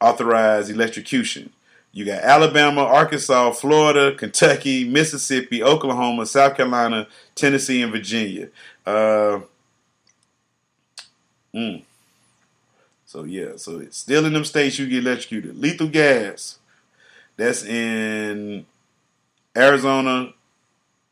authorize 0.01 0.69
electrocution. 0.69 1.51
You 1.95 2.03
got 2.03 2.23
Alabama, 2.23 2.81
Arkansas, 2.81 3.51
Florida, 3.51 4.13
Kentucky, 4.15 4.83
Mississippi, 4.83 5.63
Oklahoma, 5.63 6.25
South 6.25 6.57
Carolina, 6.57 7.07
Tennessee, 7.35 7.81
and 7.81 7.91
Virginia. 7.93 8.49
Uh, 8.85 9.39
mm. 11.55 11.81
So 13.05 13.23
yeah, 13.23 13.55
so 13.55 13.79
it's 13.79 13.95
still 13.95 14.25
in 14.25 14.33
them 14.33 14.43
states 14.43 14.77
you 14.77 14.87
get 14.87 15.07
electrocuted. 15.07 15.57
Lethal 15.57 15.87
gas. 15.87 16.59
That's 17.37 17.63
in 17.63 18.65
Arizona, 19.55 20.33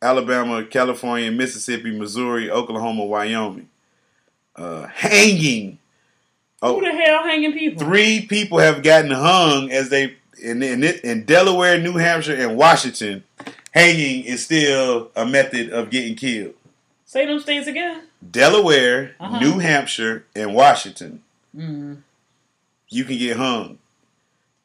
Alabama, 0.02 0.66
California, 0.66 1.32
Mississippi, 1.32 1.98
Missouri, 1.98 2.52
Oklahoma, 2.52 3.06
Wyoming. 3.06 3.70
Uh, 4.54 4.88
hanging. 4.88 5.80
Oh, 6.62 6.78
Who 6.78 6.86
the 6.86 6.92
hell 6.92 7.24
hanging 7.24 7.54
people? 7.54 7.86
Three 7.86 8.26
people 8.28 8.58
have 8.58 8.84
gotten 8.84 9.12
hung 9.12 9.72
as 9.72 9.88
they 9.88 10.18
in 10.42 10.62
in, 10.64 10.84
in 10.84 11.26
Delaware, 11.26 11.80
New 11.80 11.94
Hampshire, 11.98 12.36
and 12.36 12.56
Washington. 12.58 13.24
Hanging 13.72 14.24
is 14.26 14.46
still 14.46 15.10
a 15.16 15.26
method 15.26 15.72
of 15.72 15.90
getting 15.90 16.16
killed. 16.16 16.54
Say 17.06 17.26
them 17.26 17.40
states 17.40 17.68
again. 17.68 18.04
Delaware, 18.30 19.16
Uh-huh. 19.20 19.40
New 19.40 19.60
Hampshire, 19.60 20.26
and 20.36 20.54
Washington. 20.54 21.24
Mm. 21.56 22.02
You 22.90 23.04
can 23.06 23.18
get 23.18 23.38
hung. 23.38 23.80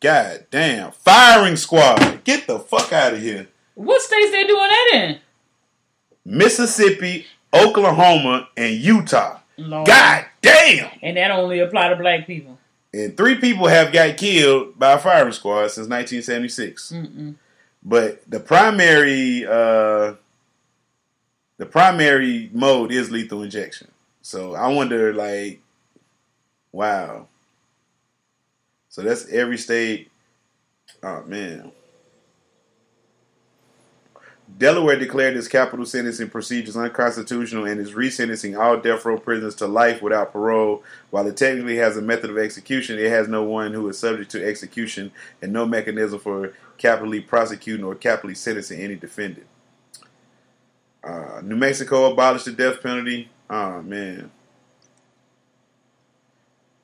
God 0.01 0.47
damn! 0.51 0.93
Firing 0.93 1.57
squad, 1.57 2.23
get 2.25 2.47
the 2.47 2.59
fuck 2.59 2.93
out 2.93 3.14
of 3.14 3.21
here. 3.21 3.49
What 3.75 4.01
states 4.03 4.31
they 4.31 4.47
doing 4.47 4.69
that 4.69 4.91
in? 4.95 5.19
Mississippi, 6.25 7.27
Oklahoma, 7.53 8.49
and 8.57 8.75
Utah. 8.77 9.39
Lord. 9.57 9.87
God 9.87 10.25
damn! 10.43 10.91
And 11.03 11.16
that 11.16 11.31
only 11.31 11.59
apply 11.61 11.89
to 11.89 11.97
black 11.97 12.27
people. 12.27 12.59
And 12.93 13.16
three 13.16 13.36
people 13.36 13.66
have 13.66 13.93
got 13.93 14.16
killed 14.16 14.78
by 14.78 14.93
a 14.93 14.99
firing 14.99 15.32
squad 15.32 15.68
since 15.68 15.89
1976. 15.89 16.93
Mm-mm. 16.93 17.34
But 17.82 18.22
the 18.28 18.41
primary, 18.41 19.47
uh, 19.47 20.14
the 21.59 21.66
primary 21.66 22.51
mode 22.53 22.93
is 22.93 23.11
lethal 23.11 23.43
injection. 23.43 23.89
So 24.22 24.55
I 24.55 24.68
wonder, 24.68 25.12
like, 25.12 25.61
wow. 26.72 27.28
So 28.89 29.03
that's 29.03 29.28
every 29.28 29.59
state. 29.59 30.11
Oh 31.03 31.22
man. 31.24 31.72
Delaware 34.57 34.99
declared 34.99 35.36
its 35.36 35.46
capital 35.46 35.84
sentencing 35.84 36.30
procedures 36.30 36.76
unconstitutional 36.76 37.66
and 37.66 37.80
is 37.80 37.92
resentencing 37.92 38.59
all 38.59 38.76
death 38.78 39.05
row 39.05 39.18
prisoners 39.18 39.55
to 39.57 39.66
life 39.66 40.01
without 40.01 40.32
parole. 40.32 40.82
While 41.11 41.26
it 41.26 41.36
technically 41.36 41.76
has 41.76 41.96
a 41.96 42.03
method 42.03 42.30
of 42.30 42.38
execution, 42.38 42.99
it 42.99 43.11
has 43.11 43.28
no 43.28 43.42
one 43.42 43.72
who 43.72 43.86
is 43.88 43.99
subject 43.99 44.30
to 44.32 44.44
execution 44.44 45.12
and 45.42 45.53
no 45.53 45.66
mechanism 45.66 46.18
for 46.18 46.55
capitally 46.78 47.20
prosecuting 47.20 47.84
or 47.84 47.94
capitally 47.94 48.34
sentencing 48.34 48.80
any 48.80 48.96
defendant. 48.96 49.46
Uh, 51.05 51.40
New 51.44 51.57
Mexico 51.57 52.11
abolished 52.11 52.46
the 52.46 52.53
death 52.53 52.82
penalty. 52.82 53.28
Oh 53.51 53.82
man. 53.82 54.30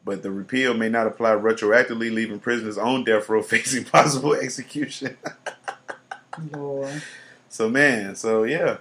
But 0.05 0.23
the 0.23 0.31
repeal 0.31 0.75
may 0.75 0.91
not 0.91 1.07
apply 1.07 1.31
retroactively, 1.31 2.13
leaving 2.13 2.39
prisoners 2.39 2.77
on 2.77 3.05
death 3.05 3.29
row 3.29 3.43
facing 3.43 3.85
possible 3.85 4.35
execution. 4.35 5.17
Lord. 6.53 7.03
So 7.55 7.71
man, 7.71 8.17
so 8.17 8.43
yeah, 8.43 8.79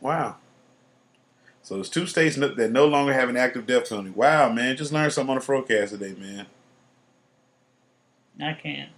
wow. 0.00 0.36
So 1.62 1.74
there's 1.74 1.90
two 1.90 2.06
states 2.06 2.36
that 2.36 2.70
no 2.72 2.86
longer 2.86 3.12
have 3.12 3.28
an 3.28 3.36
active 3.36 3.66
death 3.66 3.90
penalty. 3.90 4.08
Wow, 4.08 4.50
man, 4.50 4.74
just 4.74 4.90
learned 4.90 5.12
something 5.12 5.36
on 5.36 5.38
the 5.38 5.44
Frocast 5.44 5.90
today, 5.90 6.14
man. 6.18 6.46
I 8.40 8.54
can't. 8.54 8.88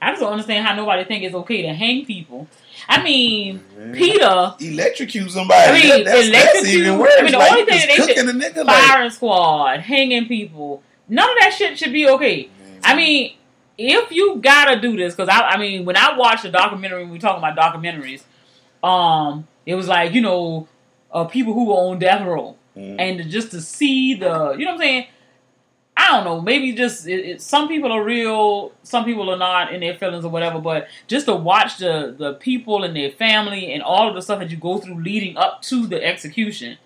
I 0.00 0.12
just 0.12 0.22
don't 0.22 0.32
understand 0.32 0.66
how 0.66 0.74
nobody 0.74 1.04
think 1.04 1.22
it's 1.22 1.34
okay 1.34 1.60
to 1.62 1.74
hang 1.74 2.06
people. 2.06 2.48
I 2.88 3.02
mean, 3.02 3.62
Peter. 3.92 4.54
Electrocute 4.58 5.30
somebody. 5.30 5.70
I 5.70 5.72
mean, 5.78 6.04
That- 6.04 6.30
that's, 6.30 6.30
that's 6.54 6.68
even 6.68 6.98
worse. 6.98 7.12
I 7.18 7.22
mean, 7.24 7.32
the 7.32 7.38
Like, 7.38 7.52
only 7.52 7.64
thing 7.66 7.88
they 7.88 7.94
should 8.14 8.26
a 8.26 8.32
nigga 8.32 8.64
like- 8.64 8.84
firing 8.88 9.10
squad, 9.10 9.80
hanging 9.80 10.28
people. 10.28 10.82
None 11.10 11.28
of 11.28 11.36
that 11.40 11.52
shit 11.52 11.78
should 11.78 11.92
be 11.92 12.08
okay. 12.08 12.48
I 12.82 12.96
mean, 12.96 13.33
if 13.78 14.10
you 14.12 14.36
gotta 14.36 14.80
do 14.80 14.96
this, 14.96 15.14
because 15.14 15.28
I, 15.28 15.40
I 15.40 15.56
mean, 15.58 15.84
when 15.84 15.96
I 15.96 16.16
watched 16.16 16.42
the 16.44 16.50
documentary, 16.50 17.04
we 17.06 17.18
talking 17.18 17.42
about 17.42 17.56
documentaries, 17.56 18.22
um, 18.82 19.46
it 19.66 19.74
was 19.74 19.88
like 19.88 20.12
you 20.14 20.20
know, 20.20 20.68
uh, 21.12 21.24
people 21.24 21.54
who 21.54 21.66
were 21.66 21.74
on 21.74 21.98
death 21.98 22.24
row, 22.26 22.56
Mhm. 22.76 22.96
and 22.98 23.30
just 23.30 23.50
to 23.52 23.60
see 23.60 24.14
the, 24.14 24.54
you 24.58 24.64
know 24.64 24.72
what 24.72 24.74
I'm 24.74 24.78
saying. 24.78 25.06
I 25.96 26.08
don't 26.10 26.24
know. 26.24 26.40
Maybe 26.40 26.72
just 26.72 27.06
it, 27.06 27.20
it, 27.24 27.40
some 27.40 27.68
people 27.68 27.92
are 27.92 28.02
real, 28.02 28.72
some 28.82 29.04
people 29.04 29.30
are 29.30 29.36
not 29.36 29.72
in 29.72 29.80
their 29.80 29.94
feelings 29.96 30.24
or 30.24 30.28
whatever. 30.28 30.58
But 30.58 30.88
just 31.06 31.26
to 31.26 31.36
watch 31.36 31.78
the 31.78 32.12
the 32.18 32.34
people 32.34 32.82
and 32.82 32.96
their 32.96 33.12
family 33.12 33.72
and 33.72 33.80
all 33.80 34.08
of 34.08 34.16
the 34.16 34.20
stuff 34.20 34.40
that 34.40 34.50
you 34.50 34.56
go 34.56 34.78
through 34.78 35.00
leading 35.00 35.36
up 35.36 35.62
to 35.62 35.86
the 35.86 36.04
execution 36.04 36.78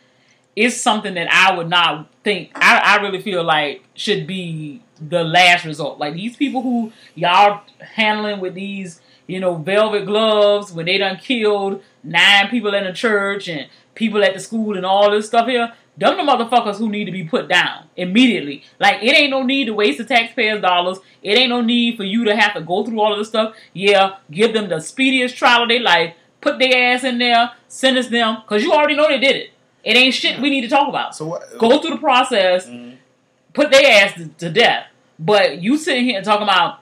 is 0.59 0.81
something 0.81 1.15
that 1.15 1.33
I 1.33 1.57
would 1.57 1.69
not 1.69 2.09
think. 2.25 2.51
I, 2.57 2.79
I 2.79 3.03
really 3.03 3.23
feel 3.23 3.45
like 3.45 3.85
should 3.95 4.27
be 4.27 4.83
the 5.01 5.23
last 5.23 5.65
result. 5.65 6.01
Like 6.01 6.15
these 6.15 6.37
people 6.37 6.63
who 6.63 6.93
y'all 7.15 7.63
handling 7.81 8.41
with 8.41 8.55
these, 8.55 9.01
you 9.29 9.39
know, 9.39 9.55
velvet 9.55 10.05
gloves 10.05 10.73
when 10.73 10.87
they 10.87 10.99
done 10.99 11.19
killed 11.19 11.81
nine 12.03 12.49
people 12.49 12.75
in 12.75 12.85
the 12.85 12.93
church 12.93 13.49
and 13.49 13.69
people 13.95 14.23
at 14.25 14.35
the 14.35 14.41
school 14.41 14.77
and 14.77 14.85
all 14.85 15.13
this 15.13 15.27
stuff 15.27 15.47
here. 15.47 15.73
Them 15.97 16.17
the 16.17 16.23
motherfuckers 16.23 16.77
who 16.77 16.89
need 16.89 17.05
to 17.05 17.13
be 17.13 17.25
put 17.25 17.49
down 17.49 17.87
immediately. 17.97 18.65
Like 18.81 19.03
it 19.03 19.17
ain't 19.17 19.31
no 19.31 19.45
need 19.45 19.67
to 19.67 19.75
waste 19.75 19.99
the 19.99 20.05
taxpayers' 20.05 20.61
dollars. 20.61 20.99
It 21.23 21.39
ain't 21.39 21.51
no 21.51 21.61
need 21.61 21.97
for 21.97 22.05
you 22.05 22.25
to 22.25 22.37
have 22.37 22.55
to 22.55 22.61
go 22.61 22.85
through 22.85 23.01
all 23.01 23.13
of 23.13 23.19
this 23.19 23.29
stuff. 23.29 23.55
Yeah, 23.73 24.17
give 24.31 24.55
them 24.55 24.69
the 24.69 24.81
speediest 24.81 25.37
trial 25.37 25.63
of 25.63 25.69
their 25.69 25.81
life. 25.81 26.15
Put 26.41 26.59
their 26.59 26.95
ass 26.95 27.03
in 27.03 27.19
there, 27.19 27.53
sentence 27.67 28.09
them, 28.09 28.43
cause 28.47 28.63
you 28.63 28.73
already 28.73 28.95
know 28.95 29.09
they 29.09 29.19
did 29.19 29.35
it. 29.35 29.51
It 29.85 29.97
ain't 29.97 30.15
shit 30.15 30.41
we 30.41 30.51
need 30.51 30.63
to 30.63 30.69
talk 30.69 30.89
about. 30.89 31.15
So 31.15 31.27
what? 31.27 31.59
Go 31.59 31.81
through 31.81 31.93
the 31.93 31.99
process, 31.99 32.67
mm-hmm. 32.67 32.97
put 33.53 33.71
their 33.71 34.05
ass 34.05 34.15
to, 34.15 34.29
to 34.29 34.51
death. 34.51 34.87
But 35.19 35.63
you 35.63 35.79
sitting 35.79 36.05
here 36.05 36.17
and 36.17 36.25
talking 36.25 36.45
about, 36.45 36.81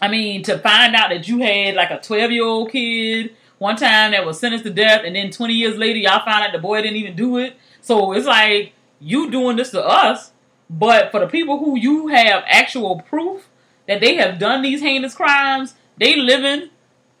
I 0.00 0.08
mean, 0.08 0.42
to 0.44 0.58
find 0.58 0.94
out 0.94 1.10
that 1.10 1.28
you 1.28 1.38
had 1.38 1.74
like 1.74 1.90
a 1.90 2.00
12 2.00 2.30
year 2.30 2.44
old 2.44 2.70
kid 2.70 3.34
one 3.58 3.76
time 3.76 4.12
that 4.12 4.24
was 4.24 4.38
sentenced 4.38 4.64
to 4.64 4.72
death, 4.72 5.02
and 5.04 5.16
then 5.16 5.30
20 5.30 5.52
years 5.52 5.76
later, 5.76 5.98
y'all 5.98 6.24
found 6.24 6.44
out 6.44 6.52
the 6.52 6.58
boy 6.58 6.80
didn't 6.80 6.96
even 6.96 7.16
do 7.16 7.38
it. 7.38 7.56
So 7.80 8.12
it's 8.12 8.26
like 8.26 8.72
you 9.00 9.30
doing 9.30 9.56
this 9.56 9.70
to 9.70 9.84
us, 9.84 10.32
but 10.70 11.10
for 11.10 11.20
the 11.20 11.26
people 11.26 11.58
who 11.58 11.78
you 11.78 12.08
have 12.08 12.44
actual 12.46 13.00
proof 13.02 13.48
that 13.86 14.00
they 14.00 14.14
have 14.16 14.38
done 14.38 14.62
these 14.62 14.80
heinous 14.80 15.14
crimes, 15.14 15.74
they 15.96 16.16
living, 16.16 16.70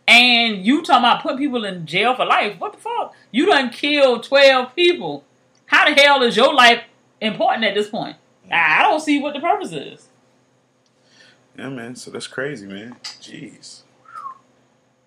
and 0.08 0.64
you 0.64 0.82
talking 0.82 1.04
about 1.04 1.22
putting 1.22 1.38
people 1.38 1.66
in 1.66 1.86
jail 1.86 2.16
for 2.16 2.24
life. 2.24 2.58
What 2.58 2.72
the 2.72 2.78
fuck? 2.78 3.14
You 3.30 3.44
done 3.44 3.68
killed 3.68 4.24
12 4.24 4.74
people. 4.74 5.22
How 5.66 5.86
the 5.86 6.00
hell 6.00 6.22
is 6.22 6.34
your 6.34 6.54
life 6.54 6.82
important 7.20 7.64
at 7.64 7.74
this 7.74 7.90
point? 7.90 8.16
I 8.50 8.82
don't 8.82 9.00
see 9.00 9.20
what 9.20 9.34
the 9.34 9.40
purpose 9.40 9.70
is. 9.72 10.08
Yeah, 11.58 11.68
man. 11.68 11.94
So 11.94 12.10
that's 12.10 12.26
crazy, 12.26 12.66
man. 12.66 12.96
Jeez. 13.02 13.82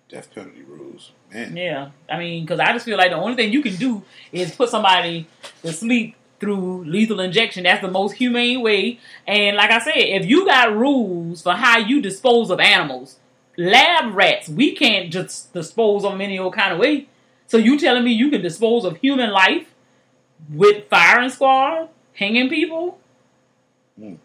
Death 0.08 0.32
penalty 0.32 0.62
rules, 0.62 1.10
man. 1.32 1.56
Yeah, 1.56 1.90
I 2.08 2.18
mean, 2.18 2.44
because 2.44 2.60
I 2.60 2.72
just 2.72 2.84
feel 2.84 2.98
like 2.98 3.10
the 3.10 3.16
only 3.16 3.34
thing 3.34 3.50
you 3.52 3.62
can 3.62 3.74
do 3.76 4.02
is 4.30 4.54
put 4.54 4.68
somebody 4.68 5.26
to 5.62 5.72
sleep 5.72 6.14
through 6.38 6.84
lethal 6.84 7.18
injection. 7.18 7.64
That's 7.64 7.80
the 7.80 7.90
most 7.90 8.12
humane 8.12 8.60
way. 8.60 9.00
And 9.26 9.56
like 9.56 9.70
I 9.70 9.80
said, 9.80 9.96
if 9.96 10.26
you 10.26 10.44
got 10.44 10.76
rules 10.76 11.42
for 11.42 11.54
how 11.54 11.78
you 11.78 12.02
dispose 12.02 12.50
of 12.50 12.60
animals, 12.60 13.16
lab 13.56 14.14
rats, 14.14 14.48
we 14.48 14.74
can't 14.74 15.12
just 15.12 15.52
dispose 15.52 16.04
of 16.04 16.12
them 16.12 16.20
any 16.20 16.38
old 16.38 16.54
kind 16.54 16.72
of 16.72 16.78
way. 16.78 17.08
So 17.46 17.56
you 17.58 17.78
telling 17.78 18.04
me 18.04 18.12
you 18.12 18.30
can 18.30 18.42
dispose 18.42 18.84
of 18.84 18.96
human 18.98 19.30
life 19.30 19.74
with 20.50 20.88
firing 20.88 21.30
squad, 21.30 21.88
hanging 22.14 22.48
people, 22.48 22.98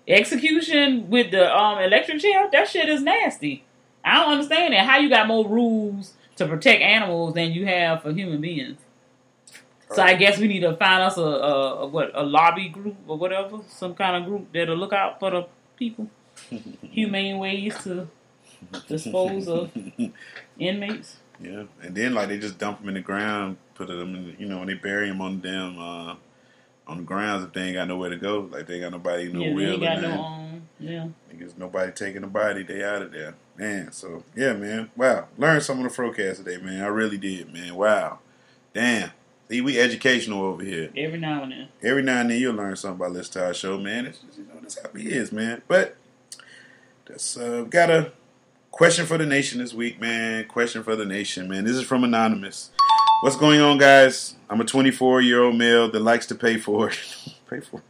execution 0.08 1.10
with 1.10 1.32
the 1.32 1.56
um 1.56 1.80
electric 1.80 2.22
chair? 2.22 2.50
That 2.52 2.70
shit 2.70 2.90
is 2.90 3.02
nasty. 3.02 3.64
I 4.04 4.16
don't 4.16 4.34
understand 4.34 4.74
that. 4.74 4.86
How 4.86 4.98
you 5.00 5.10
got 5.10 5.28
more 5.28 5.48
rules 5.48 6.14
to 6.38 6.48
protect 6.48 6.82
animals 6.82 7.34
than 7.34 7.52
you 7.52 7.66
have 7.66 8.04
for 8.04 8.14
human 8.14 8.40
beings? 8.40 8.78
So 9.92 10.02
I 10.02 10.16
guess 10.16 10.38
we 10.38 10.48
need 10.48 10.62
to 10.62 10.76
find 10.76 11.04
us 11.04 11.18
a, 11.18 11.22
a, 11.22 11.76
a 11.84 11.88
what 11.88 12.12
a 12.14 12.24
lobby 12.24 12.70
group 12.70 12.98
or 13.08 13.18
whatever, 13.18 13.60
some 13.70 13.96
kind 13.96 14.18
of 14.18 14.26
group 14.30 14.52
that'll 14.54 14.76
look 14.76 14.94
out 14.94 15.20
for 15.20 15.32
the 15.32 15.48
people. 15.78 16.10
Humane 16.92 17.38
ways 17.38 17.76
to 17.84 18.08
dispose 18.88 19.48
of 19.48 19.72
inmates. 20.60 21.18
Yeah, 21.40 21.64
and 21.82 21.96
then 21.96 22.14
like 22.14 22.30
they 22.30 22.40
just 22.40 22.58
dump 22.58 22.80
them 22.80 22.90
in 22.90 22.96
the 22.96 23.02
ground, 23.02 23.58
put 23.76 23.88
them 23.88 24.16
in, 24.16 24.36
you 24.40 24.48
know, 24.48 24.62
and 24.62 24.70
they 24.70 24.74
bury 24.74 25.08
them 25.08 25.22
on 25.22 25.40
them 25.42 25.80
uh, 25.80 26.16
on 26.88 26.98
the 26.98 27.04
grounds 27.04 27.46
if 27.46 27.54
they 27.54 27.62
ain't 27.62 27.76
got 27.76 27.88
nowhere 27.88 28.10
to 28.10 28.18
go, 28.18 28.50
like 28.52 28.66
they 28.66 28.76
ain't 28.76 28.84
got 28.84 28.92
nobody, 28.92 29.32
no 29.32 29.42
yeah, 29.42 29.48
they 29.50 29.54
will, 29.54 29.72
ain't 29.74 29.82
got 29.82 30.02
no 30.02 30.22
um, 30.22 30.62
yeah. 30.80 31.08
Niggas, 31.32 31.58
nobody 31.58 31.92
taking 31.92 32.22
the 32.22 32.28
body, 32.28 32.64
they 32.64 32.84
out 32.84 33.04
of 33.04 33.12
there, 33.12 33.36
man. 33.56 33.92
So 33.92 34.24
yeah, 34.36 34.54
man. 34.54 34.90
Wow, 34.96 35.28
learned 35.38 35.64
some 35.64 35.84
of 35.84 35.96
the 35.96 36.02
Frocast 36.02 36.38
today, 36.38 36.58
man. 36.58 36.84
I 36.84 36.88
really 36.88 37.18
did, 37.18 37.54
man. 37.54 37.76
Wow, 37.76 38.20
damn. 38.74 39.12
See, 39.50 39.62
we 39.62 39.80
educational 39.80 40.44
over 40.44 40.64
here. 40.64 40.90
Every 40.98 41.20
now 41.20 41.44
and 41.44 41.52
then. 41.54 41.68
Every 41.82 42.04
now 42.04 42.20
and 42.20 42.30
then 42.30 42.40
you'll 42.40 42.56
learn 42.56 42.76
something 42.76 43.00
about 43.00 43.16
Let's 43.16 43.30
Tell 43.30 43.46
Our 43.46 43.54
Show, 43.54 43.78
man. 43.78 44.06
It's 44.06 44.20
just, 44.20 44.38
you 44.40 44.44
know, 44.44 44.60
that's 44.62 44.82
how 44.82 44.90
he 44.94 45.10
is, 45.10 45.32
man. 45.32 45.62
But 45.70 45.96
that's 47.06 47.38
uh, 47.38 47.62
got 47.62 47.90
a 47.90 48.12
question 48.78 49.08
for 49.08 49.18
the 49.18 49.26
nation 49.26 49.58
this 49.58 49.74
week, 49.74 50.00
man. 50.00 50.46
Question 50.46 50.84
for 50.84 50.96
the 50.96 51.04
nation, 51.04 51.50
man. 51.50 51.64
This 51.64 51.76
is 51.76 51.84
from 51.84 52.04
Anonymous. 52.04 52.70
What's 53.22 53.36
going 53.36 53.60
on, 53.60 53.80
guys? 53.80 54.36
I'm 54.52 54.62
a 54.62 54.66
24 54.66 55.22
year 55.22 55.42
old 55.42 55.56
male 55.56 55.90
that 55.90 56.00
likes 56.00 56.28
to 56.28 56.36
pay 56.36 56.58
for 56.58 56.90
it. 56.90 57.00
pay 57.50 57.60
for. 57.60 57.82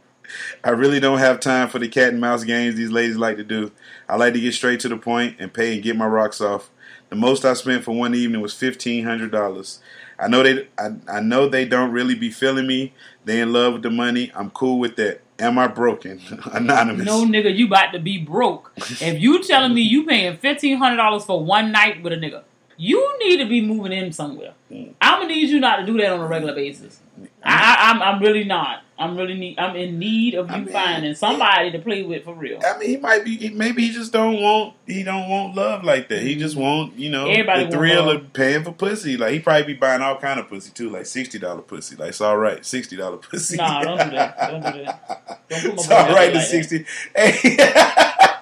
I 0.64 0.70
really 0.70 0.98
don't 0.98 1.18
have 1.18 1.40
time 1.40 1.68
for 1.68 1.78
the 1.78 1.88
cat 1.88 2.08
and 2.08 2.20
mouse 2.22 2.42
games 2.42 2.74
these 2.74 2.90
ladies 2.90 3.18
like 3.18 3.36
to 3.36 3.44
do. 3.44 3.70
I 4.08 4.16
like 4.16 4.32
to 4.32 4.40
get 4.40 4.54
straight 4.54 4.80
to 4.80 4.88
the 4.88 4.96
point 4.96 5.36
and 5.38 5.52
pay 5.52 5.74
and 5.74 5.82
get 5.82 5.94
my 5.94 6.06
rocks 6.06 6.40
off. 6.40 6.70
The 7.10 7.16
most 7.16 7.44
I 7.44 7.52
spent 7.52 7.84
for 7.84 7.94
one 7.94 8.14
evening 8.14 8.40
was 8.40 8.54
fifteen 8.54 9.04
hundred 9.04 9.30
dollars. 9.30 9.80
I 10.18 10.26
know 10.28 10.42
they 10.42 10.68
I, 10.78 10.92
I 11.06 11.20
know 11.20 11.50
they 11.50 11.66
don't 11.66 11.92
really 11.92 12.14
be 12.14 12.30
feeling 12.30 12.66
me. 12.66 12.94
They 13.26 13.40
in 13.40 13.52
love 13.52 13.74
with 13.74 13.82
the 13.82 13.90
money. 13.90 14.32
I'm 14.34 14.48
cool 14.50 14.78
with 14.78 14.96
that. 14.96 15.20
Am 15.38 15.58
I 15.58 15.68
broken? 15.68 16.20
Anonymous. 16.52 17.06
No 17.06 17.24
nigga, 17.24 17.54
you 17.54 17.66
about 17.66 17.92
to 17.92 17.98
be 17.98 18.18
broke. 18.18 18.72
if 18.76 19.20
you 19.20 19.42
telling 19.44 19.72
me 19.72 19.82
you 19.82 20.04
paying 20.04 20.36
fifteen 20.36 20.78
hundred 20.78 20.96
dollars 20.96 21.24
for 21.24 21.44
one 21.44 21.70
night 21.70 22.02
with 22.02 22.12
a 22.12 22.16
nigga, 22.16 22.42
you 22.76 23.18
need 23.20 23.38
to 23.38 23.46
be 23.46 23.60
moving 23.60 23.92
in 23.92 24.12
somewhere. 24.12 24.54
Mm. 24.70 24.94
I'm 25.00 25.22
gonna 25.22 25.34
need 25.34 25.48
you 25.48 25.60
not 25.60 25.76
to 25.76 25.86
do 25.86 25.96
that 25.98 26.12
on 26.12 26.20
a 26.20 26.26
regular 26.26 26.54
basis. 26.54 27.00
I, 27.44 27.50
I, 27.52 27.90
I'm 27.90 28.02
I'm 28.02 28.20
really 28.22 28.44
not. 28.44 28.82
I'm 29.00 29.16
really 29.16 29.34
need. 29.34 29.60
I'm 29.60 29.76
in 29.76 30.00
need 30.00 30.34
of 30.34 30.50
you 30.50 30.66
finding 30.66 31.14
somebody 31.14 31.70
to 31.70 31.78
play 31.78 32.02
with 32.02 32.24
for 32.24 32.34
real. 32.34 32.58
I 32.66 32.76
mean, 32.78 32.88
he 32.90 32.96
might 32.96 33.24
be. 33.24 33.36
he- 33.36 33.50
Maybe 33.50 33.82
he 33.86 33.92
just 33.92 34.12
don't 34.12 34.40
want. 34.42 34.74
He 34.88 35.04
don't 35.04 35.28
want 35.28 35.54
love 35.54 35.84
like 35.84 36.08
that. 36.08 36.20
He 36.20 36.34
just 36.34 36.56
want 36.56 36.94
you 36.98 37.08
know 37.08 37.28
Everybody 37.28 37.66
the 37.66 37.70
thrill 37.70 38.06
love. 38.06 38.16
of 38.16 38.32
paying 38.32 38.64
for 38.64 38.72
pussy. 38.72 39.16
Like 39.16 39.34
he 39.34 39.38
probably 39.38 39.62
be 39.72 39.74
buying 39.74 40.02
all 40.02 40.18
kind 40.18 40.40
of 40.40 40.48
pussy 40.48 40.72
too, 40.72 40.90
like 40.90 41.06
sixty 41.06 41.38
dollar 41.38 41.62
pussy. 41.62 41.94
Like 41.94 42.08
it's 42.08 42.20
all 42.20 42.36
right, 42.36 42.66
sixty 42.66 42.96
dollar 42.96 43.18
pussy. 43.18 43.56
Nah, 43.56 43.82
don't 43.84 43.98
do 44.10 44.16
that. 44.16 44.36
Don't 44.50 44.74
do 44.74 44.84
that. 44.84 45.46
Don't 45.48 45.60
put 45.62 45.64
my 45.68 45.72
it's 45.74 45.90
all 45.90 46.12
right 46.12 46.34
like 46.34 46.44
sixty. 46.46 46.84
Hey, 47.14 47.56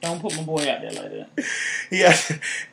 Don't 0.00 0.20
put 0.22 0.36
my 0.36 0.44
boy 0.44 0.60
out 0.70 0.80
there 0.80 0.92
like 0.92 1.10
that. 1.10 1.44
yeah. 1.90 2.16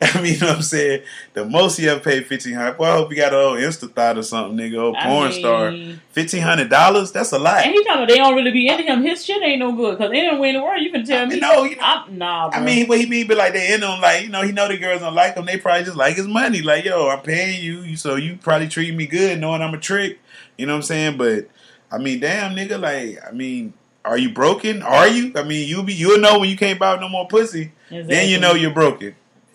I 0.00 0.20
mean, 0.22 0.34
you 0.34 0.40
know 0.40 0.46
what 0.46 0.56
I'm 0.56 0.62
saying 0.62 1.02
the 1.34 1.44
most 1.44 1.76
he 1.76 1.88
ever 1.88 1.98
paid 1.98 2.24
fifteen 2.26 2.54
hundred. 2.54 2.78
Well, 2.78 2.92
I 2.92 2.96
hope 2.98 3.10
he 3.10 3.16
got 3.16 3.32
an 3.34 3.40
old 3.40 3.58
Insta 3.58 3.92
thought 3.92 4.16
or 4.16 4.22
something, 4.22 4.56
nigga. 4.56 4.78
Old 4.78 4.94
I 4.96 5.02
porn 5.06 5.30
mean- 5.30 5.38
star. 5.40 5.72
Fifteen 6.12 6.42
hundred 6.42 6.70
dollars. 6.70 7.10
That's 7.10 7.32
a 7.32 7.38
lot. 7.40 7.64
And 7.64 7.72
he 7.74 7.82
talking 7.82 8.02
about 8.04 8.08
they 8.08 8.16
don't 8.18 8.34
really 8.36 8.52
be 8.52 8.68
into 8.68 8.84
him. 8.84 9.02
His 9.02 9.24
shit 9.24 9.42
ain't 9.42 9.58
no 9.58 9.72
good 9.72 9.98
because 9.98 10.12
they 10.12 10.20
didn't 10.20 10.38
win 10.38 10.54
the 10.54 10.62
world 10.62 10.80
you 10.80 10.92
can 10.92 11.04
tell 11.04 11.26
me. 11.26 11.40
No, 11.40 11.64
you 11.64 11.76
I'm, 11.80 12.16
nah, 12.16 12.48
bro. 12.48 12.60
I 12.60 12.64
mean, 12.64 12.86
what 12.86 13.00
he 13.00 13.06
mean, 13.06 13.26
but 13.26 13.36
like 13.38 13.54
they 13.54 13.74
in 13.74 13.82
on 13.82 14.00
like 14.00 14.22
you 14.22 14.28
know 14.28 14.42
he 14.42 14.52
know 14.52 14.68
the 14.68 14.78
girls 14.78 15.00
don't 15.00 15.14
like 15.14 15.34
him. 15.34 15.46
They 15.46 15.58
probably 15.58 15.82
just 15.84 15.96
like 15.96 16.14
his 16.16 16.28
money. 16.28 16.62
Like 16.62 16.84
yo, 16.84 17.08
I'm 17.08 17.22
paying 17.22 17.60
you- 17.62 17.96
so 17.96 18.14
you 18.14 18.36
probably 18.36 18.68
treat 18.68 18.94
me 18.94 19.06
good, 19.08 19.40
knowing 19.40 19.62
I'm 19.62 19.74
a 19.74 19.78
trick. 19.80 20.20
You 20.56 20.66
know 20.66 20.74
what 20.74 20.76
I'm 20.78 20.82
saying? 20.84 21.16
But 21.18 21.48
I 21.90 21.98
mean, 21.98 22.20
damn 22.20 22.54
nigga, 22.54 22.80
like 22.80 23.18
I 23.26 23.32
mean, 23.32 23.74
are 24.06 24.18
you 24.18 24.30
broken? 24.30 24.82
Are 24.82 25.08
you? 25.08 25.32
I 25.34 25.42
mean, 25.42 25.68
you 25.68 25.82
be 25.82 25.94
you'll 25.94 26.20
know 26.20 26.38
when 26.38 26.48
you 26.48 26.56
can't 26.56 26.78
buy 26.78 26.98
no 26.98 27.08
more 27.08 27.26
pussy. 27.26 27.72
Then 27.90 28.28
you 28.28 28.38
know 28.40 28.54
you're 28.54 28.72
broken. 28.72 29.14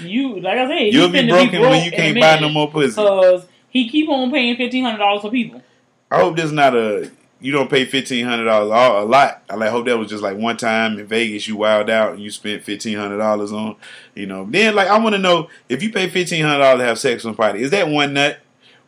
You 0.00 0.40
like 0.40 0.58
I 0.58 0.66
said, 0.66 0.92
You'll 0.92 1.10
be 1.10 1.28
broken 1.28 1.60
when 1.60 1.84
you 1.84 1.90
broke 1.90 2.00
in 2.00 2.16
a 2.16 2.20
can't 2.20 2.20
buy 2.20 2.40
no 2.40 2.48
more 2.48 2.70
pussy. 2.70 3.00
Because 3.00 3.46
he 3.68 3.88
keep 3.88 4.08
on 4.08 4.30
paying 4.30 4.56
fifteen 4.56 4.84
hundred 4.84 4.98
dollars 4.98 5.22
for 5.22 5.30
people. 5.30 5.62
I 6.10 6.20
hope 6.20 6.36
there's 6.36 6.52
not 6.52 6.74
a 6.74 7.10
you 7.40 7.52
don't 7.52 7.70
pay 7.70 7.84
fifteen 7.84 8.26
hundred 8.26 8.44
dollars 8.44 8.68
a 8.68 9.04
lot. 9.04 9.42
I 9.48 9.54
like 9.54 9.70
hope 9.70 9.86
that 9.86 9.96
was 9.96 10.08
just 10.08 10.22
like 10.22 10.36
one 10.36 10.56
time 10.56 10.98
in 10.98 11.06
Vegas 11.06 11.46
you 11.46 11.56
wild 11.56 11.88
out 11.88 12.14
and 12.14 12.20
you 12.20 12.30
spent 12.30 12.64
fifteen 12.64 12.98
hundred 12.98 13.18
dollars 13.18 13.52
on, 13.52 13.76
you 14.14 14.26
know. 14.26 14.46
Then 14.48 14.74
like 14.74 14.88
I 14.88 14.98
want 14.98 15.14
to 15.14 15.20
know 15.20 15.48
if 15.68 15.82
you 15.82 15.92
pay 15.92 16.08
fifteen 16.08 16.44
hundred 16.44 16.58
dollars 16.58 16.80
to 16.80 16.86
have 16.86 16.98
sex 16.98 17.24
with 17.24 17.36
somebody, 17.36 17.62
is 17.62 17.70
that 17.70 17.88
one 17.88 18.14
nut 18.14 18.40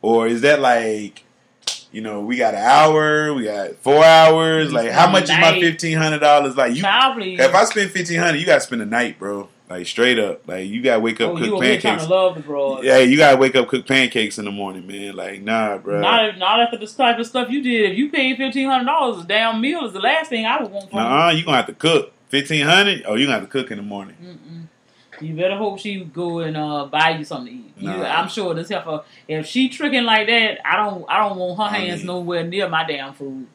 or 0.02 0.26
is 0.26 0.40
that 0.40 0.60
like, 0.60 1.24
you 1.92 2.00
know, 2.00 2.20
we 2.20 2.36
got 2.36 2.54
an 2.54 2.60
hour, 2.60 3.34
we 3.34 3.44
got 3.44 3.74
four 3.76 4.04
hours. 4.04 4.72
Like 4.72 4.90
how 4.90 5.10
much 5.10 5.24
is 5.24 5.30
my 5.30 5.58
fifteen 5.60 5.96
hundred 5.98 6.20
dollars? 6.20 6.56
Like 6.56 6.74
you, 6.74 6.82
Probably. 6.82 7.34
if 7.34 7.54
I 7.54 7.64
spend 7.64 7.90
fifteen 7.90 8.18
hundred, 8.20 8.38
you 8.38 8.46
got 8.46 8.56
to 8.56 8.60
spend 8.60 8.82
a 8.82 8.86
night, 8.86 9.18
bro. 9.18 9.48
Like 9.68 9.86
straight 9.86 10.18
up, 10.18 10.48
like 10.48 10.66
you 10.68 10.82
got 10.82 10.94
to 10.94 11.00
wake 11.00 11.20
up 11.20 11.30
Oh, 11.30 11.36
you 11.38 11.50
cook 11.52 11.60
trying 11.60 11.80
pancakes. 11.80 12.08
love 12.08 12.34
the 12.34 12.40
broad. 12.40 12.82
Yeah, 12.82 12.98
you 12.98 13.16
gotta 13.16 13.36
wake 13.36 13.54
up 13.54 13.68
cook 13.68 13.86
pancakes 13.86 14.36
in 14.36 14.44
the 14.44 14.50
morning, 14.50 14.84
man. 14.84 15.14
Like 15.14 15.42
nah, 15.42 15.78
bro. 15.78 16.00
Not, 16.00 16.38
not 16.38 16.58
after 16.60 16.76
the 16.76 16.88
type 16.88 17.20
of 17.20 17.26
stuff 17.28 17.50
you 17.50 17.62
did. 17.62 17.92
If 17.92 17.96
you 17.96 18.10
paid 18.10 18.36
fifteen 18.36 18.68
hundred 18.68 18.86
dollars, 18.86 19.24
a 19.24 19.28
damn 19.28 19.60
meal 19.60 19.84
is 19.84 19.92
the 19.92 20.00
last 20.00 20.28
thing 20.28 20.44
I 20.44 20.60
would 20.60 20.72
want 20.72 20.92
Nah, 20.92 21.30
you 21.30 21.44
gonna 21.44 21.58
have 21.58 21.66
to 21.66 21.72
cook 21.74 22.12
fifteen 22.30 22.66
hundred. 22.66 23.04
Oh, 23.06 23.14
you 23.14 23.26
gonna 23.26 23.38
have 23.38 23.48
to 23.48 23.50
cook 23.52 23.70
in 23.70 23.76
the 23.76 23.84
morning. 23.84 24.16
you. 24.20 24.38
You 25.20 25.34
better 25.34 25.56
hope 25.56 25.78
she 25.78 26.04
go 26.04 26.40
and 26.40 26.56
uh, 26.56 26.86
buy 26.86 27.10
you 27.10 27.24
something 27.24 27.52
to 27.52 27.58
eat. 27.60 27.72
You- 27.78 27.90
I'm 28.04 28.28
sure 28.28 28.54
this 28.54 28.68
heifer. 28.68 29.02
If 29.28 29.46
she 29.46 29.68
tricking 29.68 30.04
like 30.04 30.26
that, 30.26 30.58
I 30.66 30.76
don't. 30.76 31.04
I 31.08 31.26
don't 31.28 31.38
want 31.38 31.58
her 31.58 31.64
I 31.76 31.78
hands 31.80 32.00
mean- 32.00 32.06
nowhere 32.06 32.44
near 32.44 32.68
my 32.68 32.84
damn 32.86 33.14
food. 33.14 33.46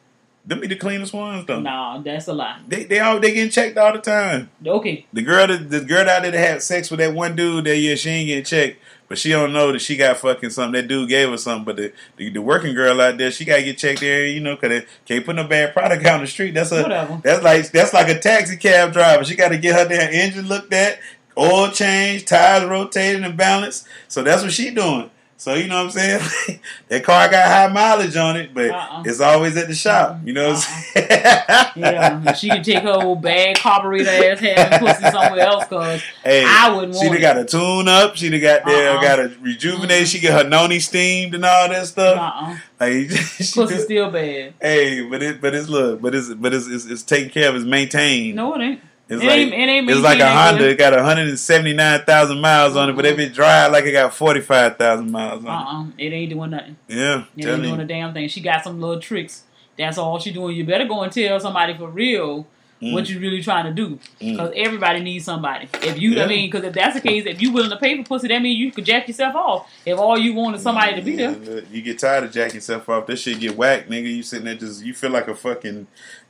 Them 0.48 0.60
be 0.60 0.68
the 0.68 0.76
cleanest 0.76 1.12
ones 1.12 1.44
though. 1.44 1.58
Nah, 1.58 1.98
that's 1.98 2.28
a 2.28 2.32
lie. 2.32 2.60
They 2.68 2.84
they 2.84 3.00
all 3.00 3.18
they 3.18 3.34
getting 3.34 3.50
checked 3.50 3.76
all 3.76 3.92
the 3.92 3.98
time. 3.98 4.48
Okay. 4.64 5.04
The 5.12 5.22
girl 5.22 5.48
that 5.48 5.68
the 5.70 5.80
girl 5.80 6.08
out 6.08 6.22
there 6.22 6.30
that 6.30 6.38
had 6.38 6.62
sex 6.62 6.88
with 6.88 7.00
that 7.00 7.12
one 7.14 7.34
dude 7.34 7.64
that 7.64 7.76
yeah 7.76 7.96
she 7.96 8.10
ain't 8.10 8.28
getting 8.28 8.44
checked, 8.44 8.78
but 9.08 9.18
she 9.18 9.30
don't 9.30 9.52
know 9.52 9.72
that 9.72 9.80
she 9.80 9.96
got 9.96 10.18
fucking 10.18 10.50
something. 10.50 10.80
That 10.80 10.86
dude 10.86 11.08
gave 11.08 11.30
her 11.30 11.36
something, 11.36 11.64
but 11.64 11.74
the 11.74 11.92
the, 12.16 12.30
the 12.30 12.40
working 12.40 12.76
girl 12.76 13.00
out 13.00 13.18
there 13.18 13.32
she 13.32 13.44
gotta 13.44 13.64
get 13.64 13.76
checked 13.76 13.98
there, 13.98 14.24
you 14.24 14.38
know, 14.38 14.56
cause 14.56 14.68
they 14.70 14.86
can't 15.04 15.26
put 15.26 15.34
no 15.34 15.48
bad 15.48 15.72
product 15.72 16.04
out 16.06 16.14
on 16.14 16.20
the 16.20 16.28
street. 16.28 16.54
That's 16.54 16.70
a 16.70 16.80
Whatever. 16.82 17.20
that's 17.24 17.42
like 17.42 17.68
that's 17.72 17.92
like 17.92 18.08
a 18.08 18.16
taxi 18.20 18.56
cab 18.56 18.92
driver. 18.92 19.24
She 19.24 19.34
got 19.34 19.48
to 19.48 19.58
get 19.58 19.74
her 19.74 19.88
damn 19.88 20.12
engine 20.12 20.46
looked 20.46 20.72
at, 20.72 21.00
oil 21.38 21.70
change, 21.70 22.24
tires 22.24 22.64
rotated 22.64 23.22
and 23.24 23.36
balanced. 23.36 23.86
So 24.08 24.22
that's 24.22 24.42
what 24.42 24.52
she 24.52 24.70
doing. 24.70 25.10
So 25.38 25.52
you 25.52 25.68
know 25.68 25.76
what 25.84 25.84
I'm 25.84 25.90
saying? 25.90 26.60
that 26.88 27.04
car 27.04 27.28
got 27.28 27.46
high 27.46 27.70
mileage 27.70 28.16
on 28.16 28.38
it, 28.38 28.54
but 28.54 28.70
Uh-uh. 28.70 29.02
it's 29.04 29.20
always 29.20 29.54
at 29.58 29.68
the 29.68 29.74
shop. 29.74 30.18
You 30.24 30.32
know 30.32 30.52
what 30.54 30.66
I'm 30.96 31.02
uh-uh. 31.02 31.64
saying? 31.72 31.72
Yeah, 31.76 32.32
she 32.32 32.48
can 32.48 32.62
take 32.62 32.82
her 32.82 33.02
old 33.02 33.20
bad 33.20 33.58
carburetor 33.58 34.08
ass 34.08 34.40
having 34.40 34.78
pussy 34.78 35.02
somewhere 35.10 35.40
else 35.46 35.64
because 35.64 36.00
Hey, 36.24 36.42
I 36.46 36.74
wouldn't 36.74 36.94
She 36.94 37.00
want 37.08 37.08
done 37.08 37.16
it. 37.18 37.20
got 37.20 37.36
a 37.36 37.44
tune 37.44 37.86
up. 37.86 38.16
She 38.16 38.30
done 38.30 38.40
got 38.40 38.64
there, 38.64 38.92
Uh-uh. 38.92 39.02
got 39.02 39.18
a 39.20 39.28
rejuvenate. 39.42 40.08
She 40.08 40.20
get 40.20 40.42
her 40.42 40.48
noni 40.48 40.80
steamed 40.80 41.34
and 41.34 41.44
all 41.44 41.68
that 41.68 41.86
stuff. 41.86 42.16
Uh-uh. 42.18 42.56
Like, 42.80 43.08
Pussy 43.36 43.78
still 43.78 44.10
bad. 44.10 44.54
Hey, 44.58 45.02
but 45.06 45.22
it, 45.22 45.42
but 45.42 45.54
it's 45.54 45.68
look, 45.68 46.00
but 46.00 46.14
it's, 46.14 46.32
but 46.32 46.54
it's, 46.54 46.66
it's, 46.66 46.86
it's 46.86 47.02
taken 47.02 47.28
care 47.28 47.50
of. 47.50 47.56
It's 47.56 47.64
maintained. 47.66 48.36
No, 48.36 48.54
it 48.54 48.62
ain't. 48.62 48.80
It's 49.08 49.22
It 49.22 49.26
like 49.26 49.36
ain't- 49.38 49.54
it 49.54 49.56
ain't 49.56 49.88
it's 49.90 50.00
like 50.00 50.18
a 50.18 50.28
Honda. 50.28 50.68
It 50.68 50.78
got 50.78 50.92
179,000 50.92 52.40
miles 52.40 52.76
on 52.76 52.90
it, 52.90 52.92
but 52.96 53.06
if 53.06 53.18
it 53.18 53.32
drive 53.32 53.72
like 53.72 53.84
it 53.84 53.92
got 53.92 54.12
45,000 54.14 55.10
miles 55.10 55.44
on 55.44 55.50
Uh-uh. 55.50 55.84
It 55.98 56.12
ain't 56.12 56.30
doing 56.32 56.50
nothing. 56.50 56.76
it. 56.88 56.96
Yeah, 56.96 57.24
It 57.36 57.46
ain't 57.48 57.62
doing 57.62 57.80
a 57.80 57.84
damn 57.84 58.12
thing. 58.12 58.28
She 58.28 58.40
got 58.40 58.64
some 58.64 58.80
little 58.80 59.00
tricks. 59.00 59.44
That's 59.78 59.98
all 59.98 60.18
she 60.18 60.32
doing. 60.32 60.56
You 60.56 60.64
better 60.64 60.86
go 60.86 61.02
and 61.02 61.12
tell 61.12 61.38
somebody 61.38 61.76
for 61.76 61.88
real 61.88 62.46
Mm. 62.82 62.92
what 62.92 63.08
you 63.08 63.18
really 63.18 63.42
trying 63.42 63.64
to 63.64 63.72
do. 63.72 63.98
Mm. 64.20 64.32
Because 64.32 64.52
everybody 64.54 65.00
needs 65.00 65.24
somebody. 65.24 65.66
If 65.82 65.98
you, 65.98 66.10
Yeah. 66.10 66.24
I 66.24 66.26
mean, 66.26 66.50
because 66.50 66.62
if 66.66 66.74
that's 66.74 66.94
the 66.94 67.00
case, 67.00 67.24
if 67.24 67.40
you 67.40 67.50
willing 67.50 67.70
to 67.70 67.76
pay 67.78 67.96
for 67.96 68.02
pussy, 68.06 68.28
that 68.28 68.42
means 68.42 68.58
you 68.58 68.70
could 68.70 68.84
jack 68.84 69.08
yourself 69.08 69.34
off. 69.34 69.70
If 69.86 69.98
all 69.98 70.18
you 70.18 70.34
want 70.34 70.56
is 70.56 70.62
somebody 70.62 70.94
to 70.94 71.00
be 71.00 71.16
there. 71.16 71.30
Yeah, 71.30 71.54
look, 71.54 71.64
You 71.72 71.80
get 71.80 71.98
tired 71.98 72.24
of 72.24 72.32
jacking 72.32 72.56
yourself 72.56 72.86
off. 72.90 73.06
That 73.06 73.18
shit 73.18 73.40
get 73.40 73.56
whacked, 73.56 73.88
nigga. 73.88 74.14
You 74.14 74.22
sitting 74.22 74.44
there 74.44 74.56
just 74.56 74.84
you 74.84 74.92
feel 74.92 75.08
like 75.08 75.26
a 75.26 75.34
fucking 75.34 75.86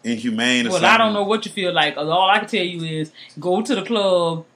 inhumane 0.07 0.69
Well. 0.69 0.85
I 0.85 0.97
don't 0.97 1.13
know 1.13 1.25
what 1.25 1.45
you 1.47 1.53
feel 1.53 1.73
like. 1.73 1.97
All 1.97 2.31
I 2.31 2.39
can 2.39 2.49
tell 2.49 2.65
you 2.65 2.83
is 3.01 3.13
go 3.39 3.63
to 3.63 3.75
the 3.75 3.83
club 3.83 4.47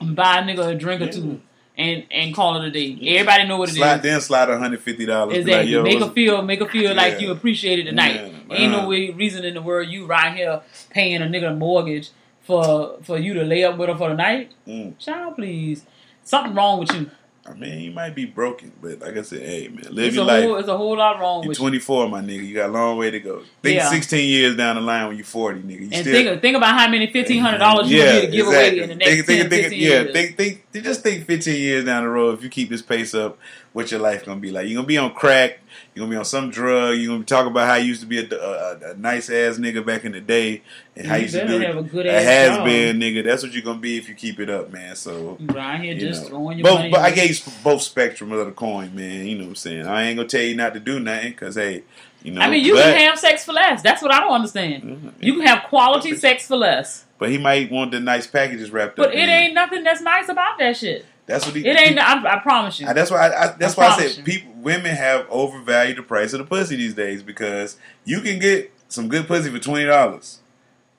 and 0.00 0.14
buy 0.14 0.38
a 0.38 0.42
nigga 0.42 0.68
a 0.68 0.74
drink 0.74 1.00
or 1.02 1.10
two 1.10 1.40
and 1.76 2.04
and 2.10 2.34
call 2.34 2.60
it 2.60 2.66
a 2.66 2.70
day. 2.70 2.98
Everybody 3.16 3.46
know 3.48 3.58
what 3.58 3.68
it 3.68 3.72
is. 3.72 3.78
Slide 3.78 4.02
then 4.02 4.20
slide 4.20 4.48
hundred 4.48 4.80
fifty 4.80 5.06
dollars. 5.06 5.36
Exactly. 5.38 5.74
Like, 5.74 5.84
make 5.84 5.94
her 5.94 6.00
what's- 6.00 6.14
feel 6.14 6.42
make 6.42 6.60
her 6.60 6.68
feel 6.68 6.94
like 6.94 7.20
you 7.20 7.30
appreciate 7.30 7.78
it 7.80 7.84
tonight. 7.84 8.32
Yeah, 8.48 8.56
Ain't 8.56 8.72
no 8.72 8.88
way 8.88 9.10
reason 9.10 9.44
in 9.44 9.54
the 9.54 9.62
world 9.62 9.88
you 9.88 10.06
right 10.06 10.34
here 10.34 10.62
paying 10.90 11.20
a 11.22 11.26
nigga 11.26 11.52
a 11.52 11.54
mortgage 11.54 12.10
for 12.42 12.98
for 13.02 13.18
you 13.18 13.34
to 13.34 13.42
lay 13.42 13.64
up 13.64 13.76
with 13.76 13.88
her 13.88 13.96
for 13.96 14.08
the 14.10 14.14
night. 14.14 14.52
Mm. 14.66 14.98
Child, 14.98 15.36
please. 15.36 15.84
Something 16.22 16.54
wrong 16.54 16.80
with 16.80 16.92
you. 16.94 17.10
I 17.48 17.54
mean, 17.54 17.78
you 17.80 17.90
might 17.92 18.14
be 18.14 18.24
broken, 18.24 18.72
but 18.82 19.00
like 19.00 19.16
I 19.16 19.22
said, 19.22 19.42
hey 19.42 19.68
man, 19.68 19.86
live 19.94 20.06
It's 20.06 20.16
your 20.16 20.24
a 20.24 20.26
life. 20.26 20.44
whole 20.44 20.56
it's 20.56 20.68
a 20.68 20.76
whole 20.76 20.96
lot 20.96 21.20
wrong 21.20 21.42
You're 21.44 21.50
with 21.50 21.58
you. 21.58 21.62
24, 21.62 22.08
my 22.08 22.20
nigga. 22.20 22.44
You 22.46 22.54
got 22.54 22.70
a 22.70 22.72
long 22.72 22.98
way 22.98 23.10
to 23.10 23.20
go. 23.20 23.42
Think 23.62 23.76
Yeah. 23.76 23.88
16 23.88 24.28
years 24.28 24.56
down 24.56 24.76
the 24.76 24.82
line 24.82 25.06
when 25.08 25.16
you're 25.16 25.24
40, 25.24 25.60
nigga. 25.60 25.70
You 25.80 25.82
And 25.92 25.94
still, 25.94 26.12
think 26.12 26.40
think 26.42 26.56
about 26.56 26.78
how 26.78 26.88
many 26.90 27.10
fifteen 27.12 27.40
hundred 27.40 27.58
dollars 27.58 27.90
you 27.90 27.98
yeah, 27.98 28.12
need 28.14 28.20
to 28.22 28.26
give 28.28 28.46
exactly. 28.46 28.78
away 28.78 28.82
in 28.82 28.88
the 28.88 28.94
next 28.96 29.10
think, 29.10 29.26
10, 29.26 29.26
think, 29.26 29.50
think, 29.50 29.62
15 29.64 29.80
yeah, 29.80 30.12
think, 30.12 30.36
think, 30.72 30.84
just 30.84 31.02
think 31.02 31.26
15 31.26 31.56
years 31.56 31.84
down 31.84 32.02
the 32.02 32.08
road. 32.10 32.36
If 32.38 32.42
you 32.44 32.50
keep 32.50 32.68
this 32.68 32.82
pace 32.82 33.14
up, 33.14 33.38
what 33.72 33.90
your 33.90 34.00
life 34.00 34.24
gonna 34.24 34.40
be 34.40 34.50
like? 34.50 34.66
You're 34.68 34.76
gonna 34.76 34.86
be 34.88 34.98
on 34.98 35.14
crack. 35.14 35.60
You're 35.94 36.04
gonna 36.04 36.10
be 36.14 36.18
on 36.18 36.24
some 36.24 36.50
drug. 36.50 36.96
You're 36.96 37.08
gonna 37.08 37.20
be 37.20 37.24
talking 37.26 37.50
about 37.50 37.66
how 37.68 37.74
you 37.76 37.86
used 37.86 38.00
to 38.02 38.06
be 38.06 38.18
a, 38.18 38.28
a, 38.38 38.90
a 38.92 38.96
nice 38.96 39.30
ass 39.30 39.56
nigga 39.58 39.84
back 39.84 40.04
in 40.04 40.12
the 40.12 40.20
day, 40.20 40.62
and 40.94 41.06
how 41.06 41.16
You 41.16 41.22
used 41.22 41.34
to 41.34 41.46
do 41.46 41.58
have 41.60 41.76
a 41.76 41.82
good 41.82 42.06
ass 42.06 42.22
has 42.24 42.56
job. 42.56 42.64
been 42.66 42.98
nigga. 42.98 43.24
That's 43.24 43.42
what 43.42 43.52
you're 43.52 43.62
gonna 43.62 43.78
be 43.80 43.96
if 43.96 44.08
you 44.08 44.14
keep 44.14 44.38
it 44.40 44.50
up, 44.50 44.72
man. 44.72 44.94
So 44.96 45.38
Right 45.40 45.80
here 45.80 45.98
just 45.98 46.22
know. 46.24 46.28
throwing 46.28 46.58
your 46.58 46.64
both, 46.64 46.78
money 46.78 46.90
but 46.90 47.00
I 47.00 47.10
gave 47.10 47.30
you 47.30 47.52
both 47.64 47.82
spectrum 47.82 48.32
of 48.32 48.44
the 48.46 48.52
coin, 48.52 48.94
man. 48.94 49.26
You 49.26 49.36
know 49.38 49.44
what 49.44 49.50
I'm 49.50 49.54
saying? 49.56 49.86
I 49.86 50.04
ain't 50.04 50.16
gonna 50.16 50.28
tell 50.28 50.42
you 50.42 50.54
not 50.56 50.74
to 50.74 50.80
do 50.80 51.00
nothing 51.00 51.30
because 51.30 51.54
hey, 51.56 51.82
you 52.22 52.32
know. 52.32 52.40
I 52.42 52.50
mean, 52.50 52.64
you 52.64 52.74
but, 52.74 52.84
Mm-hmm. 52.84 52.96
can 52.98 53.08
have 53.10 53.18
sex 53.18 53.44
for 53.44 53.52
less. 53.52 53.82
That's 53.82 54.02
what 54.02 54.12
I 54.12 54.20
don't 54.20 54.32
understand. 54.32 55.14
You 55.20 55.34
can 55.34 55.46
have 55.46 55.64
quality 55.64 56.14
sex 56.16 56.46
for 56.46 56.56
less. 56.56 57.04
but 57.18 57.30
he 57.30 57.38
might 57.38 57.70
want 57.70 57.92
the 57.92 58.00
nice 58.00 58.26
packages 58.26 58.70
wrapped 58.70 58.96
But 58.96 59.06
up. 59.06 59.12
But 59.12 59.18
it 59.18 59.22
in 59.22 59.30
ain't 59.30 59.54
nothing 59.54 59.82
that's 59.84 60.02
nice 60.02 60.28
about 60.28 60.58
that 60.58 60.76
shit. 60.76 61.06
That's 61.26 61.44
what 61.44 61.56
he. 61.56 61.66
It 61.66 61.78
ain't. 61.78 61.98
I, 61.98 62.36
I 62.36 62.38
promise 62.38 62.80
you. 62.80 62.86
That's 62.92 63.10
why. 63.10 63.28
I, 63.28 63.44
I, 63.44 63.46
that's 63.58 63.76
I 63.76 63.82
why 63.82 63.94
I 63.94 64.06
said 64.06 64.24
people, 64.24 64.52
women 64.56 64.94
have 64.94 65.26
overvalued 65.28 65.98
the 65.98 66.02
price 66.02 66.32
of 66.32 66.38
the 66.38 66.44
pussy 66.44 66.76
these 66.76 66.94
days 66.94 67.22
because 67.22 67.76
you 68.04 68.20
can 68.20 68.38
get 68.38 68.72
some 68.88 69.08
good 69.08 69.26
pussy 69.26 69.50
for 69.50 69.58
twenty 69.58 69.86
dollars, 69.86 70.40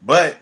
but 0.02 0.38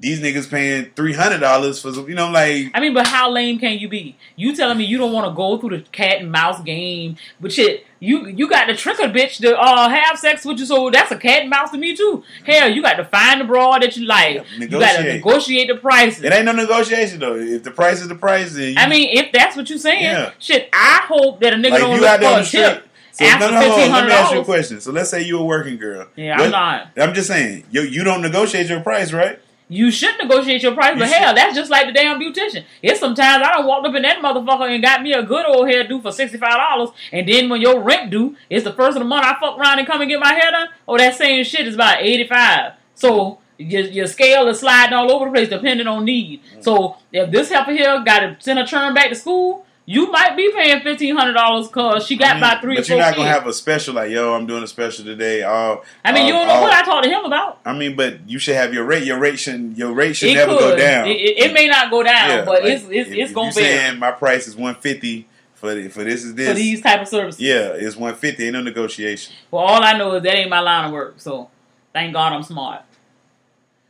these 0.00 0.20
niggas 0.20 0.48
paying 0.48 0.90
three 0.94 1.12
hundred 1.12 1.40
dollars 1.40 1.80
for 1.82 1.92
some. 1.92 2.08
You 2.08 2.14
know, 2.14 2.30
like 2.30 2.70
I 2.74 2.80
mean, 2.80 2.94
but 2.94 3.06
how 3.06 3.30
lame 3.30 3.58
can 3.58 3.78
you 3.78 3.88
be? 3.88 4.16
You 4.36 4.54
telling 4.54 4.78
me 4.78 4.84
you 4.84 4.96
don't 4.98 5.12
want 5.12 5.26
to 5.30 5.34
go 5.34 5.58
through 5.58 5.70
the 5.78 5.80
cat 5.90 6.20
and 6.20 6.30
mouse 6.30 6.60
game, 6.62 7.16
but 7.40 7.52
shit, 7.52 7.84
you 7.98 8.26
you 8.28 8.48
got 8.48 8.66
to 8.66 8.76
trick 8.76 8.98
a 9.00 9.08
bitch 9.08 9.38
to 9.40 9.58
uh, 9.58 9.88
have 9.88 10.18
sex 10.18 10.44
with 10.44 10.58
you, 10.60 10.66
so 10.66 10.88
that's 10.90 11.10
a 11.10 11.16
cat 11.18 11.40
and 11.42 11.50
mouse 11.50 11.72
to 11.72 11.78
me 11.78 11.96
too. 11.96 12.22
Hell, 12.44 12.68
you 12.70 12.80
got 12.80 12.94
to 12.94 13.04
find 13.04 13.40
the 13.40 13.44
broad 13.44 13.82
that 13.82 13.96
you 13.96 14.06
like. 14.06 14.44
You 14.56 14.68
got 14.68 14.96
to 14.98 15.02
negotiate. 15.02 15.68
the 15.68 15.74
prices. 15.76 16.22
it 16.22 16.32
ain't 16.32 16.44
no 16.44 16.52
negotiation 16.52 17.18
though. 17.18 17.34
If 17.36 17.64
the 17.64 17.72
price 17.72 18.00
is 18.00 18.06
the 18.08 18.14
price, 18.14 18.54
then 18.54 18.74
you, 18.74 18.78
I 18.78 18.88
mean, 18.88 19.08
if 19.18 19.32
that's 19.32 19.56
what 19.56 19.68
you're 19.68 19.78
saying, 19.80 20.02
Yeah. 20.04 20.30
shit, 20.38 20.68
I 20.72 21.02
hope 21.08 21.40
that 21.40 21.52
a 21.54 21.56
nigga 21.56 21.70
like 21.70 21.80
don't 21.80 22.00
look 22.00 22.20
for 22.20 22.26
on 22.26 22.40
a 22.40 22.44
tip 22.44 22.88
So 23.12 23.24
after 23.24 23.46
no, 23.46 23.50
no, 23.52 23.60
hold 23.60 23.74
fifteen 23.74 23.92
on. 23.92 23.98
Let 23.98 24.06
me 24.06 24.12
ask 24.12 24.32
you 24.32 24.40
a 24.40 24.44
question. 24.44 24.80
So 24.80 24.92
let's 24.92 25.10
say 25.10 25.22
you're 25.22 25.40
a 25.40 25.44
working 25.44 25.76
girl. 25.76 26.06
Yeah, 26.14 26.40
I'm 26.40 26.50
not. 26.52 26.90
I'm 26.96 27.14
just 27.14 27.26
saying, 27.26 27.64
you 27.72 27.80
you 27.82 28.04
don't 28.04 28.22
negotiate 28.22 28.68
your 28.68 28.80
price, 28.80 29.12
right? 29.12 29.40
You 29.70 29.90
should 29.90 30.16
negotiate 30.18 30.62
your 30.62 30.72
price, 30.74 30.94
You 30.94 31.00
but 31.00 31.08
should. 31.08 31.18
hell, 31.18 31.34
that's 31.34 31.54
just 31.54 31.70
like 31.70 31.86
the 31.86 31.92
damn 31.92 32.18
beautician. 32.18 32.64
It's 32.82 33.00
sometimes 33.00 33.44
I 33.46 33.52
don't 33.52 33.66
walked 33.66 33.86
up 33.86 33.94
in 33.94 34.02
that 34.02 34.18
motherfucker 34.22 34.72
and 34.72 34.82
got 34.82 35.02
me 35.02 35.12
a 35.12 35.22
good 35.22 35.44
old 35.44 35.68
hairdo 35.68 36.00
for 36.00 36.10
sixty 36.10 36.38
five 36.38 36.54
dollars, 36.54 36.90
and 37.12 37.28
then 37.28 37.50
when 37.50 37.60
your 37.60 37.82
rent 37.82 38.10
due, 38.10 38.34
it's 38.48 38.64
the 38.64 38.72
first 38.72 38.96
of 38.96 39.02
the 39.02 39.08
month. 39.08 39.26
I 39.26 39.38
fuck 39.38 39.58
around 39.58 39.78
and 39.78 39.86
come 39.86 40.00
and 40.00 40.08
get 40.08 40.20
my 40.20 40.32
hair 40.32 40.50
done. 40.50 40.68
Oh, 40.86 40.96
that 40.96 41.14
same 41.16 41.44
shit 41.44 41.66
is 41.66 41.74
about 41.74 42.00
eighty 42.00 42.26
five. 42.26 42.72
So 42.94 43.40
your, 43.58 43.82
your 43.82 44.06
scale 44.06 44.48
is 44.48 44.60
sliding 44.60 44.94
all 44.94 45.10
over 45.12 45.26
the 45.26 45.32
place 45.32 45.48
depending 45.50 45.86
on 45.86 46.04
need. 46.04 46.40
Mm. 46.56 46.64
So 46.64 46.96
if 47.12 47.30
this 47.30 47.50
helper 47.50 47.72
here 47.72 48.02
got 48.04 48.20
to 48.20 48.36
send 48.38 48.58
a 48.58 48.66
churn 48.66 48.94
back 48.94 49.10
to 49.10 49.14
school, 49.16 49.66
you 49.90 50.10
might 50.12 50.36
be 50.36 50.52
paying 50.52 50.82
fifteen 50.82 51.16
hundred 51.16 51.32
dollars 51.32 51.66
because 51.66 52.06
she 52.06 52.16
got 52.16 52.28
I 52.30 52.34
mean, 52.34 52.42
about 52.42 52.60
three 52.60 52.74
or 52.74 52.80
but 52.80 52.88
you're 52.90 52.98
not 52.98 53.14
gonna 53.16 53.28
kids. 53.28 53.38
have 53.38 53.46
a 53.46 53.52
special 53.54 53.94
like, 53.94 54.10
yo, 54.10 54.34
I'm 54.34 54.46
doing 54.46 54.62
a 54.62 54.66
special 54.66 55.02
today. 55.06 55.42
All, 55.44 55.82
I 56.04 56.12
mean, 56.12 56.26
you 56.26 56.32
don't 56.34 56.46
know 56.46 56.52
all- 56.52 56.62
what 56.62 56.72
I 56.74 56.82
talked 56.84 57.04
to 57.04 57.10
him 57.10 57.24
about. 57.24 57.60
I 57.64 57.72
mean, 57.72 57.96
but 57.96 58.28
you 58.28 58.38
should 58.38 58.54
have 58.56 58.74
your 58.74 58.84
rate. 58.84 59.04
Your 59.04 59.18
rate 59.18 59.38
should 59.38 59.78
your 59.78 59.92
rate 59.94 60.14
should 60.14 60.28
It 60.28 60.34
never 60.34 60.52
could. 60.52 60.60
go 60.60 60.76
down. 60.76 61.08
It, 61.08 61.12
it, 61.16 61.38
it 61.38 61.52
may 61.54 61.66
not 61.68 61.90
go 61.90 62.02
down, 62.02 62.28
Yeah, 62.28 62.44
but 62.44 62.62
like, 62.64 62.72
it's 62.72 62.84
it's, 62.84 63.10
if- 63.10 63.12
it's 63.16 63.32
gonna 63.32 63.50
be 63.50 63.60
you 63.60 63.66
saying 63.66 63.98
my 63.98 64.10
price 64.10 64.46
is 64.46 64.54
one 64.56 64.74
fifty 64.74 65.26
for 65.54 65.74
the, 65.74 65.88
for 65.88 66.04
this 66.04 66.22
is 66.22 66.34
this 66.34 66.48
for 66.48 66.54
these 66.54 66.82
type 66.82 67.00
of 67.00 67.08
services. 67.08 67.40
Yeah, 67.40 67.70
it's 67.72 67.96
one 67.96 68.14
fifty. 68.14 68.44
Ain't 68.44 68.52
no 68.52 68.62
negotiation. 68.62 69.34
Well, 69.50 69.64
all 69.64 69.82
I 69.82 69.96
know 69.96 70.14
is 70.16 70.22
that 70.22 70.34
ain't 70.34 70.50
my 70.50 70.60
line 70.60 70.84
of 70.84 70.92
work. 70.92 71.14
So 71.16 71.48
thank 71.94 72.12
God 72.12 72.34
I'm 72.34 72.42
smart. 72.42 72.82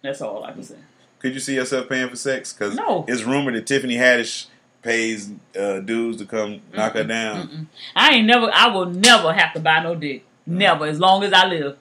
That's 0.02 0.20
all 0.22 0.44
I 0.44 0.52
can 0.52 0.62
say. 0.62 0.76
Could 1.18 1.34
you 1.34 1.40
see 1.40 1.56
yourself 1.56 1.88
paying 1.88 2.08
for 2.08 2.14
sex? 2.16 2.52
Because 2.52 2.76
No. 2.76 3.04
it's 3.08 3.24
rumored 3.24 3.54
that 3.56 3.66
Tiffany 3.66 3.96
Haddish 3.96 4.46
pays 4.88 5.30
uh, 5.58 5.80
dudes 5.80 6.18
to 6.18 6.24
come 6.26 6.62
knock 6.74 6.94
her 6.94 7.04
down. 7.04 7.48
Mm-mm. 7.48 7.66
I 7.94 8.14
ain't 8.14 8.26
never. 8.26 8.50
I 8.52 8.68
will 8.68 8.86
never 8.86 9.32
have 9.32 9.52
to 9.52 9.60
buy 9.60 9.82
no 9.82 9.94
dick. 9.94 10.24
Never, 10.46 10.86
as 10.86 10.98
long 10.98 11.22
as 11.24 11.32
I 11.32 11.46
live. 11.46 11.76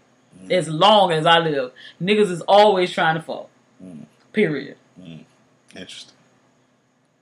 As 0.52 0.68
long 0.70 1.12
as 1.12 1.26
I 1.26 1.40
live, 1.40 1.72
niggas 2.02 2.30
is 2.30 2.42
always 2.42 2.92
trying 2.92 3.16
to 3.16 3.22
fuck. 3.22 3.50
Period. 4.34 4.78
Interesting. 5.76 6.14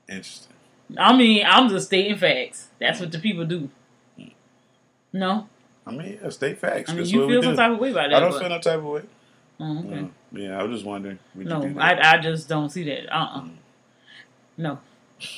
Interesting. 0.09 0.53
I 0.97 1.15
mean, 1.15 1.45
I'm 1.47 1.69
just 1.69 1.87
stating 1.87 2.17
facts. 2.17 2.67
That's 2.79 2.99
what 2.99 3.11
the 3.11 3.19
people 3.19 3.45
do. 3.45 3.69
No, 5.13 5.47
I 5.87 5.91
mean, 5.91 6.19
yeah, 6.21 6.29
state 6.29 6.57
facts. 6.59 6.89
I 6.89 6.93
mean 6.93 7.03
That's 7.03 7.11
you 7.11 7.27
feel 7.27 7.41
some 7.41 7.51
do. 7.53 7.57
type 7.57 7.71
of 7.71 7.79
way 7.79 7.91
about 7.91 8.09
that. 8.09 8.15
I 8.17 8.19
don't 8.19 8.31
but- 8.31 8.39
feel 8.41 8.49
no 8.49 8.59
type 8.59 8.79
of 8.79 8.83
way. 8.85 9.01
Oh, 9.61 9.79
okay. 9.79 9.87
No. 10.01 10.09
Yeah, 10.33 10.59
I 10.59 10.63
was 10.63 10.73
just 10.73 10.85
wondering. 10.85 11.17
No. 11.35 11.73
I, 11.79 12.15
I 12.15 12.17
just 12.17 12.49
don't 12.49 12.69
see 12.69 12.83
that. 12.83 13.09
Uh 13.15 13.37
uh 13.39 13.43
No. 14.57 14.79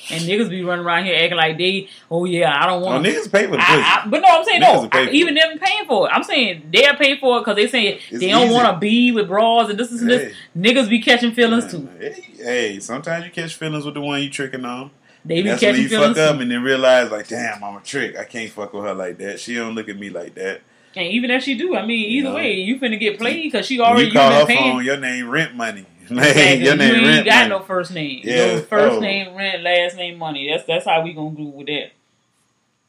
And 0.10 0.22
niggas 0.22 0.50
be 0.50 0.64
running 0.64 0.86
around 0.86 1.06
here 1.06 1.16
acting 1.16 1.38
like 1.38 1.58
they, 1.58 1.90
oh 2.10 2.26
yeah, 2.26 2.58
I 2.62 2.66
don't 2.66 2.82
want 2.82 3.06
Oh, 3.06 3.10
niggas 3.10 3.32
pay 3.32 3.46
for 3.46 3.58
the. 3.58 3.62
I, 3.62 4.04
I, 4.06 4.08
but 4.08 4.22
no, 4.22 4.28
I'm 4.28 4.44
saying 4.46 4.62
Niggas 4.62 4.84
no. 4.84 4.90
I, 4.92 5.10
even 5.10 5.36
them 5.36 5.60
paying 5.60 5.86
for 5.86 6.08
it. 6.08 6.12
I'm 6.12 6.24
saying 6.24 6.70
they're 6.74 6.96
paying 6.96 7.20
for 7.20 7.38
it 7.38 7.42
because 7.42 7.56
they 7.58 7.68
saying 7.68 8.00
It's 8.10 8.20
they 8.20 8.30
don't 8.30 8.54
want 8.54 8.74
to 8.74 8.80
be 8.80 9.12
with 9.12 9.28
bras 9.28 9.70
and 9.70 9.78
this 9.78 9.92
is 9.92 10.02
and 10.02 10.10
this. 10.10 10.36
Niggas 10.58 10.90
be 10.90 11.02
catching 11.02 11.34
feelings 11.34 11.70
too. 11.72 11.90
Hey, 12.00 12.26
hey, 12.38 12.80
sometimes 12.80 13.26
you 13.26 13.32
catch 13.32 13.56
feelings 13.56 13.86
with 13.86 13.94
the 13.96 14.02
one 14.02 14.22
you 14.22 14.30
tricking 14.30 14.66
on. 14.66 14.92
They 15.26 15.42
be 15.42 15.50
That's 15.50 15.62
when 15.62 15.72
catching 15.72 15.84
you 15.84 15.90
feelings 15.90 16.18
fuck 16.18 16.36
up 16.36 16.42
and 16.42 16.50
then 16.50 16.64
realize 16.64 17.12
like, 17.12 17.28
damn, 17.28 17.62
I'm 17.64 17.76
a 17.76 17.82
trick. 17.82 18.18
I 18.18 18.24
can't 18.24 18.50
fuck 18.50 18.74
with 18.74 18.86
her 18.86 18.94
like 18.94 19.18
that. 19.18 19.40
She 19.42 19.56
don't 19.56 19.76
look 19.76 19.90
at 19.90 19.98
me 19.98 20.10
like 20.10 20.36
that. 20.36 20.62
And 20.96 21.06
even 21.08 21.30
if 21.30 21.44
she 21.44 21.56
do, 21.56 21.76
I 21.76 21.86
mean, 21.86 22.10
either 22.10 22.30
know? 22.30 22.36
way, 22.36 22.54
you 22.54 22.80
finna 22.80 23.00
get 23.00 23.20
played 23.20 23.52
because 23.52 23.68
she 23.68 23.78
When 23.78 23.90
already 23.90 24.08
you 24.08 24.14
call 24.14 24.32
her 24.32 24.46
paying. 24.46 24.74
phone, 24.74 24.86
your 24.86 24.98
name 24.98 25.30
rent 25.30 25.54
money. 25.54 25.86
Exactly. 26.12 26.64
your 26.66 26.76
name 26.76 26.90
you 26.96 26.96
ain't 27.02 27.08
rent 27.08 27.26
got 27.26 27.36
money. 27.36 27.50
no 27.50 27.60
first 27.66 27.92
name. 27.94 28.22
Yeah. 28.24 28.52
Your 28.54 28.62
first 28.62 28.98
Oh. 28.98 29.00
name 29.00 29.36
rent, 29.36 29.64
last 29.64 29.96
name 29.98 30.18
money. 30.18 30.50
That's 30.50 30.66
that's 30.66 30.86
how 30.86 31.02
we 31.04 31.14
gonna 31.14 31.36
do 31.36 31.44
with 31.46 31.68
that. 31.68 31.92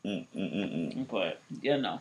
Mm, 0.04 0.26
mm, 0.36 0.54
mm, 0.54 0.94
mm. 0.96 1.08
But 1.08 1.40
you 1.62 1.76
know. 1.78 2.00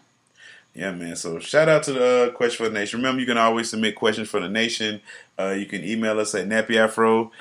Yeah, 0.75 0.91
man. 0.91 1.15
So 1.15 1.39
shout 1.39 1.67
out 1.69 1.81
to 1.83 1.93
the 1.93 2.05
uh, 2.05 2.29
Question 2.35 2.65
for 2.65 2.69
the 2.71 2.79
Nation. 2.79 2.99
Remember, 2.99 3.19
you 3.19 3.25
can 3.25 3.37
always 3.37 3.69
submit 3.69 3.95
questions 3.95 4.29
for 4.29 4.39
the 4.39 4.47
nation. 4.49 5.01
Uh, 5.39 5.55
you 5.57 5.65
can 5.65 5.83
email 5.83 6.19
us 6.19 6.35
at 6.35 6.47
nappyafro 6.47 7.31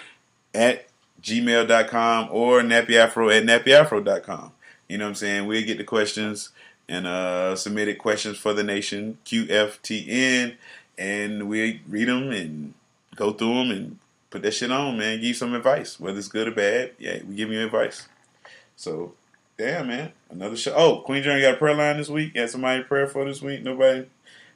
at 0.55 0.87
gmail.com 1.23 2.29
or 2.31 2.63
nappyafro 2.63 3.31
at 3.37 3.45
nappyafro.com. 3.45 4.53
You 4.89 4.97
know 4.99 5.05
what 5.05 5.09
I'm 5.11 5.15
saying? 5.17 5.47
We'll 5.47 5.67
get 5.67 5.77
the 5.77 5.85
questions 5.85 6.49
and 6.89 7.07
uh, 7.07 7.57
submitted 7.57 7.99
questions 7.99 8.39
for 8.39 8.55
the 8.55 8.63
nation, 8.63 9.19
QFTN, 9.27 10.55
and 10.97 11.49
we 11.49 11.83
read 11.89 12.09
them 12.09 12.31
and 12.31 12.73
go 13.17 13.33
through 13.33 13.55
them 13.55 13.71
and 13.71 13.99
put 14.31 14.43
that 14.43 14.53
shit 14.53 14.71
on, 14.71 14.97
man. 14.99 15.17
Give 15.17 15.29
you 15.29 15.35
some 15.35 15.55
advice, 15.55 15.99
whether 15.99 16.19
it's 16.19 16.29
good 16.29 16.49
or 16.49 16.53
bad. 16.53 16.93
Yeah, 16.99 17.19
we 17.27 17.35
give 17.35 17.51
you 17.51 17.65
advice. 17.65 18.09
So 18.77 19.15
Damn, 19.59 19.87
man. 19.87 20.13
Another 20.29 20.57
show. 20.57 20.75
Oh, 20.75 21.01
Queen 21.01 21.23
Germ 21.23 21.41
got 21.41 21.55
a 21.55 21.57
prayer 21.57 21.75
line 21.75 21.97
this 21.97 22.11
week. 22.11 22.35
Got 22.35 22.51
somebody 22.51 22.83
prayer 22.83 23.07
for 23.07 23.25
this 23.25 23.41
week? 23.41 23.63
Nobody? 23.63 24.07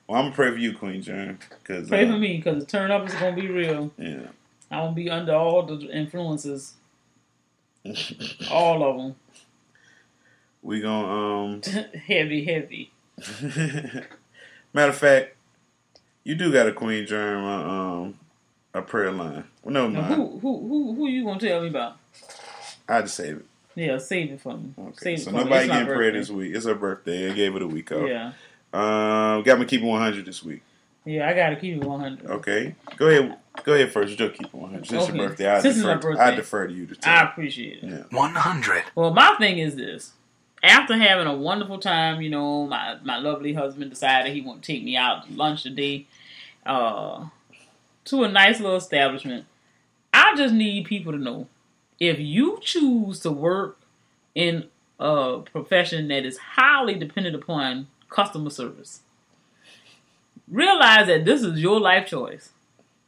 Well, 0.06 0.20
I'm 0.20 0.30
to 0.30 0.34
pray 0.34 0.50
for 0.50 0.58
you, 0.58 0.76
Queen 0.76 1.00
Germ. 1.00 1.38
Cause, 1.64 1.88
Pray 1.88 2.06
uh, 2.06 2.12
for 2.12 2.18
me 2.18 2.36
because 2.36 2.62
the 2.62 2.66
turn 2.70 2.90
up 2.90 3.06
is 3.06 3.14
gonna 3.14 3.34
be 3.34 3.48
real. 3.48 3.90
Yeah. 3.96 4.26
I 4.70 4.82
won't 4.82 4.94
be 4.94 5.08
under 5.08 5.34
all 5.34 5.62
the 5.62 5.90
influences, 5.90 6.74
all 8.50 8.84
of 8.84 8.96
them. 8.98 9.14
We 10.62 10.82
gonna 10.82 11.08
um 11.08 11.62
heavy, 12.06 12.44
heavy. 12.44 12.92
Matter 14.74 14.90
of 14.90 14.96
fact, 14.96 15.34
you 16.24 16.34
do 16.34 16.52
got 16.52 16.68
a 16.68 16.72
Queen 16.72 17.06
Germ 17.06 17.44
uh, 17.44 18.02
um 18.02 18.18
a 18.74 18.82
prayer 18.82 19.10
line. 19.12 19.44
Well, 19.62 19.72
no, 19.74 19.88
Now, 19.88 20.00
mind. 20.02 20.14
who 20.14 20.38
who 20.38 20.68
who 20.68 20.94
who 20.94 21.06
you 21.08 21.24
gonna 21.24 21.40
tell 21.40 21.60
me 21.62 21.68
about? 21.68 21.96
I 22.88 23.02
just 23.02 23.14
save 23.16 23.36
it. 23.38 23.44
Yeah, 23.76 23.98
save 23.98 24.32
it 24.32 24.40
for 24.40 24.56
me. 24.56 24.74
Save 24.94 25.18
it 25.18 25.22
So 25.22 25.30
for 25.30 25.36
nobody 25.38 25.54
It's 25.64 25.68
my 25.68 25.78
getting 25.80 25.94
prayer 25.94 26.12
this 26.12 26.28
week. 26.30 26.54
It's 26.54 26.66
her 26.66 26.74
birthday. 26.74 27.30
I 27.30 27.34
gave 27.34 27.54
it 27.56 27.62
a 27.62 27.66
week 27.66 27.92
off. 27.92 28.08
Yeah. 28.08 28.32
Um, 28.72 29.42
got 29.42 29.58
me 29.58 29.64
keeping 29.64 29.86
100 29.88 30.24
this 30.26 30.42
week. 30.44 30.62
Yeah, 31.04 31.28
I 31.28 31.32
gotta 31.32 31.56
keep 31.56 31.76
it 31.76 31.84
one 31.84 31.98
hundred. 32.00 32.30
Okay, 32.30 32.74
go 32.96 33.06
ahead. 33.08 33.36
Go 33.64 33.72
ahead 33.72 33.90
first. 33.90 34.18
Joe, 34.18 34.28
keep 34.28 34.46
it 34.48 34.54
100. 34.54 34.86
Since 34.86 35.02
Okay. 35.04 35.16
your 35.18 35.28
birthday, 35.28 35.48
I 35.50 35.60
Since 35.60 35.76
it's 35.76 35.82
defer. 35.82 35.94
my 35.94 36.00
birthday. 36.00 36.22
I 36.22 36.34
defer 36.34 36.66
to 36.66 36.72
you 36.74 36.86
to 36.86 36.94
tell. 36.94 37.12
I 37.14 37.22
appreciate 37.22 37.82
it. 37.82 37.88
Yeah. 37.88 38.02
One 38.16 38.34
hundred. 38.34 38.84
Well, 38.94 39.12
my 39.12 39.34
thing 39.38 39.58
is 39.58 39.76
this: 39.76 40.12
after 40.62 40.96
having 40.98 41.26
a 41.26 41.34
wonderful 41.34 41.78
time, 41.78 42.20
you 42.20 42.28
know, 42.28 42.66
my 42.66 42.98
my 43.02 43.16
lovely 43.18 43.54
husband 43.54 43.90
decided 43.90 44.32
he 44.34 44.42
want 44.42 44.62
to 44.62 44.72
take 44.72 44.84
me 44.84 44.94
out 44.96 45.26
to 45.26 45.32
lunch 45.32 45.62
today, 45.62 46.06
uh, 46.66 47.24
to 48.06 48.24
a 48.24 48.28
nice 48.28 48.60
little 48.60 48.76
establishment. 48.76 49.46
I 50.12 50.34
just 50.36 50.54
need 50.54 50.86
people 50.86 51.12
to 51.12 51.18
know 51.18 51.46
if 51.98 52.18
you 52.18 52.58
choose 52.62 53.20
to 53.20 53.30
work 53.30 53.78
in 54.34 54.68
a 54.98 55.38
profession 55.50 56.08
that 56.08 56.24
is 56.24 56.38
highly 56.38 56.94
dependent 56.94 57.36
upon 57.36 57.88
customer 58.08 58.50
service, 58.50 59.00
realize 60.48 61.06
that 61.06 61.24
this 61.24 61.42
is 61.42 61.60
your 61.60 61.80
life 61.80 62.06
choice. 62.06 62.50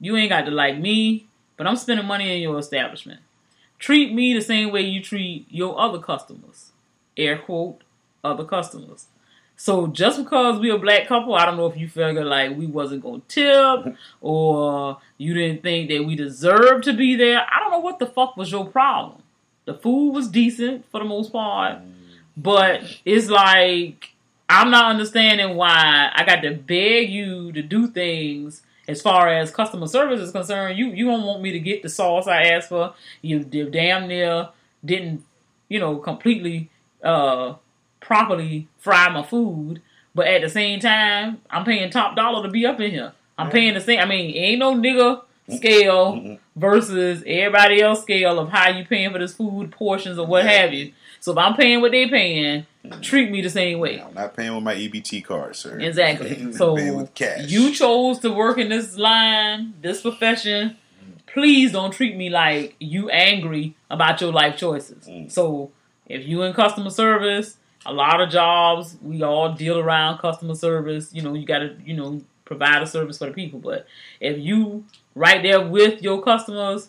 You 0.00 0.16
ain't 0.16 0.30
got 0.30 0.46
to 0.46 0.50
like 0.50 0.78
me, 0.78 1.26
but 1.56 1.66
I'm 1.66 1.76
spending 1.76 2.06
money 2.06 2.34
in 2.34 2.42
your 2.42 2.58
establishment. 2.58 3.20
Treat 3.78 4.12
me 4.12 4.32
the 4.32 4.40
same 4.40 4.70
way 4.72 4.82
you 4.82 5.02
treat 5.02 5.46
your 5.50 5.78
other 5.78 5.98
customers. 5.98 6.70
Air 7.16 7.38
quote, 7.38 7.82
other 8.22 8.44
customers. 8.44 9.06
So 9.56 9.86
just 9.86 10.18
because 10.18 10.58
we 10.58 10.70
a 10.70 10.78
black 10.78 11.06
couple, 11.06 11.34
I 11.34 11.44
don't 11.44 11.56
know 11.56 11.66
if 11.66 11.76
you 11.76 11.88
figure 11.88 12.24
like 12.24 12.56
we 12.56 12.66
wasn't 12.66 13.02
gonna 13.02 13.22
tip 13.28 13.96
or 14.20 14.98
you 15.18 15.34
didn't 15.34 15.62
think 15.62 15.88
that 15.90 16.04
we 16.04 16.16
deserved 16.16 16.84
to 16.84 16.92
be 16.92 17.14
there. 17.14 17.40
I 17.40 17.60
don't 17.60 17.70
know 17.70 17.78
what 17.80 17.98
the 17.98 18.06
fuck 18.06 18.36
was 18.36 18.50
your 18.50 18.66
problem. 18.66 19.22
The 19.64 19.74
food 19.74 20.12
was 20.12 20.28
decent 20.28 20.84
for 20.90 20.98
the 20.98 21.06
most 21.06 21.30
part, 21.30 21.78
but 22.36 22.82
it's 23.04 23.28
like 23.28 24.12
I'm 24.48 24.70
not 24.70 24.90
understanding 24.90 25.56
why 25.56 26.10
I 26.12 26.24
got 26.24 26.42
to 26.42 26.54
beg 26.54 27.10
you 27.10 27.52
to 27.52 27.62
do 27.62 27.86
things 27.86 28.62
as 28.88 29.00
far 29.00 29.28
as 29.28 29.50
customer 29.50 29.86
service 29.86 30.20
is 30.20 30.32
concerned. 30.32 30.78
You 30.78 30.88
you 30.88 31.06
don't 31.06 31.24
want 31.24 31.42
me 31.42 31.52
to 31.52 31.60
get 31.60 31.82
the 31.82 31.88
sauce 31.88 32.26
I 32.26 32.42
asked 32.42 32.68
for. 32.68 32.94
You, 33.20 33.46
you 33.50 33.70
damn 33.70 34.08
near 34.08 34.48
didn't 34.84 35.24
you 35.68 35.78
know 35.78 35.96
completely 35.96 36.68
uh 37.02 37.54
properly 38.12 38.68
fry 38.76 39.08
my 39.08 39.22
food, 39.22 39.80
but 40.14 40.26
at 40.26 40.42
the 40.42 40.48
same 40.50 40.80
time 40.80 41.40
I'm 41.48 41.64
paying 41.64 41.88
top 41.88 42.14
dollar 42.14 42.42
to 42.42 42.50
be 42.50 42.66
up 42.66 42.78
in 42.78 42.90
here. 42.90 43.12
I'm 43.38 43.48
paying 43.48 43.72
the 43.72 43.80
same. 43.80 44.00
I 44.00 44.04
mean, 44.04 44.36
ain't 44.36 44.58
no 44.58 44.74
nigga 44.74 45.22
scale 45.56 46.38
versus 46.54 47.24
everybody 47.26 47.80
else 47.80 48.02
scale 48.02 48.38
of 48.38 48.50
how 48.50 48.68
you 48.68 48.84
paying 48.84 49.10
for 49.12 49.18
this 49.18 49.32
food 49.32 49.72
portions 49.72 50.18
or 50.18 50.26
what 50.26 50.44
have 50.44 50.74
you. 50.74 50.92
So 51.20 51.32
if 51.32 51.38
I'm 51.38 51.54
paying 51.54 51.80
what 51.80 51.92
they 51.92 52.06
paying, 52.06 52.66
treat 53.00 53.30
me 53.30 53.40
the 53.40 53.48
same 53.48 53.78
way. 53.78 54.02
I'm 54.02 54.12
not 54.12 54.36
paying 54.36 54.54
with 54.54 54.62
my 54.62 54.74
EBT 54.74 55.24
card, 55.24 55.56
sir. 55.56 55.80
Exactly. 55.80 56.52
So 56.52 56.76
you 57.38 57.72
chose 57.72 58.18
to 58.18 58.30
work 58.30 58.58
in 58.58 58.68
this 58.68 58.98
line, 58.98 59.72
this 59.80 60.02
profession. 60.02 60.76
Please 61.26 61.72
don't 61.72 61.92
treat 61.92 62.14
me 62.14 62.28
like 62.28 62.76
you 62.78 63.08
angry 63.08 63.74
about 63.88 64.20
your 64.20 64.32
life 64.32 64.58
choices. 64.58 65.06
Mm. 65.06 65.32
So 65.32 65.70
if 66.06 66.26
you 66.26 66.42
in 66.42 66.52
customer 66.52 66.90
service, 66.90 67.56
a 67.84 67.92
lot 67.92 68.20
of 68.20 68.30
jobs 68.30 68.96
we 69.02 69.22
all 69.22 69.52
deal 69.52 69.78
around 69.78 70.18
customer 70.18 70.54
service. 70.54 71.12
You 71.12 71.22
know, 71.22 71.34
you 71.34 71.46
got 71.46 71.58
to 71.58 71.76
you 71.84 71.94
know 71.94 72.22
provide 72.44 72.82
a 72.82 72.86
service 72.86 73.18
for 73.18 73.26
the 73.26 73.32
people. 73.32 73.58
But 73.58 73.86
if 74.20 74.38
you 74.38 74.84
right 75.14 75.42
there 75.42 75.66
with 75.66 76.02
your 76.02 76.22
customers, 76.22 76.88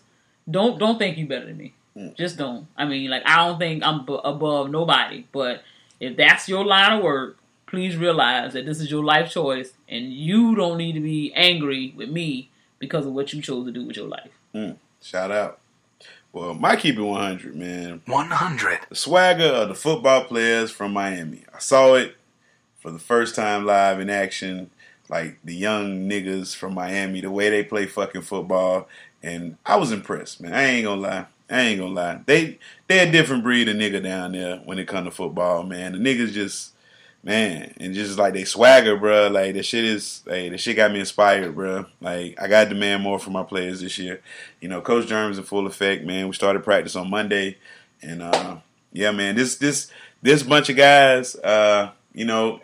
don't 0.50 0.80
don't 0.80 0.98
think 0.98 1.18
you 1.18 1.26
better 1.28 1.46
than 1.46 1.58
me. 1.58 1.74
Mm. 1.98 2.16
Just 2.16 2.38
don't. 2.38 2.68
I 2.78 2.86
mean, 2.86 3.10
like 3.10 3.24
I 3.26 3.38
don't 3.38 3.60
think 3.60 3.84
I'm 3.84 4.06
b- 4.06 4.20
above 4.24 4.70
nobody. 4.70 5.26
But 5.32 5.64
if 6.00 6.18
that's 6.18 6.50
your 6.50 6.66
line 6.66 6.98
of 6.98 7.04
work, 7.04 7.38
please 7.68 7.98
realize 7.98 8.54
that 8.54 8.66
this 8.66 8.80
is 8.80 8.92
your 8.92 9.04
life 9.04 9.32
choice, 9.32 9.74
and 9.88 10.12
you 10.14 10.56
don't 10.56 10.78
need 10.78 10.94
to 10.94 11.00
be 11.00 11.34
angry 11.34 11.94
with 11.96 12.10
me 12.10 12.50
because 12.80 13.06
of 13.06 13.14
what 13.14 13.34
you 13.34 13.42
chose 13.42 13.66
to 13.66 13.72
do 13.72 13.86
with 13.86 13.96
your 13.96 14.08
life. 14.08 14.32
Mm, 14.54 14.78
shout 15.02 15.32
out. 15.32 15.60
Well, 16.34 16.56
my 16.56 16.76
keep 16.76 16.98
it 16.98 17.02
100, 17.02 17.56
man. 17.56 18.02
100. 18.08 18.80
The 18.90 18.96
swagger 18.96 19.46
of 19.46 19.70
the 19.70 19.76
football 19.76 20.24
players 20.24 20.72
from 20.72 20.92
Miami. 20.92 21.46
I 21.54 21.60
saw 21.60 21.94
it 21.94 22.16
for 22.80 22.90
the 22.90 22.98
first 22.98 23.36
time 23.36 23.66
live 23.66 24.00
in 24.00 24.10
action. 24.10 24.72
Like 25.10 25.38
the 25.44 25.54
young 25.54 26.10
niggas 26.10 26.56
from 26.56 26.74
Miami, 26.74 27.22
the 27.22 27.30
way 27.30 27.52
they 27.52 27.64
play 27.64 27.86
fucking 27.86 28.24
football. 28.24 28.90
And 29.22 29.58
I 29.64 29.76
was 29.76 29.92
impressed, 29.92 30.42
man. 30.42 30.56
I 30.56 30.64
ain't 30.64 30.86
gonna 30.86 31.02
lie. 31.02 31.26
I 31.52 31.60
ain't 31.60 31.80
gonna 31.80 31.94
lie. 31.94 32.22
They 32.26 32.58
they 32.88 33.08
a 33.08 33.12
different 33.12 33.44
breed 33.44 33.70
of 33.70 33.76
nigga 33.76 34.02
down 34.02 34.32
there 34.32 34.58
when 34.66 34.80
it 34.80 34.88
come 34.88 35.06
to 35.06 35.12
football, 35.12 35.62
man. 35.62 35.92
The 35.92 36.00
niggas 36.00 36.32
just 36.32 36.73
man, 37.24 37.74
and 37.80 37.94
just 37.94 38.20
like 38.20 38.34
they 38.34 38.44
swagger, 38.44 38.98
bro. 38.98 39.30
Like 39.30 39.54
the 39.54 39.64
shit 39.64 39.86
is, 39.86 40.22
hey, 40.28 40.50
the 40.50 40.58
shit 40.58 40.76
got 40.76 40.92
me 40.92 41.00
inspired, 41.00 41.56
bro. 41.56 41.86
Like 42.02 42.40
I 42.40 42.48
got 42.48 42.66
to 42.66 42.70
demand 42.70 43.02
more 43.02 43.18
from 43.18 43.34
my 43.34 43.44
players 43.44 43.82
this 43.82 43.98
year. 43.98 44.22
You 44.60 44.70
know, 44.70 44.82
Coach 44.82 45.08
Germ's 45.08 45.38
in 45.38 45.44
full 45.44 45.66
effect, 45.66 46.04
man. 46.06 46.28
We 46.28 46.34
started 46.34 46.64
practice 46.64 46.96
on 46.96 47.10
Monday, 47.10 47.58
and 48.02 48.22
uh, 48.22 48.58
yeah, 48.92 49.12
man, 49.12 49.36
this 49.36 49.56
this 49.56 49.90
this 50.22 50.44
bunch 50.44 50.70
of 50.70 50.76
guys, 50.76 51.36
uh, 51.36 51.92
you 52.14 52.26
know. 52.26 52.60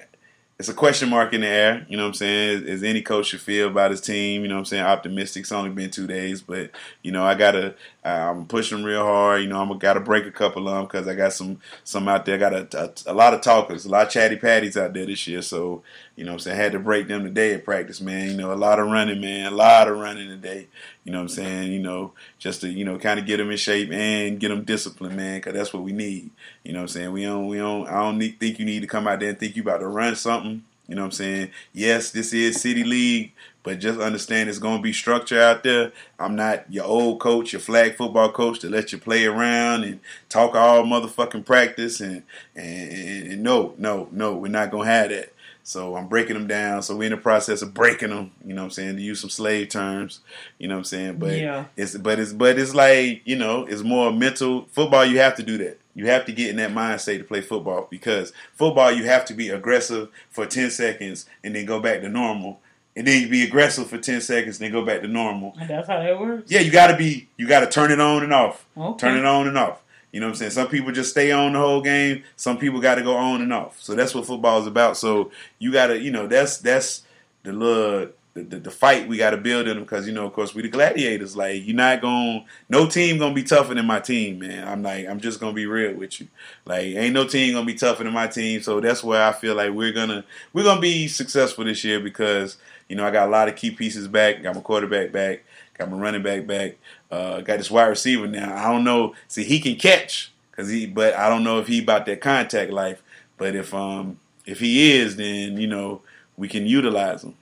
It's 0.57 0.67
a 0.67 0.73
question 0.73 1.07
mark 1.07 1.33
in 1.33 1.39
the 1.39 1.47
air, 1.47 1.85
you 1.87 1.95
know 1.95 2.03
what 2.03 2.09
I'm 2.09 2.13
saying? 2.15 2.67
As 2.67 2.83
any 2.83 3.01
coach 3.01 3.27
should 3.27 3.39
feel 3.39 3.69
about 3.69 3.91
his 3.91 4.01
team, 4.01 4.41
you 4.41 4.49
know 4.49 4.55
what 4.55 4.59
I'm 4.59 4.65
saying? 4.65 4.83
Optimistic. 4.83 5.43
It's 5.43 5.53
only 5.53 5.69
been 5.69 5.89
two 5.89 6.05
days, 6.05 6.41
but 6.41 6.71
you 7.01 7.13
know 7.13 7.23
I 7.23 7.35
gotta, 7.35 7.75
Uh, 8.03 8.31
I'm 8.31 8.45
pushing 8.45 8.83
real 8.83 9.03
hard. 9.03 9.41
You 9.41 9.47
know 9.47 9.61
I'm 9.61 9.77
gotta 9.77 9.99
break 9.99 10.25
a 10.25 10.31
couple 10.31 10.69
of 10.69 10.75
them 10.75 10.85
because 10.85 11.07
I 11.07 11.15
got 11.15 11.33
some 11.33 11.59
some 11.83 12.07
out 12.07 12.25
there. 12.25 12.35
I 12.35 12.37
got 12.37 12.53
a, 12.53 12.83
a, 13.07 13.11
a 13.11 13.13
lot 13.13 13.33
of 13.33 13.41
talkers, 13.41 13.85
a 13.85 13.89
lot 13.89 14.07
of 14.07 14.11
chatty 14.13 14.37
patties 14.37 14.77
out 14.77 14.93
there 14.93 15.05
this 15.05 15.27
year. 15.27 15.41
So 15.41 15.83
you 16.15 16.23
know 16.23 16.31
what 16.31 16.35
I'm 16.35 16.39
saying 16.39 16.59
I 16.59 16.63
had 16.63 16.71
to 16.71 16.79
break 16.79 17.07
them 17.09 17.23
today 17.25 17.53
at 17.53 17.65
practice, 17.65 17.99
man. 17.99 18.29
You 18.29 18.37
know 18.37 18.53
a 18.53 18.55
lot 18.55 18.79
of 18.79 18.87
running, 18.87 19.19
man, 19.19 19.51
a 19.51 19.55
lot 19.55 19.89
of 19.89 19.97
running 19.97 20.29
today. 20.29 20.67
You 21.03 21.11
know 21.11 21.17
what 21.17 21.23
I'm 21.23 21.29
saying? 21.29 21.73
You 21.73 21.79
know 21.79 22.13
just 22.37 22.61
to 22.61 22.69
you 22.69 22.85
know 22.85 22.97
kind 22.97 23.19
of 23.19 23.25
get 23.25 23.37
them 23.37 23.51
in 23.51 23.57
shape 23.57 23.91
and 23.91 24.39
get 24.39 24.49
them 24.49 24.63
disciplined, 24.63 25.17
man, 25.17 25.39
because 25.39 25.53
that's 25.53 25.73
what 25.73 25.83
we 25.83 25.91
need. 25.91 26.29
You 26.63 26.71
know 26.71 26.79
what 26.79 26.83
I'm 26.83 26.87
saying? 26.89 27.11
We 27.11 27.23
don't 27.23 27.47
we 27.47 27.57
don't 27.57 27.87
I 27.87 28.01
don't 28.01 28.17
need, 28.17 28.39
think 28.39 28.59
you 28.59 28.65
need 28.65 28.81
to 28.81 28.87
come 28.87 29.07
out 29.07 29.19
there 29.19 29.29
and 29.29 29.39
think 29.39 29.57
you 29.57 29.61
about 29.61 29.79
to 29.79 29.87
run 29.87 30.15
something. 30.15 30.63
You 30.87 30.95
know 30.95 31.01
what 31.01 31.07
I'm 31.07 31.11
saying? 31.11 31.51
Yes, 31.71 32.09
this 32.09 32.33
is 32.33 32.59
City 32.59 32.83
League, 32.83 33.33
but 33.63 33.79
just 33.79 33.99
understand 33.99 34.49
it's 34.49 34.59
going 34.59 34.77
to 34.77 34.83
be 34.83 34.93
structure 34.93 35.41
out 35.41 35.63
there. 35.63 35.91
I'm 36.17 36.35
not 36.35 36.71
your 36.71 36.85
old 36.85 37.19
coach, 37.19 37.53
your 37.53 37.59
flag 37.59 37.95
football 37.95 38.31
coach 38.31 38.59
to 38.59 38.69
let 38.69 38.91
you 38.91 38.97
play 38.97 39.25
around 39.25 39.83
and 39.83 39.99
talk 40.29 40.55
all 40.55 40.83
motherfucking 40.83 41.45
practice. 41.45 41.99
And, 41.99 42.23
and, 42.55 43.31
and 43.33 43.43
no, 43.43 43.73
no, 43.77 44.07
no, 44.11 44.35
we're 44.35 44.47
not 44.47 44.71
going 44.71 44.87
to 44.87 44.91
have 44.93 45.09
that. 45.09 45.33
So 45.63 45.95
I'm 45.95 46.07
breaking 46.07 46.33
them 46.35 46.47
down. 46.47 46.81
So 46.81 46.95
we're 46.95 47.03
in 47.05 47.11
the 47.11 47.17
process 47.17 47.61
of 47.61 47.75
breaking 47.75 48.09
them. 48.09 48.31
You 48.43 48.55
know 48.55 48.61
what 48.61 48.65
I'm 48.67 48.71
saying? 48.71 48.95
To 48.95 49.01
use 49.03 49.19
some 49.19 49.29
slave 49.29 49.69
terms. 49.69 50.21
You 50.57 50.67
know 50.67 50.75
what 50.75 50.79
I'm 50.79 50.83
saying? 50.85 51.17
But 51.17 51.37
Yeah. 51.37 51.65
it's 51.77 51.95
but 51.95 52.17
it's 52.19 52.33
but 52.33 52.57
it's 52.57 52.73
like 52.73 53.21
you 53.25 53.35
know 53.35 53.65
it's 53.67 53.83
more 53.83 54.11
mental 54.11 54.65
football. 54.71 55.05
You 55.05 55.19
have 55.19 55.35
to 55.35 55.43
do 55.43 55.59
that. 55.59 55.79
You 55.93 56.07
have 56.07 56.25
to 56.25 56.31
get 56.31 56.49
in 56.49 56.55
that 56.55 56.71
mindset 56.71 57.19
to 57.19 57.23
play 57.23 57.41
football 57.41 57.87
because 57.91 58.33
football 58.55 58.91
you 58.91 59.03
have 59.03 59.25
to 59.25 59.33
be 59.35 59.49
aggressive 59.49 60.09
for 60.31 60.47
ten 60.47 60.71
seconds 60.71 61.27
and 61.43 61.53
then 61.55 61.65
go 61.65 61.79
back 61.79 62.01
to 62.01 62.09
normal. 62.09 62.61
And 62.99 63.07
then 63.07 63.21
you 63.21 63.29
be 63.29 63.43
aggressive 63.43 63.87
for 63.87 63.97
ten 63.97 64.19
seconds 64.19 64.59
and 64.59 64.65
then 64.65 64.73
go 64.73 64.85
back 64.85 64.99
to 65.03 65.07
normal. 65.07 65.55
And 65.57 65.69
that's 65.69 65.87
how 65.87 65.99
that 66.03 66.19
works. 66.19 66.51
Yeah, 66.51 66.59
you 66.59 66.69
got 66.69 66.87
to 66.87 66.97
be. 66.97 67.29
You 67.37 67.47
got 67.47 67.61
to 67.61 67.67
turn 67.67 67.93
it 67.93 68.01
on 68.01 68.23
and 68.23 68.33
off. 68.33 68.65
Okay. 68.77 68.97
Turn 68.97 69.17
it 69.17 69.23
on 69.23 69.47
and 69.47 69.57
off. 69.57 69.81
You 70.11 70.19
know 70.19 70.25
what 70.25 70.31
I'm 70.31 70.35
saying? 70.35 70.51
Some 70.51 70.67
people 70.67 70.91
just 70.91 71.11
stay 71.11 71.31
on 71.31 71.53
the 71.53 71.59
whole 71.59 71.81
game. 71.81 72.23
Some 72.35 72.57
people 72.57 72.81
got 72.81 72.95
to 72.95 73.01
go 73.01 73.15
on 73.15 73.41
and 73.41 73.53
off. 73.53 73.81
So 73.81 73.95
that's 73.95 74.13
what 74.13 74.25
football 74.25 74.59
is 74.59 74.67
about. 74.67 74.97
So 74.97 75.31
you 75.59 75.71
got 75.71 75.87
to, 75.87 75.97
you 75.97 76.11
know, 76.11 76.27
that's 76.27 76.57
that's 76.57 77.03
the 77.43 77.53
little 77.53 78.09
the, 78.33 78.43
the, 78.43 78.59
the 78.59 78.71
fight 78.71 79.07
we 79.07 79.17
got 79.17 79.29
to 79.29 79.37
build 79.37 79.67
in 79.67 79.75
them 79.75 79.83
because 79.83 80.05
you 80.05 80.13
know, 80.13 80.25
of 80.25 80.33
course, 80.33 80.53
we 80.53 80.61
the 80.61 80.67
gladiators. 80.67 81.37
Like 81.37 81.65
you're 81.65 81.77
not 81.77 82.01
going, 82.01 82.41
to 82.41 82.45
no 82.67 82.85
team 82.85 83.17
gonna 83.17 83.33
be 83.33 83.43
tougher 83.43 83.73
than 83.73 83.85
my 83.85 83.99
team, 83.99 84.39
man. 84.39 84.67
I'm 84.67 84.83
like, 84.83 85.07
I'm 85.07 85.19
just 85.19 85.39
gonna 85.39 85.53
be 85.53 85.65
real 85.65 85.95
with 85.95 86.19
you. 86.19 86.27
Like, 86.65 86.83
ain't 86.83 87.13
no 87.13 87.25
team 87.25 87.53
gonna 87.53 87.65
be 87.65 87.75
tougher 87.75 88.03
than 88.03 88.13
my 88.13 88.27
team. 88.27 88.61
So 88.61 88.81
that's 88.81 89.03
where 89.03 89.23
I 89.23 89.31
feel 89.31 89.55
like 89.55 89.71
we're 89.71 89.93
gonna 89.93 90.25
we're 90.53 90.63
gonna 90.65 90.81
be 90.81 91.07
successful 91.07 91.63
this 91.63 91.83
year 91.83 91.99
because 91.99 92.57
you 92.89 92.97
know 92.97 93.05
I 93.05 93.11
got 93.11 93.27
a 93.27 93.31
lot 93.31 93.47
of 93.47 93.55
key 93.55 93.71
pieces 93.71 94.09
back. 94.09 94.43
Got 94.43 94.55
my 94.55 94.61
quarterback 94.61 95.13
back. 95.13 95.43
Got 95.77 95.89
my 95.89 95.97
running 95.97 96.23
back 96.23 96.45
back. 96.45 96.75
Uh, 97.09 97.39
got 97.39 97.57
this 97.57 97.71
wide 97.71 97.87
receiver 97.87 98.27
now. 98.27 98.53
I 98.53 98.69
don't 98.69 98.83
know. 98.83 99.15
See, 99.29 99.45
he 99.45 99.61
can 99.61 99.77
catch 99.77 100.31
Cause 100.59 100.67
he, 100.67 100.87
but 100.87 101.15
I 101.15 101.29
don't 101.29 101.45
know 101.45 101.59
if 101.59 101.67
he 101.67 101.79
about 101.81 102.05
that 102.07 102.19
contact 102.19 102.69
life. 102.69 103.01
But 103.37 103.55
if 103.55 103.73
um 103.73 104.19
if 104.45 104.59
he 104.59 104.91
is, 104.91 105.15
then 105.15 105.55
you 105.55 105.67
know 105.67 106.01
we 106.35 106.49
can 106.49 106.65
utilize 106.65 107.23
him. 107.23 107.35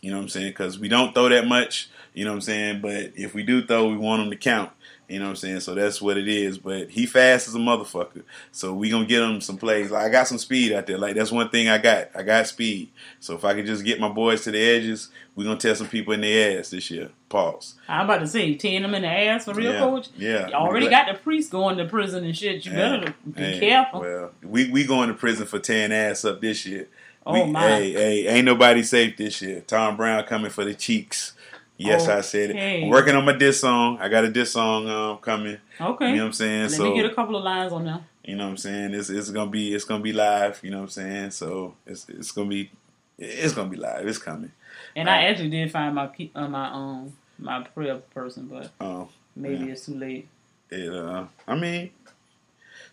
You 0.00 0.12
know 0.12 0.16
what 0.16 0.22
I'm 0.22 0.28
saying? 0.30 0.48
Because 0.48 0.78
we 0.78 0.88
don't 0.88 1.12
throw 1.12 1.28
that 1.28 1.46
much. 1.46 1.90
You 2.14 2.24
know 2.24 2.30
what 2.30 2.36
I'm 2.36 2.40
saying? 2.40 2.80
But 2.80 3.12
if 3.16 3.34
we 3.34 3.42
do 3.42 3.66
throw, 3.66 3.86
we 3.86 3.98
want 3.98 4.22
him 4.22 4.30
to 4.30 4.36
count. 4.36 4.70
You 5.12 5.18
know 5.18 5.26
what 5.26 5.30
I'm 5.32 5.36
saying? 5.36 5.60
So 5.60 5.74
that's 5.74 6.00
what 6.00 6.16
it 6.16 6.26
is. 6.26 6.58
But 6.58 6.90
he 6.90 7.04
fast 7.06 7.48
as 7.48 7.54
a 7.54 7.58
motherfucker. 7.58 8.22
So 8.50 8.72
we 8.72 8.88
gonna 8.90 9.04
get 9.04 9.22
him 9.22 9.40
some 9.40 9.58
plays. 9.58 9.90
Like, 9.90 10.06
I 10.06 10.08
got 10.08 10.26
some 10.26 10.38
speed 10.38 10.72
out 10.72 10.86
there. 10.86 10.96
Like 10.98 11.14
that's 11.14 11.30
one 11.30 11.50
thing 11.50 11.68
I 11.68 11.78
got. 11.78 12.08
I 12.14 12.22
got 12.22 12.46
speed. 12.46 12.90
So 13.20 13.34
if 13.34 13.44
I 13.44 13.54
could 13.54 13.66
just 13.66 13.84
get 13.84 14.00
my 14.00 14.08
boys 14.08 14.42
to 14.44 14.50
the 14.50 14.58
edges, 14.58 15.10
we 15.34 15.44
gonna 15.44 15.58
test 15.58 15.78
some 15.78 15.88
people 15.88 16.14
in 16.14 16.22
their 16.22 16.58
ass 16.58 16.70
this 16.70 16.90
year. 16.90 17.10
Pause. 17.28 17.74
I'm 17.88 18.04
about 18.06 18.18
to 18.20 18.26
say, 18.26 18.54
tearing 18.54 18.82
them 18.82 18.94
in 18.94 19.02
the 19.02 19.08
ass 19.08 19.44
for 19.44 19.54
real, 19.54 19.72
Yeah, 19.72 19.78
coach. 19.80 20.08
yeah. 20.16 20.48
You 20.48 20.54
already 20.54 20.88
got 20.88 21.06
the 21.12 21.18
priest 21.18 21.50
going 21.50 21.78
to 21.78 21.84
prison 21.86 22.24
and 22.24 22.36
shit. 22.36 22.64
You 22.64 22.72
better 22.72 23.14
be 23.26 23.58
careful. 23.58 24.00
Well, 24.00 24.30
we 24.42 24.70
we 24.70 24.84
going 24.84 25.08
to 25.08 25.14
prison 25.14 25.46
for 25.46 25.58
tearing 25.58 25.92
ass 25.92 26.24
up 26.24 26.40
this 26.40 26.66
year. 26.66 26.88
Oh, 27.24 27.44
we, 27.44 27.50
my. 27.52 27.68
Hey, 27.68 27.92
hey, 27.92 28.26
ain't 28.28 28.46
nobody 28.46 28.82
safe 28.82 29.16
this 29.16 29.40
year. 29.42 29.60
Tom 29.60 29.96
Brown 29.96 30.24
coming 30.24 30.50
for 30.50 30.64
the 30.64 30.74
cheeks. 30.74 31.34
Yes, 31.78 32.06
I 32.08 32.20
said 32.20 32.50
it. 32.50 32.56
I'm 32.84 32.88
working 32.90 33.14
on 33.16 33.24
my 33.24 33.32
diss 33.36 33.60
song. 33.60 33.98
I 34.00 34.08
got 34.08 34.24
a 34.24 34.30
diss 34.30 34.52
song 34.52 34.88
um, 34.88 35.18
coming. 35.18 35.58
Okay. 35.80 36.10
You 36.10 36.16
know 36.16 36.22
what 36.22 36.26
I'm 36.28 36.32
saying? 36.32 36.62
Let 36.62 36.70
so 36.72 36.84
me 36.84 36.94
get 36.94 37.10
a 37.10 37.14
couple 37.14 37.36
of 37.36 37.42
lines 37.42 37.72
on 37.72 37.84
there. 37.84 38.00
you 38.24 38.36
know 38.36 38.44
what 38.44 38.50
I'm 38.50 38.56
saying? 38.56 38.94
It's 38.94 39.10
it's 39.10 39.30
gonna 39.30 39.50
be 39.50 39.74
it's 39.74 39.84
gonna 39.84 40.02
be 40.02 40.12
live. 40.12 40.60
You 40.62 40.70
know 40.70 40.78
what 40.78 40.84
I'm 40.84 40.90
saying? 40.90 41.30
So 41.32 41.74
it's 41.86 42.08
it's 42.08 42.30
gonna 42.30 42.48
be 42.48 42.70
it's 43.18 43.52
gonna 43.52 43.70
be 43.70 43.76
live. 43.76 44.06
It's 44.06 44.18
coming. 44.18 44.52
And 44.94 45.08
I 45.08 45.24
actually 45.24 45.50
did 45.50 45.70
find 45.72 45.94
my 45.94 46.10
uh, 46.34 46.48
my 46.48 46.68
um 46.70 47.12
my 47.38 47.62
prayer 47.62 47.96
person, 48.14 48.46
but 48.46 48.70
Oh, 48.80 49.08
maybe 49.34 49.64
yeah. 49.66 49.72
it's 49.72 49.86
too 49.86 49.94
late. 49.94 50.28
It, 50.70 50.88
uh, 50.92 51.24
I 51.48 51.56
mean, 51.56 51.90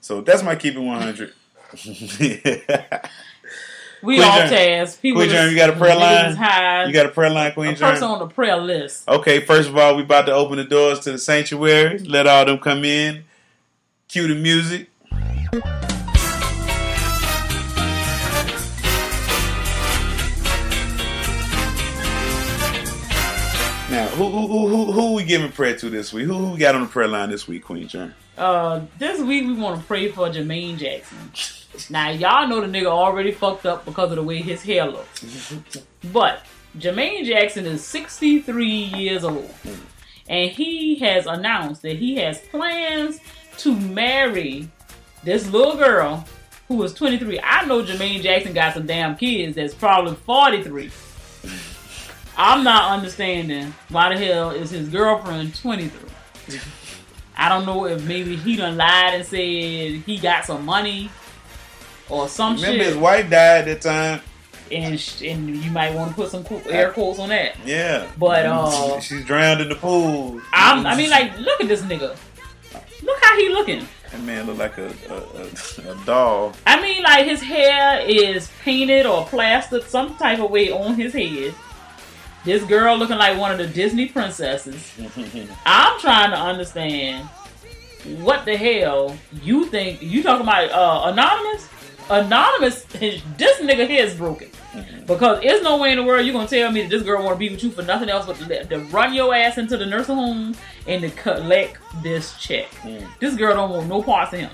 so 0.01 0.21
that's 0.21 0.41
my 0.43 0.55
keep 0.55 0.75
it 0.75 0.79
100. 0.79 1.33
We 4.01 4.15
Queen 4.15 4.27
all 4.27 4.37
task. 4.39 5.01
People 5.01 5.21
Queen 5.21 5.31
is- 5.31 5.51
you 5.51 5.57
got 5.57 5.69
a 5.69 5.73
prayer 5.73 5.95
line? 5.95 6.35
high. 6.35 6.85
You 6.85 6.93
got 6.93 7.05
a 7.05 7.09
prayer 7.09 7.29
line, 7.29 7.51
Queen 7.53 7.73
a 7.73 7.75
person 7.75 8.03
on 8.05 8.19
the 8.19 8.27
prayer 8.27 8.57
list. 8.57 9.07
Okay, 9.07 9.41
first 9.41 9.69
of 9.69 9.77
all, 9.77 9.95
we 9.95 10.03
about 10.03 10.25
to 10.27 10.33
open 10.33 10.57
the 10.57 10.63
doors 10.63 10.99
to 11.01 11.11
the 11.11 11.17
sanctuary. 11.17 11.99
Let 11.99 12.27
all 12.27 12.45
them 12.45 12.59
come 12.59 12.85
in. 12.85 13.23
Cue 14.07 14.27
the 14.27 14.35
music. 14.35 14.89
Now, 23.89 24.07
who 24.09 24.29
who 24.29 24.47
who 24.47 24.67
who, 24.67 24.91
who 24.91 25.13
we 25.15 25.23
giving 25.23 25.51
prayer 25.51 25.75
to 25.77 25.89
this 25.89 26.13
week? 26.13 26.27
Who, 26.27 26.33
who 26.35 26.51
we 26.51 26.59
got 26.59 26.75
on 26.75 26.81
the 26.81 26.87
prayer 26.87 27.07
line 27.07 27.31
this 27.31 27.47
week, 27.47 27.63
Queen 27.63 27.87
Germ? 27.87 28.13
Uh, 28.37 28.81
this 28.99 29.19
week 29.19 29.47
we 29.47 29.53
want 29.55 29.81
to 29.81 29.87
pray 29.87 30.11
for 30.11 30.29
Jermaine 30.29 30.77
Jackson. 30.77 31.17
Now 31.89 32.09
y'all 32.09 32.47
know 32.47 32.61
the 32.61 32.67
nigga 32.67 32.87
already 32.87 33.31
fucked 33.31 33.65
up 33.65 33.85
because 33.85 34.11
of 34.11 34.17
the 34.17 34.23
way 34.23 34.41
his 34.41 34.61
hair 34.63 34.85
looks. 34.85 35.53
But 36.13 36.45
Jermaine 36.77 37.25
Jackson 37.25 37.65
is 37.65 37.83
63 37.83 38.65
years 38.65 39.25
old, 39.25 39.53
and 40.29 40.49
he 40.49 40.95
has 40.99 41.25
announced 41.25 41.81
that 41.81 41.97
he 41.97 42.15
has 42.15 42.39
plans 42.39 43.19
to 43.57 43.75
marry 43.75 44.69
this 45.23 45.49
little 45.49 45.75
girl 45.75 46.25
who 46.69 46.81
is 46.83 46.93
23. 46.93 47.41
I 47.43 47.65
know 47.65 47.83
Jermaine 47.83 48.21
Jackson 48.21 48.53
got 48.53 48.75
some 48.75 48.85
damn 48.85 49.17
kids 49.17 49.55
that's 49.55 49.73
probably 49.73 50.15
43. 50.15 50.89
I'm 52.37 52.63
not 52.63 52.91
understanding 52.91 53.73
why 53.89 54.15
the 54.15 54.25
hell 54.25 54.51
is 54.51 54.69
his 54.69 54.87
girlfriend 54.87 55.55
23. 55.55 56.09
I 57.35 57.49
don't 57.49 57.65
know 57.65 57.85
if 57.85 58.05
maybe 58.05 58.35
he 58.35 58.55
done 58.55 58.77
lied 58.77 59.15
and 59.15 59.25
said 59.25 59.39
he 59.39 60.19
got 60.21 60.45
some 60.45 60.63
money 60.63 61.09
or 62.09 62.27
some 62.27 62.55
Remember 62.55 62.65
shit. 62.65 62.71
Remember 62.71 62.83
his 62.85 62.97
wife 62.97 63.29
died 63.29 63.67
at 63.67 63.81
that 63.81 63.81
time. 63.81 64.21
and 64.71 64.99
sh- 64.99 65.21
and 65.23 65.55
you 65.55 65.71
might 65.71 65.93
want 65.93 66.09
to 66.09 66.15
put 66.15 66.29
some 66.29 66.43
qu- 66.43 66.61
air 66.69 66.91
quotes 66.91 67.19
on 67.19 67.29
that. 67.29 67.55
Yeah, 67.65 68.07
But 68.17 68.45
uh, 68.45 68.99
she's 68.99 69.23
drowned 69.25 69.61
in 69.61 69.69
the 69.69 69.75
pool. 69.75 70.41
I'm, 70.53 70.85
I 70.85 70.95
mean, 70.95 71.09
like, 71.09 71.37
look 71.39 71.61
at 71.61 71.67
this 71.67 71.81
nigga. 71.81 72.15
Look 73.03 73.17
how 73.23 73.37
he 73.37 73.49
looking. 73.49 73.87
that 74.11 74.21
man 74.21 74.45
look 74.45 74.57
like 74.57 74.77
a 74.77 74.87
a, 75.09 75.87
a, 75.89 75.91
a 75.93 76.05
doll. 76.05 76.53
I 76.67 76.81
mean, 76.81 77.01
like 77.03 77.25
his 77.25 77.41
hair 77.41 78.01
is 78.01 78.51
painted 78.63 79.05
or 79.05 79.25
plastered 79.25 79.83
some 79.83 80.15
type 80.17 80.39
of 80.39 80.51
way 80.51 80.69
on 80.71 80.95
his 80.95 81.13
head. 81.13 81.53
This 82.45 82.63
girl 82.63 82.95
looking 82.97 83.17
like 83.17 83.37
one 83.37 83.51
of 83.51 83.57
the 83.57 83.67
Disney 83.67 84.07
princesses. 84.07 84.91
I'm 85.65 85.99
trying 85.99 86.31
to 86.31 86.37
understand 86.37 87.27
what 88.21 88.45
the 88.45 88.55
hell 88.55 89.15
you 89.43 89.65
think 89.65 90.01
you 90.01 90.23
talking 90.23 90.43
about 90.43 90.71
uh, 90.71 91.09
anonymous? 91.11 91.67
Anonymous, 92.09 92.83
this 92.85 93.21
nigga 93.37 93.87
head 93.87 94.07
is 94.07 94.15
broken. 94.15 94.49
Mm-hmm. 94.73 95.05
Because 95.05 95.41
there's 95.41 95.61
no 95.61 95.77
way 95.77 95.91
in 95.91 95.97
the 95.97 96.03
world 96.03 96.25
you're 96.25 96.33
gonna 96.33 96.47
tell 96.47 96.71
me 96.71 96.81
that 96.81 96.89
this 96.89 97.03
girl 97.03 97.23
wanna 97.23 97.35
be 97.35 97.49
with 97.49 97.63
you 97.63 97.71
for 97.71 97.81
nothing 97.81 98.09
else 98.09 98.25
but 98.25 98.37
to, 98.37 98.65
to 98.65 98.79
run 98.85 99.13
your 99.13 99.33
ass 99.33 99.57
into 99.57 99.77
the 99.77 99.85
nursing 99.85 100.15
home 100.15 100.55
and 100.87 101.01
to 101.01 101.09
collect 101.11 101.77
this 102.03 102.37
check. 102.37 102.69
Mm. 102.81 103.07
This 103.19 103.35
girl 103.35 103.55
don't 103.55 103.69
want 103.71 103.87
no 103.87 104.01
parts 104.01 104.33
of 104.33 104.39
him. 104.39 104.51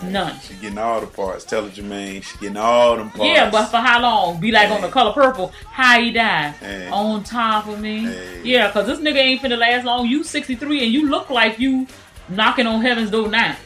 Mm. 0.00 0.10
None. 0.10 0.40
She 0.40 0.54
getting 0.54 0.78
all 0.78 1.00
the 1.00 1.06
parts. 1.06 1.44
Tell 1.44 1.64
her 1.64 1.70
Jermaine, 1.70 2.22
she 2.22 2.38
getting 2.38 2.56
all 2.56 2.96
them 2.96 3.10
parts. 3.10 3.24
Yeah, 3.24 3.50
but 3.50 3.66
for 3.66 3.78
how 3.78 4.00
long? 4.00 4.40
Be 4.40 4.52
like 4.52 4.70
on 4.70 4.80
the 4.80 4.88
color 4.88 5.12
purple. 5.12 5.52
How 5.70 6.00
he 6.00 6.10
died? 6.10 6.54
Hey. 6.54 6.88
On 6.88 7.22
top 7.24 7.66
of 7.66 7.80
me. 7.80 8.10
Yeah, 8.42 8.68
because 8.68 8.86
this 8.86 9.00
nigga 9.00 9.16
ain't 9.16 9.42
finna 9.42 9.58
last 9.58 9.84
long. 9.84 10.06
You 10.06 10.24
63 10.24 10.84
and 10.84 10.92
you 10.92 11.08
look 11.08 11.30
like 11.30 11.58
you 11.58 11.86
knocking 12.28 12.66
on 12.66 12.80
heaven's 12.82 13.10
door 13.10 13.28
now. 13.28 13.56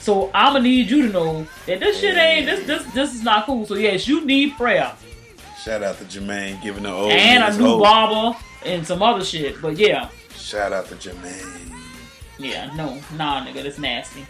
So 0.00 0.30
I'ma 0.34 0.58
need 0.60 0.90
you 0.90 1.02
to 1.06 1.12
know 1.12 1.46
that 1.66 1.80
this 1.80 2.00
shit 2.00 2.16
ain't 2.16 2.46
this 2.46 2.66
this 2.66 2.84
this 2.92 3.14
is 3.14 3.22
not 3.22 3.46
cool. 3.46 3.66
So 3.66 3.74
yes, 3.74 4.08
you 4.08 4.24
need 4.24 4.56
prayer 4.56 4.92
Shout 5.62 5.82
out 5.82 5.98
to 5.98 6.04
Jermaine 6.04 6.60
giving 6.62 6.84
the 6.84 6.90
old 6.90 7.12
and 7.12 7.44
a 7.44 7.58
new 7.58 7.64
hope. 7.66 7.82
barber 7.82 8.38
and 8.64 8.86
some 8.86 9.02
other 9.02 9.22
shit. 9.22 9.60
But 9.60 9.76
yeah, 9.76 10.08
Shout 10.34 10.72
out 10.72 10.86
to 10.88 10.94
Jermaine. 10.94 11.70
yeah, 12.38 12.72
no, 12.74 12.98
nah, 13.14 13.44
nigga, 13.44 13.62
that's 13.62 13.78
nasty. 13.78 14.26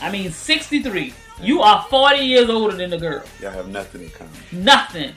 I 0.00 0.10
mean, 0.12 0.30
63. 0.30 1.12
You 1.42 1.60
are 1.60 1.84
40 1.90 2.18
years 2.18 2.48
older 2.48 2.76
than 2.76 2.90
the 2.90 2.98
girl. 2.98 3.22
Y'all 3.40 3.50
have 3.50 3.68
nothing 3.68 4.02
in 4.02 4.10
common. 4.10 4.32
Nothing. 4.52 5.12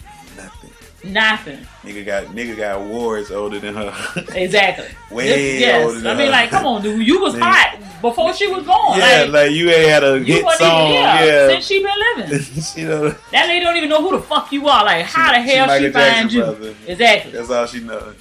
Nothing. 1.04 1.58
Nigga 1.84 2.06
got 2.06 2.26
nigga 2.28 2.56
got 2.56 2.78
awards 2.82 3.32
older 3.32 3.60
than 3.60 3.74
her. 3.76 3.94
Exactly. 4.36 4.88
Way 5.16 5.28
This- 5.30 5.62
yes. 5.62 5.86
older 5.88 6.00
than 6.00 6.08
I 6.16 6.18
mean, 6.18 6.26
her. 6.28 6.32
like, 6.32 6.50
come 6.52 6.66
on, 6.66 6.82
dude. 6.84 7.06
You 7.06 7.20
was 7.20 7.34
Nigga. 7.34 7.42
hot 7.42 8.02
before 8.02 8.34
she 8.34 8.48
was 8.48 8.64
born. 8.66 9.00
Yeah, 9.00 9.24
like, 9.24 9.32
like, 9.32 9.52
you 9.52 9.70
ain't 9.70 9.90
had 9.90 10.04
a 10.04 10.20
hit 10.20 10.46
song. 10.58 10.94
yeah, 10.94 11.48
since 11.48 11.66
she 11.66 11.84
been 11.84 11.92
living. 12.18 12.40
she 12.62 12.84
know, 12.84 13.10
That 13.32 13.48
lady 13.48 13.66
don't 13.66 13.76
even 13.78 13.90
know 13.90 14.02
who 14.08 14.16
the 14.18 14.22
fuck 14.24 14.52
you 14.52 14.68
are. 14.68 14.86
Like, 14.86 15.06
how 15.06 15.32
the 15.32 15.42
hell 15.42 15.66
she, 15.78 15.90
Jackson 15.90 15.94
find 15.94 16.34
you? 16.34 16.42
brother. 16.42 16.76
Exactly. 16.88 17.32
That's 17.32 17.50
all 17.50 17.66
she 17.66 17.80
know. 17.80 18.14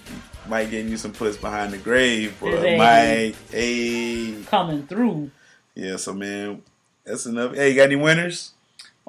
Mike 0.48 0.70
getting 0.70 0.90
you 0.90 0.96
some 0.96 1.12
puss 1.12 1.36
behind 1.36 1.72
the 1.72 1.78
grave, 1.78 2.36
bro. 2.40 2.48
Exactly. 2.50 2.76
Mike, 2.78 3.36
hey. 3.50 4.42
Coming 4.46 4.86
through. 4.86 5.30
Yeah, 5.74 5.96
so 5.96 6.12
man, 6.14 6.62
that's 7.04 7.26
enough. 7.26 7.54
Hey, 7.54 7.70
you 7.70 7.76
got 7.76 7.84
any 7.84 7.96
winners? 7.96 8.52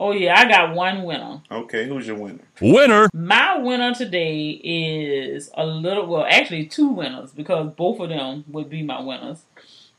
Oh 0.03 0.13
yeah, 0.13 0.33
I 0.35 0.49
got 0.49 0.73
one 0.73 1.03
winner. 1.03 1.43
Okay, 1.51 1.87
who's 1.87 2.07
your 2.07 2.15
winner? 2.15 2.43
Winner. 2.59 3.07
My 3.13 3.59
winner 3.59 3.93
today 3.93 4.49
is 4.49 5.51
a 5.53 5.63
little 5.63 6.07
well, 6.07 6.25
actually 6.27 6.65
two 6.65 6.87
winners 6.87 7.31
because 7.31 7.71
both 7.75 7.99
of 7.99 8.09
them 8.09 8.43
would 8.47 8.67
be 8.67 8.81
my 8.81 8.99
winners. 8.99 9.43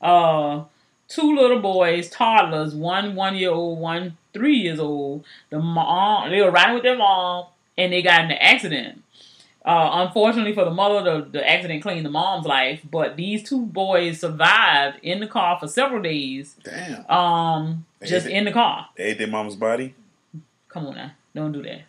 Uh 0.00 0.64
two 1.06 1.36
little 1.36 1.60
boys, 1.60 2.10
toddlers, 2.10 2.74
one 2.74 3.14
one 3.14 3.36
year 3.36 3.52
old, 3.52 3.78
one 3.78 4.16
three 4.32 4.56
years 4.56 4.80
old. 4.80 5.24
The 5.50 5.60
mom 5.60 6.30
they 6.32 6.40
were 6.40 6.50
riding 6.50 6.74
with 6.74 6.82
their 6.82 6.98
mom 6.98 7.46
and 7.78 7.92
they 7.92 8.02
got 8.02 8.24
in 8.24 8.32
an 8.32 8.38
accident. 8.40 9.01
Uh, 9.64 9.90
unfortunately 10.06 10.52
for 10.52 10.64
the 10.64 10.70
mother, 10.72 11.20
the, 11.22 11.28
the 11.30 11.48
accident 11.48 11.82
claimed 11.82 12.04
the 12.04 12.10
mom's 12.10 12.46
life, 12.46 12.80
but 12.90 13.16
these 13.16 13.48
two 13.48 13.64
boys 13.64 14.18
survived 14.20 14.98
in 15.02 15.20
the 15.20 15.26
car 15.26 15.56
for 15.60 15.68
several 15.68 16.02
days. 16.02 16.56
Damn. 16.64 17.08
Um, 17.08 17.86
just 18.04 18.26
They- 18.26 18.34
in 18.34 18.44
the 18.44 18.52
car. 18.52 18.88
They 18.96 19.04
ate 19.04 19.18
their 19.18 19.28
mom's 19.28 19.54
body. 19.54 19.94
Come 20.68 20.86
on 20.88 20.96
now. 20.96 21.12
Don't 21.34 21.52
do 21.52 21.62
that. 21.62 21.82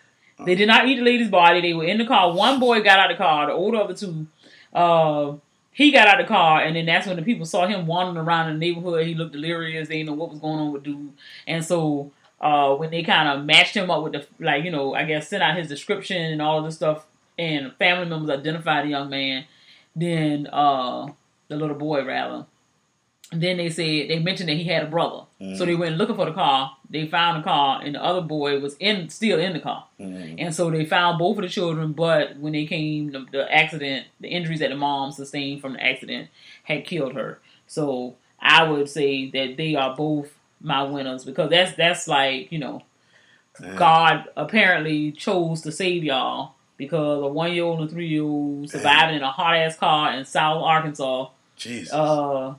They 0.46 0.56
did 0.56 0.68
not 0.68 0.88
eat 0.88 0.96
the 0.98 1.04
lady's 1.04 1.30
body. 1.30 1.62
They 1.62 1.74
were 1.74 1.86
in 1.86 1.98
the 1.98 2.06
car. 2.06 2.34
One 2.34 2.60
boy 2.60 2.82
got 2.82 3.00
out 3.00 3.12
of 3.12 3.18
the 3.18 3.24
car. 3.24 3.48
The 3.48 3.54
older 3.54 3.78
of 3.78 3.88
the 3.88 3.94
two, 3.94 4.28
uh, 4.74 5.34
he 5.72 5.92
got 5.92 6.08
out 6.08 6.20
of 6.20 6.28
the 6.28 6.34
car, 6.34 6.62
and 6.62 6.76
then 6.76 6.86
that's 6.86 7.08
when 7.08 7.16
the 7.16 7.22
people 7.22 7.46
saw 7.46 7.66
him 7.66 7.88
wandering 7.88 8.18
around 8.26 8.50
in 8.50 8.60
the 8.60 8.60
neighborhood. 8.60 9.08
He 9.08 9.16
looked 9.16 9.32
delirious. 9.34 9.88
They 9.88 9.98
didn't 9.98 10.08
know 10.10 10.14
what 10.16 10.32
was 10.32 10.40
going 10.40 10.60
on 10.60 10.72
with 10.74 10.84
dude. 10.84 11.14
And 11.48 11.64
so 11.64 12.12
uh, 12.42 12.76
when 12.76 12.92
they 12.92 13.04
kind 13.04 13.30
of 13.30 13.46
matched 13.46 13.76
him 13.76 13.90
up 13.90 14.04
with 14.04 14.14
the, 14.14 14.28
like, 14.40 14.64
you 14.66 14.72
know, 14.72 14.94
I 14.94 15.06
guess 15.06 15.30
sent 15.30 15.42
out 15.44 15.56
his 15.58 15.68
description 15.70 16.22
and 16.22 16.42
all 16.42 16.60
of 16.60 16.66
this 16.66 16.76
stuff, 16.76 17.06
and 17.38 17.74
family 17.78 18.06
members 18.10 18.30
identified 18.30 18.86
the 18.86 18.90
young 18.90 19.10
man, 19.10 19.46
then 19.96 20.48
uh, 20.52 21.08
the 21.48 21.56
little 21.56 21.76
boy, 21.76 22.04
rather. 22.06 22.46
Then 23.32 23.58
they 23.58 23.70
said 23.72 24.10
they 24.10 24.20
mentioned 24.20 24.50
that 24.50 24.58
he 24.58 24.64
had 24.66 24.84
a 24.84 24.88
brother, 24.88 25.24
Mm. 25.42 25.58
so 25.58 25.66
they 25.66 25.74
went 25.76 25.98
looking 25.98 26.16
for 26.16 26.26
the 26.28 26.34
car. 26.34 26.78
They 26.90 27.08
found 27.08 27.40
the 27.40 27.44
car, 27.44 27.82
and 27.84 27.96
the 27.96 28.04
other 28.04 28.22
boy 28.22 28.60
was 28.60 28.76
in 28.80 29.10
still 29.10 29.40
in 29.40 29.54
the 29.54 29.60
car. 29.60 29.86
Mm. 30.00 30.36
And 30.38 30.54
so 30.56 30.70
they 30.70 30.86
found 30.86 31.18
both 31.18 31.38
of 31.38 31.42
the 31.44 31.50
children, 31.50 31.94
but 31.94 32.38
when 32.38 32.54
they 32.54 32.66
came, 32.68 33.12
the, 33.12 33.26
the 33.32 33.52
accident, 33.52 34.06
the 34.20 34.28
injuries 34.28 34.60
that 34.60 34.70
the 34.70 34.76
mom 34.76 35.12
sustained 35.12 35.62
from 35.62 35.74
the 35.74 35.84
accident 35.84 36.30
had 36.64 36.86
killed 36.86 37.16
her. 37.16 37.40
So 37.66 38.16
I 38.40 38.64
would 38.70 38.88
say 38.88 39.32
that 39.32 39.58
they 39.58 39.74
are 39.76 39.96
both 39.96 40.32
my 40.62 40.84
winners 40.84 41.26
because 41.26 41.50
that's 41.50 41.74
that's 41.76 42.08
like 42.08 42.52
you 42.52 42.60
know. 42.60 42.84
God 43.78 44.26
apparently 44.36 45.12
chose 45.12 45.62
to 45.62 45.72
save 45.72 46.04
y'all 46.04 46.54
because 46.78 47.24
a 47.24 47.28
one 47.28 47.54
year 47.54 47.64
old 47.64 47.80
and 47.82 47.90
a 47.90 47.92
three 47.92 48.08
year 48.08 48.24
old 48.24 48.70
surviving 48.70 49.16
in 49.18 49.24
a 49.24 49.32
hot 49.32 49.56
ass 49.56 49.78
car 49.78 50.14
in 50.14 50.26
South 50.26 50.64
Arkansas. 50.64 51.30
Jesus. 51.56 51.94
Uh, 51.94 52.56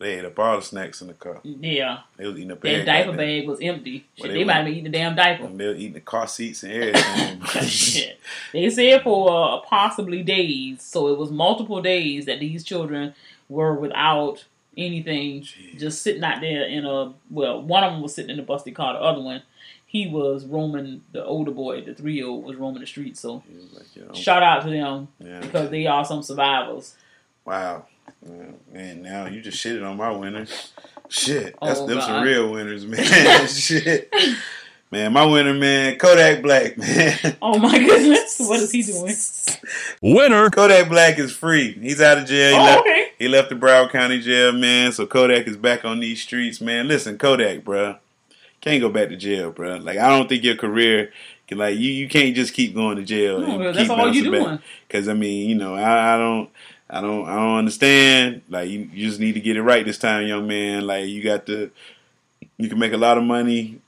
they 0.00 0.18
ate 0.18 0.24
up 0.24 0.38
all 0.38 0.56
the 0.56 0.62
snacks 0.62 1.02
in 1.02 1.08
the 1.08 1.14
car. 1.14 1.40
yeah. 1.42 1.98
They 2.16 2.26
was 2.26 2.34
eating 2.36 2.48
That 2.48 2.64
every 2.64 2.84
diaper 2.84 3.12
bag 3.12 3.46
was 3.46 3.60
empty. 3.60 4.06
Well, 4.18 4.26
Shit, 4.28 4.32
they 4.32 4.38
they 4.38 4.44
might 4.44 4.54
have 4.54 4.64
been 4.64 4.72
eating 4.72 4.84
the 4.84 4.90
damn 4.90 5.14
diaper. 5.14 5.46
They 5.46 5.66
were 5.66 5.74
eating 5.74 5.92
the 5.92 6.00
car 6.00 6.26
seats 6.26 6.62
and 6.62 6.72
everything. 6.96 7.42
Shit. 7.68 8.18
They 8.54 8.70
said 8.70 9.02
for 9.02 9.30
uh, 9.30 9.60
possibly 9.60 10.22
days, 10.22 10.82
so 10.82 11.08
it 11.08 11.18
was 11.18 11.30
multiple 11.30 11.82
days 11.82 12.24
that 12.24 12.40
these 12.40 12.64
children 12.64 13.14
were 13.50 13.74
without 13.74 14.44
anything, 14.74 15.42
just 15.76 16.00
sitting 16.00 16.24
out 16.24 16.40
there 16.40 16.64
in 16.64 16.86
a 16.86 17.12
well, 17.30 17.60
one 17.60 17.84
of 17.84 17.92
them 17.92 18.00
was 18.00 18.14
sitting 18.14 18.30
in 18.30 18.38
a 18.38 18.42
busted 18.42 18.74
car, 18.74 18.94
the 18.94 19.00
other 19.00 19.20
one 19.20 19.42
he 19.90 20.06
was 20.06 20.46
roaming. 20.46 21.02
The 21.10 21.24
older 21.24 21.50
boy, 21.50 21.82
the 21.84 21.94
three 21.94 22.14
year 22.14 22.26
old, 22.28 22.44
was 22.44 22.56
roaming 22.56 22.80
the 22.80 22.86
streets. 22.86 23.18
So 23.20 23.42
know. 23.96 24.14
shout 24.14 24.42
out 24.44 24.62
to 24.62 24.70
them 24.70 25.08
Yeah. 25.18 25.40
because 25.40 25.68
they 25.70 25.86
are 25.86 26.04
some 26.04 26.22
survivors. 26.22 26.94
Wow. 27.44 27.86
Yeah, 28.24 28.44
Man, 28.72 29.02
now 29.02 29.26
you 29.26 29.40
just 29.40 29.58
shitted 29.64 29.84
on 29.88 29.96
my 29.96 30.10
winners. 30.10 30.72
Shit. 31.08 31.56
Oh, 31.60 31.66
that's 31.66 31.80
Oh, 31.80 31.86
them 31.88 32.00
some 32.00 32.22
real 32.22 32.52
winners, 32.52 32.86
man. 32.86 33.46
Shit. 33.48 34.12
Man, 34.92 35.12
my 35.12 35.24
winner, 35.24 35.54
man, 35.54 35.96
Kodak 35.98 36.42
Black, 36.42 36.76
man. 36.76 37.16
Oh 37.42 37.58
my 37.58 37.78
goodness, 37.78 38.36
what 38.40 38.58
is 38.60 38.70
he 38.72 38.82
doing? 38.82 39.14
Winner. 40.02 40.50
Kodak 40.50 40.88
Black 40.88 41.18
is 41.18 41.32
free. 41.32 41.72
He's 41.72 42.00
out 42.00 42.18
of 42.18 42.26
jail. 42.26 42.50
He, 42.54 42.56
Oh, 42.60 42.62
left, 42.64 42.80
okay. 42.80 43.08
he 43.18 43.28
left 43.28 43.48
the 43.50 43.54
Broward 43.56 43.90
County 43.90 44.20
jail, 44.20 44.52
man. 44.52 44.90
So 44.92 45.06
Kodak 45.06 45.46
is 45.46 45.56
back 45.56 45.84
on 45.84 46.00
these 46.00 46.20
streets, 46.22 46.60
man. 46.60 46.88
Listen, 46.88 47.18
Kodak, 47.18 47.60
bruh. 47.64 47.98
Can't 48.60 48.80
go 48.80 48.90
back 48.90 49.08
to 49.08 49.16
jail, 49.16 49.50
bro. 49.50 49.76
Like, 49.76 49.98
I 49.98 50.08
don't 50.08 50.28
think 50.28 50.44
your 50.44 50.56
career 50.56 51.12
can, 51.46 51.58
like, 51.58 51.78
you, 51.78 51.90
you 51.92 52.08
can't 52.08 52.36
just 52.36 52.52
keep 52.52 52.74
going 52.74 52.96
to 52.96 53.02
jail. 53.02 53.40
No, 53.40 53.54
and 53.54 53.64
that's 53.64 53.78
keep 53.78 53.90
all 53.90 54.12
you 54.12 54.24
bouncing 54.24 54.32
back. 54.32 54.42
doing. 54.42 54.58
Cause 54.88 55.08
I 55.08 55.14
mean, 55.14 55.48
you 55.48 55.54
know, 55.54 55.74
I, 55.74 56.14
I 56.14 56.18
don't, 56.18 56.50
I 56.88 57.00
don't, 57.00 57.26
I 57.26 57.36
don't 57.36 57.56
understand. 57.56 58.42
Like, 58.48 58.68
you, 58.68 58.90
you 58.92 59.08
just 59.08 59.20
need 59.20 59.32
to 59.32 59.40
get 59.40 59.56
it 59.56 59.62
right 59.62 59.84
this 59.84 59.98
time, 59.98 60.26
young 60.26 60.46
man. 60.46 60.86
Like, 60.86 61.06
you 61.06 61.22
got 61.22 61.46
to, 61.46 61.70
you 62.58 62.68
can 62.68 62.78
make 62.78 62.92
a 62.92 62.98
lot 62.98 63.16
of 63.16 63.24
money, 63.24 63.80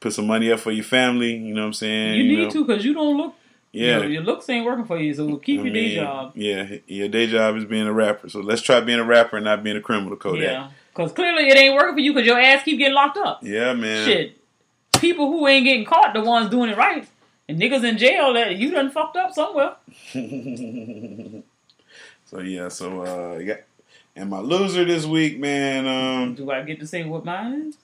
put 0.00 0.12
some 0.12 0.26
money 0.26 0.50
up 0.50 0.60
for 0.60 0.72
your 0.72 0.84
family. 0.84 1.36
You 1.36 1.54
know 1.54 1.62
what 1.62 1.66
I'm 1.68 1.72
saying? 1.74 2.14
You 2.16 2.24
need 2.24 2.44
know? 2.44 2.50
to 2.50 2.64
because 2.64 2.84
you 2.84 2.94
don't 2.94 3.16
look. 3.16 3.34
Yeah. 3.72 3.98
your, 3.98 4.06
your 4.06 4.22
looks 4.22 4.48
ain't 4.48 4.64
working 4.64 4.86
for 4.86 4.98
you. 4.98 5.12
So 5.12 5.36
keep 5.36 5.60
I 5.60 5.64
your 5.64 5.72
day 5.74 5.94
job. 5.96 6.32
Yeah, 6.34 6.76
your 6.86 7.08
day 7.08 7.26
job 7.26 7.56
is 7.56 7.66
being 7.66 7.86
a 7.86 7.92
rapper. 7.92 8.28
So 8.28 8.40
let's 8.40 8.62
try 8.62 8.80
being 8.80 8.98
a 8.98 9.04
rapper 9.04 9.36
and 9.36 9.44
not 9.44 9.62
being 9.62 9.76
a 9.76 9.82
criminal, 9.82 10.16
Kodak. 10.16 10.42
Yeah, 10.42 10.68
because 10.96 11.12
clearly 11.12 11.48
it 11.48 11.56
ain't 11.58 11.74
working 11.74 11.94
for 11.94 12.00
you 12.00 12.14
because 12.14 12.26
your 12.26 12.40
ass 12.40 12.62
keep 12.64 12.78
getting 12.78 12.94
locked 12.94 13.18
up. 13.18 13.40
Yeah, 13.42 13.74
man. 13.74 14.06
Shit, 14.06 14.38
people 14.98 15.30
who 15.30 15.46
ain't 15.46 15.64
getting 15.64 15.84
caught, 15.84 16.14
the 16.14 16.22
ones 16.22 16.48
doing 16.48 16.70
it 16.70 16.76
right, 16.76 17.06
and 17.48 17.60
niggas 17.60 17.84
in 17.84 17.98
jail 17.98 18.32
that 18.32 18.56
you 18.56 18.70
done 18.70 18.90
fucked 18.90 19.16
up 19.16 19.32
somewhere. 19.32 19.74
so 22.24 22.40
yeah, 22.40 22.68
so 22.68 23.02
uh, 23.02 23.38
yeah. 23.38 23.56
And 24.14 24.30
my 24.30 24.38
loser 24.38 24.86
this 24.86 25.04
week, 25.04 25.38
man. 25.38 25.86
Um, 25.86 26.34
Do 26.34 26.50
I 26.50 26.62
get 26.62 26.80
to 26.80 26.86
say 26.86 27.04
what 27.04 27.26
mine 27.26 27.68
is? 27.68 27.76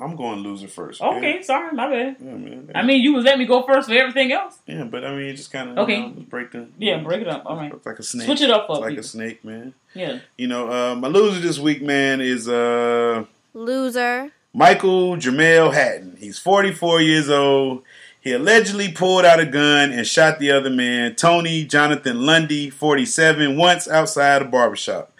I'm 0.00 0.16
going 0.16 0.40
loser 0.40 0.66
first. 0.66 1.00
Okay, 1.00 1.40
sorry, 1.42 1.72
my 1.72 1.88
bad. 1.88 2.16
Yeah, 2.18 2.32
man. 2.32 2.70
I 2.74 2.82
mean, 2.82 3.00
you 3.02 3.12
was 3.14 3.24
letting 3.24 3.38
me 3.40 3.46
go 3.46 3.62
first 3.62 3.88
for 3.88 3.94
everything 3.94 4.32
else. 4.32 4.58
Yeah, 4.66 4.84
but 4.84 5.04
I 5.04 5.10
mean, 5.14 5.26
it 5.26 5.34
just 5.36 5.52
kind 5.52 5.70
of 5.70 5.78
Okay. 5.78 5.96
You 5.98 6.02
know, 6.02 6.24
break 6.28 6.50
the 6.50 6.66
Yeah, 6.78 6.98
break 6.98 7.20
it 7.22 7.28
up. 7.28 7.44
All 7.46 7.56
right. 7.56 7.72
It's 7.72 7.86
like 7.86 7.98
a 8.00 8.02
snake. 8.02 8.26
Switch 8.26 8.40
it 8.40 8.50
up 8.50 8.66
for 8.66 8.72
It's 8.74 8.80
like 8.80 8.90
people. 8.90 9.00
a 9.04 9.08
snake, 9.08 9.44
man. 9.44 9.74
Yeah. 9.94 10.18
You 10.36 10.48
know, 10.48 10.68
uh, 10.70 10.94
my 10.96 11.06
loser 11.08 11.40
this 11.40 11.58
week, 11.60 11.80
man, 11.80 12.20
is 12.20 12.48
uh, 12.48 13.24
Loser. 13.54 14.32
Michael 14.52 15.16
Jamel 15.16 15.72
Hatton. 15.72 16.16
He's 16.18 16.38
44 16.38 17.00
years 17.00 17.30
old. 17.30 17.82
He 18.20 18.32
allegedly 18.32 18.90
pulled 18.90 19.24
out 19.24 19.38
a 19.38 19.46
gun 19.46 19.92
and 19.92 20.06
shot 20.06 20.38
the 20.38 20.50
other 20.50 20.70
man, 20.70 21.14
Tony 21.14 21.64
Jonathan 21.64 22.24
Lundy, 22.24 22.70
47, 22.70 23.56
once 23.56 23.86
outside 23.86 24.42
a 24.42 24.44
barbershop. 24.46 25.12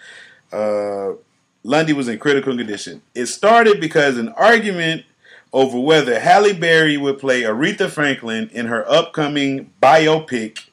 Uh, 0.53 1.13
Lundy 1.65 1.95
was 1.95 2.09
in 2.09 2.19
critical 2.19 2.57
condition. 2.57 3.03
It 3.15 3.27
started 3.27 3.81
because 3.81 4.19
an 4.19 4.29
argument 4.29 5.05
over 5.53 5.81
whether 5.81 6.21
Halle 6.21 6.53
Berry 6.53 6.97
would 6.97 7.19
play 7.19 7.43
Aretha 7.43 7.89
Franklin 7.89 8.51
in 8.53 8.67
her 8.67 8.89
upcoming 8.89 9.73
biopic 9.83 10.69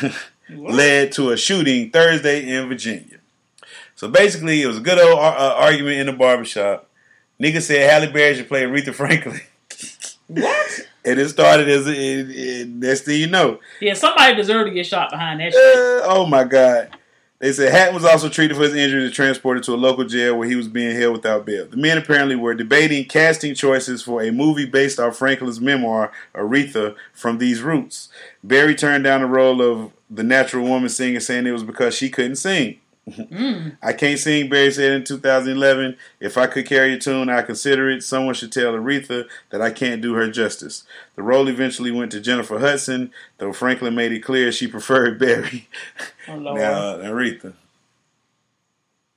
led 0.50 1.12
to 1.12 1.30
a 1.30 1.36
shooting 1.36 1.90
Thursday 1.90 2.48
in 2.48 2.68
Virginia. 2.68 3.18
So 3.94 4.08
basically, 4.08 4.60
it 4.60 4.66
was 4.66 4.78
a 4.78 4.80
good 4.80 4.98
old 4.98 5.18
uh, 5.18 5.22
uh, 5.22 5.54
argument 5.56 5.98
in 5.98 6.06
the 6.06 6.12
barbershop. 6.12 6.88
Nigga 7.40 7.62
said 7.62 7.88
Halle 7.88 8.12
Berry 8.12 8.34
should 8.34 8.48
play 8.48 8.62
Aretha 8.62 8.92
Franklin. 8.94 9.40
What? 10.26 10.80
And 11.06 11.20
it 11.20 11.28
started 11.28 11.68
as 11.68 11.86
it, 11.86 11.94
it, 11.94 12.68
next 12.70 13.02
thing 13.02 13.20
you 13.20 13.26
know. 13.26 13.60
Yeah, 13.78 13.92
somebody 13.92 14.34
deserved 14.36 14.68
to 14.68 14.74
get 14.74 14.86
shot 14.86 15.10
behind 15.10 15.38
that 15.38 15.52
shit. 15.52 15.60
Uh, 15.60 16.00
oh 16.06 16.24
my 16.24 16.44
God. 16.44 16.96
They 17.44 17.52
said 17.52 17.72
Hatton 17.72 17.94
was 17.94 18.06
also 18.06 18.30
treated 18.30 18.56
for 18.56 18.62
his 18.62 18.74
injuries 18.74 19.04
and 19.04 19.12
transported 19.12 19.64
to 19.64 19.74
a 19.74 19.76
local 19.76 20.06
jail 20.06 20.34
where 20.34 20.48
he 20.48 20.56
was 20.56 20.66
being 20.66 20.96
held 20.96 21.12
without 21.12 21.44
bail. 21.44 21.66
The 21.66 21.76
men 21.76 21.98
apparently 21.98 22.36
were 22.36 22.54
debating 22.54 23.04
casting 23.04 23.54
choices 23.54 24.02
for 24.02 24.22
a 24.22 24.32
movie 24.32 24.64
based 24.64 24.98
off 24.98 25.18
Franklin's 25.18 25.60
memoir, 25.60 26.10
Aretha, 26.34 26.96
from 27.12 27.36
these 27.36 27.60
roots. 27.60 28.08
Berry 28.42 28.74
turned 28.74 29.04
down 29.04 29.20
the 29.20 29.26
role 29.26 29.60
of 29.60 29.92
the 30.08 30.22
natural 30.22 30.66
woman 30.66 30.88
singer, 30.88 31.20
saying 31.20 31.46
it 31.46 31.50
was 31.50 31.64
because 31.64 31.94
she 31.94 32.08
couldn't 32.08 32.36
sing. 32.36 32.80
Mm. 33.08 33.76
I 33.82 33.92
can't 33.92 34.18
sing, 34.18 34.48
Berry 34.48 34.70
said 34.70 34.92
in 34.92 35.04
2011. 35.04 35.96
If 36.20 36.38
I 36.38 36.46
could 36.46 36.66
carry 36.66 36.94
a 36.94 36.98
tune, 36.98 37.28
I 37.28 37.42
consider 37.42 37.90
it. 37.90 38.02
Someone 38.02 38.34
should 38.34 38.50
tell 38.52 38.72
Aretha 38.72 39.26
that 39.50 39.60
I 39.60 39.70
can't 39.72 40.00
do 40.00 40.14
her 40.14 40.30
justice. 40.30 40.84
The 41.14 41.22
role 41.22 41.48
eventually 41.48 41.90
went 41.90 42.12
to 42.12 42.20
Jennifer 42.20 42.58
Hudson, 42.58 43.12
though 43.38 43.52
Franklin 43.52 43.94
made 43.94 44.12
it 44.12 44.20
clear 44.20 44.50
she 44.50 44.66
preferred 44.68 45.18
Berry. 45.18 45.68
Oh, 46.28 46.38
now, 46.38 46.52
uh, 46.54 46.98
Aretha. 47.04 47.52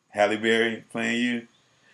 Halle 0.09 0.37
Berry 0.37 0.83
playing 0.89 1.21
you? 1.23 1.47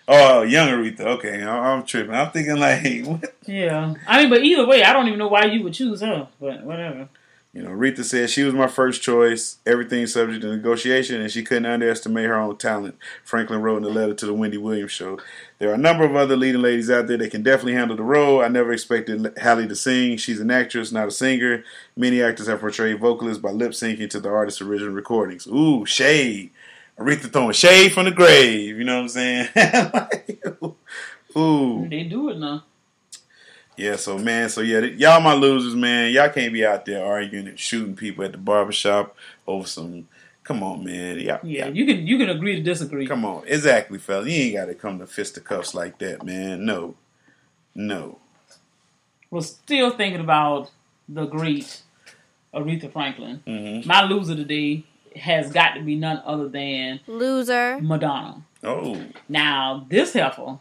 Oh, 0.08 0.42
young 0.42 0.70
Aretha. 0.70 1.02
Okay, 1.02 1.44
I- 1.44 1.74
I'm 1.74 1.84
tripping. 1.86 2.16
I'm 2.16 2.32
thinking 2.32 2.58
like, 2.58 3.06
what? 3.06 3.36
Yeah. 3.46 3.94
I 4.08 4.22
mean, 4.22 4.30
but 4.30 4.44
either 4.44 4.66
way, 4.66 4.84
I 4.84 4.94
don't 4.94 5.08
even 5.08 5.20
know 5.20 5.28
why 5.28 5.46
you 5.46 5.64
would 5.64 5.74
choose 5.74 6.02
her, 6.02 6.28
but 6.42 6.64
whatever. 6.64 7.08
You 7.54 7.62
know, 7.62 7.70
Aretha 7.70 8.04
said 8.04 8.32
she 8.32 8.42
was 8.42 8.56
my 8.56 8.66
first 8.66 9.04
choice, 9.04 9.58
everything 9.64 10.08
subject 10.08 10.42
to 10.42 10.48
negotiation, 10.48 11.22
and 11.22 11.30
she 11.30 11.44
couldn't 11.44 11.68
underestimate 11.68 12.26
her 12.26 12.34
own 12.34 12.58
talent. 12.58 12.98
Franklin 13.24 13.62
wrote 13.62 13.78
in 13.78 13.84
a 13.84 13.90
letter 13.90 14.16
to 14.16 14.26
the 14.26 14.34
Wendy 14.34 14.58
Williams 14.58 14.92
show. 14.92 15.20
There 15.60 15.70
are 15.70 15.76
a 15.76 15.78
number 15.78 16.04
of 16.04 16.16
other 16.16 16.36
leading 16.36 16.64
ladies 16.64 16.90
out 16.90 17.06
there 17.06 17.18
that 17.18 17.30
can 17.30 17.44
definitely 17.44 17.76
handle 17.76 17.96
the 17.96 18.02
role. 18.02 18.42
I 18.42 18.48
never 18.48 18.74
expected 18.74 19.38
Halle 19.38 19.68
to 19.68 19.76
sing. 19.76 20.18
She's 20.18 20.40
an 20.40 20.50
actress, 20.50 20.92
not 20.92 21.10
a 21.10 21.12
singer. 21.12 21.64
Many 21.96 22.24
actors 22.24 22.48
have 22.48 22.60
portrayed 22.60 23.00
vocalists 23.00 23.42
by 23.42 23.52
lip 23.52 23.74
syncing 23.74 24.10
to 24.10 24.20
the 24.20 24.30
artist's 24.30 24.62
original 24.62 24.96
recordings. 24.96 25.46
Ooh, 25.46 25.86
shade. 25.86 26.50
Aretha 26.98 27.32
throwing 27.32 27.54
shade 27.54 27.94
from 27.94 28.06
the 28.06 28.12
grave. 28.12 28.80
You 28.80 28.84
know 28.84 28.96
what 28.96 29.04
I'm 29.04 29.10
saying? 29.10 29.50
Ooh. 31.38 31.88
They 31.88 32.04
do 32.04 32.30
it 32.30 32.38
now. 32.40 32.64
Yeah, 33.78 33.96
so 33.96 34.18
man, 34.18 34.50
so 34.50 34.62
yeah, 34.62 34.82
th- 34.82 35.00
y'all 35.00 35.20
my 35.22 35.34
losers, 35.34 35.76
man. 35.76 36.12
Y'all 36.14 36.30
can't 36.30 36.54
be 36.54 36.66
out 36.66 36.86
there 36.86 37.04
arguing 37.06 37.48
and 37.48 37.60
shooting 37.60 37.96
people 37.96 38.24
at 38.24 38.32
the 38.32 38.38
barbershop 38.38 39.16
over 39.48 39.68
some. 39.68 40.08
Come 40.44 40.62
on, 40.62 40.84
man. 40.84 41.20
Y'all, 41.20 41.40
Yeah, 41.44 41.68
you 41.68 41.86
can 41.86 42.06
you 42.06 42.18
can 42.18 42.30
agree 42.30 42.56
to 42.56 42.62
disagree. 42.62 43.08
Come 43.08 43.26
on, 43.26 43.44
exactly, 43.48 43.98
fella. 43.98 44.28
You 44.28 44.34
ain't 44.44 44.56
got 44.56 44.66
to 44.66 44.76
come 44.76 45.00
to 45.00 45.08
fisticuffs 45.08 45.74
like 45.74 45.98
that, 46.00 46.24
man. 46.24 46.66
No, 46.66 46.96
no. 47.74 48.20
Was 49.32 49.50
still 49.50 49.90
thinking 49.92 50.22
about 50.22 50.70
the 51.10 51.26
great 51.26 51.82
Aretha 52.54 52.92
Franklin. 52.92 53.42
Mhm. 53.48 53.86
My 53.86 54.04
loser 54.04 54.36
today 54.36 54.84
has 55.16 55.52
got 55.52 55.74
to 55.76 55.82
be 55.82 55.96
none 55.96 56.22
other 56.26 56.48
than 56.48 57.00
Loser. 57.08 57.80
Madonna. 57.82 58.44
Oh, 58.64 59.02
Now, 59.28 59.86
this 59.90 60.14
heifer, 60.14 60.58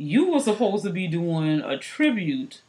you 0.00 0.32
were 0.32 0.40
supposed 0.40 0.82
to 0.82 0.88
be 0.90 1.06
doing 1.06 1.60
a 1.60 1.76
tribute 1.76 2.62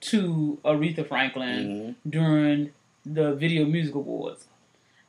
to 0.00 0.58
Aretha 0.66 1.08
Franklin 1.08 1.96
during 2.06 2.72
the 3.06 3.32
Video 3.32 3.64
Music 3.64 3.94
Awards. 3.94 4.44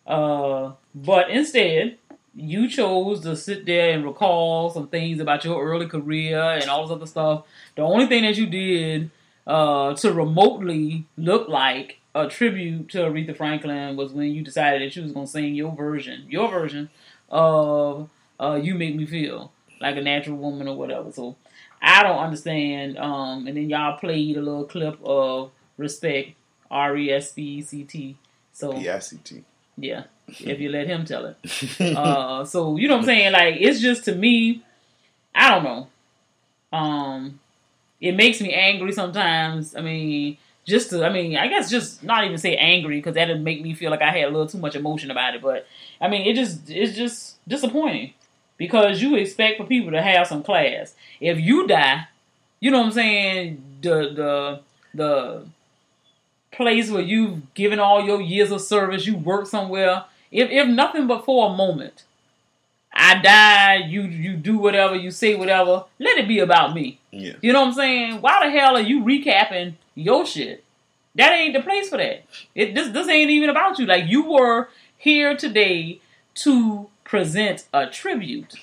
Uh, 0.08 0.72
but 0.94 1.30
instead, 1.30 1.98
you 2.34 2.70
chose 2.70 3.20
to 3.22 3.36
sit 3.36 3.66
there 3.66 3.92
and 3.92 4.06
recall 4.06 4.70
some 4.70 4.88
things 4.88 5.20
about 5.20 5.44
your 5.44 5.62
early 5.62 5.86
career 5.86 6.40
and 6.40 6.70
all 6.70 6.84
this 6.84 6.96
other 6.96 7.06
stuff. 7.06 7.44
The 7.76 7.82
only 7.82 8.06
thing 8.06 8.24
that 8.24 8.38
you 8.38 8.46
did 8.46 9.12
uh, 9.46 9.96
to 9.96 10.14
remotely 10.14 11.06
look 11.18 11.50
like 11.50 12.00
a 12.14 12.30
tribute 12.30 12.88
to 12.92 13.00
Aretha 13.00 13.36
Franklin 13.36 13.98
was 13.98 14.14
when 14.14 14.32
you 14.32 14.42
decided 14.42 14.82
that 14.82 14.96
you 14.96 15.04
was 15.04 15.12
going 15.12 15.26
to 15.26 15.32
sing 15.32 15.56
your 15.56 15.76
version, 15.76 16.26
your 16.30 16.50
version 16.50 16.90
of 17.30 18.10
uh, 18.40 18.58
"You 18.64 18.76
Make 18.76 18.96
Me 18.96 19.06
Feel 19.06 19.52
Like 19.82 19.98
a 19.98 20.02
Natural 20.02 20.38
Woman" 20.38 20.70
or 20.70 20.78
whatever. 20.78 21.12
So 21.12 21.36
I 21.86 22.02
don't 22.02 22.18
understand. 22.18 22.98
Um, 22.98 23.46
and 23.46 23.56
then 23.56 23.70
y'all 23.70 23.98
played 23.98 24.38
a 24.38 24.42
little 24.42 24.66
clip 24.66 24.98
of 25.06 25.52
"Respect," 25.78 26.32
R 26.72 26.98
E 26.98 27.12
S 27.12 27.32
P 27.32 27.42
E 27.44 27.62
C 27.62 27.84
T. 27.84 28.18
So 28.52 28.72
the 28.72 28.88
ICT. 28.88 29.44
yeah, 29.78 30.06
if 30.28 30.60
you 30.60 30.70
let 30.70 30.88
him 30.88 31.06
tell 31.06 31.26
it. 31.26 31.38
uh, 31.96 32.44
so 32.44 32.76
you 32.78 32.88
know 32.88 32.96
what 32.96 33.02
I'm 33.02 33.06
saying? 33.06 33.34
Like 33.34 33.58
it's 33.60 33.80
just 33.80 34.06
to 34.06 34.16
me, 34.16 34.64
I 35.34 35.52
don't 35.52 35.64
know. 35.64 35.88
Um, 36.76 37.40
it 38.02 38.14
makes 38.14 38.42
me 38.42 38.52
angry 38.52 38.92
sometimes. 38.92 39.76
I 39.76 39.82
mean, 39.82 40.38
just 40.66 40.90
to, 40.90 41.06
I 41.06 41.14
mean, 41.14 41.38
I 41.38 41.48
guess 41.48 41.70
just 41.70 42.04
not 42.04 42.26
even 42.26 42.40
say 42.40 42.56
angry 42.56 42.98
because 42.98 43.14
that'd 43.14 43.42
make 43.42 43.62
me 43.62 43.76
feel 43.76 43.92
like 43.92 44.02
I 44.02 44.10
had 44.10 44.24
a 44.24 44.32
little 44.32 44.48
too 44.48 44.58
much 44.58 44.76
emotion 44.76 45.12
about 45.12 45.36
it. 45.36 45.42
But 45.44 45.68
I 46.02 46.08
mean, 46.08 46.26
it 46.26 46.36
just 46.36 46.68
it's 46.68 46.96
just 46.98 47.38
disappointing 47.48 48.16
because 48.58 49.02
you 49.02 49.16
expect 49.16 49.58
for 49.58 49.66
people 49.66 49.92
to 49.92 50.02
have 50.02 50.28
some 50.28 50.44
class. 50.44 50.96
If 51.20 51.40
you 51.40 51.68
die, 51.68 52.08
you 52.60 52.72
know 52.72 52.80
what 52.80 52.88
I'm 52.88 52.92
saying? 52.94 53.64
The 53.82 54.14
the 54.14 54.62
the 54.94 55.46
place 56.52 56.90
where 56.90 57.02
you've 57.02 57.54
given 57.54 57.80
all 57.80 58.04
your 58.04 58.22
years 58.22 58.52
of 58.52 58.62
service, 58.62 59.06
you 59.06 59.18
work 59.18 59.48
somewhere. 59.48 60.06
If 60.32 60.50
if 60.50 60.68
nothing 60.68 61.08
but 61.08 61.26
for 61.26 61.52
a 61.52 61.56
moment, 61.56 62.04
I 62.94 63.22
die, 63.22 63.76
you 63.88 64.04
you 64.04 64.36
do 64.38 64.58
whatever, 64.58 64.96
you 64.96 65.12
say 65.12 65.36
whatever. 65.36 65.86
Let 66.00 66.18
it 66.18 66.28
be 66.28 66.40
about 66.40 66.74
me. 66.74 67.00
Yeah. 67.12 67.34
You 67.42 67.54
know 67.54 67.62
what 67.62 67.70
I'm 67.70 67.74
saying? 67.74 68.22
Why 68.22 68.46
the 68.46 68.52
hell 68.52 68.76
are 68.76 68.82
you 68.82 69.04
recapping 69.04 69.74
your 69.96 70.26
shit? 70.26 70.64
That 71.16 71.32
ain't 71.34 71.54
the 71.54 71.62
place 71.62 71.90
for 71.90 71.98
that. 71.98 72.26
It 72.56 72.74
this 72.74 72.90
this 72.90 73.08
ain't 73.08 73.32
even 73.32 73.50
about 73.50 73.80
you. 73.80 73.86
Like 73.86 74.06
you 74.08 74.30
were 74.30 74.70
here 74.98 75.36
today 75.36 76.00
to 76.36 76.90
present 77.06 77.66
a 77.74 77.88
tribute, 77.88 78.56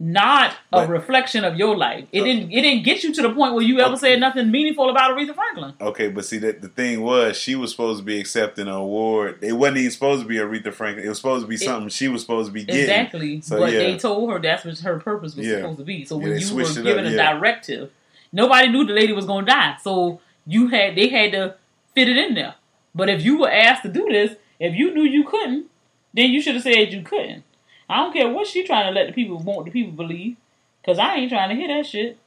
not 0.00 0.50
a 0.72 0.78
But- 0.80 0.88
reflection 0.88 1.44
of 1.44 1.56
your 1.56 1.76
life. 1.76 2.06
It 2.10 2.22
uh, 2.22 2.24
didn't 2.24 2.50
it 2.50 2.62
didn't 2.62 2.82
get 2.82 3.04
you 3.04 3.14
to 3.14 3.22
the 3.22 3.30
point 3.32 3.54
where 3.54 3.62
you 3.62 3.78
ever 3.78 3.96
said 3.96 4.18
nothing 4.18 4.50
meaningful 4.50 4.90
about 4.90 5.12
Aretha 5.16 5.32
Franklin. 5.34 5.74
Okay, 5.80 6.08
but 6.08 6.24
see 6.24 6.38
that 6.38 6.60
the 6.60 6.68
thing 6.68 7.02
was 7.02 7.36
she 7.36 7.54
was 7.54 7.70
supposed 7.70 8.00
to 8.00 8.04
be 8.04 8.18
accepting 8.18 8.66
an 8.66 8.74
award. 8.74 9.38
It 9.42 9.52
wasn't 9.52 9.76
even 9.78 9.90
supposed 9.92 10.22
to 10.22 10.26
be 10.28 10.36
Aretha 10.36 10.72
Franklin. 10.74 11.06
It 11.06 11.08
was 11.08 11.18
supposed 11.18 11.44
to 11.44 11.48
be 11.48 11.56
something 11.56 11.88
she 11.88 12.08
was 12.08 12.22
supposed 12.22 12.48
to 12.48 12.52
be 12.52 12.64
getting. 12.64 12.80
Exactly. 12.80 13.40
So 13.42 13.60
but 13.60 13.72
yeah, 13.72 13.78
they 13.78 13.96
told 13.96 14.28
her 14.32 14.40
that's 14.40 14.64
what 14.64 14.76
her 14.80 14.98
purpose 14.98 15.36
was 15.36 15.46
Yeah. 15.46 15.56
supposed 15.58 15.78
to 15.78 15.84
be. 15.84 16.04
So 16.04 16.16
when 16.16 16.30
they 16.30 16.38
you 16.40 16.54
were 16.56 16.64
given 16.64 17.06
up, 17.06 17.12
a 17.12 17.14
yeah. 17.14 17.32
directive, 17.34 17.90
nobody 18.32 18.68
knew 18.70 18.84
the 18.84 18.94
lady 18.94 19.12
was 19.12 19.26
gonna 19.26 19.46
die. 19.46 19.76
So 19.82 20.20
you 20.46 20.66
had 20.68 20.96
they 20.96 21.08
had 21.10 21.30
to 21.32 21.54
fit 21.94 22.08
it 22.08 22.16
in 22.16 22.34
there. 22.34 22.54
But 22.94 23.08
if 23.08 23.22
you 23.24 23.38
were 23.38 23.50
asked 23.50 23.84
to 23.84 23.88
do 23.88 24.08
this, 24.10 24.36
if 24.58 24.74
you 24.74 24.92
knew 24.92 25.04
you 25.04 25.22
couldn't, 25.24 25.66
then 26.14 26.30
you 26.30 26.40
should 26.40 26.54
have 26.54 26.62
said 26.62 26.92
you 26.92 27.02
couldn't. 27.02 27.44
I 27.88 27.96
don't 27.96 28.12
care 28.12 28.28
what 28.28 28.46
she 28.46 28.64
trying 28.64 28.86
to 28.86 28.98
let 28.98 29.06
the 29.06 29.12
people 29.12 29.38
want 29.38 29.66
the 29.66 29.70
people 29.70 29.92
believe, 29.92 30.36
because 30.80 30.98
I 30.98 31.16
ain't 31.16 31.30
trying 31.30 31.50
to 31.50 31.54
hear 31.54 31.68
that 31.68 31.86
shit 31.86 32.18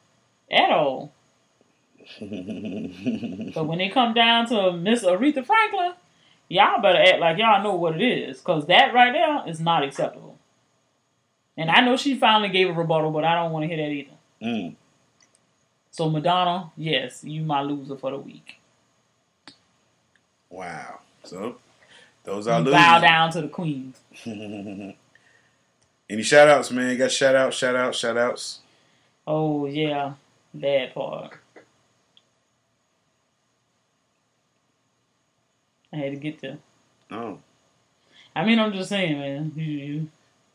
at 0.51 0.71
all. 0.71 1.11
But 3.53 3.67
when 3.67 3.77
they 3.77 3.89
come 3.89 4.13
down 4.13 4.47
to 4.49 4.73
Miss 4.73 5.03
Aretha 5.03 5.45
Franklin, 5.45 5.93
y'all 6.49 6.81
better 6.81 6.99
act 6.99 7.19
like 7.19 7.37
y'all 7.37 7.63
know 7.63 7.75
what 7.75 7.95
it 7.95 8.03
is, 8.03 8.39
because 8.39 8.67
that 8.67 8.93
right 8.93 9.13
there 9.13 9.43
is 9.47 9.59
not 9.59 9.83
acceptable. 9.83 10.37
And 11.57 11.71
I 11.71 11.81
know 11.81 11.95
she 11.95 12.17
finally 12.17 12.49
gave 12.49 12.69
a 12.69 12.73
rebuttal, 12.73 13.11
but 13.11 13.23
I 13.23 13.35
don't 13.35 13.51
want 13.51 13.63
to 13.63 13.67
hear 13.67 13.77
that 13.77 13.91
either. 13.91 14.11
Mm. 14.41 14.75
So 15.91 16.09
Madonna, 16.09 16.71
yes, 16.75 17.23
you 17.23 17.41
my 17.43 17.61
loser 17.61 17.95
for 17.95 18.11
the 18.11 18.17
week. 18.17 18.59
Wow. 20.49 20.99
So 21.23 21.57
those 22.25 22.45
You 22.47 22.53
are 22.53 22.63
bow 22.63 22.69
losers. 22.95 23.01
down 23.01 23.31
to 23.31 23.41
the 23.41 23.47
queens. 23.47 23.97
Any 26.09 26.21
shout 26.23 26.47
outs, 26.47 26.69
man? 26.71 26.91
You 26.91 26.97
got 26.97 27.11
shout 27.11 27.35
outs, 27.35 27.57
shout 27.57 27.75
outs, 27.75 27.97
shout 27.97 28.17
outs. 28.17 28.59
Oh 29.27 29.65
yeah, 29.65 30.13
that 30.55 30.93
part. 30.93 31.31
I 35.93 35.97
had 35.97 36.11
to 36.11 36.17
get 36.17 36.41
there. 36.41 36.57
Oh. 37.11 37.39
I 38.35 38.43
mean, 38.45 38.59
I'm 38.59 38.73
just 38.73 38.89
saying, 38.89 39.17
man. 39.17 39.51
You 39.55 39.63
you, 39.65 40.07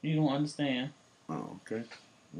you 0.03 0.17
don't 0.17 0.29
understand 0.33 0.91
Oh, 1.29 1.59
okay. 1.67 1.85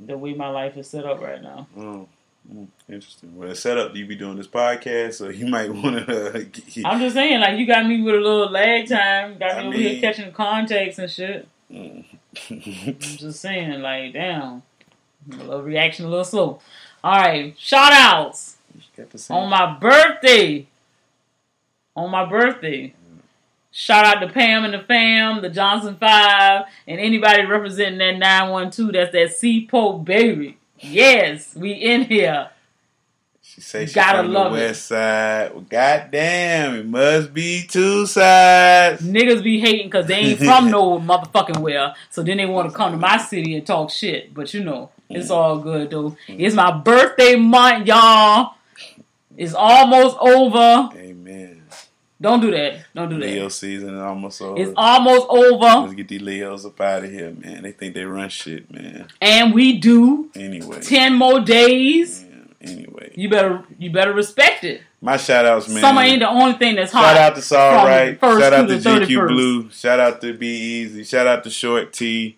the 0.07 0.17
way 0.19 0.35
my 0.35 0.49
life 0.51 0.77
is 0.77 0.89
set 0.89 1.05
up 1.07 1.21
right 1.21 1.43
now. 1.43 1.67
Oh. 1.77 2.09
Mm, 2.53 2.67
Interesting. 2.89 3.37
Well, 3.37 3.55
set 3.55 3.79
up. 3.79 3.95
You 3.95 4.07
be 4.07 4.17
doing 4.17 4.37
this 4.37 4.47
podcast, 4.47 5.15
so 5.15 5.29
you 5.29 5.47
might 5.47 5.73
want 5.75 6.07
to. 6.07 6.37
Uh, 6.37 6.89
I'm 6.89 7.01
just 7.01 7.15
saying, 7.15 7.41
like 7.41 7.59
you 7.59 7.67
got 7.67 7.87
me 7.87 8.03
with 8.03 8.15
a 8.15 8.19
little 8.19 8.51
lag 8.51 8.89
time, 8.89 9.39
got 9.39 9.57
me 9.57 9.63
I 9.63 9.67
over 9.67 9.71
mean- 9.71 9.81
here 9.81 10.01
catching 10.01 10.27
the 10.27 10.33
context 10.33 10.99
and 10.99 11.11
shit. 11.11 11.49
Mm. 11.71 12.05
I'm 12.51 12.99
just 12.99 13.41
saying, 13.41 13.81
like, 13.81 14.13
damn, 14.13 14.63
a 15.33 15.37
little 15.37 15.63
reaction, 15.63 16.07
a 16.07 16.09
little 16.09 16.25
slow. 16.25 16.61
All 17.03 17.13
right, 17.21 17.55
shout 17.59 17.93
outs 17.93 18.57
got 18.97 19.11
to 19.11 19.19
say. 19.19 19.35
on 19.35 19.49
my 19.51 19.79
birthday. 19.79 20.67
On 21.97 22.11
my 22.11 22.25
birthday. 22.29 22.95
Shout 23.73 24.05
out 24.05 24.21
to 24.21 24.33
Pam 24.33 24.65
and 24.65 24.75
the 24.75 24.81
fam, 24.81 25.43
the 25.43 25.49
Johnson 25.49 25.97
Five, 25.97 26.65
and 26.89 27.01
anybody 27.01 27.45
representing 27.45 27.99
that 27.99 28.19
912. 28.19 28.93
That's 28.93 29.13
that 29.13 29.33
C 29.37 29.67
Pope 29.67 30.05
baby. 30.05 30.59
Yes, 30.81 31.55
we 31.55 31.73
in 31.73 32.03
here. 32.05 32.51
She 33.43 33.61
say 33.61 33.87
she 33.87 33.95
Gotta 33.95 34.19
from 34.19 34.33
love 34.33 34.53
the 34.53 34.59
it. 34.59 34.69
west 34.69 34.87
side. 34.87 35.53
Well, 35.53 35.67
goddamn, 35.69 36.77
it 36.77 36.87
must 36.87 37.35
be 37.35 37.67
two 37.69 38.07
sides. 38.07 39.03
Niggas 39.03 39.43
be 39.43 39.61
hating 39.61 39.89
because 39.89 40.07
they 40.07 40.15
ain't 40.15 40.39
from 40.39 40.71
no 40.71 40.99
motherfucking 40.99 41.59
where. 41.59 41.95
So 42.11 42.23
then 42.23 42.37
they 42.37 42.47
want 42.47 42.71
to 42.71 42.77
come 42.77 42.93
to 42.93 42.99
my 42.99 43.19
city 43.19 43.57
and 43.57 43.67
talk 43.67 43.91
shit. 43.91 44.33
But 44.33 44.55
you 44.55 44.63
know, 44.65 44.91
it's 45.09 45.29
mm. 45.29 45.35
all 45.35 45.59
good 45.59 45.91
though. 45.91 46.17
It's 46.29 46.55
my 46.55 46.71
birthday 46.71 47.37
month, 47.37 47.87
y'all. 47.87 48.55
It's 49.37 49.55
almost 49.55 50.17
over. 50.21 50.91
Amen. 50.97 51.60
Don't 52.21 52.41
do 52.41 52.51
that. 52.51 52.85
Don't 52.95 53.09
do 53.09 53.19
that. 53.19 53.27
Leo 53.27 53.49
season 53.49 53.95
is 53.95 54.01
almost 54.01 54.43
over. 54.43 54.61
It's 54.61 54.73
almost 54.77 55.27
over. 55.31 55.81
Let's 55.87 55.95
get 55.95 56.09
these 56.09 56.21
Leos 56.21 56.67
up 56.67 56.79
out 56.81 57.05
of 57.05 57.11
here, 57.11 57.33
man. 57.33 57.63
They 57.63 57.73
think 57.73 57.95
they 57.95 58.05
run 58.05 58.29
shit, 58.29 58.71
man. 58.71 59.09
And 59.23 59.55
we 59.55 59.79
do 59.79 60.31
Anyway, 60.35 60.81
ten 60.81 61.15
more 61.15 61.41
days. 61.41 62.25
anyway. 62.61 63.13
You 63.15 63.31
better 63.31 63.65
you 63.79 63.91
better 63.91 64.13
respect 64.13 64.65
it. 64.65 64.83
My 65.01 65.17
shout 65.17 65.47
outs, 65.47 65.67
man. 65.69 65.81
Summer 65.81 66.03
ain't 66.03 66.21
the 66.21 66.29
only 66.29 66.53
thing 66.59 66.75
that's 66.75 66.93
hot. 66.93 67.05
Shout 67.05 67.17
out 67.17 67.35
to 67.37 67.43
Saul 67.43 67.79
from 67.79 67.87
Wright. 67.87 68.19
Shout 68.21 68.53
out 68.53 68.69
to 68.69 68.79
to 68.81 68.89
GQ 68.89 69.07
31st. 69.07 69.29
Blue. 69.29 69.71
Shout 69.71 70.01
out 70.01 70.21
to 70.21 70.35
B 70.35 70.47
Easy. 70.47 71.05
Shout 71.05 71.27
out 71.27 71.43
to 71.45 71.51
Short 71.51 71.93
T. 71.95 72.37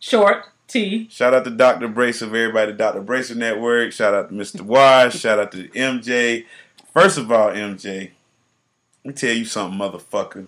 Short 0.00 0.46
T. 0.66 1.06
Shout 1.10 1.32
out 1.32 1.44
to 1.44 1.50
Dr. 1.50 1.86
Bracer, 1.86 2.24
everybody, 2.24 2.72
Dr. 2.72 3.02
Bracer 3.02 3.36
Network. 3.36 3.92
Shout 3.92 4.14
out 4.14 4.30
to 4.30 4.34
Mr. 4.34 4.62
Wash. 4.62 5.16
Shout 5.20 5.38
out 5.38 5.52
to 5.52 5.68
MJ. 5.68 6.44
First 6.92 7.18
of 7.18 7.30
all, 7.30 7.50
MJ, 7.50 8.10
let 9.04 9.08
me 9.08 9.14
tell 9.14 9.34
you 9.34 9.44
something, 9.44 9.78
motherfucker. 9.78 10.46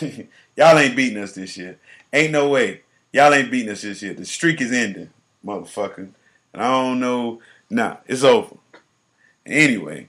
Y'all 0.56 0.78
ain't 0.78 0.96
beating 0.96 1.22
us 1.22 1.32
this 1.32 1.56
year. 1.56 1.78
Ain't 2.12 2.32
no 2.32 2.48
way. 2.48 2.82
Y'all 3.12 3.32
ain't 3.32 3.50
beating 3.50 3.70
us 3.70 3.82
this 3.82 4.02
year. 4.02 4.14
The 4.14 4.24
streak 4.24 4.60
is 4.60 4.72
ending, 4.72 5.10
motherfucker. 5.44 6.10
And 6.52 6.62
I 6.62 6.70
don't 6.70 7.00
know. 7.00 7.40
Nah, 7.70 7.96
it's 8.06 8.22
over. 8.22 8.56
Anyway, 9.46 10.08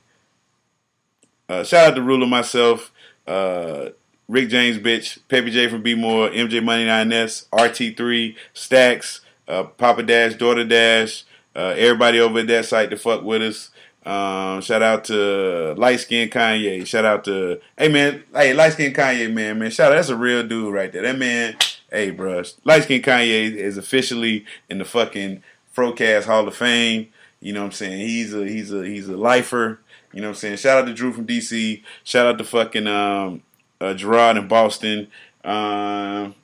uh, 1.47 1.63
shout 1.63 1.91
out 1.91 1.95
to 1.95 2.01
Ruler 2.01 2.27
myself, 2.27 2.91
uh, 3.27 3.89
Rick 4.27 4.49
James, 4.49 4.77
bitch, 4.77 5.19
Peppy 5.29 5.51
J 5.51 5.67
from 5.67 5.81
B 5.81 5.95
More, 5.95 6.29
MJ 6.29 6.63
Money 6.63 6.85
9S, 6.85 7.47
RT3, 7.49 8.35
Stacks, 8.53 9.21
uh, 9.47 9.63
Papa 9.63 10.03
Dash, 10.03 10.35
Daughter 10.35 10.65
Dash, 10.65 11.23
uh, 11.55 11.73
everybody 11.77 12.19
over 12.19 12.39
at 12.39 12.47
that 12.47 12.65
site 12.65 12.89
to 12.89 12.97
fuck 12.97 13.23
with 13.23 13.41
us. 13.41 13.69
Um, 14.03 14.61
shout 14.61 14.81
out 14.81 15.03
to 15.05 15.75
Light 15.77 15.99
Skin 15.99 16.29
Kanye. 16.29 16.85
Shout 16.87 17.05
out 17.05 17.23
to 17.25 17.59
hey 17.77 17.87
man, 17.87 18.23
hey 18.33 18.53
Light 18.53 18.73
Skin 18.73 18.93
Kanye 18.93 19.31
man, 19.31 19.59
man. 19.59 19.69
Shout 19.69 19.91
out 19.91 19.95
that's 19.95 20.09
a 20.09 20.15
real 20.15 20.45
dude 20.47 20.73
right 20.73 20.91
there. 20.91 21.03
That 21.03 21.19
man, 21.19 21.55
hey 21.91 22.11
bruh, 22.11 22.51
Light 22.63 22.83
Skin 22.83 23.01
Kanye 23.01 23.53
is 23.53 23.77
officially 23.77 24.45
in 24.69 24.79
the 24.79 24.85
fucking 24.85 25.43
Frocast 25.75 26.25
Hall 26.25 26.47
of 26.47 26.55
Fame. 26.55 27.09
You 27.39 27.53
know 27.53 27.61
what 27.61 27.67
I'm 27.67 27.71
saying? 27.73 27.99
He's 27.99 28.33
a 28.33 28.47
he's 28.47 28.73
a 28.73 28.83
he's 28.85 29.07
a 29.07 29.17
lifer. 29.17 29.79
You 30.13 30.21
know 30.21 30.27
what 30.27 30.35
I'm 30.35 30.39
saying? 30.39 30.57
Shout 30.57 30.79
out 30.79 30.87
to 30.87 30.93
Drew 30.93 31.13
from 31.13 31.27
DC. 31.27 31.81
Shout 32.03 32.25
out 32.25 32.37
to 32.37 32.43
fucking 32.43 32.87
um, 32.87 33.43
uh, 33.79 33.93
Gerard 33.93 34.37
in 34.37 34.47
Boston. 34.47 35.07
Um, 35.43 36.35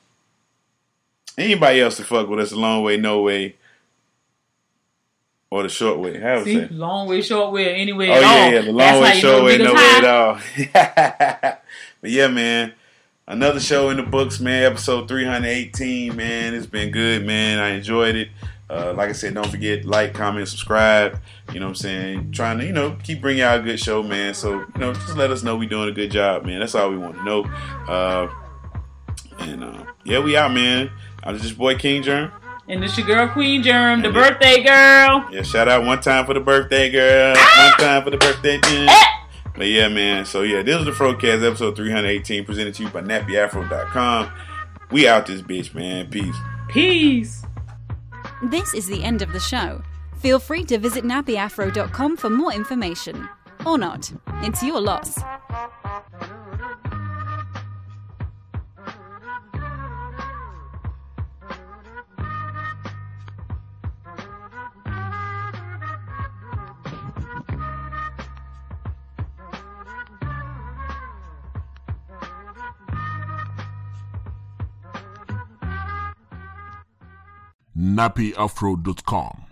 anybody 1.37 1.81
else 1.81 1.97
to 1.97 2.03
fuck 2.03 2.27
with 2.27 2.39
us? 2.39 2.51
A 2.51 2.55
long 2.55 2.83
way, 2.83 2.97
no 2.97 3.21
way, 3.21 3.55
or 5.49 5.63
the 5.63 5.69
short 5.69 5.99
way. 5.99 6.19
How 6.19 6.43
See, 6.43 6.65
long 6.67 7.07
way, 7.07 7.21
short 7.21 7.53
way, 7.53 7.75
anyway 7.75 8.09
Oh 8.09 8.13
at 8.13 8.21
yeah, 8.21 8.27
all. 8.27 8.51
yeah, 8.51 8.61
the 8.61 8.67
long 8.71 8.77
That's 8.77 9.15
way, 9.15 9.19
short 9.21 9.43
way, 9.43 9.57
no 9.57 9.73
way 9.73 9.93
at 9.97 10.05
all. 10.05 10.39
but 12.01 12.09
yeah, 12.09 12.27
man, 12.27 12.73
another 13.27 13.59
show 13.59 13.89
in 13.89 13.97
the 13.97 14.03
books, 14.03 14.39
man. 14.39 14.63
Episode 14.63 15.07
three 15.07 15.25
hundred 15.25 15.49
eighteen, 15.49 16.15
man. 16.15 16.53
It's 16.53 16.65
been 16.65 16.91
good, 16.91 17.25
man. 17.25 17.59
I 17.59 17.69
enjoyed 17.69 18.15
it. 18.15 18.29
Uh, 18.69 18.93
like 18.97 19.07
I 19.09 19.13
said, 19.13 19.33
don't 19.33 19.49
forget 19.49 19.85
like, 19.85 20.13
comment, 20.13 20.45
subscribe. 20.49 21.19
You 21.53 21.61
know 21.61 21.67
what 21.67 21.69
I'm 21.69 21.75
saying? 21.75 22.31
Trying 22.33 22.57
to, 22.59 22.65
you 22.65 22.73
know, 22.73 22.97
keep 23.01 23.21
bringing 23.21 23.41
out 23.41 23.61
a 23.61 23.63
good 23.63 23.79
show, 23.79 24.03
man. 24.03 24.33
So, 24.33 24.59
you 24.59 24.67
know, 24.75 24.93
just 24.93 25.15
let 25.15 25.31
us 25.31 25.41
know 25.41 25.55
we 25.55 25.67
doing 25.67 25.87
a 25.87 25.93
good 25.93 26.11
job, 26.11 26.45
man. 26.45 26.59
That's 26.59 26.75
all 26.75 26.89
we 26.89 26.97
want 26.97 27.15
to 27.15 27.23
know. 27.23 27.43
Uh, 27.87 28.27
and 29.39 29.63
uh, 29.63 29.85
yeah, 30.03 30.19
we 30.19 30.35
out, 30.35 30.51
man. 30.51 30.91
I 31.23 31.31
was 31.31 31.41
just 31.41 31.57
boy 31.57 31.77
King 31.77 32.03
Germ. 32.03 32.29
And 32.69 32.83
it's 32.83 32.97
your 32.97 33.07
girl 33.07 33.27
Queen 33.29 33.63
Germ, 33.63 34.01
the 34.01 34.07
And 34.09 34.13
birthday 34.13 34.61
girl. 34.63 35.25
Yeah, 35.31 35.41
shout 35.41 35.69
out 35.69 35.85
one 35.85 36.01
time 36.01 36.25
for 36.25 36.33
the 36.33 36.41
birthday 36.41 36.91
girl. 36.91 37.33
Ah! 37.37 37.75
One 37.79 37.87
time 37.87 38.03
for 38.03 38.09
the 38.09 38.17
birthday. 38.17 38.59
thing. 38.59 38.89
But 39.55 39.67
yeah, 39.67 39.87
man. 39.87 40.25
So 40.25 40.41
yeah, 40.43 40.61
this 40.63 40.77
is 40.77 40.85
the 40.85 40.91
Frocast 40.91 41.47
episode 41.47 41.75
318 41.75 42.45
presented 42.45 42.73
to 42.75 42.83
you 42.83 42.89
by 42.89 43.01
nappyafro.com. 43.01 44.31
We 44.91 45.07
out 45.07 45.25
this 45.25 45.41
bitch, 45.41 45.73
man. 45.73 46.09
Peace. 46.09 46.35
Peace. 46.67 47.43
This 48.43 48.73
is 48.73 48.85
the 48.87 49.03
end 49.03 49.21
of 49.21 49.31
the 49.33 49.39
show. 49.39 49.81
Feel 50.19 50.37
free 50.39 50.63
to 50.65 50.77
visit 50.77 51.03
nappyafro.com 51.03 52.17
for 52.17 52.29
more 52.29 52.53
information. 52.53 53.27
Or 53.65 53.77
not. 53.77 54.11
It's 54.43 54.61
your 54.61 54.79
loss. 54.79 55.17
nappyafro.com 77.77 79.46